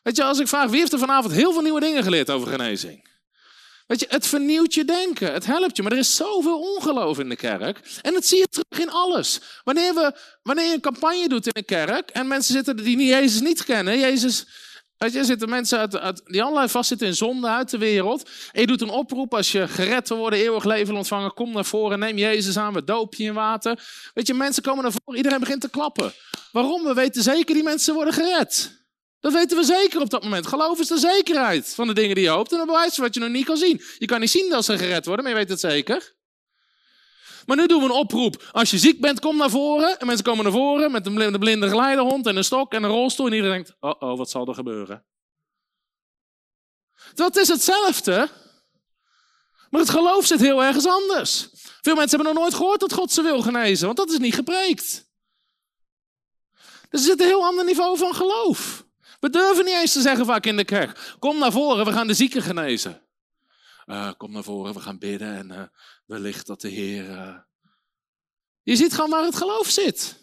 Weet 0.02 0.16
je, 0.16 0.24
als 0.24 0.38
ik 0.38 0.48
vraag 0.48 0.70
wie 0.70 0.78
heeft 0.78 0.92
er 0.92 0.98
vanavond 0.98 1.34
heel 1.34 1.52
veel 1.52 1.62
nieuwe 1.62 1.80
dingen 1.80 2.02
geleerd 2.02 2.30
over 2.30 2.48
genezing? 2.48 3.08
Weet 3.86 4.00
je, 4.00 4.06
het 4.08 4.26
vernieuwt 4.26 4.74
je 4.74 4.84
denken. 4.84 5.32
Het 5.32 5.46
helpt 5.46 5.76
je. 5.76 5.82
Maar 5.82 5.92
er 5.92 5.98
is 5.98 6.16
zoveel 6.16 6.60
ongeloof 6.60 7.18
in 7.18 7.28
de 7.28 7.36
kerk. 7.36 7.98
En 8.02 8.12
dat 8.12 8.26
zie 8.26 8.38
je 8.38 8.48
terug 8.48 8.86
in 8.86 8.90
alles. 8.90 9.40
Wanneer, 9.64 9.94
we, 9.94 10.12
wanneer 10.42 10.66
je 10.66 10.74
een 10.74 10.80
campagne 10.80 11.28
doet 11.28 11.46
in 11.46 11.52
een 11.54 11.64
kerk 11.64 12.10
en 12.10 12.26
mensen 12.26 12.54
zitten 12.54 12.76
die 12.76 13.04
Jezus 13.04 13.40
niet 13.40 13.64
kennen. 13.64 13.98
Jezus 13.98 14.46
Weet 14.96 15.12
je, 15.12 15.24
zitten 15.24 15.48
mensen 15.48 16.00
uit, 16.00 16.22
die 16.24 16.42
allerlei 16.42 16.68
vastzitten 16.68 17.06
in 17.06 17.14
zonde 17.14 17.48
uit 17.48 17.70
de 17.70 17.78
wereld. 17.78 18.30
En 18.52 18.60
je 18.60 18.66
doet 18.66 18.80
een 18.80 18.90
oproep 18.90 19.34
als 19.34 19.52
je 19.52 19.68
gered 19.68 20.08
wil 20.08 20.18
worden, 20.18 20.38
eeuwig 20.38 20.64
leven 20.64 20.96
ontvangen. 20.96 21.34
Kom 21.34 21.52
naar 21.52 21.64
voren, 21.64 21.98
neem 21.98 22.16
Jezus 22.16 22.56
aan, 22.56 22.72
we 22.72 22.84
doop 22.84 23.14
je 23.14 23.24
in 23.24 23.34
water. 23.34 23.84
Weet 24.14 24.26
je, 24.26 24.34
mensen 24.34 24.62
komen 24.62 24.82
naar 24.82 24.92
voren, 24.92 25.16
iedereen 25.16 25.40
begint 25.40 25.60
te 25.60 25.70
klappen. 25.70 26.12
Waarom? 26.52 26.84
We 26.84 26.94
weten 26.94 27.22
zeker, 27.22 27.54
die 27.54 27.62
mensen 27.62 27.94
worden 27.94 28.14
gered. 28.14 28.84
Dat 29.27 29.35
weten 29.35 29.57
we 29.57 29.65
zeker 29.65 30.01
op 30.01 30.11
dat 30.11 30.23
moment. 30.23 30.47
Geloof 30.47 30.78
is 30.78 30.89
de 30.89 30.98
zekerheid 30.98 31.74
van 31.74 31.86
de 31.86 31.93
dingen 31.93 32.15
die 32.15 32.24
je 32.24 32.31
hoopt. 32.31 32.53
En 32.53 32.59
een 32.61 32.66
bewijs 32.66 32.97
wat 32.97 33.15
je 33.15 33.20
nog 33.20 33.28
niet 33.28 33.44
kan 33.44 33.57
zien. 33.57 33.82
Je 33.98 34.07
kan 34.07 34.20
niet 34.20 34.31
zien 34.31 34.51
dat 34.51 34.65
ze 34.65 34.78
gered 34.78 35.07
worden, 35.07 35.24
maar 35.24 35.32
je 35.32 35.39
weet 35.39 35.48
het 35.48 35.61
zeker. 35.61 36.15
Maar 37.47 37.57
nu 37.57 37.66
doen 37.66 37.78
we 37.78 37.85
een 37.85 37.90
oproep. 37.90 38.51
Als 38.53 38.70
je 38.70 38.78
ziek 38.78 39.01
bent, 39.01 39.20
kom 39.20 39.36
naar 39.36 39.51
voren. 39.51 39.98
En 39.98 40.07
mensen 40.07 40.24
komen 40.24 40.44
naar 40.44 40.53
voren 40.53 40.90
met 40.90 41.07
een 41.07 41.39
blinde 41.39 41.69
geleidehond 41.69 42.27
en 42.27 42.36
een 42.36 42.44
stok 42.44 42.73
en 42.73 42.82
een 42.82 42.90
rolstoel. 42.90 43.27
En 43.27 43.32
iedereen 43.32 43.62
denkt, 43.62 43.77
oh 43.81 44.03
oh, 44.03 44.19
wat 44.19 44.31
zal 44.31 44.47
er 44.47 44.55
gebeuren? 44.55 45.05
Dat 47.15 47.36
is 47.36 47.48
hetzelfde. 47.48 48.28
Maar 49.70 49.81
het 49.81 49.90
geloof 49.90 50.27
zit 50.27 50.40
heel 50.40 50.65
ergens 50.65 50.86
anders. 50.86 51.48
Veel 51.81 51.94
mensen 51.94 52.16
hebben 52.16 52.35
nog 52.35 52.43
nooit 52.43 52.55
gehoord 52.55 52.81
dat 52.81 52.93
God 52.93 53.12
ze 53.12 53.23
wil 53.23 53.43
genezen, 53.43 53.86
want 53.86 53.98
dat 53.98 54.11
is 54.11 54.19
niet 54.19 54.35
gepreekt. 54.35 55.11
Dus 56.90 57.01
er 57.01 57.07
zit 57.07 57.20
een 57.20 57.27
heel 57.27 57.44
ander 57.44 57.65
niveau 57.65 57.98
van 57.98 58.15
geloof. 58.15 58.85
We 59.20 59.30
durven 59.30 59.64
niet 59.64 59.74
eens 59.74 59.93
te 59.93 60.01
zeggen 60.01 60.26
vaak 60.26 60.47
in 60.47 60.56
de 60.56 60.64
kerk: 60.64 61.14
Kom 61.18 61.38
naar 61.38 61.52
voren, 61.52 61.84
we 61.84 61.93
gaan 61.93 62.06
de 62.06 62.14
zieken 62.14 62.43
genezen. 62.43 63.01
Uh, 63.86 64.10
kom 64.16 64.32
naar 64.32 64.43
voren, 64.43 64.74
we 64.74 64.80
gaan 64.80 64.98
bidden 64.98 65.36
en 65.36 65.52
uh, 65.52 65.62
wellicht 66.06 66.47
dat 66.47 66.60
de 66.60 66.68
Heer. 66.68 67.10
Uh... 67.10 67.36
Je 68.62 68.76
ziet 68.76 68.94
gewoon 68.94 69.10
waar 69.10 69.24
het 69.24 69.36
geloof 69.36 69.68
zit. 69.68 70.16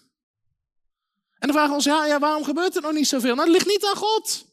En 1.40 1.48
dan 1.48 1.52
vragen 1.52 1.70
we 1.70 1.76
ons: 1.76 1.86
ja, 1.86 2.06
ja, 2.06 2.20
waarom 2.20 2.44
gebeurt 2.44 2.76
er 2.76 2.82
nog 2.82 2.92
niet 2.92 3.08
zoveel? 3.08 3.36
Nou, 3.36 3.48
het 3.48 3.58
ligt 3.58 3.68
niet 3.68 3.86
aan 3.86 3.96
God. 3.96 4.46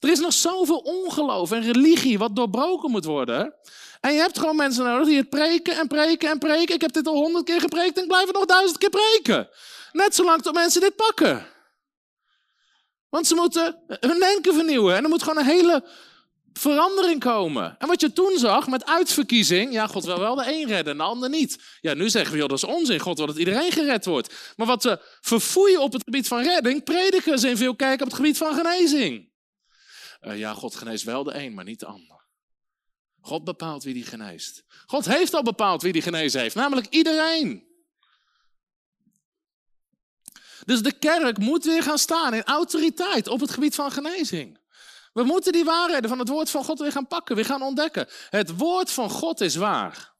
Er 0.00 0.10
is 0.10 0.20
nog 0.20 0.32
zoveel 0.32 0.78
ongeloof 0.78 1.52
en 1.52 1.62
religie 1.62 2.18
wat 2.18 2.36
doorbroken 2.36 2.90
moet 2.90 3.04
worden. 3.04 3.54
En 4.00 4.12
je 4.12 4.20
hebt 4.20 4.38
gewoon 4.38 4.56
mensen 4.56 4.84
nodig 4.84 5.06
die 5.06 5.16
het 5.16 5.28
preken 5.28 5.78
en 5.78 5.86
preken 5.86 6.30
en 6.30 6.38
preken. 6.38 6.74
Ik 6.74 6.80
heb 6.80 6.92
dit 6.92 7.06
al 7.06 7.14
honderd 7.14 7.44
keer 7.44 7.60
gepreekt 7.60 7.96
en 7.96 8.02
ik 8.02 8.08
blijf 8.08 8.26
het 8.26 8.34
nog 8.34 8.44
duizend 8.44 8.78
keer 8.78 8.90
preken. 8.90 9.48
Net 9.92 10.14
zolang 10.14 10.42
tot 10.42 10.54
mensen 10.54 10.80
dit 10.80 10.96
pakken. 10.96 11.46
Want 13.14 13.26
ze 13.26 13.34
moeten 13.34 13.78
hun 13.86 14.18
denken 14.18 14.54
vernieuwen. 14.54 14.96
En 14.96 15.02
er 15.02 15.08
moet 15.08 15.22
gewoon 15.22 15.38
een 15.38 15.50
hele 15.50 15.84
verandering 16.52 17.20
komen. 17.20 17.76
En 17.78 17.88
wat 17.88 18.00
je 18.00 18.12
toen 18.12 18.38
zag 18.38 18.68
met 18.68 18.84
uitverkiezing, 18.84 19.72
ja, 19.72 19.86
God 19.86 20.04
wil 20.04 20.18
wel 20.18 20.34
de 20.34 20.46
een 20.46 20.66
redden 20.66 20.92
en 20.92 20.96
de 20.96 21.02
ander 21.02 21.28
niet. 21.28 21.58
Ja, 21.80 21.94
nu 21.94 22.10
zeggen 22.10 22.32
we, 22.32 22.38
joh, 22.38 22.48
dat 22.48 22.56
is 22.56 22.64
onzin. 22.64 22.98
God 22.98 23.16
wil 23.16 23.26
dat 23.26 23.36
iedereen 23.36 23.72
gered 23.72 24.04
wordt. 24.04 24.54
Maar 24.56 24.66
wat 24.66 24.82
ze 24.82 25.00
verfoeien 25.20 25.80
op 25.80 25.92
het 25.92 26.02
gebied 26.04 26.28
van 26.28 26.42
redding, 26.42 26.84
prediken 26.84 27.38
ze 27.38 27.48
in 27.48 27.56
veel 27.56 27.76
kijken 27.76 28.04
op 28.04 28.10
het 28.10 28.20
gebied 28.20 28.36
van 28.36 28.54
genezing. 28.54 29.30
Uh, 30.20 30.38
ja, 30.38 30.52
God 30.54 30.74
geneest 30.74 31.04
wel 31.04 31.24
de 31.24 31.34
een, 31.34 31.54
maar 31.54 31.64
niet 31.64 31.80
de 31.80 31.86
ander. 31.86 32.24
God 33.20 33.44
bepaalt 33.44 33.84
wie 33.84 33.94
die 33.94 34.04
geneest. 34.04 34.64
God 34.86 35.04
heeft 35.04 35.34
al 35.34 35.42
bepaald 35.42 35.82
wie 35.82 35.92
die 35.92 36.02
genezen 36.02 36.40
heeft, 36.40 36.54
namelijk 36.54 36.86
iedereen. 36.90 37.73
Dus 40.64 40.82
de 40.82 40.92
kerk 40.92 41.38
moet 41.38 41.64
weer 41.64 41.82
gaan 41.82 41.98
staan 41.98 42.34
in 42.34 42.44
autoriteit 42.44 43.28
op 43.28 43.40
het 43.40 43.50
gebied 43.50 43.74
van 43.74 43.92
genezing. 43.92 44.58
We 45.12 45.22
moeten 45.22 45.52
die 45.52 45.64
waarheden 45.64 46.08
van 46.08 46.18
het 46.18 46.28
woord 46.28 46.50
van 46.50 46.64
God 46.64 46.78
weer 46.78 46.92
gaan 46.92 47.06
pakken, 47.06 47.36
weer 47.36 47.44
gaan 47.44 47.62
ontdekken. 47.62 48.08
Het 48.30 48.56
woord 48.56 48.90
van 48.90 49.10
God 49.10 49.40
is 49.40 49.56
waar. 49.56 50.12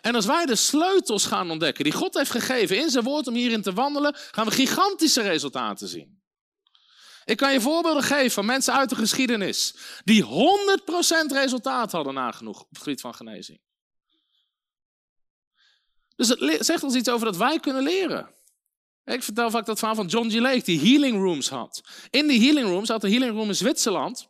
En 0.00 0.14
als 0.14 0.26
wij 0.26 0.46
de 0.46 0.56
sleutels 0.56 1.26
gaan 1.26 1.50
ontdekken 1.50 1.84
die 1.84 1.92
God 1.92 2.14
heeft 2.14 2.30
gegeven 2.30 2.78
in 2.78 2.90
zijn 2.90 3.04
woord 3.04 3.26
om 3.26 3.34
hierin 3.34 3.62
te 3.62 3.72
wandelen, 3.72 4.16
gaan 4.30 4.46
we 4.46 4.50
gigantische 4.50 5.22
resultaten 5.22 5.88
zien. 5.88 6.22
Ik 7.24 7.36
kan 7.36 7.52
je 7.52 7.60
voorbeelden 7.60 8.02
geven 8.02 8.30
van 8.30 8.46
mensen 8.46 8.74
uit 8.74 8.88
de 8.88 8.96
geschiedenis 8.96 9.74
die 10.04 10.24
100% 10.24 10.26
resultaat 11.32 11.92
hadden 11.92 12.14
nagenoeg 12.14 12.60
op 12.60 12.68
het 12.68 12.78
gebied 12.78 13.00
van 13.00 13.14
genezing. 13.14 13.60
Dus 16.16 16.28
het 16.28 16.66
zegt 16.66 16.82
ons 16.82 16.94
iets 16.94 17.08
over 17.08 17.26
dat 17.26 17.36
wij 17.36 17.60
kunnen 17.60 17.82
leren. 17.82 18.30
Ik 19.04 19.22
vertel 19.22 19.50
vaak 19.50 19.66
dat 19.66 19.78
verhaal 19.78 19.96
van 19.96 20.06
John 20.06 20.30
G. 20.30 20.34
Lake, 20.34 20.62
die 20.62 20.80
healing 20.80 21.16
rooms 21.16 21.48
had. 21.48 21.80
In 22.10 22.26
die 22.26 22.40
healing 22.40 22.66
rooms, 22.66 22.88
had 22.88 23.04
een 23.04 23.10
healing 23.10 23.32
room 23.32 23.48
in 23.48 23.54
Zwitserland. 23.54 24.26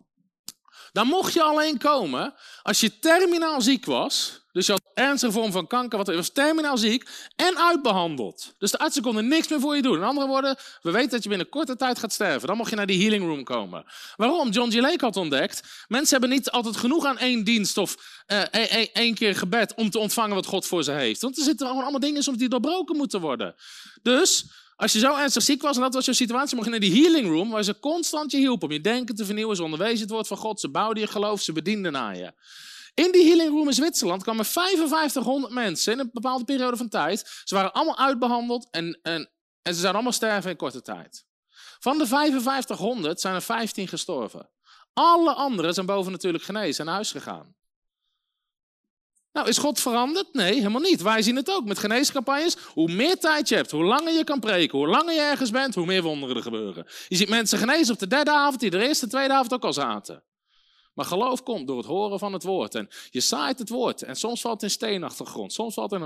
Daar 0.93 1.07
mocht 1.07 1.33
je 1.33 1.43
alleen 1.43 1.79
komen 1.79 2.35
als 2.63 2.81
je 2.81 2.99
terminaal 2.99 3.61
ziek 3.61 3.85
was. 3.85 4.41
Dus 4.53 4.67
je 4.67 4.73
had 4.73 4.83
ernstige 4.95 5.33
vorm 5.33 5.53
van 5.53 5.67
kanker, 5.67 5.99
wat, 5.99 6.07
je 6.07 6.15
was 6.15 6.33
terminaal 6.33 6.79
ziek 6.79 7.09
en 7.37 7.59
uitbehandeld. 7.59 8.55
Dus 8.59 8.71
de 8.71 8.79
artsen 8.79 9.03
konden 9.03 9.29
niks 9.29 9.49
meer 9.49 9.61
voor 9.61 9.77
je 9.77 9.83
doen. 9.83 9.97
In 9.97 10.03
andere 10.03 10.27
woorden, 10.27 10.57
we 10.83 10.91
weten 10.91 11.11
dat 11.11 11.23
je 11.23 11.29
binnen 11.29 11.49
korte 11.49 11.77
tijd 11.77 11.99
gaat 11.99 12.13
sterven. 12.13 12.49
Dan 12.49 12.57
mocht 12.57 12.71
je 12.71 12.77
naar 12.77 12.87
die 12.87 13.01
healing 13.01 13.25
room 13.25 13.45
komen. 13.45 13.85
Waarom? 14.17 14.51
John 14.51 14.71
G. 14.71 14.75
Lake 14.75 15.05
had 15.05 15.17
ontdekt, 15.17 15.85
mensen 15.89 16.19
hebben 16.19 16.37
niet 16.37 16.51
altijd 16.51 16.77
genoeg 16.77 17.05
aan 17.05 17.19
één 17.19 17.45
dienst 17.45 17.79
of 17.79 17.97
uh, 18.27 18.43
één 18.93 19.15
keer 19.15 19.35
gebed 19.37 19.75
om 19.75 19.91
te 19.91 19.99
ontvangen 19.99 20.35
wat 20.35 20.47
God 20.47 20.67
voor 20.67 20.83
ze 20.83 20.93
heeft. 20.93 21.23
Want 21.23 21.39
er 21.39 21.45
zitten 21.45 21.67
gewoon 21.67 21.83
allemaal 21.83 22.01
dingen 22.01 22.23
soms 22.23 22.39
die 22.39 22.49
doorbroken 22.49 22.97
moeten 22.97 23.21
worden. 23.21 23.55
Dus 24.03 24.47
als 24.83 24.93
je 24.93 24.99
zo 24.99 25.17
ernstig 25.17 25.43
ziek 25.43 25.63
was 25.63 25.77
en 25.77 25.83
dat 25.83 25.95
was 25.95 26.05
je 26.05 26.13
situatie, 26.13 26.55
mocht 26.55 26.67
je 26.67 26.79
naar 26.79 26.89
die 26.89 27.03
healing 27.03 27.29
room, 27.29 27.51
waar 27.51 27.63
ze 27.63 27.79
constant 27.79 28.31
je 28.31 28.39
hielpen 28.39 28.69
om 28.69 28.75
je 28.75 28.81
denken 28.81 29.15
te 29.15 29.25
vernieuwen. 29.25 29.57
Ze 29.57 29.63
onderwezen 29.63 30.01
het 30.01 30.11
woord 30.11 30.27
van 30.27 30.37
God, 30.37 30.61
ze 30.61 30.69
bouwden 30.69 31.03
je 31.03 31.09
geloof, 31.09 31.41
ze 31.41 31.53
bedienden 31.53 31.93
naar 31.93 32.17
je. 32.17 32.33
In 32.95 33.13
die 33.13 33.27
healing 33.27 33.51
room 33.51 33.67
in 33.67 33.73
Zwitserland 33.73 34.23
kwamen 34.23 34.45
5500 34.45 35.53
mensen 35.53 35.93
in 35.93 35.99
een 35.99 36.11
bepaalde 36.13 36.45
periode 36.45 36.77
van 36.77 36.89
tijd. 36.89 37.43
Ze 37.45 37.55
waren 37.55 37.73
allemaal 37.73 37.99
uitbehandeld 37.99 38.69
en, 38.71 38.99
en, 39.03 39.31
en 39.63 39.75
ze 39.75 39.81
zijn 39.81 39.95
allemaal 39.95 40.13
sterven 40.13 40.51
in 40.51 40.57
korte 40.57 40.83
tijd. 40.83 41.25
Van 41.79 41.99
de 41.99 42.07
5500 42.07 43.21
zijn 43.21 43.35
er 43.35 43.43
15 43.43 43.89
gestorven. 43.89 44.49
Alle 44.93 45.33
anderen 45.33 45.75
zijn 45.75 45.87
boven 45.87 46.13
natuurlijk 46.13 46.45
genezen 46.45 46.81
en 46.81 46.85
naar 46.87 46.95
huis 46.95 47.11
gegaan. 47.11 47.55
Nou, 49.33 49.49
is 49.49 49.59
God 49.59 49.81
veranderd? 49.81 50.33
Nee, 50.33 50.55
helemaal 50.55 50.81
niet. 50.81 51.03
Wij 51.03 51.23
zien 51.23 51.37
het 51.37 51.51
ook 51.51 51.65
met 51.65 51.79
geneescampagnes. 51.79 52.57
Hoe 52.57 52.93
meer 52.93 53.19
tijd 53.19 53.49
je 53.49 53.55
hebt, 53.55 53.71
hoe 53.71 53.85
langer 53.85 54.13
je 54.13 54.25
kan 54.25 54.41
preken, 54.41 54.79
hoe 54.79 54.89
langer 54.89 55.15
je 55.15 55.21
ergens 55.21 55.51
bent, 55.51 55.75
hoe 55.75 55.87
meer 55.87 56.03
wonderen 56.03 56.37
er 56.37 56.43
gebeuren. 56.43 56.87
Je 57.09 57.17
ziet 57.17 57.29
mensen 57.29 57.59
genezen 57.59 57.95
op 57.95 57.99
de 58.01 58.07
derde 58.07 58.31
avond, 58.31 58.61
die 58.61 58.71
de 58.71 58.87
eerste, 58.87 59.07
tweede 59.07 59.35
avond 59.35 59.53
ook 59.53 59.65
al 59.65 59.73
zaten. 59.73 60.25
Maar 60.95 61.05
geloof 61.05 61.43
komt 61.43 61.67
door 61.67 61.77
het 61.77 61.87
horen 61.87 62.19
van 62.19 62.33
het 62.33 62.43
woord. 62.43 62.75
En 62.75 62.89
je 63.11 63.21
zaait 63.21 63.59
het 63.59 63.69
woord. 63.69 64.03
En 64.03 64.17
soms 64.17 64.41
valt 64.41 64.61
het 64.61 64.71
in 64.71 64.77
steenachtige 64.77 65.31
grond, 65.31 65.53
soms 65.53 65.75
valt 65.75 65.91
het 65.91 66.03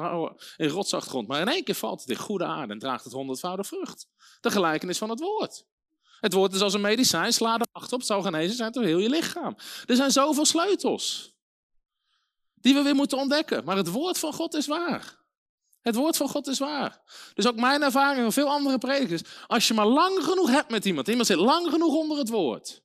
in, 0.56 0.68
rotsachtige 0.68 1.10
grond. 1.10 1.28
Maar 1.28 1.40
in 1.40 1.48
één 1.48 1.64
keer 1.64 1.74
valt 1.74 2.00
het 2.00 2.10
in 2.10 2.16
goede 2.16 2.44
aarde 2.44 2.72
en 2.72 2.78
draagt 2.78 3.04
het 3.04 3.12
honderdvoudige 3.12 3.68
vrucht. 3.68 4.06
De 4.40 4.50
gelijkenis 4.50 4.98
van 4.98 5.10
het 5.10 5.20
woord. 5.20 5.64
Het 6.20 6.32
woord 6.32 6.54
is 6.54 6.60
als 6.60 6.74
een 6.74 6.80
medicijn, 6.80 7.32
sla 7.32 7.54
er 7.58 7.66
achter 7.72 7.92
op, 7.92 7.98
het 7.98 8.08
zou 8.08 8.22
genezen 8.22 8.56
zijn 8.56 8.72
door 8.72 8.84
heel 8.84 8.98
je 8.98 9.08
lichaam. 9.08 9.56
Er 9.86 9.96
zijn 9.96 10.10
zoveel 10.10 10.44
sleutels 10.44 11.35
die 12.60 12.74
we 12.74 12.82
weer 12.82 12.94
moeten 12.94 13.18
ontdekken. 13.18 13.64
Maar 13.64 13.76
het 13.76 13.90
woord 13.90 14.18
van 14.18 14.32
God 14.32 14.54
is 14.54 14.66
waar. 14.66 15.24
Het 15.80 15.94
woord 15.94 16.16
van 16.16 16.28
God 16.28 16.46
is 16.46 16.58
waar. 16.58 17.00
Dus 17.34 17.46
ook 17.46 17.56
mijn 17.56 17.82
ervaring 17.82 18.24
en 18.24 18.32
veel 18.32 18.50
andere 18.50 18.78
predikers. 18.78 19.22
Als 19.46 19.68
je 19.68 19.74
maar 19.74 19.86
lang 19.86 20.24
genoeg 20.24 20.50
hebt 20.50 20.70
met 20.70 20.84
iemand, 20.84 21.08
iemand 21.08 21.26
zit 21.26 21.36
lang 21.36 21.70
genoeg 21.70 21.94
onder 21.94 22.18
het 22.18 22.28
woord, 22.28 22.82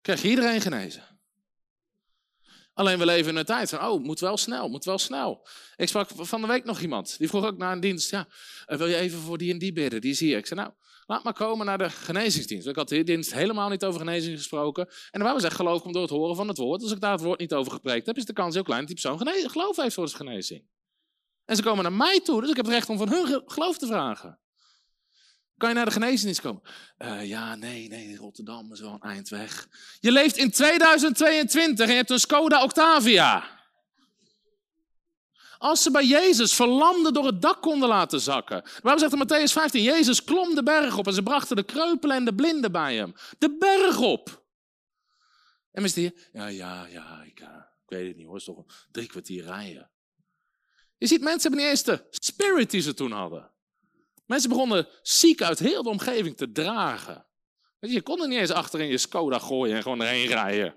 krijg 0.00 0.22
je 0.22 0.28
iedereen 0.28 0.60
genezen. 0.60 1.09
Alleen 2.80 2.98
we 2.98 3.04
leven 3.04 3.30
in 3.30 3.36
een 3.36 3.44
tijd 3.44 3.68
van, 3.68 3.86
oh, 3.86 4.04
moet 4.04 4.20
wel 4.20 4.36
snel, 4.36 4.68
moet 4.68 4.84
wel 4.84 4.98
snel. 4.98 5.46
Ik 5.76 5.88
sprak 5.88 6.08
van 6.14 6.40
de 6.40 6.46
week 6.46 6.64
nog 6.64 6.80
iemand, 6.80 7.18
die 7.18 7.28
vroeg 7.28 7.44
ook 7.44 7.56
naar 7.56 7.72
een 7.72 7.80
dienst, 7.80 8.10
ja, 8.10 8.28
eh, 8.66 8.78
wil 8.78 8.86
je 8.86 8.96
even 8.96 9.18
voor 9.18 9.38
die 9.38 9.52
en 9.52 9.58
die 9.58 9.72
bidden? 9.72 10.00
Die 10.00 10.14
zie 10.14 10.28
je. 10.28 10.36
Ik 10.36 10.46
zei, 10.46 10.60
nou, 10.60 10.72
laat 11.06 11.24
maar 11.24 11.32
komen 11.32 11.66
naar 11.66 11.78
de 11.78 11.90
genezingsdienst. 11.90 12.66
Ik 12.66 12.76
had 12.76 12.88
de 12.88 13.02
dienst 13.02 13.34
helemaal 13.34 13.68
niet 13.68 13.84
over 13.84 14.00
genezing 14.00 14.36
gesproken. 14.36 14.88
En 15.10 15.20
dan 15.20 15.34
we 15.34 15.40
zeggen, 15.40 15.60
geloof 15.60 15.82
komt 15.82 15.94
door 15.94 16.02
het 16.02 16.12
horen 16.12 16.36
van 16.36 16.48
het 16.48 16.56
woord. 16.56 16.82
Als 16.82 16.92
ik 16.92 17.00
daar 17.00 17.12
het 17.12 17.20
woord 17.20 17.40
niet 17.40 17.54
over 17.54 17.72
gepreekt 17.72 18.06
heb, 18.06 18.16
is 18.16 18.24
de 18.24 18.32
kans 18.32 18.54
heel 18.54 18.62
klein 18.62 18.86
dat 18.86 18.96
die 18.96 19.00
persoon 19.00 19.50
geloof 19.50 19.76
heeft 19.76 19.94
voor 19.94 20.06
de 20.06 20.14
genezing. 20.14 20.64
En 21.44 21.56
ze 21.56 21.62
komen 21.62 21.82
naar 21.82 21.92
mij 21.92 22.20
toe, 22.20 22.40
dus 22.40 22.50
ik 22.50 22.56
heb 22.56 22.64
het 22.64 22.74
recht 22.74 22.88
om 22.88 22.98
van 22.98 23.08
hun 23.08 23.42
geloof 23.46 23.78
te 23.78 23.86
vragen. 23.86 24.39
Kan 25.60 25.68
je 25.68 25.74
naar 25.74 25.84
de 25.84 25.90
geneesdienst 25.90 26.40
komen? 26.40 26.62
Uh, 26.98 27.28
ja, 27.28 27.54
nee, 27.54 27.88
nee, 27.88 28.16
Rotterdam 28.16 28.72
is 28.72 28.80
wel 28.80 28.92
een 28.92 29.10
eind 29.10 29.28
weg. 29.28 29.68
Je 30.00 30.12
leeft 30.12 30.36
in 30.36 30.50
2022 30.50 31.84
en 31.84 31.90
je 31.90 31.96
hebt 31.96 32.10
een 32.10 32.20
Skoda 32.20 32.62
Octavia. 32.62 33.58
Als 35.58 35.82
ze 35.82 35.90
bij 35.90 36.04
Jezus 36.04 36.54
verlamden 36.54 37.12
door 37.12 37.26
het 37.26 37.42
dak 37.42 37.62
konden 37.62 37.88
laten 37.88 38.20
zakken. 38.20 38.62
Waarom 38.82 39.00
zegt 39.00 39.12
in 39.12 39.26
Matthäus 39.26 39.52
15? 39.52 39.82
Jezus 39.82 40.24
klom 40.24 40.54
de 40.54 40.62
berg 40.62 40.96
op 40.96 41.06
en 41.06 41.12
ze 41.12 41.22
brachten 41.22 41.56
de 41.56 41.62
kreupelen 41.62 42.16
en 42.16 42.24
de 42.24 42.34
blinden 42.34 42.72
bij 42.72 42.96
hem. 42.96 43.14
De 43.38 43.56
berg 43.58 43.98
op. 43.98 44.44
En 45.72 45.84
hier, 45.94 46.28
ja, 46.32 46.46
ja, 46.46 46.86
ja, 46.86 47.22
ik, 47.22 47.40
uh, 47.40 47.48
ik 47.84 47.88
weet 47.88 48.06
het 48.06 48.16
niet 48.16 48.26
hoor, 48.26 48.34
het 48.34 48.48
is 48.48 48.54
toch 48.54 48.86
drie 48.90 49.06
kwartier 49.06 49.44
rijden. 49.44 49.90
Je 50.98 51.06
ziet, 51.06 51.20
mensen 51.20 51.42
hebben 51.42 51.60
niet 51.60 51.68
eens 51.68 51.82
de 51.82 52.06
spirit 52.10 52.70
die 52.70 52.80
ze 52.80 52.94
toen 52.94 53.12
hadden. 53.12 53.50
Mensen 54.30 54.48
begonnen 54.48 54.88
ziek 55.02 55.42
uit 55.42 55.58
heel 55.58 55.82
de 55.82 55.88
omgeving 55.88 56.36
te 56.36 56.52
dragen. 56.52 57.26
Je 57.78 58.02
kon 58.02 58.20
er 58.20 58.28
niet 58.28 58.38
eens 58.38 58.50
achter 58.50 58.80
in 58.80 58.86
je 58.86 58.98
Skoda 58.98 59.38
gooien 59.38 59.76
en 59.76 59.82
gewoon 59.82 60.00
erheen 60.00 60.26
rijden. 60.26 60.76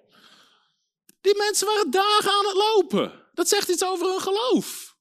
Die 1.21 1.37
mensen 1.37 1.67
waren 1.67 1.91
dagen 1.91 2.31
aan 2.31 2.45
het 2.45 2.55
lopen. 2.55 3.11
Dat 3.33 3.47
zegt 3.47 3.69
iets 3.69 3.83
over 3.83 4.07
hun 4.07 4.21
geloof. 4.21 4.95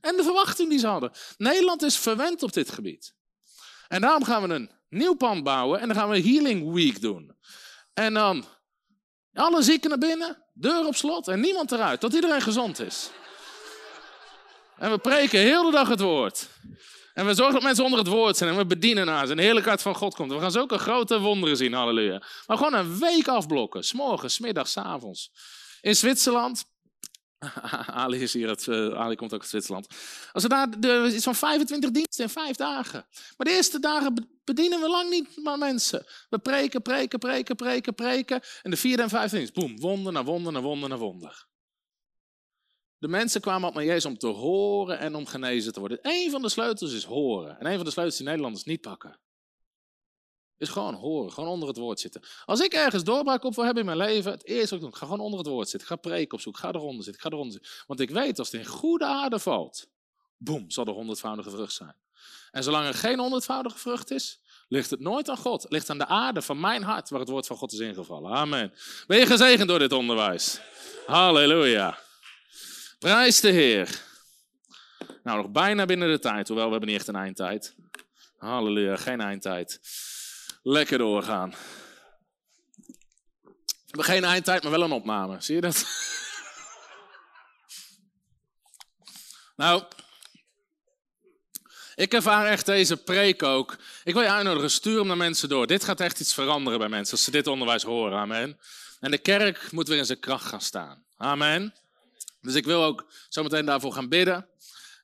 En 0.00 0.16
de 0.16 0.22
verwachting 0.22 0.68
die 0.68 0.78
ze 0.78 0.86
hadden. 0.86 1.12
Nederland 1.36 1.82
is 1.82 1.96
verwend 1.96 2.42
op 2.42 2.52
dit 2.52 2.70
gebied. 2.70 3.14
En 3.88 4.00
daarom 4.00 4.24
gaan 4.24 4.48
we 4.48 4.54
een 4.54 4.70
nieuw 4.88 5.14
pand 5.14 5.44
bouwen 5.44 5.80
en 5.80 5.88
dan 5.88 5.96
gaan 5.96 6.08
we 6.08 6.20
Healing 6.20 6.72
Week 6.72 7.00
doen. 7.00 7.36
En 7.94 8.14
dan 8.14 8.44
alle 9.32 9.62
zieken 9.62 9.88
naar 9.88 9.98
binnen, 9.98 10.44
deur 10.54 10.86
op 10.86 10.96
slot 10.96 11.28
en 11.28 11.40
niemand 11.40 11.72
eruit, 11.72 12.00
tot 12.00 12.14
iedereen 12.14 12.42
gezond 12.42 12.80
is. 12.80 13.10
En 14.76 14.90
we 14.90 14.98
preken 14.98 15.40
heel 15.40 15.64
de 15.64 15.70
dag 15.70 15.88
het 15.88 16.00
woord. 16.00 16.48
En 17.18 17.26
we 17.26 17.34
zorgen 17.34 17.54
dat 17.54 17.62
mensen 17.62 17.84
onder 17.84 17.98
het 17.98 18.08
woord 18.08 18.36
zijn 18.36 18.50
en 18.50 18.56
we 18.56 18.66
bedienen 18.66 19.06
naar 19.06 19.24
ze. 19.24 19.30
En 19.30 19.36
de 19.36 19.42
heerlijkheid 19.42 19.82
van 19.82 19.94
God 19.94 20.14
komt. 20.14 20.32
We 20.32 20.38
gaan 20.38 20.50
zulke 20.50 20.78
grote 20.78 21.20
wonderen 21.20 21.56
zien, 21.56 21.72
halleluja. 21.72 22.22
Maar 22.46 22.56
gewoon 22.56 22.74
een 22.74 22.98
week 22.98 23.28
afblokken. 23.28 23.84
S'morgens, 23.84 24.34
smiddags, 24.34 24.76
avonds. 24.76 25.30
In 25.80 25.96
Zwitserland. 25.96 26.64
Ali 27.86 28.22
is 28.22 28.32
hier, 28.32 28.48
het, 28.48 28.66
uh, 28.66 28.94
Ali 28.94 29.14
komt 29.14 29.32
ook 29.34 29.40
uit 29.40 29.50
Zwitserland. 29.50 29.86
Als 30.32 30.42
we 30.42 30.48
daar 30.48 30.80
de, 30.80 31.10
iets 31.14 31.24
van 31.24 31.34
25 31.34 31.90
diensten 31.90 32.24
in 32.24 32.30
vijf 32.30 32.56
dagen. 32.56 33.06
Maar 33.36 33.46
de 33.46 33.52
eerste 33.52 33.80
dagen 33.80 34.40
bedienen 34.44 34.80
we 34.80 34.88
lang 34.88 35.10
niet 35.10 35.28
maar 35.42 35.58
mensen. 35.58 36.06
We 36.28 36.38
preken, 36.38 36.82
preken, 36.82 37.18
preken, 37.18 37.56
preken, 37.56 37.94
preken. 37.94 38.40
En 38.62 38.70
de 38.70 38.76
vierde 38.76 39.02
en 39.02 39.08
vijfde 39.08 39.36
dienst, 39.36 39.52
boem, 39.52 39.80
wonder 39.80 40.12
naar 40.12 40.24
wonder 40.24 40.52
naar 40.52 40.62
wonder 40.62 40.88
naar 40.88 40.98
wonder. 40.98 41.47
De 42.98 43.08
mensen 43.08 43.40
kwamen 43.40 43.68
op 43.68 43.74
naar 43.74 43.84
Jezus 43.84 44.04
om 44.04 44.18
te 44.18 44.26
horen 44.26 44.98
en 44.98 45.14
om 45.14 45.26
genezen 45.26 45.72
te 45.72 45.80
worden. 45.80 45.98
Eén 46.02 46.30
van 46.30 46.42
de 46.42 46.48
sleutels 46.48 46.92
is 46.92 47.04
horen. 47.04 47.60
En 47.60 47.66
een 47.66 47.76
van 47.76 47.84
de 47.84 47.90
sleutels 47.90 48.16
die 48.16 48.26
Nederlanders 48.26 48.64
niet 48.64 48.80
pakken. 48.80 49.18
Is 50.56 50.68
gewoon 50.68 50.94
horen, 50.94 51.32
gewoon 51.32 51.48
onder 51.48 51.68
het 51.68 51.76
woord 51.76 52.00
zitten. 52.00 52.22
Als 52.44 52.60
ik 52.60 52.72
ergens 52.72 53.04
doorbraak 53.04 53.44
op 53.44 53.54
wil 53.54 53.64
hebben 53.64 53.82
in 53.82 53.96
mijn 53.96 54.10
leven, 54.10 54.30
het 54.30 54.44
eerste 54.44 54.68
wat 54.68 54.84
ik 54.84 54.90
doe, 54.90 54.96
ga 54.96 55.06
gewoon 55.06 55.20
onder 55.20 55.38
het 55.38 55.48
woord 55.48 55.68
zitten. 55.68 55.88
Ga 55.88 55.96
preken 55.96 56.32
op 56.34 56.40
zoek, 56.40 56.56
ga 56.56 56.72
eronder 56.72 57.04
zitten, 57.04 57.22
ga 57.22 57.28
eronder 57.28 57.52
zitten. 57.52 57.70
Want 57.86 58.00
ik 58.00 58.10
weet, 58.10 58.38
als 58.38 58.50
het 58.50 58.60
in 58.60 58.66
goede 58.66 59.04
aarde 59.04 59.38
valt, 59.38 59.88
boem, 60.36 60.70
zal 60.70 60.86
er 60.86 60.92
honderdvoudige 60.92 61.50
vrucht 61.50 61.72
zijn. 61.72 61.94
En 62.50 62.62
zolang 62.62 62.86
er 62.86 62.94
geen 62.94 63.18
honderdvoudige 63.18 63.78
vrucht 63.78 64.10
is, 64.10 64.40
ligt 64.68 64.90
het 64.90 65.00
nooit 65.00 65.28
aan 65.28 65.36
God. 65.36 65.62
Het 65.62 65.72
ligt 65.72 65.90
aan 65.90 65.98
de 65.98 66.06
aarde 66.06 66.42
van 66.42 66.60
mijn 66.60 66.82
hart 66.82 67.10
waar 67.10 67.20
het 67.20 67.28
woord 67.28 67.46
van 67.46 67.56
God 67.56 67.72
is 67.72 67.78
ingevallen. 67.78 68.32
Amen. 68.32 68.72
Ben 69.06 69.18
je 69.18 69.26
gezegend 69.26 69.68
door 69.68 69.78
dit 69.78 69.92
onderwijs? 69.92 70.60
Halleluja. 71.06 71.98
Prijs 72.98 73.40
de 73.40 73.50
Heer. 73.50 74.00
Nou, 75.22 75.36
nog 75.42 75.50
bijna 75.50 75.86
binnen 75.86 76.10
de 76.10 76.18
tijd, 76.18 76.48
hoewel 76.48 76.66
we 76.66 76.70
hebben 76.70 76.88
niet 76.88 76.98
echt 76.98 77.08
een 77.08 77.16
eindtijd. 77.16 77.74
Halleluja, 78.36 78.96
geen 78.96 79.20
eindtijd. 79.20 79.80
Lekker 80.62 80.98
doorgaan. 80.98 81.50
We 83.66 83.84
hebben 83.86 84.04
geen 84.04 84.24
eindtijd, 84.24 84.62
maar 84.62 84.72
wel 84.72 84.82
een 84.82 84.92
opname. 84.92 85.40
Zie 85.40 85.54
je 85.54 85.60
dat? 85.60 85.86
nou, 89.56 89.82
ik 91.94 92.12
ervaar 92.12 92.46
echt 92.46 92.66
deze 92.66 92.96
preek 92.96 93.42
ook. 93.42 93.76
Ik 94.04 94.14
wil 94.14 94.22
je 94.22 94.30
uitnodigen, 94.30 94.70
stuur 94.70 94.98
hem 94.98 95.06
naar 95.06 95.16
mensen 95.16 95.48
door. 95.48 95.66
Dit 95.66 95.84
gaat 95.84 96.00
echt 96.00 96.20
iets 96.20 96.34
veranderen 96.34 96.78
bij 96.78 96.88
mensen 96.88 97.12
als 97.12 97.24
ze 97.24 97.30
dit 97.30 97.46
onderwijs 97.46 97.82
horen. 97.82 98.18
Amen. 98.18 98.58
En 99.00 99.10
de 99.10 99.18
kerk 99.18 99.72
moet 99.72 99.88
weer 99.88 99.98
in 99.98 100.06
zijn 100.06 100.20
kracht 100.20 100.44
gaan 100.44 100.60
staan. 100.60 101.04
Amen. 101.16 101.74
Dus 102.40 102.54
ik 102.54 102.64
wil 102.64 102.84
ook 102.84 103.12
zometeen 103.28 103.64
daarvoor 103.64 103.92
gaan 103.92 104.08
bidden. 104.08 104.48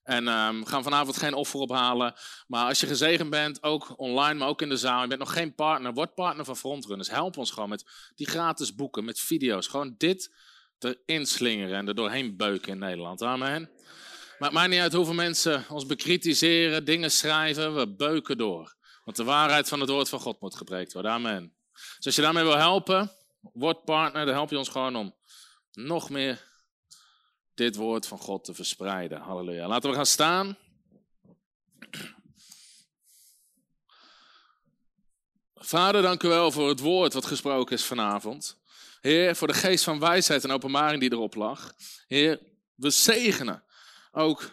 En 0.03 0.25
we 0.25 0.67
gaan 0.67 0.83
vanavond 0.83 1.17
geen 1.17 1.35
offer 1.35 1.61
ophalen. 1.61 2.15
Maar 2.47 2.69
als 2.69 2.81
je 2.81 2.87
gezegend 2.87 3.31
bent, 3.31 3.63
ook 3.63 3.99
online, 3.99 4.35
maar 4.35 4.49
ook 4.49 4.63
in 4.63 4.69
de 4.69 4.77
zaal. 4.77 5.03
Je 5.03 5.09
bent 5.09 5.21
nog 5.21 5.33
geen 5.33 5.55
partner, 5.55 5.93
word 5.93 6.15
partner 6.15 6.45
van 6.45 6.57
Frontrunners. 6.57 7.11
Help 7.11 7.37
ons 7.37 7.51
gewoon 7.51 7.69
met 7.69 7.85
die 8.15 8.29
gratis 8.29 8.75
boeken, 8.75 9.05
met 9.05 9.21
video's. 9.21 9.67
Gewoon 9.67 9.95
dit 9.99 10.35
erin 10.79 11.27
slingeren 11.27 11.77
en 11.77 11.89
er 11.89 11.95
doorheen 11.95 12.37
beuken 12.37 12.73
in 12.73 12.79
Nederland. 12.79 13.23
Amen. 13.23 13.71
Maakt 14.39 14.69
niet 14.69 14.81
uit 14.81 14.93
hoeveel 14.93 15.15
mensen 15.15 15.65
ons 15.69 15.87
bekritiseren, 15.87 16.85
dingen 16.85 17.11
schrijven. 17.11 17.75
We 17.75 17.95
beuken 17.95 18.39
door. 18.39 18.75
Want 19.05 19.17
de 19.17 19.25
waarheid 19.25 19.69
van 19.69 19.81
het 19.81 19.89
woord 19.89 20.09
van 20.09 20.21
God 20.21 20.41
moet 20.41 20.57
gepreekt 20.57 20.93
worden. 20.93 21.11
Amen. 21.11 21.55
Dus 21.97 22.07
als 22.07 22.17
je 22.17 22.23
daarmee 22.23 22.45
wil 22.45 22.57
helpen, 22.57 23.11
word 23.53 23.85
partner. 23.85 24.25
Dan 24.25 24.35
help 24.35 24.51
je 24.51 24.59
ons 24.59 24.69
gewoon 24.69 24.97
om 24.97 25.15
nog 25.73 26.11
meer 26.11 26.53
dit 27.55 27.77
woord 27.77 28.07
van 28.07 28.19
God 28.19 28.45
te 28.45 28.55
verspreiden. 28.55 29.21
Halleluja. 29.21 29.67
Laten 29.67 29.91
we 29.91 29.97
gaan 29.97 30.07
staan. 30.07 30.57
Vader, 35.55 36.03
dank 36.03 36.23
u 36.23 36.29
wel 36.29 36.53
voor 36.53 36.69
het 36.69 36.81
woord 36.81 37.13
wat 37.13 37.27
gesproken 37.27 37.77
is 37.77 37.85
vanavond. 37.85 38.63
Heer, 39.01 39.37
voor 39.37 39.47
de 39.47 39.55
geest 39.55 39.85
van 39.85 39.99
wijsheid 39.99 40.45
en 40.45 40.51
openbaring 40.51 41.01
die 41.01 41.13
erop 41.13 41.35
lag. 41.35 41.75
Heer, 42.07 42.41
we 42.75 42.91
zegenen 42.91 43.65
ook 44.13 44.51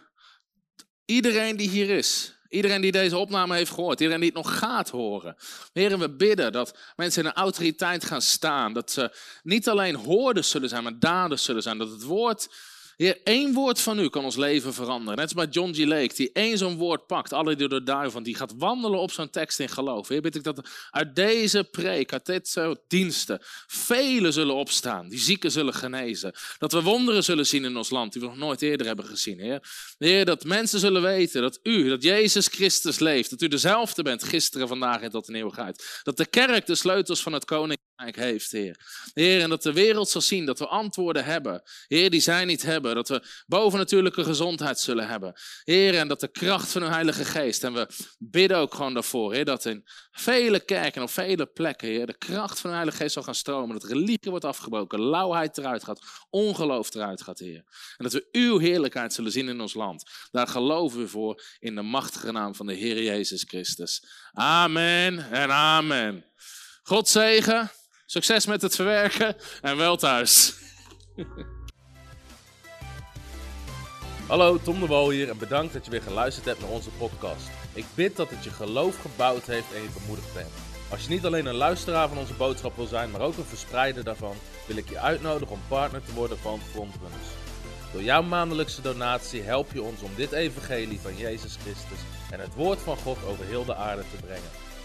iedereen 1.06 1.58
die 1.58 1.70
hier 1.70 1.90
is. 1.90 2.40
Iedereen 2.50 2.82
die 2.82 2.92
deze 2.92 3.18
opname 3.18 3.56
heeft 3.56 3.72
gehoord, 3.72 4.00
iedereen 4.00 4.22
die 4.22 4.32
het 4.36 4.44
nog 4.44 4.58
gaat 4.58 4.90
horen. 4.90 5.36
Heren, 5.74 6.00
we 6.00 6.16
bidden 6.16 6.52
dat 6.52 6.78
mensen 6.96 7.24
in 7.24 7.28
een 7.30 7.36
autoriteit 7.36 8.06
gaan 8.06 8.22
staan. 8.22 8.74
Dat 8.74 8.92
ze 8.92 9.16
niet 9.44 9.70
alleen 9.70 9.96
hoorders 9.96 10.50
zullen 10.50 10.70
zijn, 10.70 10.84
maar 10.84 11.00
daders 11.00 11.44
zullen 11.44 11.62
zijn. 11.62 11.78
Dat 11.78 11.90
het 11.90 12.04
woord 12.04 12.50
Heer, 12.96 13.20
één 13.24 13.54
woord 13.54 13.82
van 13.82 14.00
u 14.00 14.10
kan 14.10 14.24
ons 14.24 14.36
leven 14.36 14.74
veranderen. 14.74 15.16
Net 15.16 15.24
als 15.24 15.34
bij 15.34 15.48
John 15.48 15.74
G. 15.74 15.86
Lake, 15.86 16.16
die 16.16 16.30
één 16.34 16.58
zo'n 16.58 16.78
woord 16.78 17.08
pakt, 17.08 17.34
alle 17.34 17.56
door 17.56 17.84
duiven, 17.84 18.24
die 18.24 18.36
gaat 18.36 18.54
wandelen 18.58 19.00
op 19.00 19.12
zo'n 19.12 19.30
tekst 19.30 19.60
in 19.60 19.70
geloof. 19.70 20.08
Heer, 20.08 20.22
bid 20.22 20.36
ik 20.36 20.44
dat 20.44 20.70
uit 20.90 21.16
deze 21.16 21.64
preek, 21.64 22.14
uit 22.14 22.26
dit 22.26 22.48
soort 22.48 22.80
diensten, 22.88 23.40
velen 23.68 24.34
zullen 24.34 24.56
opstaan, 24.56 25.10
die 25.10 25.20
zieken 25.20 25.52
zullen 25.52 25.74
genezen. 25.74 26.34
Dat 26.58 26.72
we 26.72 26.82
wonderen 26.82 27.24
zullen 27.24 27.48
zien 27.48 27.66
in 27.66 27.78
ons 27.78 27.90
land, 27.90 28.14
die 28.14 28.22
we 28.22 28.28
nog 28.28 28.38
nooit 28.38 28.62
eerder 28.62 28.88
hebben 28.88 29.06
gezien, 29.06 29.40
Heer. 29.40 29.70
Heer, 29.98 30.26
dat 30.26 30.44
mensen 30.44 30.80
zullen 30.80 31.02
weten 31.02 31.42
dat 31.42 31.60
u, 31.64 31.90
dat 31.90 32.04
Jezus 32.04 32.48
Christus 32.48 33.00
leeft, 33.00 33.30
dat 33.30 33.42
u 33.42 33.48
dezelfde 33.48 34.04
bent 34.04 34.24
gisteren, 34.24 34.68
vandaag 34.68 35.02
en 35.02 35.12
tot 35.12 35.28
in 35.28 35.36
eeuwigheid. 35.36 36.02
Dat 36.04 36.18
de 36.18 36.26
kerk 36.26 36.66
de 36.66 36.76
sleutels 36.76 37.22
van 37.22 37.34
het 37.34 37.46
koninkrijk 37.46 37.91
heeft, 38.10 38.52
Heer. 38.52 38.80
Heer, 39.14 39.42
en 39.42 39.50
dat 39.50 39.64
de 39.64 39.74
wereld 39.74 40.10
zal 40.10 40.22
zien 40.22 40.46
dat 40.46 40.60
we 40.60 40.68
antwoorden 40.68 41.26
hebben, 41.26 41.62
Heer, 41.88 42.10
die 42.10 42.20
zij 42.20 42.46
niet 42.46 42.62
hebben 42.62 42.96
dat 42.96 43.08
we 43.08 43.24
bovennatuurlijke 43.48 44.24
gezondheid 44.24 44.80
zullen 44.80 45.08
hebben. 45.08 45.34
Heer, 45.64 45.98
en 45.98 46.08
dat 46.08 46.20
de 46.20 46.28
kracht 46.28 46.72
van 46.72 46.82
uw 46.82 46.90
Heilige 46.90 47.26
Geest, 47.26 47.64
en 47.64 47.74
we 47.74 47.88
bidden 48.20 48.58
ook 48.58 48.74
gewoon 48.74 48.94
daarvoor, 48.94 49.34
Heer, 49.34 49.46
dat 49.46 49.66
in 49.66 49.84
vele 50.12 50.60
kerken, 50.60 51.02
op 51.02 51.10
vele 51.10 51.46
plekken, 51.46 51.88
Heer, 51.88 52.06
de 52.06 52.18
kracht 52.18 52.60
van 52.60 52.70
uw 52.70 52.76
Heilige 52.76 52.98
Geest 52.98 53.14
zal 53.14 53.24
gaan 53.24 53.36
stromen. 53.36 53.80
Dat 53.80 53.90
religie 53.90 54.20
wordt 54.24 54.46
afgebroken, 54.46 55.00
lauwheid 55.02 55.58
eruit 55.58 55.84
gaat, 55.84 56.02
ongeloof 56.30 56.94
eruit 56.94 57.22
gaat, 57.22 57.40
Heer. 57.40 57.64
En 57.98 58.04
dat 58.04 58.14
we 58.14 58.28
uw 58.32 58.58
heerlijkheid 58.58 59.14
zullen 59.14 59.32
zien 59.32 59.50
in 59.50 59.62
ons 59.62 59.74
land. 59.74 60.04
Daar 60.32 60.48
geloven 60.48 61.00
we 61.00 61.08
voor 61.08 61.44
in 61.60 61.76
de 61.76 61.82
machtige 61.82 62.32
naam 62.32 62.56
van 62.56 62.66
de 62.66 62.74
Heer 62.74 63.04
Jezus 63.04 63.44
Christus. 63.48 64.04
Amen 64.32 65.32
en 65.32 65.52
amen. 65.52 66.26
God 66.84 67.10
zegen, 67.10 67.72
succes 68.12 68.46
met 68.46 68.62
het 68.62 68.76
verwerken 68.76 69.36
en 69.62 69.78
wel 69.78 69.98
thuis. 69.98 70.54
Hallo, 74.28 74.60
Tom 74.64 74.80
de 74.80 74.86
Wol 74.86 75.10
hier 75.10 75.30
en 75.30 75.38
bedankt 75.38 75.74
dat 75.74 75.86
je 75.86 75.92
weer 75.92 76.02
geluisterd 76.02 76.46
hebt 76.46 76.60
naar 76.60 76.70
onze 76.70 76.90
podcast. 76.90 77.50
Ik 77.74 77.86
bid 77.96 78.16
dat 78.16 78.30
het 78.30 78.44
je 78.44 78.50
geloof 78.50 79.02
gebouwd 79.02 79.46
heeft 79.46 79.74
en 79.76 79.82
je 79.82 79.90
bemoedigd 80.00 80.34
bent. 80.34 80.50
Als 80.90 81.04
je 81.04 81.10
niet 81.10 81.26
alleen 81.26 81.46
een 81.46 81.56
luisteraar 81.56 82.08
van 82.08 82.18
onze 82.18 82.34
boodschap 82.34 82.76
wil 82.76 82.86
zijn, 82.86 83.12
maar 83.12 83.22
ook 83.22 83.38
een 83.38 83.46
verspreider 83.46 84.04
daarvan, 84.04 84.36
wil 84.68 84.78
ik 84.78 84.90
je 84.90 85.00
uitnodigen 85.00 85.54
om 85.54 85.62
partner 85.68 86.04
te 86.06 86.14
worden 86.14 86.38
van 86.38 86.60
Frontrunners. 86.72 87.28
Door 87.92 88.04
jouw 88.04 88.22
maandelijkse 88.22 88.82
donatie 88.82 89.42
help 89.42 89.72
je 89.74 89.82
ons 89.82 90.02
om 90.02 90.12
dit 90.16 90.32
evangelie 90.32 91.00
van 91.00 91.18
Jezus 91.18 91.58
Christus 91.62 92.00
en 92.32 92.40
het 92.40 92.54
woord 92.56 92.80
van 92.80 92.98
God 92.98 93.18
over 93.26 93.46
heel 93.46 93.66
de 93.66 93.76
aarde 93.76 94.02
te 94.02 94.26
brengen. 94.26 94.61